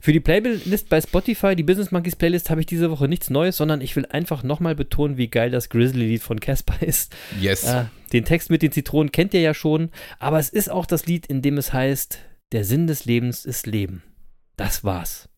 Für 0.00 0.12
die 0.12 0.20
Playlist 0.20 0.88
bei 0.88 1.00
Spotify, 1.00 1.56
die 1.56 1.62
Business 1.62 1.90
Monkeys 1.90 2.16
Playlist, 2.16 2.50
habe 2.50 2.60
ich 2.60 2.66
diese 2.66 2.90
Woche 2.90 3.08
nichts 3.08 3.30
Neues, 3.30 3.56
sondern 3.56 3.80
ich 3.80 3.94
will 3.96 4.06
einfach 4.06 4.42
nochmal 4.42 4.74
betonen, 4.74 5.16
wie 5.16 5.28
geil 5.28 5.50
das 5.50 5.68
Grizzly-Lied 5.68 6.22
von 6.22 6.40
Casper 6.40 6.80
ist. 6.86 7.14
Yes. 7.40 7.64
Äh, 7.64 7.86
den 8.12 8.24
Text 8.24 8.50
mit 8.50 8.62
den 8.62 8.72
Zitronen 8.72 9.12
kennt 9.12 9.34
ihr 9.34 9.40
ja 9.40 9.54
schon, 9.54 9.90
aber 10.18 10.38
es 10.38 10.48
ist 10.50 10.70
auch 10.70 10.86
das 10.86 11.06
Lied, 11.06 11.26
in 11.26 11.42
dem 11.42 11.58
es 11.58 11.72
heißt, 11.72 12.18
der 12.52 12.64
Sinn 12.64 12.86
des 12.86 13.04
Lebens 13.04 13.44
ist 13.44 13.66
Leben. 13.66 14.02
Das 14.56 14.84
war's. 14.84 15.28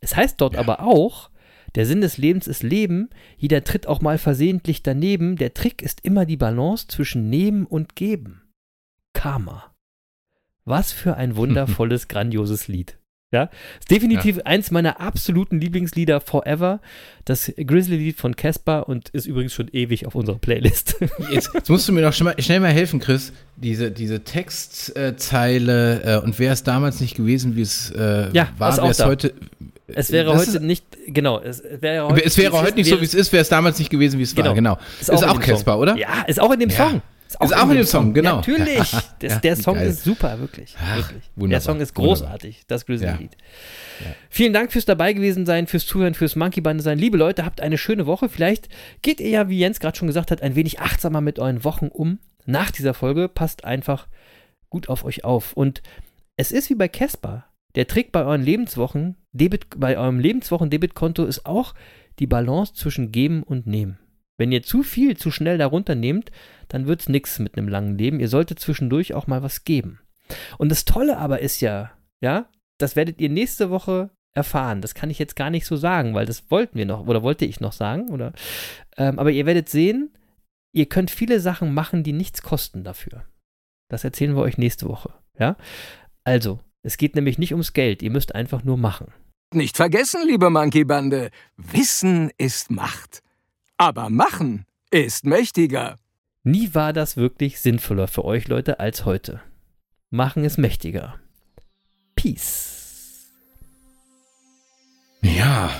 Es 0.00 0.16
heißt 0.16 0.40
dort 0.40 0.54
Ja. 0.54 0.60
aber 0.60 0.80
auch, 0.80 1.30
der 1.74 1.84
Sinn 1.84 2.00
des 2.00 2.16
Lebens 2.16 2.46
ist 2.46 2.62
Leben, 2.62 3.10
jeder 3.36 3.62
tritt 3.62 3.86
auch 3.86 4.00
mal 4.00 4.16
versehentlich 4.16 4.82
daneben, 4.82 5.36
der 5.36 5.52
Trick 5.52 5.82
ist 5.82 6.00
immer 6.02 6.24
die 6.24 6.38
Balance 6.38 6.86
zwischen 6.88 7.28
Nehmen 7.28 7.66
und 7.66 7.94
Geben. 7.96 8.42
Karma. 9.12 9.74
Was 10.66 10.92
für 10.92 11.16
ein 11.16 11.36
wundervolles, 11.36 12.08
grandioses 12.08 12.68
Lied. 12.68 12.98
Ja, 13.32 13.50
ist 13.80 13.90
definitiv 13.90 14.38
eins 14.44 14.70
meiner 14.70 15.00
absoluten 15.00 15.60
Lieblingslieder 15.60 16.20
forever. 16.20 16.80
Das 17.24 17.52
Grizzly-Lied 17.56 18.16
von 18.16 18.36
Casper 18.36 18.88
und 18.88 19.08
ist 19.08 19.26
übrigens 19.26 19.52
schon 19.52 19.66
ewig 19.72 20.06
auf 20.06 20.14
unserer 20.14 20.38
Playlist. 20.38 20.94
Jetzt, 21.32 21.50
jetzt 21.52 21.68
musst 21.68 21.88
du 21.88 21.92
mir 21.92 22.02
noch 22.02 22.12
schnell 22.12 22.34
mal, 22.34 22.40
schnell 22.42 22.60
mal 22.60 22.70
helfen, 22.70 23.00
Chris. 23.00 23.32
Diese, 23.56 23.90
diese 23.90 24.20
Textzeile 24.22 26.02
äh, 26.04 26.24
und 26.24 26.38
wäre 26.38 26.52
es 26.52 26.62
damals 26.62 27.00
nicht 27.00 27.16
gewesen, 27.16 27.56
wie 27.56 27.62
es 27.62 27.90
äh, 27.90 28.28
Ja, 28.32 28.48
war, 28.58 28.70
ist 28.70 28.78
auch 28.78 28.84
wäre 28.84 28.90
es 28.92 29.04
heute. 29.04 29.34
Es 29.88 30.12
wäre 30.12 30.32
heute 30.32 30.50
ist- 30.50 30.62
nicht, 30.62 30.84
genau, 31.08 31.40
es 31.40 31.62
wäre 31.80 32.06
heute, 32.08 32.24
Es 32.24 32.38
wäre 32.38 32.60
heute 32.60 32.74
nicht 32.76 32.88
so, 32.90 33.00
wie 33.00 33.04
es 33.04 33.14
ist, 33.14 33.32
wäre 33.32 33.42
es 33.42 33.48
damals 33.48 33.78
nicht 33.78 33.90
gewesen, 33.90 34.18
wie 34.18 34.22
es 34.24 34.36
war. 34.36 34.54
Genau. 34.54 34.78
Ist, 35.00 35.10
auch 35.10 35.32
dem 35.32 35.40
Casper, 35.40 35.72
Song. 35.72 35.80
oder? 35.80 35.96
Ja, 35.96 36.22
ist 36.26 36.40
auch 36.40 36.52
in 36.52 36.60
dem 36.60 36.70
Ja. 36.70 36.76
Song. 36.90 37.02
Ist 37.28 37.56
auch 37.56 37.68
in 37.70 37.76
dem 37.76 37.84
Song, 37.84 38.14
genau. 38.14 38.36
Natürlich. 38.36 38.76
Das, 39.18 39.32
Ja, 39.32 39.38
der 39.40 39.56
Song 39.56 39.74
geil. 39.74 39.88
ist 39.88 40.04
super, 40.04 40.38
wirklich. 40.38 40.74
Ach, 40.78 40.96
wirklich. 40.96 41.22
Der 41.34 41.42
wunderbar, 41.42 41.60
Song 41.60 41.80
ist 41.80 41.96
wunderbar. 41.96 42.16
großartig, 42.26 42.62
das 42.66 42.86
Grizzly-Lied. 42.86 43.36
Ja. 44.00 44.06
Vielen 44.30 44.52
Dank 44.52 44.72
fürs 44.72 44.84
dabei 44.84 45.12
gewesen 45.12 45.44
sein, 45.46 45.66
fürs 45.66 45.86
Zuhören, 45.86 46.14
fürs 46.14 46.36
Monkey 46.36 46.60
Bande 46.60 46.82
sein. 46.82 46.98
Liebe 46.98 47.16
Leute, 47.16 47.44
habt 47.44 47.60
eine 47.60 47.78
schöne 47.78 48.06
Woche. 48.06 48.28
Vielleicht 48.28 48.68
geht 49.02 49.20
ihr 49.20 49.28
ja, 49.30 49.48
wie 49.48 49.58
Jens 49.58 49.80
gerade 49.80 49.96
schon 49.96 50.06
gesagt 50.08 50.30
hat, 50.30 50.42
ein 50.42 50.54
wenig 50.54 50.80
achtsamer 50.80 51.20
mit 51.20 51.38
euren 51.38 51.64
Wochen 51.64 51.88
um. 51.88 52.18
Nach 52.44 52.70
dieser 52.70 52.94
Folge 52.94 53.28
passt 53.28 53.64
einfach 53.64 54.06
gut 54.70 54.88
auf 54.88 55.04
euch 55.04 55.24
auf. 55.24 55.52
Und 55.54 55.82
es 56.36 56.52
ist 56.52 56.70
wie 56.70 56.74
bei 56.74 56.88
Casper. 56.88 57.46
Der 57.74 57.86
Trick 57.86 58.12
bei 58.12 58.24
euren 58.24 58.42
Lebenswochen, 58.42 59.16
Debit, 59.32 59.66
bei 59.76 59.98
eurem 59.98 60.18
Lebenswochen-Debitkonto 60.20 61.24
ist 61.24 61.44
auch 61.44 61.74
die 62.18 62.26
Balance 62.26 62.72
zwischen 62.74 63.12
Geben 63.12 63.42
und 63.42 63.66
Nehmen. 63.66 63.98
Wenn 64.38 64.52
ihr 64.52 64.62
zu 64.62 64.82
viel 64.82 65.16
zu 65.16 65.30
schnell 65.30 65.58
darunter 65.58 65.94
nehmt, 65.94 66.30
dann 66.68 66.86
wird 66.86 67.00
es 67.00 67.08
nichts 67.08 67.38
mit 67.38 67.56
einem 67.56 67.68
langen 67.68 67.96
Leben. 67.96 68.20
Ihr 68.20 68.28
solltet 68.28 68.60
zwischendurch 68.60 69.14
auch 69.14 69.26
mal 69.26 69.42
was 69.42 69.64
geben. 69.64 70.00
Und 70.58 70.70
das 70.70 70.84
Tolle 70.84 71.18
aber 71.18 71.40
ist 71.40 71.60
ja, 71.60 71.92
ja, 72.20 72.48
das 72.78 72.96
werdet 72.96 73.20
ihr 73.20 73.28
nächste 73.28 73.70
Woche 73.70 74.10
erfahren. 74.34 74.82
Das 74.82 74.94
kann 74.94 75.10
ich 75.10 75.18
jetzt 75.18 75.36
gar 75.36 75.50
nicht 75.50 75.66
so 75.66 75.76
sagen, 75.76 76.14
weil 76.14 76.26
das 76.26 76.50
wollten 76.50 76.76
wir 76.76 76.86
noch 76.86 77.06
oder 77.06 77.22
wollte 77.22 77.44
ich 77.44 77.60
noch 77.60 77.72
sagen. 77.72 78.10
Oder, 78.10 78.32
ähm, 78.96 79.18
aber 79.18 79.30
ihr 79.30 79.46
werdet 79.46 79.68
sehen, 79.68 80.10
ihr 80.72 80.86
könnt 80.86 81.10
viele 81.10 81.40
Sachen 81.40 81.72
machen, 81.72 82.02
die 82.02 82.12
nichts 82.12 82.42
kosten 82.42 82.84
dafür. 82.84 83.24
Das 83.88 84.04
erzählen 84.04 84.36
wir 84.36 84.42
euch 84.42 84.58
nächste 84.58 84.88
Woche. 84.88 85.14
Ja? 85.38 85.56
Also, 86.24 86.60
es 86.82 86.98
geht 86.98 87.14
nämlich 87.14 87.38
nicht 87.38 87.52
ums 87.52 87.72
Geld. 87.72 88.02
Ihr 88.02 88.10
müsst 88.10 88.34
einfach 88.34 88.62
nur 88.64 88.76
machen. 88.76 89.12
Nicht 89.54 89.76
vergessen, 89.76 90.22
liebe 90.26 90.50
Monkey-Bande, 90.50 91.30
Wissen 91.56 92.30
ist 92.36 92.70
Macht. 92.70 93.22
Aber 93.78 94.08
Machen 94.08 94.64
ist 94.90 95.26
mächtiger. 95.26 95.96
Nie 96.44 96.74
war 96.74 96.94
das 96.94 97.18
wirklich 97.18 97.60
sinnvoller 97.60 98.08
für 98.08 98.24
euch 98.24 98.48
Leute 98.48 98.80
als 98.80 99.04
heute. 99.04 99.40
Machen 100.08 100.44
ist 100.44 100.56
mächtiger. 100.56 101.16
Peace. 102.14 103.26
Ja, 105.20 105.70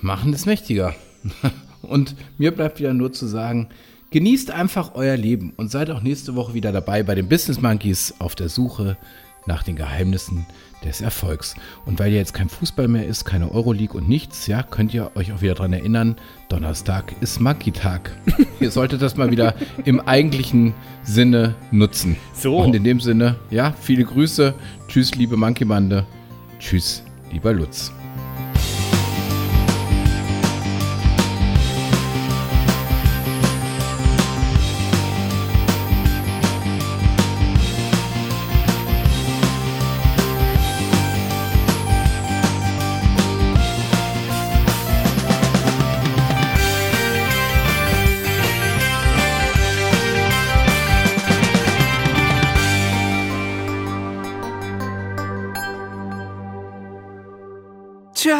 machen 0.00 0.32
ist 0.32 0.46
mächtiger. 0.46 0.94
Und 1.82 2.16
mir 2.36 2.50
bleibt 2.50 2.80
wieder 2.80 2.94
nur 2.94 3.12
zu 3.12 3.26
sagen, 3.26 3.68
genießt 4.10 4.50
einfach 4.50 4.94
euer 4.94 5.16
Leben 5.16 5.52
und 5.56 5.70
seid 5.70 5.90
auch 5.90 6.02
nächste 6.02 6.34
Woche 6.34 6.54
wieder 6.54 6.72
dabei 6.72 7.04
bei 7.04 7.14
den 7.14 7.28
Business 7.28 7.60
Monkeys 7.60 8.14
auf 8.18 8.34
der 8.34 8.48
Suche 8.48 8.96
nach 9.46 9.62
den 9.62 9.76
Geheimnissen 9.76 10.46
des 10.84 11.00
Erfolgs. 11.00 11.54
Und 11.84 11.98
weil 11.98 12.12
ja 12.12 12.18
jetzt 12.18 12.34
kein 12.34 12.48
Fußball 12.48 12.88
mehr 12.88 13.06
ist, 13.06 13.24
keine 13.24 13.50
Euroleague 13.50 13.96
und 13.96 14.08
nichts, 14.08 14.46
ja, 14.46 14.62
könnt 14.62 14.94
ihr 14.94 15.10
euch 15.14 15.32
auch 15.32 15.40
wieder 15.40 15.54
daran 15.54 15.72
erinnern, 15.72 16.16
Donnerstag 16.48 17.14
ist 17.20 17.40
Monkey-Tag. 17.40 18.10
ihr 18.60 18.70
solltet 18.70 19.02
das 19.02 19.16
mal 19.16 19.30
wieder 19.30 19.54
im 19.84 20.00
eigentlichen 20.00 20.74
Sinne 21.02 21.54
nutzen. 21.70 22.16
So. 22.34 22.58
Und 22.58 22.74
in 22.74 22.84
dem 22.84 23.00
Sinne, 23.00 23.36
ja, 23.50 23.74
viele 23.80 24.04
Grüße. 24.04 24.54
Tschüss, 24.88 25.14
liebe 25.14 25.36
Monkey-Bande. 25.36 26.06
Tschüss, 26.58 27.02
lieber 27.32 27.52
Lutz. 27.52 27.95